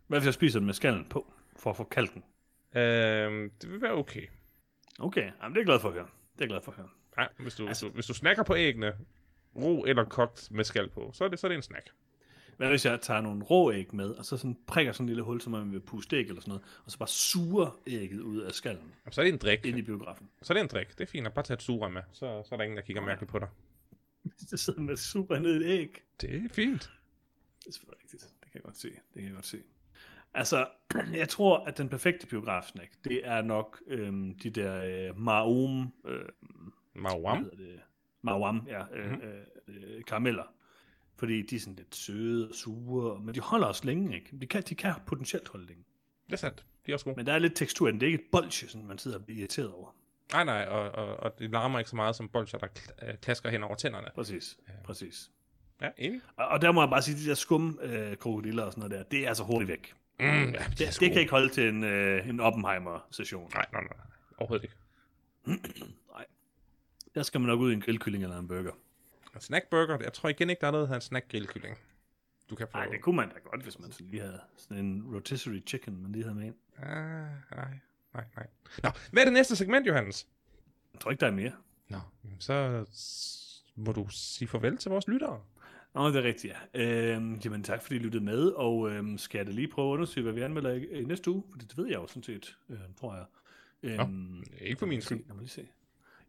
Hvad 0.07 0.19
hvis 0.19 0.25
jeg 0.25 0.33
spiser 0.33 0.59
den 0.59 0.65
med 0.65 0.73
skallen 0.73 1.05
på? 1.09 1.33
for 1.55 1.69
at 1.69 1.77
få 1.77 1.83
kaldt 1.83 2.13
den? 2.13 2.23
Øh, 2.81 3.51
det 3.61 3.71
vil 3.71 3.81
være 3.81 3.91
okay. 3.91 4.27
Okay, 4.99 5.31
Jamen, 5.41 5.55
det 5.55 5.57
er 5.57 5.61
jeg 5.61 5.65
glad 5.65 5.79
for 5.79 5.87
at 5.87 5.93
høre. 5.93 6.07
Det 6.33 6.41
er 6.41 6.45
jeg 6.45 6.49
glad 6.49 6.61
for 6.61 6.71
at 6.71 6.77
høre. 6.77 6.89
Ja, 7.17 7.25
hvis 7.43 7.55
du, 7.55 7.67
altså, 7.67 7.85
hvis, 7.85 7.91
du, 7.91 7.95
hvis 7.95 8.05
du 8.05 8.13
snakker 8.13 8.43
på 8.43 8.55
æggene, 8.55 8.93
ro 9.55 9.83
eller 9.83 10.03
kogt 10.03 10.51
med 10.51 10.63
skal 10.63 10.89
på, 10.89 11.11
så 11.13 11.23
er 11.23 11.27
det, 11.27 11.39
så 11.39 11.47
er 11.47 11.49
det 11.49 11.55
en 11.55 11.61
snack. 11.61 11.89
Hvad 12.57 12.69
hvis 12.69 12.85
jeg 12.85 13.01
tager 13.01 13.21
nogle 13.21 13.43
rå 13.43 13.71
æg 13.71 13.95
med, 13.95 14.09
og 14.09 14.25
så 14.25 14.37
sådan 14.37 14.57
prikker 14.67 14.91
sådan 14.91 15.03
en 15.03 15.07
lille 15.07 15.23
hul, 15.23 15.41
som 15.41 15.51
man 15.51 15.71
vil 15.71 15.79
puste 15.79 16.17
æg 16.17 16.27
eller 16.27 16.41
sådan 16.41 16.49
noget, 16.49 16.63
og 16.85 16.91
så 16.91 16.97
bare 16.97 17.07
suger 17.07 17.79
ægget 17.87 18.19
ud 18.19 18.41
af 18.41 18.51
skallen 18.51 18.93
Så 19.11 19.21
er 19.21 19.25
det 19.25 19.33
en 19.33 19.39
drik. 19.39 19.65
ind 19.65 19.77
i 19.77 19.81
biografen? 19.81 20.29
Så 20.41 20.53
er 20.53 20.55
det 20.55 20.61
en 20.61 20.67
drik. 20.67 20.89
Det 20.97 21.01
er 21.01 21.05
fint 21.05 21.27
at 21.27 21.33
bare 21.33 21.45
tage 21.45 21.55
et 21.55 21.61
sugerør 21.61 21.89
med. 21.89 22.01
Så, 22.11 22.19
så 22.19 22.49
er 22.51 22.57
der 22.57 22.63
ingen, 22.63 22.77
der 22.77 22.83
kigger 22.83 23.01
mærkeligt 23.01 23.31
på 23.31 23.39
dig. 23.39 23.47
Hvis 24.23 24.35
det 24.49 24.59
sidder 24.59 24.81
med 24.81 24.97
suger 24.97 25.39
ned 25.39 25.53
i 25.61 25.65
et 25.65 25.79
æg. 25.79 26.03
Det 26.21 26.35
er 26.45 26.49
fint. 26.51 26.91
Det 27.59 27.67
er 27.67 27.71
selvfølgelig 27.71 28.03
rigtigt. 28.03 28.21
Det 28.21 28.51
kan 28.51 28.51
jeg 28.53 28.63
godt 28.63 28.77
se. 28.77 28.87
Det 28.89 29.13
kan 29.13 29.23
jeg 29.23 29.33
godt 29.33 29.45
se. 29.45 29.57
Altså, 30.33 30.67
jeg 31.13 31.29
tror, 31.29 31.57
at 31.65 31.77
den 31.77 31.89
perfekte 31.89 32.27
biografsnack, 32.27 32.91
det 33.03 33.27
er 33.27 33.41
nok 33.41 33.81
øhm, 33.87 34.39
de 34.39 34.49
der 34.49 35.09
øh, 35.09 35.19
Maum, 35.19 35.93
øh, 36.05 36.25
Mawam. 36.95 37.49
Mawam, 38.21 38.67
ja, 38.67 38.83
øh, 38.95 39.11
Mhm. 39.11 39.21
øh, 39.21 39.41
øh, 39.67 40.03
karameller. 40.03 40.43
Fordi 41.15 41.41
de 41.41 41.55
er 41.55 41.59
sådan 41.59 41.75
lidt 41.75 41.95
søde 41.95 42.49
og 42.49 42.55
sure, 42.55 43.19
men 43.19 43.35
de 43.35 43.39
holder 43.39 43.67
også 43.67 43.85
længe, 43.85 44.15
ikke? 44.15 44.37
De 44.41 44.47
kan, 44.47 44.63
de 44.63 44.75
kan 44.75 44.93
potentielt 45.05 45.47
holde 45.47 45.65
længe. 45.65 45.83
Det 46.25 46.33
er 46.33 46.37
sandt. 46.37 46.65
De 46.85 46.91
er 46.91 46.95
også 46.95 47.05
gode. 47.05 47.15
Men 47.15 47.25
der 47.25 47.33
er 47.33 47.39
lidt 47.39 47.55
tekstur 47.55 47.87
i 47.87 47.91
den. 47.91 47.99
Det 47.99 48.05
er 48.07 48.11
ikke 48.11 48.23
et 48.23 48.31
bolsje, 48.31 48.67
sådan 48.67 48.87
man 48.87 48.97
sidder 48.97 49.17
og 49.17 49.25
bliver 49.25 49.39
irriteret 49.39 49.71
over. 49.71 49.95
Nej, 50.33 50.43
nej, 50.43 50.65
og, 50.65 50.91
og, 50.91 51.17
og 51.17 51.39
det 51.39 51.49
larmer 51.49 51.79
ikke 51.79 51.89
så 51.89 51.95
meget 51.95 52.15
som 52.15 52.29
bolcher, 52.29 52.59
der 52.59 52.67
øh, 53.01 53.17
klasker 53.17 53.49
hen 53.49 53.63
over 53.63 53.75
tænderne. 53.75 54.07
Præcis, 54.15 54.57
præcis. 54.83 55.31
Ja, 55.81 55.89
enig. 55.97 56.21
Og, 56.35 56.47
og 56.47 56.61
der 56.61 56.71
må 56.71 56.81
jeg 56.81 56.89
bare 56.89 57.01
sige, 57.01 57.17
de 57.17 57.29
der 57.29 57.35
skum 57.35 57.79
øh, 57.81 58.17
krokodiller 58.17 58.63
og 58.63 58.71
sådan 58.71 58.89
noget 58.89 58.97
der, 58.97 59.03
det 59.03 59.23
er 59.23 59.27
altså 59.27 59.43
hurtigt 59.43 59.69
væk. 59.69 59.93
Mm, 60.19 60.25
ja, 60.25 60.43
Det, 60.45 60.79
det, 60.79 60.97
det 60.99 61.11
kan 61.11 61.19
ikke 61.21 61.31
holde 61.31 61.49
til 61.49 61.69
en, 61.69 61.83
øh, 61.83 62.29
en 62.29 62.39
Oppenheimer-session. 62.39 63.51
Nej, 63.53 63.65
nej, 63.73 63.81
nej. 63.81 63.97
Overhovedet 64.37 64.63
ikke. 64.63 64.75
Der 67.15 67.23
skal 67.23 67.41
man 67.41 67.47
nok 67.47 67.59
ud 67.59 67.71
i 67.71 67.73
en 67.73 67.81
grillkylling 67.81 68.23
eller 68.23 68.39
en 68.39 68.47
burger. 68.47 68.71
En 69.35 69.41
snackburger, 69.41 69.97
jeg 70.03 70.13
tror 70.13 70.29
igen 70.29 70.49
ikke, 70.49 70.61
der 70.61 70.67
er 70.67 70.71
noget, 70.71 70.83
der 70.83 70.87
hedder 70.87 70.97
en 70.97 71.01
snackgrillkylling. 71.01 71.77
Du 72.49 72.55
kan 72.55 72.67
få... 72.71 72.77
Nej, 72.77 72.85
det 72.85 73.01
kunne 73.01 73.15
man 73.15 73.29
da 73.29 73.39
godt, 73.39 73.63
hvis 73.63 73.79
man 73.79 73.91
lige 73.99 74.21
havde 74.21 74.39
sådan 74.57 74.85
en 74.85 75.15
rotisserie 75.15 75.61
chicken, 75.67 76.01
man 76.01 76.11
lige 76.11 76.23
havde 76.23 76.35
med 76.35 76.45
ind. 76.45 76.55
Ah, 76.77 77.55
nej, 77.55 77.79
nej, 78.13 78.23
nej. 78.35 78.47
Nå, 78.83 78.89
hvad 79.11 79.21
er 79.23 79.25
det 79.25 79.33
næste 79.33 79.55
segment, 79.55 79.87
Johannes? 79.87 80.27
Jeg 80.93 81.01
tror 81.01 81.11
ikke, 81.11 81.21
der 81.21 81.27
er 81.27 81.31
mere. 81.31 81.51
Nå, 81.89 81.97
så 82.39 82.85
må 83.75 83.91
du 83.91 84.07
sige 84.09 84.47
farvel 84.47 84.77
til 84.77 84.89
vores 84.91 85.07
lyttere. 85.07 85.41
Nå, 85.95 86.07
det 86.07 86.15
er 86.15 86.23
rigtigt, 86.23 86.53
ja. 86.73 86.81
Øhm, 87.13 87.35
jamen 87.45 87.63
tak, 87.63 87.81
fordi 87.81 87.95
I 87.95 87.99
lyttede 87.99 88.23
med, 88.23 88.47
og 88.47 88.89
øhm, 88.91 89.17
skal 89.17 89.37
jeg 89.39 89.45
da 89.47 89.51
lige 89.51 89.67
prøve 89.67 89.89
at 89.89 89.93
undersøge, 89.93 90.23
hvad 90.23 90.33
vi 90.33 90.41
anmelder 90.41 90.71
i, 90.71 90.85
i 91.01 91.03
næste 91.03 91.31
uge? 91.31 91.43
For 91.51 91.57
det 91.57 91.77
ved 91.77 91.85
jeg 91.87 91.95
jo 91.95 92.07
sådan 92.07 92.23
set, 92.23 92.57
øh, 92.69 92.77
tror 92.99 93.15
jeg. 93.15 93.25
Øhm, 93.83 94.43
Ikke 94.61 94.79
for 94.79 94.85
min 94.85 95.01
skyld. 95.01 95.17
lad 95.27 95.33
mig 95.35 95.41
lige 95.41 95.49
se. 95.49 95.67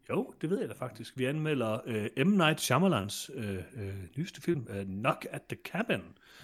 Jo, 0.09 0.33
det 0.41 0.49
ved 0.49 0.59
jeg 0.59 0.69
da 0.69 0.73
faktisk. 0.73 1.17
Vi 1.17 1.25
anmelder 1.25 1.79
øh, 1.85 2.25
M. 2.27 2.29
Night 2.29 2.61
Shyamalans 2.61 3.31
øh, 3.33 3.55
øh, 3.75 3.93
nyeste 4.17 4.41
film, 4.41 4.67
øh, 4.69 4.85
Knock 4.85 5.25
at 5.31 5.41
the 5.41 5.57
Cabin, 5.65 6.01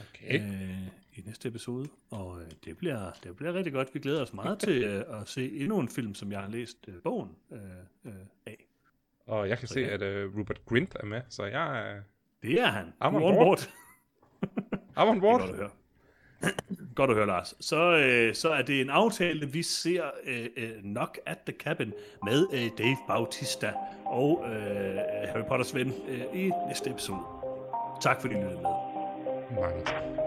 Okay. 0.10 0.42
øh, 0.42 0.88
i 1.20 1.24
næste 1.26 1.48
episode. 1.48 1.88
Og 2.12 2.42
øh, 2.42 2.48
det, 2.66 2.78
bliver, 2.78 3.12
det 3.24 3.36
bliver 3.36 3.54
rigtig 3.54 3.74
godt. 3.74 3.88
Vi 3.94 4.00
glæder 4.00 4.22
os 4.22 4.34
meget 4.34 4.60
til 4.60 4.84
øh, 5.10 5.22
at 5.22 5.28
se 5.28 5.52
endnu 5.52 5.80
en 5.80 5.90
film, 5.90 6.16
som 6.16 6.32
jeg 6.32 6.40
har 6.40 6.50
læst 6.50 6.78
øh, 6.88 6.94
bogen 7.04 7.30
øh, 7.52 7.60
øh, 8.06 8.14
af. 8.46 8.66
Og 9.28 9.50
jeg 9.50 9.60
kan 9.60 9.68
se, 9.68 9.80
ja. 9.80 9.88
at 9.88 10.26
uh, 10.28 10.38
Rupert 10.40 10.66
Grint 10.66 10.96
er 11.00 11.06
med, 11.06 11.22
så 11.30 11.44
jeg 11.44 11.80
er... 11.92 12.02
Det 12.42 12.62
er 12.62 12.66
han. 12.68 12.86
I'm 13.04 13.08
on 13.08 13.14
Du 13.22 13.28
er 13.28 13.34
board. 13.34 13.70
I'm 14.98 15.08
on 15.08 15.14
Det 15.14 15.22
board. 15.22 15.42
er 15.42 15.46
godt 15.48 15.52
at 15.52 15.56
høre. 15.56 15.70
Godt 16.96 17.10
at 17.10 17.16
høre, 17.16 17.28
Lars. 17.28 17.54
Så, 17.60 17.98
øh, 17.98 18.36
så 18.36 18.50
er 18.50 18.62
det 18.62 18.82
en 18.82 18.90
aftale, 18.90 19.52
vi 19.52 19.64
ser 19.64 20.04
øh, 20.24 20.48
øh, 20.58 20.82
Knock 20.82 21.20
at 21.26 21.38
the 21.46 21.56
Cabin 21.60 21.94
med 22.26 22.48
øh, 22.54 22.70
Dave 22.78 22.98
Bautista 23.08 23.74
og 24.06 24.44
øh, 24.46 24.96
Harry 25.28 25.44
Potters 25.48 25.76
ven 25.76 25.94
øh, 26.10 26.22
i 26.34 26.52
næste 26.68 26.90
episode. 26.90 27.22
Tak 28.02 28.22
fordi 28.22 28.34
I 28.34 28.38
lyttede 28.38 28.62
med. 28.62 28.72
Mange 29.62 29.86
tak. 29.86 30.19